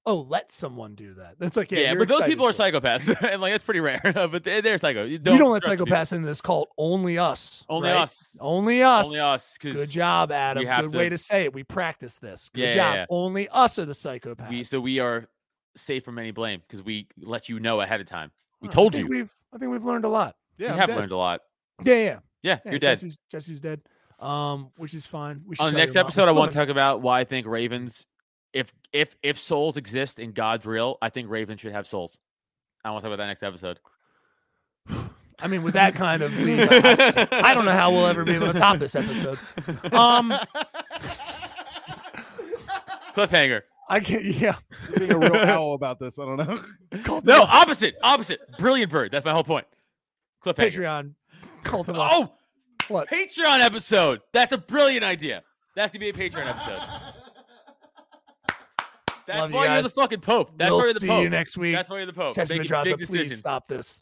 "Oh, 0.05 0.21
let 0.21 0.51
someone 0.51 0.95
do 0.95 1.15
that." 1.15 1.39
That's 1.39 1.57
like, 1.57 1.71
yeah, 1.71 1.79
Yeah, 1.79 1.91
you're 1.93 1.99
but 1.99 2.07
those 2.07 2.23
people 2.23 2.45
are 2.45 2.51
psychopaths, 2.51 3.09
and 3.31 3.41
like 3.41 3.53
that's 3.53 3.63
pretty 3.63 3.79
rare. 3.79 4.01
but 4.13 4.43
they, 4.43 4.61
they're 4.61 4.77
psycho. 4.77 5.03
You 5.05 5.13
You 5.13 5.17
don't, 5.19 5.37
don't 5.39 5.51
let 5.51 5.63
trust 5.63 5.79
me. 5.79 5.85
psychopaths 5.85 6.13
in 6.13 6.21
this 6.21 6.41
cult. 6.41 6.69
Only 6.77 7.17
us. 7.17 7.65
Only 7.69 7.89
right? 7.89 7.97
us. 8.01 8.35
Only 8.39 8.83
us. 8.83 9.05
Only 9.05 9.19
us. 9.19 9.57
Good 9.59 9.89
job, 9.89 10.31
Adam. 10.31 10.63
Good 10.63 10.91
to- 10.91 10.97
way 10.97 11.09
to 11.09 11.17
say 11.17 11.43
it. 11.43 11.53
We 11.53 11.63
practice 11.63 12.19
this. 12.19 12.49
Good 12.53 12.61
Yeah, 12.61 12.67
yeah, 12.69 12.75
job. 12.75 12.95
yeah. 12.95 13.05
Only 13.09 13.49
us 13.49 13.79
are 13.79 13.85
the 13.85 13.93
psychopaths. 13.93 14.49
we 14.49 14.63
so 14.63 14.79
we 14.79 14.99
are 14.99 15.27
safe 15.77 16.03
from 16.05 16.19
any 16.19 16.31
blame 16.31 16.61
because 16.67 16.83
we 16.83 17.07
let 17.21 17.49
you 17.49 17.59
know 17.59 17.81
ahead 17.81 17.99
of 18.01 18.07
time. 18.07 18.31
We 18.61 18.67
Huh, 18.67 18.71
I 18.71 18.75
told 18.75 18.95
you. 18.95 19.07
We've. 19.07 19.31
I 19.53 19.57
think 19.57 19.71
we've 19.71 19.83
learned 19.85 20.05
a 20.05 20.09
lot. 20.09 20.35
Yeah, 20.57 20.67
we 20.67 20.73
I'm 20.73 20.79
have 20.79 20.89
dead. 20.89 20.97
learned 20.97 21.11
a 21.11 21.17
lot. 21.17 21.41
Yeah, 21.83 21.93
yeah. 21.95 22.01
Yeah, 22.03 22.19
yeah 22.43 22.71
you're 22.71 22.79
dead. 22.79 22.95
Jesse's, 22.99 23.17
Jesse's 23.31 23.59
dead. 23.59 23.81
Um, 24.19 24.71
which 24.77 24.93
is 24.93 25.05
fine. 25.05 25.41
We 25.45 25.55
On 25.59 25.71
the 25.71 25.77
next 25.77 25.93
your 25.93 26.03
mom. 26.03 26.05
We're 26.05 26.07
episode, 26.07 26.27
I 26.29 26.31
want 26.31 26.51
to 26.51 26.57
talk 26.59 26.69
about 26.69 27.01
why 27.01 27.19
I 27.19 27.23
think 27.23 27.47
Ravens, 27.47 28.05
if 28.53 28.73
if 28.93 29.15
if 29.21 29.37
souls 29.37 29.77
exist 29.77 30.19
and 30.19 30.33
God's 30.33 30.65
real, 30.65 30.97
I 31.01 31.09
think 31.09 31.29
Ravens 31.29 31.61
should 31.61 31.73
have 31.73 31.85
souls. 31.87 32.19
I 32.83 32.91
want 32.91 33.03
to 33.03 33.09
talk 33.09 33.13
about 33.13 33.23
that 33.23 33.27
next 33.27 33.43
episode. 33.43 33.79
I 35.39 35.49
mean, 35.49 35.63
with 35.63 35.73
that 35.73 35.95
kind 35.95 36.23
of 36.23 36.37
lead, 36.39 36.69
I, 36.71 37.27
I 37.49 37.53
don't 37.53 37.65
know 37.65 37.71
how 37.71 37.91
we'll 37.91 38.07
ever 38.07 38.23
be 38.23 38.35
able 38.35 38.53
to 38.53 38.57
top 38.57 38.79
this 38.79 38.95
episode. 38.95 39.37
Um, 39.91 40.33
Cliffhanger. 43.15 43.63
I 43.89 43.99
can't. 43.99 44.23
Yeah. 44.23 44.55
Being 44.97 45.11
a 45.13 45.17
real 45.17 45.35
owl 45.35 45.73
about 45.73 45.99
this, 45.99 46.17
I 46.17 46.25
don't 46.25 46.37
know. 46.37 46.59
Cult 47.03 47.25
No, 47.25 47.43
opposite, 47.43 47.95
opposite. 48.01 48.39
Brilliant 48.57 48.91
bird. 48.91 49.11
That's 49.11 49.25
my 49.25 49.31
whole 49.31 49.43
point. 49.43 49.67
Cliffhanger. 50.43 50.73
Patreon. 50.73 51.13
Cult 51.63 51.89
of 51.89 51.97
Us. 51.97 52.11
Oh, 52.13 52.33
what? 52.87 53.09
Patreon 53.09 53.59
episode. 53.59 54.21
That's 54.33 54.53
a 54.53 54.57
brilliant 54.57 55.03
idea. 55.03 55.43
That's 55.75 55.91
to 55.93 55.99
be 55.99 56.09
a 56.09 56.13
Patreon 56.13 56.47
episode. 56.47 56.79
That's 59.27 59.39
Love 59.39 59.53
why 59.53 59.73
you're 59.73 59.81
the 59.81 59.89
fucking 59.89 60.19
Pope. 60.19 60.51
That's 60.55 60.69
we'll 60.69 60.79
why 60.79 60.85
you're 60.85 60.93
the 60.93 60.99
see 60.99 61.07
Pope. 61.07 61.23
you 61.23 61.29
next 61.31 61.57
week. 61.57 61.73
That's 61.73 61.89
why 61.89 61.97
you're 61.97 62.05
the 62.05 62.13
Pope. 62.13 62.35
Testament 62.35 62.69
Making 62.69 62.77
Madraza, 62.77 62.97
big 62.97 63.07
please 63.07 63.37
stop 63.39 63.67
this. 63.67 64.01